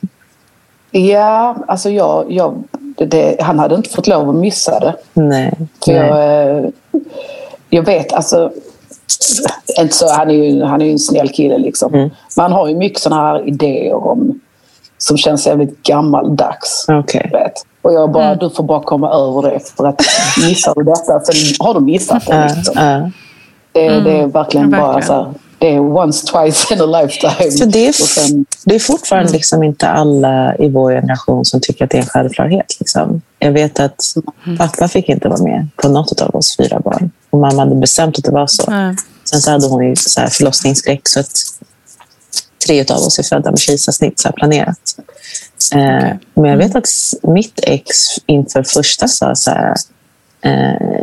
Ja, 0.91 1.55
alltså 1.67 1.89
jag, 1.89 2.31
jag, 2.31 2.63
det, 2.97 3.41
han 3.41 3.59
hade 3.59 3.75
inte 3.75 3.89
fått 3.89 4.07
lov 4.07 4.29
att 4.29 4.35
missa 4.35 4.79
det. 4.79 4.95
Nej. 5.13 5.53
För 5.85 5.91
nej. 5.91 6.01
jag, 6.01 6.57
eh, 6.57 6.69
jag 7.69 7.83
vet, 7.83 8.13
alltså... 8.13 8.51
Inte 9.79 9.95
så, 9.95 10.09
han, 10.09 10.29
är 10.29 10.33
ju, 10.33 10.63
han 10.63 10.81
är 10.81 10.85
ju 10.85 10.91
en 10.91 10.99
snäll 10.99 11.29
kille 11.29 11.57
liksom. 11.57 11.93
Mm. 11.93 12.09
Man 12.37 12.51
har 12.51 12.67
ju 12.67 12.75
mycket 12.75 12.99
sådana 12.99 13.21
här 13.21 13.47
idéer 13.47 13.93
om 13.93 14.39
som 14.97 15.17
känns 15.17 15.47
jävligt 15.47 15.83
gammaldags. 15.83 16.85
Okej. 16.87 17.29
Vet. 17.33 17.53
Och 17.81 17.93
jag 17.93 18.11
bara, 18.11 18.35
du 18.35 18.49
får 18.49 18.63
bara 18.63 18.83
komma 18.83 19.11
över 19.11 19.51
det 19.51 19.59
för 19.77 19.87
att 19.87 20.01
missar 20.47 20.73
du 20.75 20.83
detta 20.83 21.19
så 21.19 21.63
har 21.63 21.73
du 21.73 21.79
missat 21.79 22.25
det. 22.27 22.53
Liksom. 22.55 22.73
ja. 22.77 23.11
Det, 23.71 23.99
det 23.99 24.11
är 24.11 24.27
verkligen 24.27 24.69
bara 24.69 24.93
verkligen. 24.93 25.07
så 25.07 25.13
här, 25.13 25.33
det 25.59 25.67
är 25.75 25.79
once, 25.79 26.27
twice 26.27 26.73
in 26.73 26.81
a 26.81 26.85
lifetime. 26.85 27.51
För 27.51 27.65
det 27.65 27.87
är, 27.87 27.93
sen, 27.93 28.45
det 28.65 28.75
är 28.75 28.79
fortfarande 28.79 29.31
liksom 29.33 29.63
inte 29.63 29.87
alla 29.87 30.55
i 30.57 30.69
vår 30.69 30.91
generation 30.91 31.45
som 31.45 31.61
tycker 31.61 31.85
att 31.85 31.91
det 31.91 31.97
är 31.97 32.01
en 32.01 32.07
självklarhet. 32.07 32.75
Liksom. 32.79 33.21
Jag 33.39 33.51
vet 33.51 33.79
att 33.79 34.01
pappa 34.57 34.87
fick 34.87 35.09
inte 35.09 35.27
vara 35.29 35.43
med 35.43 35.67
på 35.75 35.89
något 35.89 36.21
av 36.21 36.35
oss 36.35 36.57
fyra 36.57 36.79
barn. 36.79 37.11
Och 37.29 37.39
mamma 37.39 37.59
hade 37.59 37.75
bestämt 37.75 38.17
att 38.17 38.23
det 38.23 38.31
var 38.31 38.47
så. 38.47 38.71
Nej. 38.71 38.95
Sen 39.23 39.41
så 39.41 39.51
hade 39.51 39.67
hon 39.67 39.87
ju 39.89 39.95
så 39.95 40.21
här 40.21 40.27
förlossningsskräck 40.27 41.07
så 41.07 41.19
att 41.19 41.31
tre 42.67 42.81
av 42.89 42.97
oss 42.97 43.19
är 43.19 43.23
födda 43.23 43.49
med 43.51 43.59
kejsarsnitt 43.59 44.19
så 44.19 44.27
här 44.27 44.33
planerat. 44.35 44.79
Eh, 45.75 46.15
Men 46.33 46.49
jag 46.49 46.57
vet 46.57 46.75
att 46.75 46.85
s- 46.87 47.15
mitt 47.23 47.59
ex 47.63 47.87
inför 48.25 48.63
första 48.63 49.07
sa 49.07 49.35
så 49.35 49.51
här, 49.51 49.73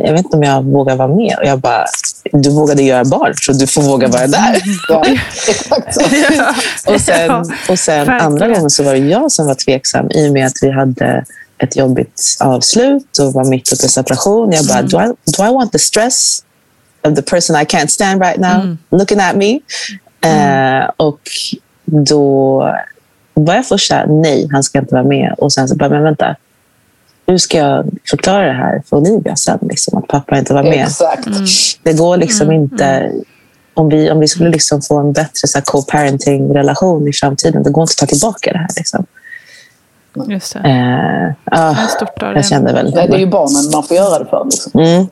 jag 0.03 0.11
vet 0.11 0.25
inte 0.25 0.37
om 0.37 0.43
jag 0.43 0.63
vågar 0.63 0.95
vara 0.95 1.07
med. 1.07 1.35
Och 1.37 1.45
jag 1.45 1.59
bara, 1.59 1.85
du 2.31 2.49
vågade 2.49 2.83
göra 2.83 3.05
barn 3.05 3.33
så 3.35 3.53
du 3.53 3.67
får 3.67 3.81
våga 3.81 4.07
vara 4.07 4.27
där. 4.27 4.61
ja, 4.89 5.05
exakt 5.47 5.93
så. 5.93 6.01
Och 6.93 7.01
sen, 7.01 7.45
och 7.69 7.79
sen 7.79 8.09
andra 8.09 8.47
gången 8.47 8.69
så 8.69 8.83
var 8.83 8.93
det 8.93 8.99
jag 8.99 9.31
som 9.31 9.47
var 9.47 9.55
tveksam 9.55 10.11
i 10.11 10.29
och 10.29 10.33
med 10.33 10.47
att 10.47 10.57
vi 10.61 10.71
hade 10.71 11.25
ett 11.57 11.75
jobbigt 11.75 12.37
avslut 12.39 13.17
och 13.19 13.33
var 13.33 13.45
mitt 13.45 13.73
uppe 13.73 13.85
i 13.85 13.89
separation. 13.89 14.51
Jag 14.51 14.65
bara, 14.65 14.81
do, 14.81 15.01
I, 15.01 15.31
do 15.37 15.45
I 15.45 15.53
want 15.53 15.71
the 15.71 15.79
stress 15.79 16.43
of 17.07 17.15
the 17.15 17.21
person 17.21 17.55
I 17.55 17.65
can't 17.65 17.87
stand 17.87 18.21
right 18.21 18.39
now 18.39 18.77
looking 18.89 19.19
at 19.19 19.35
me? 19.35 19.59
Eh, 20.21 20.89
och 20.97 21.19
då 21.85 22.57
var 23.33 23.55
jag 23.55 23.65
först 23.67 23.87
såhär, 23.87 24.07
nej, 24.07 24.47
han 24.51 24.63
ska 24.63 24.79
inte 24.79 24.93
vara 24.93 25.03
med. 25.03 25.35
Och 25.37 25.53
sen 25.53 25.67
så 25.67 25.75
bara, 25.75 25.89
men 25.89 26.03
vänta. 26.03 26.35
Hur 27.27 27.37
ska 27.37 27.57
jag 27.57 27.85
förklara 28.09 28.45
det 28.45 28.53
här 28.53 28.81
för 28.89 28.97
Olivia 28.97 29.35
sen? 29.35 29.59
Liksom, 29.61 29.97
att 29.97 30.07
pappa 30.07 30.37
inte 30.37 30.53
var 30.53 30.63
med. 30.63 30.83
Exakt. 30.83 31.27
Det 31.83 31.93
går 31.93 32.17
liksom 32.17 32.51
inte... 32.51 33.11
Om 33.73 33.89
vi, 33.89 34.11
om 34.11 34.19
vi 34.19 34.27
skulle 34.27 34.49
liksom 34.49 34.81
få 34.81 34.97
en 34.99 35.13
bättre 35.13 35.61
co-parenting-relation 35.65 37.07
i 37.07 37.13
framtiden, 37.13 37.63
det 37.63 37.69
går 37.69 37.81
inte 37.81 37.91
att 37.91 37.97
ta 37.97 38.05
tillbaka 38.05 38.51
det 38.51 38.57
här. 38.57 38.67
Liksom. 38.77 39.05
Just 40.27 40.53
det. 40.53 40.59
Eh, 41.49 41.59
ah, 41.59 41.75
Stort 41.87 42.23
av 42.23 42.33
det. 42.33 42.35
jag 42.39 42.45
kände 42.45 42.73
väl... 42.73 42.91
Nej, 42.95 43.07
det 43.07 43.15
är 43.15 43.19
ju 43.19 43.27
barnen 43.27 43.71
man 43.73 43.83
får 43.83 43.97
göra 43.97 44.19
det 44.19 44.25
för. 44.25 44.45
Liksom. 44.45 44.81
Mm. 44.81 45.07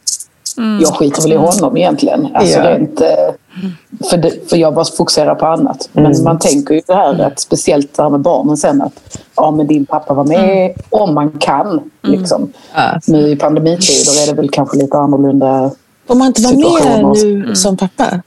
Jag 0.82 0.94
skiter 0.96 1.22
väl 1.22 1.34
i 1.34 1.36
honom 1.36 1.78
egentligen. 1.78 2.28
Alltså, 2.36 2.60
Ja. 2.60 2.70
rent, 2.70 3.02
för, 4.10 4.18
det, 4.18 4.50
för 4.50 4.58
jag 4.58 4.72
var 4.72 4.98
fokuserad 4.98 5.40
på 5.40 5.46
annat. 5.46 5.90
Men 5.92 6.06
Mm. 6.06 6.24
man 6.24 6.40
tänker 6.40 6.74
ju 6.76 6.82
det 6.88 6.94
här 6.96 7.20
att 7.20 7.40
speciellt 7.40 7.94
det 7.98 8.04
här 8.04 8.10
med 8.10 8.20
barnen 8.20 8.58
sen 8.58 8.82
att 8.82 9.18
ja, 9.36 9.52
men 9.52 9.68
din 9.68 9.86
pappa 9.86 10.14
var 10.14 10.26
med 10.26 10.74
om 10.90 11.14
man 11.14 11.32
kan. 11.32 11.92
Liksom. 12.02 12.54
Ja. 12.76 13.00
Nu 13.08 13.28
i 13.30 13.36
pandemitider 13.36 14.24
är 14.24 14.28
det 14.28 14.34
väl 14.42 14.50
kanske 14.50 14.78
lite 14.78 14.98
annorlunda. 14.98 15.72
Får 16.08 16.16
man 16.16 16.28
inte 16.28 16.42
vara 16.42 16.56
med 16.56 17.24
nu 17.24 17.56
som 17.56 17.78
pappa? 17.78 18.22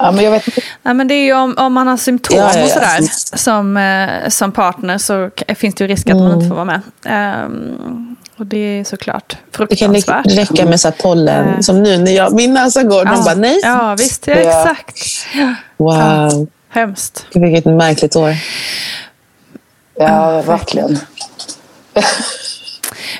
Ja, 0.00 0.12
men 0.12 0.24
jag 0.24 0.30
vet 0.30 0.46
inte. 0.48 0.60
Nej, 0.82 0.94
men 0.94 1.08
det 1.08 1.14
är 1.14 1.24
ju 1.24 1.32
om, 1.34 1.54
om 1.58 1.72
man 1.72 1.86
har 1.86 1.96
symptom 1.96 2.36
Ja, 2.38 2.50
ja, 2.54 2.58
ja. 2.58 2.64
och 2.64 2.70
sådär 2.70 3.36
som, 3.36 3.76
eh, 3.76 4.28
som 4.28 4.52
partner 4.52 4.98
så 4.98 5.30
finns 5.56 5.74
det 5.74 5.84
ju 5.84 5.88
risk 5.88 6.10
att 6.10 6.16
man 6.16 6.32
inte 6.34 6.48
får 6.48 6.54
vara 6.54 6.64
med. 6.64 6.80
Ehm, 7.04 8.16
och 8.38 8.46
det 8.46 8.58
är 8.58 8.84
såklart 8.84 9.36
Det 9.68 9.76
kan 9.76 9.94
räcka- 9.94 10.22
fruktansvärt. 10.24 10.68
med 10.68 10.80
så 10.80 10.88
här 10.88 10.94
pollen, 11.02 11.48
Eh. 11.48 11.60
som 11.60 11.82
nu 11.82 11.98
när 11.98 12.12
jag, 12.12 12.32
min 12.32 12.54
näsa 12.54 12.82
går. 12.82 13.04
De 13.04 13.24
bara, 13.24 13.34
nej. 13.34 13.60
Ja, 13.62 13.94
visst. 13.98 14.26
Ja, 14.26 14.34
Ja. 14.34 14.60
exakt. 14.60 14.98
Ja, 15.34 15.54
Wow, 15.76 16.46
hemskt. 16.68 17.26
vilket 17.34 17.64
märkligt 17.64 18.16
år. 18.16 18.34
Ja, 19.98 20.42
verkligen. 20.42 20.98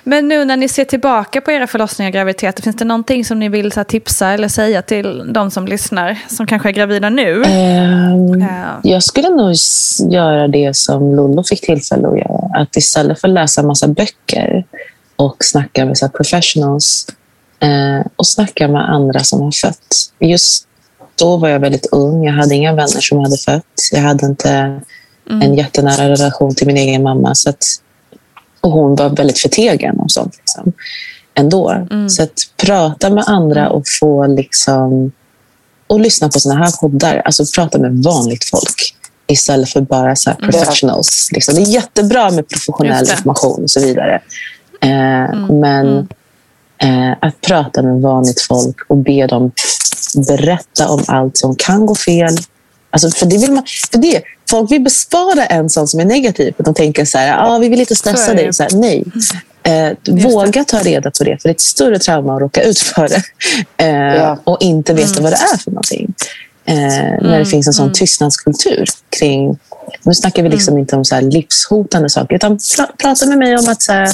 Men 0.05 0.29
nu 0.29 0.45
när 0.45 0.57
ni 0.57 0.69
ser 0.69 0.85
tillbaka 0.85 1.41
på 1.41 1.51
era 1.53 1.67
förlossningar 1.67 2.11
och 2.11 2.15
graviditeter, 2.15 2.63
finns 2.63 2.77
det 2.77 2.85
någonting 2.85 3.25
som 3.25 3.39
ni 3.39 3.49
vill 3.49 3.73
så 3.73 3.81
här, 3.81 3.85
tipsa 3.85 4.29
eller 4.29 4.49
säga 4.49 4.83
till 4.83 5.33
de 5.33 5.51
som 5.51 5.67
lyssnar, 5.67 6.19
som 6.29 6.47
kanske 6.47 6.69
är 6.69 6.73
gravida 6.73 7.11
nu? 7.11 7.43
Ehm, 7.45 8.41
Ja. 8.41 8.81
Jag 8.83 9.03
skulle 9.03 9.29
nog 9.29 9.55
göra 10.11 10.49
det 10.49 10.77
som 10.77 11.15
Lollo 11.17 11.45
fick 11.45 11.61
tillfälle 11.61 12.09
att 12.09 12.19
göra. 12.19 12.63
Att 12.63 12.77
istället 12.77 13.21
för 13.21 13.29
att 13.29 13.35
läsa 13.35 13.63
massa 13.63 13.89
böcker 13.89 14.65
och 15.19 15.37
snacka 15.45 15.85
med 15.85 15.99
så 15.99 16.09
professionals 16.09 17.07
eh, 17.61 18.07
och 18.17 18.27
snacka 18.27 18.69
med 18.69 18.91
andra 18.91 19.25
som 19.25 19.41
har 19.41 19.51
fött. 19.51 20.13
Just 20.21 20.65
då 21.15 21.37
var 21.37 21.49
jag 21.49 21.61
väldigt 21.61 21.87
ung. 21.87 22.25
Jag 22.25 22.33
hade 22.33 22.55
inga 22.55 22.75
vänner 22.75 23.01
som 23.01 23.19
hade 23.19 23.39
fött. 23.39 23.65
Jag 23.93 24.01
hade 24.01 24.27
inte 24.27 24.81
en 25.31 25.55
jättenära 25.55 26.09
relation 26.09 26.55
till 26.55 26.67
min 26.67 26.77
egen 26.77 27.03
mamma. 27.03 27.35
Så 27.35 27.51
att, 27.51 27.65
och 28.61 28.71
hon 28.71 28.97
var 28.97 29.09
väldigt 29.09 29.39
förtegen 29.39 30.01
om 30.01 30.09
sånt. 30.09 30.37
Liksom. 30.39 30.73
ändå. 31.35 31.71
Mm. 31.71 32.09
Så 32.09 32.23
att 32.23 32.51
prata 32.57 33.11
med 33.11 33.25
andra 33.27 33.71
och 33.71 33.83
få 34.01 34.27
liksom 34.27 35.13
och 35.87 36.01
lyssna 36.01 36.29
på 36.29 36.41
såna 36.41 36.55
här 36.55 36.73
poddar. 36.81 37.23
Alltså 37.25 37.45
prata 37.55 37.79
med 37.79 38.03
vanligt 38.03 38.45
folk 38.45 38.95
istället 39.27 39.69
för 39.69 39.81
bara 39.81 40.17
så 40.17 40.31
Mm. 40.31 40.51
professionals. 40.51 41.29
Liksom. 41.33 41.55
Det 41.55 41.61
är 41.61 41.67
jättebra 41.67 42.31
med 42.31 42.49
professionell 42.49 43.11
information 43.11 43.63
och 43.63 43.71
så 43.71 43.81
vidare. 43.81 44.21
Eh, 44.81 45.35
Mm. 45.35 45.61
Men 45.61 46.09
eh, 46.83 47.17
att 47.21 47.41
prata 47.41 47.83
med 47.83 48.01
vanligt 48.01 48.41
folk 48.41 48.77
och 48.89 48.97
be 48.97 49.27
dem 49.27 49.53
berätta 50.29 50.89
om 50.89 51.05
allt 51.07 51.37
som 51.37 51.57
kan 51.57 51.87
gå 51.87 51.95
fel. 51.95 52.37
Alltså, 52.91 53.11
för 53.11 53.27
det 53.27 53.39
vill 53.39 53.53
man, 53.53 53.65
för 53.93 53.99
det, 53.99 54.23
folk 54.51 54.71
vill 54.73 54.81
bespara 54.83 55.47
en 55.47 55.71
sån 55.71 55.89
som 55.89 56.01
är 56.01 56.05
negativ. 56.05 56.55
De 56.59 56.75
tänker 56.75 57.05
så 57.05 57.19
här, 57.19 57.39
ah, 57.39 57.59
vi 57.59 57.69
vill 57.69 57.81
inte 57.81 57.95
stressa 57.97 58.35
det. 58.35 58.43
dig. 58.43 58.53
Så 58.53 58.63
här, 58.63 58.71
nej. 58.75 59.05
Eh, 59.63 59.93
våga 60.11 60.65
ta 60.65 60.79
reda 60.79 61.11
på 61.11 61.25
det, 61.25 61.39
för 61.43 61.49
det 61.49 61.51
är 61.51 61.55
ett 61.55 61.61
större 61.61 61.99
trauma 61.99 62.35
att 62.35 62.41
råka 62.41 62.63
ut 62.63 62.79
för 62.79 63.09
det. 63.09 63.23
Eh, 63.85 63.89
Ja. 64.17 64.39
Och 64.45 64.57
inte 64.61 64.95
veta 64.95 65.23
vad 65.23 65.33
det 65.33 65.37
är 65.37 65.57
för 65.59 65.71
någonting. 65.71 66.15
Eh, 66.65 66.77
När 67.29 67.39
det 67.39 67.45
finns 67.47 67.67
en 67.67 67.73
sån 67.73 67.93
tystnadskultur 67.93 68.85
kring... 69.19 69.59
Nu 70.03 70.15
snackar 70.15 70.43
vi 70.43 70.49
liksom 70.49 70.79
inte 70.79 70.97
om 70.97 71.05
så 71.05 71.15
här 71.15 71.23
livshotande 71.23 72.11
saker, 72.11 72.35
utan 72.37 72.59
pra- 72.59 72.97
prata 72.99 73.27
med 73.27 73.39
mig 73.39 73.57
om 73.59 73.69
att 73.69 73.83
så 73.83 73.93
här, 73.93 74.09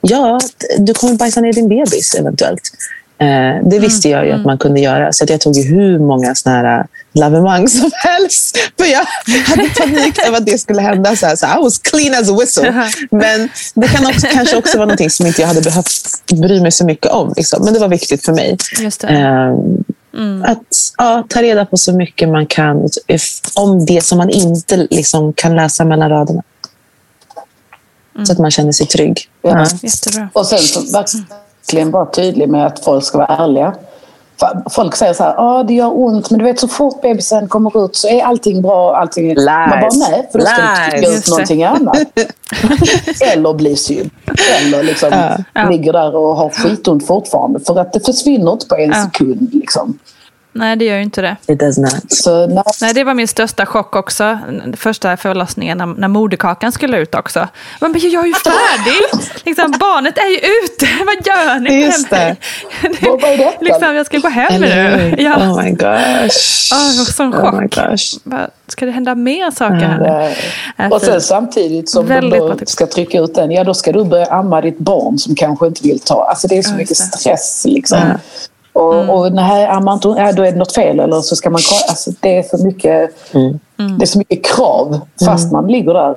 ja, 0.00 0.38
du 0.78 0.94
kommer 0.94 1.14
bajsa 1.14 1.40
ner 1.40 1.52
din 1.52 1.68
bebis 1.68 2.14
eventuellt. 2.14 2.70
Eh, 3.18 3.68
det 3.70 3.78
visste 3.78 4.08
jag 4.08 4.26
ju 4.26 4.32
att 4.32 4.44
man 4.44 4.58
kunde 4.58 4.80
göra, 4.80 5.12
så 5.12 5.24
jag 5.28 5.40
tog 5.40 5.56
ju 5.56 5.62
hur 5.62 5.98
många 5.98 6.34
såna 6.34 6.56
här 6.56 6.78
äh, 6.78 6.84
lavemang 7.14 7.68
som 7.68 7.90
helst. 8.04 8.58
För 8.78 8.86
jag 8.86 9.04
hade 9.46 9.68
panik 9.68 10.18
över 10.26 10.38
att 10.38 10.46
det 10.46 10.58
skulle 10.58 10.82
hända. 10.82 11.16
Så 11.16 11.26
här, 11.26 11.36
så 11.36 11.46
I 11.46 11.62
was 11.62 11.78
clean 11.78 12.14
as 12.22 12.30
a 12.30 12.36
whistle. 12.40 12.62
Men 13.10 13.48
det 13.74 13.88
kan 13.88 14.06
också, 14.06 14.26
kanske 14.32 14.56
också 14.56 14.78
vara 14.78 14.86
någonting 14.86 15.10
som 15.10 15.26
inte 15.26 15.40
jag 15.40 15.48
hade 15.48 15.60
behövt 15.60 16.22
bry 16.32 16.60
mig 16.60 16.72
så 16.72 16.84
mycket 16.84 17.10
om. 17.12 17.32
Liksom. 17.36 17.64
Men 17.64 17.74
det 17.74 17.80
var 17.80 17.88
viktigt 17.88 18.24
för 18.24 18.32
mig. 18.32 18.56
Det. 18.80 19.06
Ehm, 19.06 19.84
Att 20.44 20.66
ja, 20.98 21.24
ta 21.28 21.42
reda 21.42 21.64
på 21.66 21.76
så 21.76 21.92
mycket 21.92 22.28
man 22.28 22.46
kan 22.46 22.88
if, 23.06 23.40
om 23.54 23.86
det 23.86 24.04
som 24.04 24.18
man 24.18 24.30
inte 24.30 24.76
liksom, 24.90 25.32
kan 25.32 25.56
läsa 25.56 25.84
mellan 25.84 26.10
raderna. 26.10 26.42
Så 28.24 28.32
att 28.32 28.38
man 28.38 28.50
känner 28.50 28.72
sig 28.72 28.86
trygg. 28.86 29.20
Ja. 29.42 29.50
Ja. 29.50 29.66
Jättebra. 29.82 30.28
Och 30.32 30.46
sen 30.46 30.58
så 30.58 30.80
verkligen 30.92 31.90
vara 31.90 32.06
tydlig 32.06 32.48
med 32.48 32.66
att 32.66 32.84
folk 32.84 33.04
ska 33.04 33.18
vara 33.18 33.36
ärliga. 33.44 33.74
Folk 34.70 34.96
säger 34.96 35.12
så 35.12 35.22
här, 35.24 35.34
ah, 35.38 35.62
det 35.62 35.74
gör 35.74 35.98
ont, 35.98 36.30
men 36.30 36.38
du 36.38 36.44
vet 36.44 36.60
så 36.60 36.68
fort 36.68 37.02
bebisen 37.02 37.48
kommer 37.48 37.84
ut 37.84 37.96
så 37.96 38.08
är 38.08 38.22
allting 38.24 38.62
bra. 38.62 38.96
Allting... 38.96 39.28
Lies. 39.28 39.46
Man 39.46 39.70
bara, 39.70 39.88
nej, 40.10 40.28
för 40.32 40.38
då 40.38 40.44
ska 40.46 40.62
du 40.62 40.90
trycka 40.90 41.08
ut 41.18 41.28
någonting 41.28 41.64
annat. 41.64 41.96
Eller 43.32 43.54
bli 43.54 43.76
sydd. 43.76 44.10
Eller 44.60 44.82
liksom 44.82 45.36
Ja. 45.54 45.68
ligger 45.70 45.92
där 45.92 46.16
och 46.16 46.36
har 46.36 46.50
skitont 46.50 47.06
fortfarande. 47.06 47.60
För 47.60 47.78
att 47.78 47.92
det 47.92 48.00
försvinner 48.00 48.52
inte 48.52 48.66
på 48.66 48.76
en 48.76 48.90
Ja. 48.90 49.04
sekund. 49.04 49.48
Liksom. 49.54 49.98
Nej, 50.58 50.76
det 50.76 50.84
gör 50.84 50.96
ju 50.96 51.02
inte 51.02 51.22
det. 51.22 51.36
It 51.46 51.60
does 51.60 51.78
not. 51.78 52.12
Så 52.12 52.46
nej, 52.46 52.62
Nej, 52.80 52.94
det 52.94 53.04
var 53.04 53.14
min 53.14 53.28
största 53.28 53.66
chock 53.66 53.96
också. 53.96 54.38
Första 54.76 55.16
förlossningen 55.16 55.78
när, 55.78 55.86
när 55.86 56.08
moderkakan 56.08 56.72
skulle 56.72 56.98
ut 56.98 57.14
också. 57.14 57.48
Men 57.80 57.92
men 57.92 58.00
jag 58.10 58.22
är 58.22 58.26
ju 58.28 58.34
färdig! 58.34 59.20
liksom, 59.44 59.70
barnet 59.80 60.18
är 60.18 60.30
ju 60.30 60.36
ute! 60.36 60.86
Vad 61.06 61.26
gör 61.26 61.60
ni 61.60 61.82
Just 61.84 62.10
det. 62.10 62.36
Vad- 63.02 63.20
detta? 63.20 63.52
liksom, 63.60 63.94
jag 63.94 64.06
ska 64.06 64.18
gå 64.18 64.28
hem 64.28 64.60
nu. 64.60 65.14
Ja. 65.18 65.36
Oh 65.36 65.62
my 65.62 65.70
gosh. 65.70 65.78
Det 66.70 66.98
var 66.98 67.12
sån 67.12 67.34
Oh 67.34 67.60
my 67.60 67.68
chock. 67.68 67.74
gosh. 67.74 68.18
Bara, 68.24 68.50
Ska 68.68 68.86
det 68.86 68.92
hända 68.92 69.14
mer 69.14 69.50
saker 69.50 69.74
här 69.76 69.98
nu? 69.98 70.84
Äh, 70.84 70.92
Och 70.92 71.00
sen 71.02 71.20
samtidigt 71.20 71.90
som 71.90 72.08
de 72.08 72.58
tips. 72.58 72.72
ska 72.72 72.86
trycka 72.86 73.20
ut 73.20 73.34
den, 73.34 73.50
ja 73.50 73.64
då 73.64 73.74
ska 73.74 73.92
du 73.92 74.04
börja 74.04 74.26
amma 74.26 74.60
ditt 74.60 74.78
barn 74.78 75.18
som 75.18 75.34
kanske 75.34 75.66
inte 75.66 75.82
vill 75.82 76.00
ta. 76.00 76.26
Alltså 76.30 76.48
det 76.48 76.58
är 76.58 76.62
så 76.62 76.74
mycket 76.74 76.96
stress 76.96 77.62
liksom. 77.68 77.98
Mm. 77.98 78.18
Och, 78.76 79.18
och 79.18 79.32
nej, 79.32 79.66
hon- 79.74 80.16
ja, 80.16 80.32
då 80.32 80.42
är 80.42 80.52
det 80.52 80.58
något 80.58 80.72
fel 80.74 81.00
eller 81.00 81.20
så 81.20 81.36
ska 81.36 81.50
man. 81.50 81.60
Alltså 81.88 82.10
det 82.20 82.36
är 82.38 82.42
så 82.56 82.64
mycket, 82.64 83.10
det 83.98 84.02
är 84.04 84.06
så 84.06 84.18
mycket 84.18 84.44
krav 84.44 85.00
fast 85.24 85.52
man 85.52 85.66
ligger 85.66 85.94
där. 85.94 86.16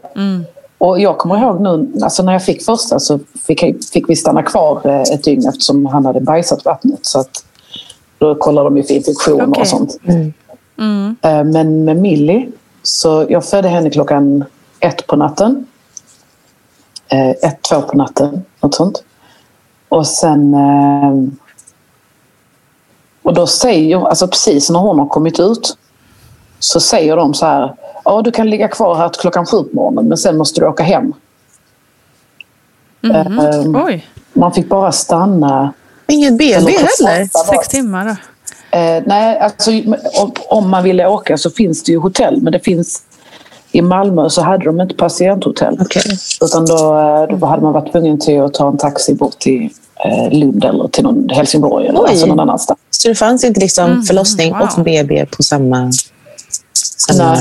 Och 0.77 0.99
jag 0.99 1.17
kommer 1.17 1.37
ihåg 1.37 1.61
nu, 1.61 1.91
alltså 2.03 2.23
när 2.23 2.33
jag 2.33 2.43
fick 2.45 2.65
första 2.65 2.99
så 2.99 3.19
fick, 3.47 3.63
jag- 3.63 3.75
fick 3.93 4.09
vi 4.09 4.15
stanna 4.15 4.43
kvar 4.43 4.81
eh, 4.83 5.01
ett 5.01 5.23
dygn 5.23 5.47
eftersom 5.47 5.85
han 5.85 6.05
hade 6.05 6.21
bajsat 6.21 6.65
vattnet. 6.65 6.99
Så 7.05 7.19
att, 7.19 7.29
då 8.17 8.35
kollar 8.35 8.63
de 8.63 8.77
ju 8.77 8.83
för 8.83 8.93
infektioner 8.93 9.47
Okej. 9.49 9.61
och 9.61 9.67
sånt. 9.67 9.97
Mm. 10.77 11.15
Eh, 11.21 11.43
Men 11.43 11.85
med 11.85 11.97
Millie, 11.97 12.49
så 12.83 13.25
jag 13.29 13.45
födde 13.45 13.67
henne 13.67 13.89
klockan 13.89 14.43
ett 14.79 15.07
på 15.07 15.15
natten. 15.15 15.65
Eh, 17.07 17.29
Ett, 17.29 17.61
två 17.69 17.81
på 17.81 17.97
natten, 17.97 18.41
något 18.61 18.75
sånt. 18.75 19.03
Och 19.89 20.07
sen... 20.07 20.53
eh, 20.53 21.13
Och 23.29 23.35
då 23.35 23.47
säger, 23.47 24.07
alltså 24.07 24.27
precis 24.27 24.69
när 24.69 24.79
hon 24.79 24.99
har 24.99 25.07
kommit 25.07 25.39
ut, 25.39 25.77
så 26.59 26.79
säger 26.79 27.15
de 27.15 27.33
så 27.33 27.45
här, 27.45 27.73
ja 28.05 28.21
du 28.21 28.31
kan 28.31 28.49
ligga 28.49 28.67
kvar 28.67 28.95
här 28.95 29.09
till 29.09 29.21
klockan 29.21 29.45
sju 29.45 29.63
på 29.63 29.69
morgonen 29.75 30.07
men 30.07 30.17
sen 30.17 30.37
måste 30.37 30.61
du 30.61 30.67
åka 30.67 30.83
hem. 30.83 31.13
Eh, 33.03 33.85
Oj, 33.85 34.05
Man 34.33 34.53
fick 34.53 34.69
bara 34.69 34.91
stanna 34.91 35.73
Ingen 36.07 36.37
BB 36.37 36.53
Eller 36.53 36.71
heller? 36.71 37.49
sex 37.51 37.67
timmar 37.67 38.05
då. 38.05 38.11
Eh, 38.77 39.03
nej, 39.05 39.39
alltså, 39.39 39.71
om, 40.21 40.31
om 40.49 40.69
man 40.69 40.83
ville 40.83 41.07
åka 41.07 41.37
så 41.37 41.49
finns 41.49 41.83
det 41.83 41.91
ju 41.91 41.97
hotell. 41.97 42.41
Men 42.41 42.53
det 42.53 42.59
finns 42.59 43.01
i 43.71 43.81
Malmö 43.81 44.29
så 44.29 44.41
hade 44.41 44.65
de 44.65 44.81
inte 44.81 44.95
patienthotell. 44.95 45.77
Okej. 45.81 46.17
Utan 46.41 46.65
då, 46.65 46.75
eh, 46.75 47.37
då 47.37 47.45
hade 47.45 47.61
man 47.61 47.73
varit 47.73 47.91
tvungen 47.91 48.19
till 48.19 48.41
att 48.41 48.53
ta 48.53 48.67
en 48.67 48.77
taxi 48.77 49.13
bort 49.15 49.39
till 49.39 49.69
Lund 50.31 50.65
eller 50.65 50.87
till 50.87 51.03
någon 51.03 51.29
Helsingborg 51.29 51.87
eller 51.87 51.99
Oj. 51.99 52.05
alltså 52.09 52.25
någon 52.25 52.39
annanstans. 52.39 52.79
Så 52.89 53.07
det 53.07 53.15
fanns 53.15 53.43
inte 53.43 53.59
liksom 53.59 54.03
förlossning 54.03 54.53
wow. 54.53 54.69
och 54.77 54.83
BB 54.83 55.25
på 55.25 55.43
samma, 55.43 55.91
samma 57.07 57.35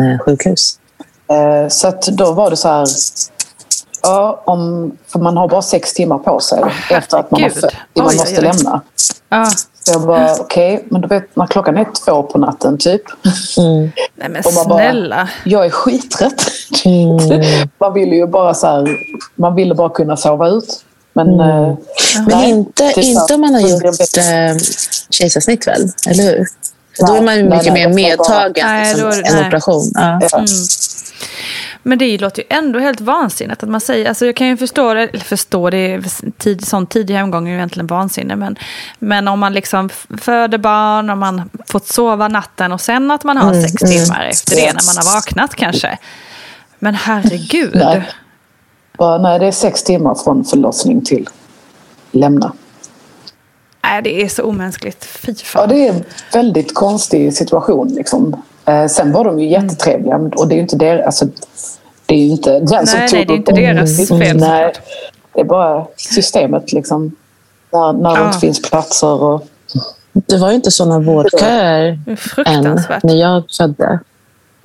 eh, 0.00 0.18
sjukhus? 0.24 0.78
Eh, 1.30 1.68
så 1.68 1.88
att 1.88 2.02
då 2.02 2.32
var 2.32 2.50
det 2.50 2.56
så 2.56 2.68
här... 2.68 2.86
Ja, 4.02 4.42
om, 4.46 4.92
för 5.06 5.18
man 5.18 5.36
har 5.36 5.48
bara 5.48 5.62
sex 5.62 5.92
timmar 5.94 6.18
på 6.18 6.40
sig 6.40 6.64
efter 6.90 7.18
att 7.18 7.30
man 7.30 7.42
har 7.42 7.48
herregud. 7.48 7.70
fött. 7.70 7.74
Man 7.94 8.06
oj, 8.08 8.16
måste 8.16 8.36
oj. 8.36 8.42
lämna. 8.42 8.80
Ja. 9.28 9.46
Så 9.82 9.92
jag 9.92 10.06
bara, 10.06 10.34
okej, 10.40 10.84
men 10.90 11.00
du 11.00 11.08
vet 11.08 11.36
när 11.36 11.46
klockan 11.46 11.76
är 11.76 11.86
två 12.04 12.22
på 12.22 12.38
natten 12.38 12.78
typ. 12.78 13.02
Mm. 13.58 13.90
Nej 14.14 14.28
men 14.28 14.42
Och 14.46 14.54
man 14.54 14.68
bara- 14.68 14.78
snälla. 14.78 15.28
Jag 15.44 15.66
är 15.66 15.70
skittrött. 15.70 16.46
Mm. 16.84 17.68
man 17.80 17.94
ville 17.94 18.16
ju 18.16 18.26
bara 18.26 18.54
så 18.54 18.66
här, 18.66 18.96
man 19.34 19.54
ville 19.54 19.74
bara 19.74 19.88
kunna 19.88 20.16
sova 20.16 20.48
ut. 20.48 20.82
Men, 21.16 21.40
eh, 21.40 21.46
Mm. 22.16 22.28
Men 22.28 22.38
nej, 22.38 22.50
inte, 22.50 22.92
inte 22.96 23.34
om 23.34 23.40
man 23.40 23.54
har 23.54 23.60
gjort 23.60 23.84
eh, 23.84 24.56
kejsarsnitt 25.10 25.66
väl? 25.66 25.88
Eller 26.08 26.22
hur? 26.24 26.46
För 26.96 27.06
då 27.06 27.12
är 27.14 27.20
Nej, 27.20 27.24
man 27.24 27.36
ju 27.36 27.42
nej, 27.42 27.58
mycket 27.58 27.72
nej, 27.72 27.86
mer 27.88 27.94
medtagen 27.94 28.52
Nej, 28.66 28.88
liksom, 28.94 29.10
det- 29.10 29.16
en 29.28 29.34
nej. 29.36 29.46
operation. 29.46 29.90
Ja. 29.94 30.20
Ja. 30.32 30.44
Men 31.82 31.98
det 31.98 32.18
låter 32.18 32.42
ju 32.42 32.46
ändå 32.50 32.78
helt 32.78 33.00
vansinnigt 33.00 33.62
att 33.62 33.68
man 33.68 33.80
säger, 33.80 34.08
alltså 34.08 34.26
jag 34.26 34.36
kan 34.36 34.46
ju 34.46 34.56
förstå 34.56 34.94
det, 34.94 35.02
eller 35.02 35.24
förstå 35.24 35.70
det, 35.70 36.02
tid, 36.38 36.66
sån 36.68 36.86
tidig 36.86 37.14
hemgång 37.14 37.46
är 37.48 37.50
ju 37.52 37.56
egentligen 37.56 37.86
vansinne, 37.86 38.36
men, 38.36 38.56
men 38.98 39.28
om 39.28 39.38
man 39.38 39.52
liksom 39.52 39.88
föder 40.20 40.58
barn, 40.58 41.10
om 41.10 41.18
man 41.18 41.50
fått 41.66 41.86
sova 41.88 42.28
natten 42.28 42.72
och 42.72 42.80
sen 42.80 43.10
att 43.10 43.24
man 43.24 43.36
har 43.36 43.50
Mm, 43.50 43.62
sex 43.62 43.74
timmar 43.74 44.28
efter 44.30 44.56
det 44.56 44.72
när 44.72 44.86
man 44.96 45.06
har 45.06 45.14
vaknat 45.14 45.54
kanske. 45.54 45.98
Men 46.78 46.94
herregud. 46.94 47.70
Nej. 47.74 48.02
Bara, 48.98 49.18
nej, 49.18 49.38
det 49.38 49.46
är 49.46 49.52
sex 49.52 49.82
timmar 49.82 50.14
från 50.14 50.44
förlossning 50.44 51.04
till 51.04 51.28
lämna. 52.12 52.52
Nej, 53.84 54.02
det 54.02 54.22
är 54.22 54.28
så 54.28 54.42
omänskligt. 54.42 55.04
Fy 55.04 55.34
fan. 55.34 55.62
Ja, 55.62 55.66
det 55.74 55.88
är 55.88 55.92
en 55.92 56.04
väldigt 56.32 56.74
konstig 56.74 57.34
situation. 57.36 57.88
Liksom. 57.88 58.42
Eh, 58.64 58.86
sen 58.86 59.12
var 59.12 59.24
de 59.24 59.38
ju 59.40 59.48
jättetrevliga 59.48 60.18
men- 60.18 60.32
och 60.32 60.48
det 60.48 60.54
är 60.54 60.56
ju 60.56 60.62
inte 60.62 60.76
deras... 60.76 61.06
Alltså, 61.06 61.26
det 62.06 62.14
är 62.14 62.18
ju 62.18 62.30
inte 62.30 62.60
den 62.60 62.86
som 62.86 62.98
Nej, 63.00 63.08
tog 63.08 63.16
nej, 63.18 63.24
det 63.26 63.32
är 63.32 63.36
inte 63.36 63.52
deras 63.52 64.08
fel 64.08 64.36
Nej, 64.36 64.72
det 65.34 65.40
är 65.40 65.44
bara 65.44 65.86
systemet 65.96 66.72
liksom. 66.72 67.16
När, 67.72 67.92
när 67.92 68.10
det 68.14 68.20
Ja. 68.20 68.26
inte 68.26 68.38
finns 68.38 68.62
platser 68.62 69.22
och... 69.22 69.46
Det 70.12 70.38
var 70.38 70.48
ju 70.48 70.54
inte 70.54 70.70
sådana 70.70 70.98
vårdköer 71.00 72.00
Det 72.06 72.42
än 72.50 72.80
när 73.02 73.14
jag 73.14 73.42
födde. 73.56 73.98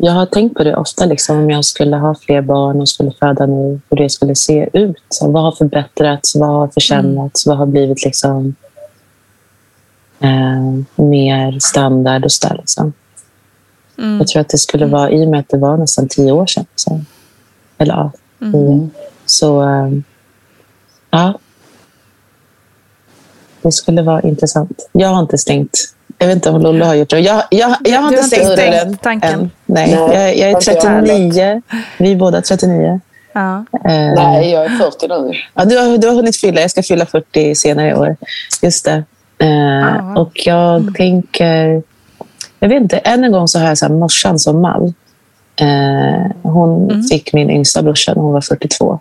Jag 0.03 0.11
har 0.11 0.25
tänkt 0.25 0.57
på 0.57 0.63
det 0.63 0.75
ofta, 0.75 1.05
liksom, 1.05 1.37
om 1.37 1.49
jag 1.49 1.65
skulle 1.65 1.95
ha 1.95 2.15
fler 2.15 2.41
barn 2.41 2.81
och 2.81 2.89
skulle 2.89 3.11
föda 3.11 3.45
nu, 3.45 3.79
hur 3.89 3.97
det 3.97 4.09
skulle 4.09 4.35
se 4.35 4.69
ut. 4.73 5.03
Så 5.09 5.31
vad 5.31 5.43
har 5.43 5.51
förbättrats? 5.51 6.35
Vad 6.35 6.49
har 6.49 6.67
försämrats? 6.67 7.45
Vad 7.45 7.57
har 7.57 7.65
blivit 7.65 8.05
liksom, 8.05 8.55
eh, 10.19 11.03
mer 11.03 11.59
standard 11.59 12.25
och 12.25 12.31
så 12.31 12.47
där, 12.47 12.57
liksom. 12.57 12.93
Mm. 13.97 14.17
Jag 14.17 14.27
tror 14.27 14.41
att 14.41 14.49
det 14.49 14.57
skulle 14.57 14.85
vara, 14.85 15.11
i 15.11 15.25
och 15.25 15.29
med 15.29 15.39
att 15.39 15.49
det 15.49 15.57
var 15.57 15.77
nästan 15.77 16.07
tio 16.07 16.31
år 16.31 16.45
sedan. 16.45 16.65
Så, 16.75 17.01
eller 17.77 17.93
ja, 17.93 18.11
Mm. 18.41 18.89
Så 19.25 19.61
eh, 19.63 19.91
ja. 21.09 21.39
Det 23.61 23.71
skulle 23.71 24.01
vara 24.01 24.21
intressant. 24.21 24.89
Jag 24.91 25.07
har 25.07 25.21
inte 25.21 25.37
stängt. 25.37 25.95
Jag 26.21 26.27
vet 26.27 26.35
inte 26.35 26.49
om 26.49 26.61
Lollo 26.61 26.85
har 26.85 26.95
gjort 26.95 27.09
det. 27.09 27.19
Jag, 27.19 27.43
jag, 27.49 27.59
jag 27.59 27.67
har 27.67 27.77
Du 27.83 27.89
inte 27.89 27.99
har 28.01 28.07
inte 28.11 28.23
stängt 28.23 28.43
stängt 28.45 28.57
dörren 28.57 28.97
tanken? 28.97 29.33
än. 29.33 29.51
Nej, 29.65 29.95
Nej, 29.95 30.15
jag, 30.15 30.37
jag 30.37 30.49
är 30.49 30.55
inte 30.55 30.71
jag 30.73 30.81
heller. 30.91 31.01
39. 31.01 31.61
Vi 31.97 32.11
är 32.11 32.15
båda 32.15 32.41
39. 32.41 32.99
Ja. 33.33 33.65
Eh, 33.73 34.13
Nej, 34.15 34.51
jag 34.51 34.65
är 34.65 34.69
40 34.69 35.07
nu. 35.07 35.33
Ja, 35.53 35.65
du, 35.65 35.77
har, 35.77 35.97
du 35.97 36.07
har 36.07 36.15
hunnit 36.15 36.37
fylla. 36.37 36.61
Jag 36.61 36.71
ska 36.71 36.83
fylla 36.83 37.05
40 37.05 37.55
senare 37.55 37.89
i 37.89 37.93
år. 37.93 38.15
Just 38.61 38.85
det. 38.85 39.03
Eh, 39.37 40.13
och 40.17 40.31
jag 40.45 40.95
tänker... 40.97 41.83
Jag 42.59 42.69
vet 42.69 42.81
inte. 42.81 42.97
Än 42.97 43.23
en 43.23 43.31
gång 43.31 43.47
så 43.47 43.59
har 43.59 43.67
jag 43.67 43.77
så 43.77 43.85
här, 43.85 43.93
morsan 43.93 44.39
som 44.39 44.61
mall. 44.61 44.93
Eh, 45.55 46.31
hon 46.51 47.03
fick 47.11 47.33
min 47.33 47.49
yngsta 47.49 47.81
brorsa 47.81 48.13
när 48.13 48.21
hon 48.21 48.33
var 48.33 48.41
42. 48.41 48.99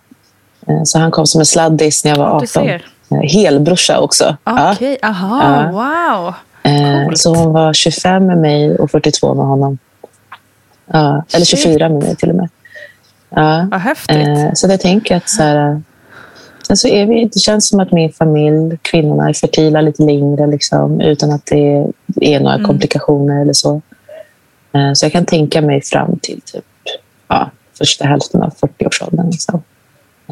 Eh, 0.69 0.83
så 0.85 0.99
han 0.99 1.11
kom 1.11 1.27
som 1.27 1.41
en 1.41 1.47
sladdis 1.47 2.05
när 2.05 2.11
jag 2.11 2.19
var 2.19 2.27
Ja, 2.27 2.35
18. 2.35 2.41
du 2.41 2.47
ser. 2.47 2.85
Eh, 3.11 3.21
helbrorsa 3.43 3.99
också. 4.01 4.37
Ja. 4.45 4.73
Okej, 4.73 4.99
aha, 5.03 5.43
Ja. 5.43 5.71
wow. 5.73 6.35
Eh, 6.63 7.11
så 7.15 7.35
hon 7.35 7.53
var 7.53 7.73
25 7.73 8.27
med 8.27 8.39
mig 8.39 8.77
och 8.79 8.91
42 8.91 9.35
med 9.35 9.47
honom. 9.47 9.79
Ja, 10.93 11.25
eller 11.35 11.45
24 11.45 11.89
med 11.89 12.03
mig 12.03 12.17
till 12.17 12.31
och 12.31 12.37
med. 12.37 12.49
Ja. 13.31 13.69
Vad 13.71 13.81
häftigt. 13.81 14.17
Eh, 14.17 14.51
så 14.55 14.67
jag 14.69 14.81
tänker 14.81 15.17
att 15.17 15.29
så 15.29 15.43
här, 15.43 15.83
sen 16.67 16.77
så 16.77 16.89
är 16.89 17.07
vi, 17.07 17.25
det 17.33 17.39
känns 17.39 17.69
som 17.69 17.81
att 17.81 17.93
min 17.93 18.13
familj, 18.13 18.79
kvinnorna, 18.83 19.29
är 19.29 19.33
fertila 19.33 19.81
lite 19.81 20.03
längre 20.03 20.47
liksom, 20.47 21.01
utan 21.01 21.31
att 21.33 21.47
det 21.47 21.87
är 22.21 22.41
några 22.41 22.55
Mm. 22.55 22.67
komplikationer 22.67 23.41
eller 23.43 23.53
så. 23.53 23.83
Eh, 24.73 24.93
så 24.95 25.05
jag 25.05 25.13
kan 25.13 25.25
tänka 25.27 25.61
mig 25.61 25.83
fram 25.83 26.19
till 26.23 26.41
typ, 26.41 26.65
ja, 27.29 27.51
första 27.79 28.07
hälften 28.07 28.43
av 28.43 28.53
40-årsåldern. 28.61 29.31
Liksom. 29.31 29.63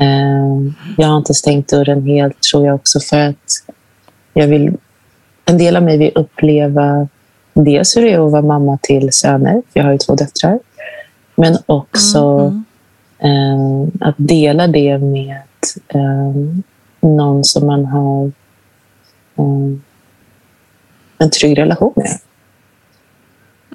Eh, 0.00 0.72
jag 0.96 1.08
har 1.08 1.16
inte 1.16 1.34
stängt 1.34 1.68
dörren 1.68 2.06
helt, 2.06 2.42
tror 2.42 2.66
jag 2.66 2.74
också, 2.74 3.00
för 3.00 3.28
att 3.28 3.64
jag 4.32 4.46
vill, 4.46 4.76
en 5.48 5.58
del 5.58 5.76
av 5.76 5.82
mig 5.82 5.98
vill 5.98 6.12
uppleva 6.14 7.08
dels 7.54 7.96
hur 7.96 8.02
det 8.02 8.12
är 8.12 8.26
att 8.26 8.32
vara 8.32 8.42
mamma 8.42 8.78
till 8.82 9.12
söner, 9.12 9.52
för 9.52 9.80
jag 9.80 9.84
har 9.84 9.92
ju 9.92 9.98
två 9.98 10.14
döttrar, 10.14 10.58
men 11.34 11.58
också 11.66 12.52
eh, 13.18 13.88
att 14.00 14.14
dela 14.18 14.66
det 14.66 14.98
med 14.98 15.42
eh, 15.88 16.34
någon 17.00 17.44
som 17.44 17.66
man 17.66 17.84
har 17.84 18.26
eh, 19.36 19.78
en 21.18 21.30
trygg 21.30 21.58
relation 21.58 21.92
med. 21.96 22.18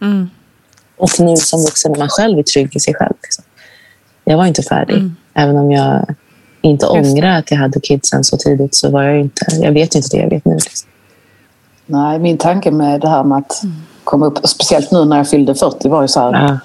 Mm. 0.02 0.30
Och 0.98 1.10
nu 1.20 1.36
som 1.36 1.62
vuxen 1.62 1.92
är 1.94 2.00
man 2.00 2.10
själv 2.10 2.40
är 2.40 2.44
trygg 2.44 2.76
i 2.76 2.80
sig 2.80 2.94
själv. 2.94 3.14
Liksom. 3.24 3.44
Jag 4.24 4.38
var 4.38 4.46
inte 4.46 4.64
färdig. 4.64 5.12
Även 5.34 5.58
om 5.58 5.72
jag 5.72 6.16
inte 6.62 6.86
Mm. 6.86 7.02
Ångrar 7.02 7.40
att 7.40 7.52
jag 7.52 7.58
hade 7.58 7.80
kidsen 7.80 8.24
så 8.24 8.38
tidigt 8.38 8.76
så 8.76 8.90
var 8.90 9.04
jag 9.04 9.20
inte, 9.20 9.46
jag 9.62 9.72
vet 9.72 9.96
inte 9.96 10.08
det 10.12 10.18
jag 10.24 10.30
vet 10.30 10.46
nu. 10.46 10.54
Liksom. 10.54 10.90
Nej, 11.86 12.20
min 12.20 12.38
tanke 12.38 12.72
med 12.72 13.02
det 13.02 13.10
här 13.10 13.24
med 13.24 13.38
att 13.38 13.62
komma 14.04 14.26
upp, 14.26 14.40
speciellt 14.44 14.92
nu 14.92 15.06
när 15.06 15.18
jag 15.18 15.30
fyllde 15.30 15.56
40, 15.56 15.90
var 15.90 16.02
ju 16.02 16.08
så 16.08 16.20
här. 16.20 16.34
Ja. 16.34 16.58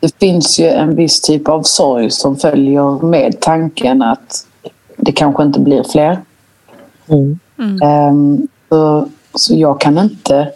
Det 0.00 0.18
finns 0.18 0.60
ju 0.60 0.66
en 0.66 0.96
viss 0.96 1.20
typ 1.20 1.48
av 1.48 1.62
sorg 1.62 2.10
som 2.10 2.36
följer 2.36 3.06
med 3.06 3.40
tanken 3.40 4.02
att 4.02 4.46
det 4.96 5.12
kanske 5.12 5.42
inte 5.42 5.60
blir 5.60 5.82
fler. 5.82 6.20
Mm. 7.08 7.38
Ehm, 7.82 8.48
så, 8.68 9.08
så 9.34 9.54
jag 9.54 9.80
kan 9.80 9.98
inte 9.98 10.52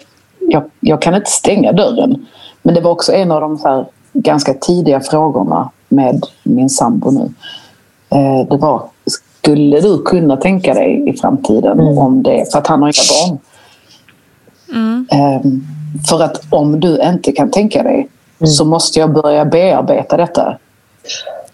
jag, 0.48 0.62
jag 0.80 1.02
kan 1.02 1.14
inte 1.14 1.30
stänga 1.30 1.72
dörren. 1.72 2.26
Men 2.62 2.74
det 2.74 2.80
var 2.80 2.90
också 2.90 3.12
en 3.12 3.30
av 3.30 3.40
de 3.40 3.84
ganska 4.12 4.54
tidiga 4.54 5.00
frågorna 5.00 5.70
med 5.88 6.26
min 6.42 6.70
sambo 6.70 7.10
nu. 7.10 7.32
Eh, 8.08 8.48
det 8.48 8.56
var, 8.56 8.82
skulle 9.06 9.80
du 9.80 10.02
kunna 10.02 10.36
tänka 10.36 10.74
dig 10.74 11.08
i 11.08 11.12
framtiden 11.12 11.80
om 11.80 12.22
det, 12.22 12.52
för 12.52 12.58
att 12.58 12.66
han 12.66 12.82
har 12.82 12.88
inga 12.88 13.28
barn. 13.28 13.38
Ehm, 15.10 15.66
för 16.08 16.22
att 16.22 16.42
om 16.50 16.80
du 16.80 16.98
inte 17.02 17.32
kan 17.32 17.50
tänka 17.50 17.82
dig 17.82 18.08
så 18.44 18.64
måste 18.64 18.98
jag 18.98 19.12
börja 19.12 19.44
bearbeta 19.44 20.16
detta. 20.16 20.58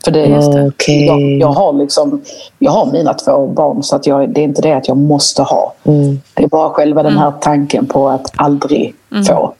För 0.05 0.11
det, 0.11 0.39
Okej. 0.69 1.07
jag, 1.07 1.21
jag, 1.21 1.53
har 1.53 1.73
liksom, 1.73 2.23
jag 2.59 2.71
har 2.73 2.93
mina 2.93 3.15
två 3.15 3.47
barn 3.47 3.83
så 3.83 3.97
att 3.97 4.07
jag, 4.07 4.31
det 4.31 4.41
är 4.41 4.45
inte 4.45 4.63
det 4.63 4.73
att 4.73 4.89
jag 4.89 4.97
måste 4.97 5.43
ha. 5.43 5.75
Mm. 5.85 6.21
Det 6.35 6.43
är 6.45 6.49
bara 6.49 6.71
själva 6.71 7.03
den 7.03 7.19
här 7.19 7.33
tanken 7.41 7.87
på 7.87 8.09
att 8.09 8.31
aldrig 8.37 8.95
få. 9.27 9.55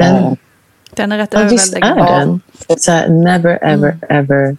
Eh, 0.00 0.32
Den 0.94 1.12
är 1.12 1.18
rätt 1.18 1.30
Ja, 1.32 1.40
visst 1.50 1.74
är 1.74 1.84
överväldigande. 1.84 2.38
den. 2.68 2.78
Här, 2.88 3.08
never, 3.08 3.58
ever, 3.62 3.98
ever. 4.08 4.56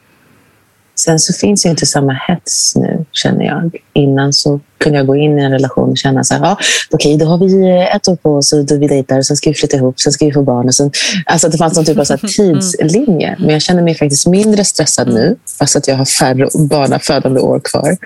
Sen 1.00 1.20
så 1.20 1.34
finns 1.34 1.66
ju 1.66 1.70
inte 1.70 1.86
samma 1.86 2.14
hets 2.14 2.76
nu, 2.76 3.06
känner 3.12 3.46
jag. 3.46 3.76
Innan 3.94 4.34
så 4.34 4.60
kunde 4.78 4.98
jag 4.98 5.08
gå 5.08 5.16
in 5.16 5.40
i 5.40 5.44
en 5.44 5.52
relation 5.52 5.90
och 5.90 5.98
känna 5.98 6.24
så 6.24 6.34
här, 6.34 6.42
ja, 6.42 6.58
okej, 6.92 7.18
då 7.18 7.26
har 7.26 7.38
vi 7.38 7.88
ett 7.96 8.08
år 8.08 8.16
på 8.16 8.36
oss 8.36 8.54
och 8.54 8.66
då 8.66 8.78
vi 8.78 8.88
dejtar 8.88 9.18
och 9.18 9.26
sen 9.26 9.38
ska 9.38 9.50
vi 9.50 9.54
flytta 9.54 9.78
ihop, 9.78 10.00
sen 10.00 10.14
ska 10.14 10.26
vi 10.26 10.32
få 10.32 10.44
barn. 10.44 10.68
Och 10.68 10.76
sen, 10.76 10.92
alltså 11.26 11.50
det 11.50 11.58
fanns 11.58 11.76
någon 11.76 11.86
typ 11.86 12.00
av 12.00 12.04
så 12.04 12.14
här 12.14 12.28
tidslinje. 12.28 13.36
Men 13.40 13.50
jag 13.50 13.62
känner 13.62 13.82
mig 13.82 13.96
faktiskt 13.96 14.28
mindre 14.28 14.66
stressad 14.66 15.08
nu, 15.08 15.36
fast 15.60 15.76
att 15.76 15.88
jag 15.88 15.96
har 15.96 16.06
färre 16.06 16.50
barnafödande 16.70 17.40
år 17.40 17.60
kvar. 17.60 17.98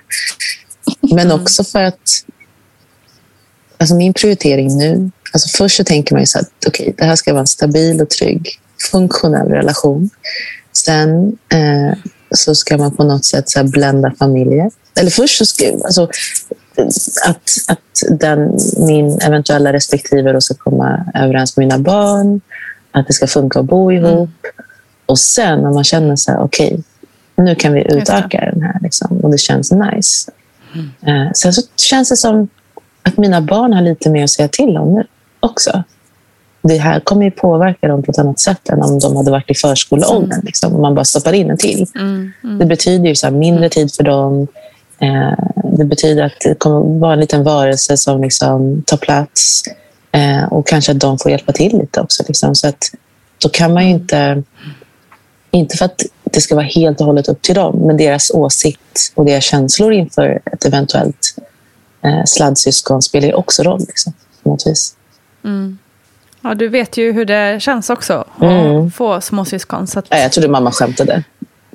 Men 1.01 1.31
också 1.31 1.63
för 1.63 1.83
att 1.83 2.23
alltså 3.77 3.95
min 3.95 4.13
prioritering 4.13 4.77
nu, 4.77 5.11
alltså 5.33 5.57
först 5.57 5.77
så 5.77 5.83
tänker 5.83 6.15
man 6.15 6.21
ju 6.21 6.25
så 6.25 6.39
att 6.39 6.49
okej, 6.67 6.93
det 6.97 7.05
här 7.05 7.15
ska 7.15 7.33
vara 7.33 7.41
en 7.41 7.47
stabil 7.47 8.01
och 8.01 8.09
trygg, 8.09 8.49
funktionell 8.91 9.47
relation. 9.47 10.09
Sen 10.73 11.37
eh, 11.49 11.97
så 12.31 12.55
ska 12.55 12.77
man 12.77 12.91
på 12.91 13.03
något 13.03 13.25
sätt 13.25 13.49
så 13.49 13.63
blända 13.63 14.11
familjer. 14.19 14.71
Eller 14.99 15.11
först 15.11 15.37
så 15.37 15.45
ska, 15.45 15.65
alltså, 15.65 16.09
att, 17.25 17.49
att 17.67 18.19
den, 18.19 18.57
min 18.77 19.19
eventuella 19.21 19.73
respektive 19.73 20.31
då 20.31 20.41
ska 20.41 20.53
komma 20.53 21.05
överens 21.15 21.57
med 21.57 21.67
mina 21.67 21.79
barn, 21.79 22.41
att 22.91 23.07
det 23.07 23.13
ska 23.13 23.27
funka 23.27 23.59
att 23.59 23.65
bo 23.65 23.91
ihop. 23.91 24.29
Och 25.05 25.19
sen 25.19 25.59
när 25.59 25.71
man 25.71 25.83
känner 25.83 26.15
så 26.15 26.31
här, 26.31 26.39
okej, 26.39 26.83
nu 27.35 27.55
kan 27.55 27.73
vi 27.73 27.81
utöka 27.81 28.51
den 28.53 28.61
här 28.61 28.79
liksom, 28.81 29.17
och 29.17 29.31
det 29.31 29.37
känns 29.37 29.71
nice. 29.71 30.31
Eh, 31.01 31.31
sen 31.35 31.53
så 31.53 31.61
känns 31.75 32.09
det 32.09 32.17
som 32.17 32.47
att 33.03 33.17
mina 33.17 33.41
barn 33.41 33.73
har 33.73 33.81
lite 33.81 34.09
mer 34.09 34.23
att 34.23 34.29
säga 34.29 34.47
till 34.47 34.77
om 34.77 34.93
nu 34.93 35.03
också. 35.39 35.83
Det 36.61 36.77
här 36.77 36.99
kommer 36.99 37.23
ju 37.25 37.31
påverka 37.31 37.87
dem 37.87 38.03
på 38.03 38.11
ett 38.11 38.19
annat 38.19 38.39
sätt 38.39 38.69
än 38.69 38.81
om 38.81 38.99
de 38.99 39.15
hade 39.15 39.31
varit 39.31 39.49
i 39.49 39.53
förskoleåldern. 39.53 40.41
Liksom, 40.43 40.75
om 40.75 40.81
man 40.81 40.95
bara 40.95 41.05
stoppar 41.05 41.33
in 41.33 41.49
en 41.51 41.57
till. 41.57 41.85
Det 42.59 42.65
betyder 42.65 43.09
ju 43.09 43.15
så 43.15 43.27
här, 43.27 43.33
mindre 43.33 43.69
tid 43.69 43.93
för 43.93 44.03
dem. 44.03 44.47
Eh, 44.99 45.33
det 45.77 45.85
betyder 45.85 46.23
att 46.23 46.39
det 46.43 46.55
kommer 46.59 46.99
vara 46.99 47.13
en 47.13 47.19
liten 47.19 47.43
varelse 47.43 47.97
som 47.97 48.21
liksom 48.21 48.83
tar 48.85 48.97
plats. 48.97 49.63
Eh, 50.11 50.43
och 50.43 50.67
kanske 50.67 50.91
att 50.91 50.99
de 50.99 51.17
får 51.17 51.31
hjälpa 51.31 51.51
till 51.51 51.77
lite 51.77 52.01
också. 52.01 52.23
Liksom. 52.27 52.55
Så 52.55 52.67
att, 52.67 52.91
då 53.37 53.49
kan 53.49 53.73
man 53.73 53.85
ju 53.85 53.89
inte... 53.89 54.43
Inte 55.53 55.77
för 55.77 55.85
att 55.85 56.01
det 56.23 56.41
ska 56.41 56.55
vara 56.55 56.65
helt 56.65 56.99
och 56.99 57.05
hållet 57.05 57.27
upp 57.27 57.41
till 57.41 57.55
dem, 57.55 57.79
men 57.79 57.97
deras 57.97 58.31
åsikt 58.31 59.11
och 59.15 59.25
deras 59.25 59.43
känslor 59.43 59.93
inför 59.93 60.41
ett 60.45 60.65
eventuellt 60.65 61.35
eh, 62.03 62.23
sladdsyskon 62.25 63.01
spelar 63.01 63.27
ju 63.27 63.33
också 63.33 63.63
roll. 63.63 63.79
Liksom, 63.87 64.13
på 64.43 64.49
något 64.49 64.67
vis. 64.67 64.95
Ja, 66.41 66.53
du 66.53 66.67
vet 66.67 66.97
ju 66.97 67.11
hur 67.11 67.25
det 67.25 67.61
känns 67.61 67.89
också 67.89 68.13
att 68.37 68.41
Mm. 68.41 68.91
få 68.91 69.21
småsyskon. 69.21 69.87
Så 69.87 69.99
att, 69.99 70.05
Ja, 70.09 70.17
jag 70.17 70.31
trodde 70.31 70.47
mamma 70.47 70.71
skämtade. 70.71 71.23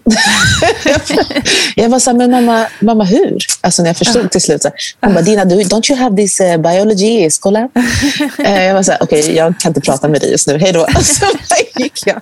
jag 1.76 1.88
var 1.88 1.98
så 1.98 2.10
här, 2.10 2.16
men 2.18 2.30
mamma, 2.30 2.66
mamma 2.80 3.04
hur? 3.04 3.38
Alltså 3.60 3.82
när 3.82 3.88
jag 3.88 3.96
förstod 3.96 4.30
till 4.30 4.40
slut. 4.40 4.62
Så 4.62 4.70
hon 5.00 5.14
bara, 5.14 5.22
Dina, 5.22 5.44
du, 5.44 5.54
don't 5.54 5.90
you 5.92 6.00
have 6.00 6.16
this 6.16 6.40
uh, 6.40 6.56
biology 6.56 7.24
i 7.24 7.30
skolan? 7.30 7.68
Eh, 8.38 8.64
jag 8.64 8.74
var 8.74 8.82
så 8.82 8.92
här, 8.92 9.02
okej, 9.02 9.36
jag 9.36 9.58
kan 9.60 9.70
inte 9.70 9.80
prata 9.80 10.08
med 10.08 10.20
dig 10.20 10.30
just 10.30 10.48
nu. 10.48 10.58
Hej 10.58 10.72
då. 10.72 10.86
Där 11.48 11.82
gick 11.82 12.06
jag. 12.06 12.20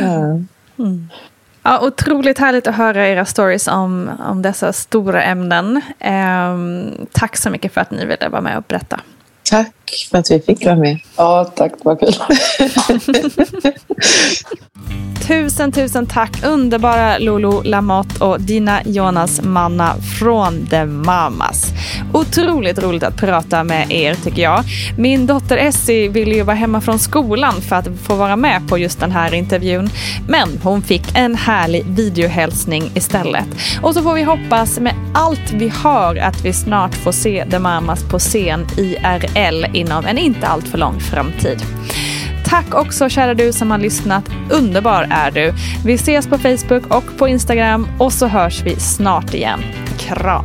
Ja. 0.00 0.38
Ja, 1.62 1.80
otroligt 1.86 2.38
härligt 2.38 2.66
att 2.66 2.74
höra 2.74 3.08
era 3.08 3.24
stories 3.24 3.68
om, 3.68 4.10
om 4.28 4.42
dessa 4.42 4.72
stora 4.72 5.22
ämnen. 5.22 5.80
Ehm, 6.00 7.06
tack 7.12 7.36
så 7.36 7.50
mycket 7.50 7.74
för 7.74 7.80
att 7.80 7.90
ni 7.90 8.04
ville 8.04 8.28
vara 8.28 8.40
med 8.42 8.56
och 8.58 8.64
berätta. 8.68 9.00
Tack 9.50 9.68
för 10.10 10.18
att 10.18 10.30
vi 10.30 10.40
fick 10.40 10.64
vara 10.64 10.76
med. 10.76 10.98
Ja, 11.16 11.52
tack. 11.56 11.72
Det 11.72 11.84
var 11.84 11.96
kul. 11.96 12.14
Tusen, 15.28 15.72
tusen 15.72 16.06
tack 16.06 16.44
underbara 16.44 17.18
Lolo 17.18 17.62
Lamotte 17.62 18.24
och 18.24 18.40
Dina 18.40 18.82
Jonas 18.84 19.42
Manna 19.42 19.94
från 20.18 20.66
The 20.66 20.84
Mamas. 20.84 21.72
Otroligt 22.12 22.78
roligt 22.78 23.02
att 23.02 23.16
prata 23.16 23.64
med 23.64 23.92
er 23.92 24.14
tycker 24.14 24.42
jag. 24.42 24.64
Min 24.98 25.26
dotter 25.26 25.56
Essie 25.56 26.08
ville 26.08 26.34
ju 26.34 26.42
vara 26.42 26.56
hemma 26.56 26.80
från 26.80 26.98
skolan 26.98 27.60
för 27.60 27.76
att 27.76 27.88
få 28.02 28.14
vara 28.14 28.36
med 28.36 28.68
på 28.68 28.78
just 28.78 29.00
den 29.00 29.12
här 29.12 29.34
intervjun. 29.34 29.90
Men 30.28 30.60
hon 30.62 30.82
fick 30.82 31.16
en 31.16 31.34
härlig 31.34 31.84
videohälsning 31.84 32.90
istället. 32.94 33.46
Och 33.82 33.94
så 33.94 34.02
får 34.02 34.14
vi 34.14 34.22
hoppas 34.22 34.80
med 34.80 34.94
allt 35.14 35.52
vi 35.52 35.68
har 35.68 36.16
att 36.16 36.44
vi 36.44 36.52
snart 36.52 36.94
får 36.94 37.12
se 37.12 37.44
The 37.50 37.58
Mamas 37.58 38.04
på 38.10 38.18
scen 38.18 38.66
IRL 38.76 39.76
inom 39.78 40.06
en 40.06 40.18
inte 40.18 40.46
alltför 40.46 40.78
lång 40.78 41.00
framtid. 41.00 41.62
Tack 42.44 42.74
också 42.74 43.08
kära 43.08 43.34
du 43.34 43.52
som 43.52 43.70
har 43.70 43.78
lyssnat. 43.78 44.24
Underbar 44.50 45.06
är 45.10 45.30
du. 45.30 45.54
Vi 45.84 45.94
ses 45.94 46.26
på 46.26 46.38
Facebook 46.38 46.86
och 46.94 47.18
på 47.18 47.28
Instagram 47.28 47.88
och 47.98 48.12
så 48.12 48.26
hörs 48.26 48.62
vi 48.62 48.76
snart 48.76 49.34
igen. 49.34 49.60
Kram! 49.98 50.44